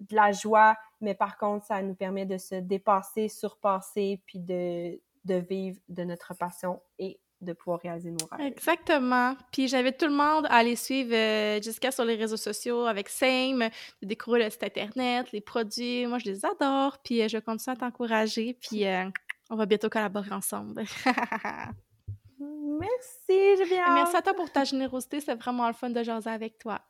de 0.00 0.14
la 0.14 0.32
joie, 0.32 0.76
mais 1.00 1.14
par 1.14 1.38
contre, 1.38 1.66
ça 1.66 1.82
nous 1.82 1.94
permet 1.94 2.26
de 2.26 2.38
se 2.38 2.56
dépasser, 2.56 3.28
surpasser, 3.28 4.20
puis 4.26 4.38
de, 4.38 5.00
de 5.24 5.34
vivre 5.34 5.78
de 5.88 6.04
notre 6.04 6.34
passion 6.34 6.80
et 6.98 7.18
de 7.40 7.52
pouvoir 7.52 7.80
réaliser 7.80 8.10
nos 8.10 8.26
rêves. 8.30 8.46
Exactement. 8.46 9.36
Puis 9.52 9.68
j'invite 9.68 9.98
tout 9.98 10.06
le 10.06 10.12
monde 10.12 10.46
à 10.46 10.56
aller 10.56 10.76
suivre 10.76 11.14
euh, 11.14 11.60
Jessica 11.60 11.90
sur 11.90 12.04
les 12.04 12.14
réseaux 12.14 12.36
sociaux 12.36 12.86
avec 12.86 13.08
Same, 13.08 13.68
de 14.02 14.06
découvrir 14.06 14.44
le 14.44 14.50
site 14.50 14.62
internet, 14.64 15.30
les 15.32 15.40
produits. 15.40 16.06
Moi, 16.06 16.18
je 16.18 16.26
les 16.26 16.44
adore. 16.44 16.98
Puis 17.02 17.22
euh, 17.22 17.28
je 17.28 17.38
continue 17.38 17.74
à 17.74 17.76
t'encourager. 17.76 18.54
Puis 18.54 18.86
euh, 18.86 19.04
on 19.50 19.56
va 19.56 19.66
bientôt 19.66 19.90
collaborer 19.90 20.32
ensemble. 20.32 20.84
Merci, 22.38 23.56
j'ai 23.56 23.64
bien 23.66 23.94
Merci 23.94 24.16
à 24.16 24.22
toi 24.22 24.34
pour 24.34 24.50
ta 24.50 24.64
générosité. 24.64 25.20
C'est 25.20 25.34
vraiment 25.34 25.66
le 25.66 25.74
fun 25.74 25.90
de 25.90 26.02
jaser 26.02 26.30
avec 26.30 26.58
toi. 26.58 26.80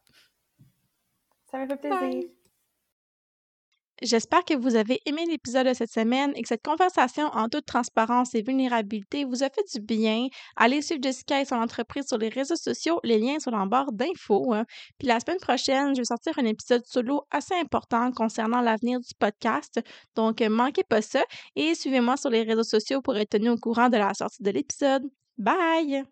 Ça 1.51 1.59
m'a 1.59 1.67
fait 1.67 1.77
plaisir. 1.77 2.29
J'espère 4.03 4.45
que 4.45 4.53
vous 4.53 4.77
avez 4.77 5.01
aimé 5.07 5.25
l'épisode 5.27 5.67
de 5.67 5.73
cette 5.73 5.91
semaine 5.91 6.33
et 6.35 6.43
que 6.43 6.49
cette 6.49 6.63
conversation 6.63 7.29
en 7.29 7.49
toute 7.49 7.65
transparence 7.65 8.35
et 8.35 8.43
vulnérabilité 8.43 9.25
vous 9.25 9.43
a 9.43 9.49
fait 9.49 9.65
du 9.75 9.81
bien. 9.81 10.27
Allez 10.55 10.83
suivre 10.83 11.03
Jessica 11.03 11.41
et 11.41 11.47
son 11.47 11.57
entreprise 11.57 12.07
sur 12.07 12.19
les 12.19 12.29
réseaux 12.29 12.57
sociaux. 12.57 13.01
Les 13.05 13.19
liens 13.19 13.39
sont 13.39 13.55
en 13.55 13.67
barre 13.67 13.93
d'infos. 13.93 14.53
Hein. 14.53 14.65
Puis 14.99 15.09
la 15.09 15.19
semaine 15.19 15.39
prochaine, 15.39 15.95
je 15.95 16.03
vais 16.03 16.05
sortir 16.05 16.39
un 16.39 16.45
épisode 16.45 16.85
solo 16.85 17.23
assez 17.31 17.55
important 17.55 18.13
concernant 18.13 18.61
l'avenir 18.61 19.01
du 19.01 19.15
podcast. 19.19 19.81
Donc, 20.15 20.43
manquez 20.43 20.85
pas 20.85 21.01
ça 21.01 21.25
et 21.55 21.75
suivez-moi 21.75 22.19
sur 22.19 22.29
les 22.29 22.43
réseaux 22.43 22.65
sociaux 22.65 23.01
pour 23.01 23.17
être 23.17 23.31
tenu 23.31 23.49
au 23.49 23.57
courant 23.57 23.89
de 23.89 23.97
la 23.97 24.13
sortie 24.13 24.43
de 24.43 24.51
l'épisode. 24.51 25.05
Bye! 25.39 26.07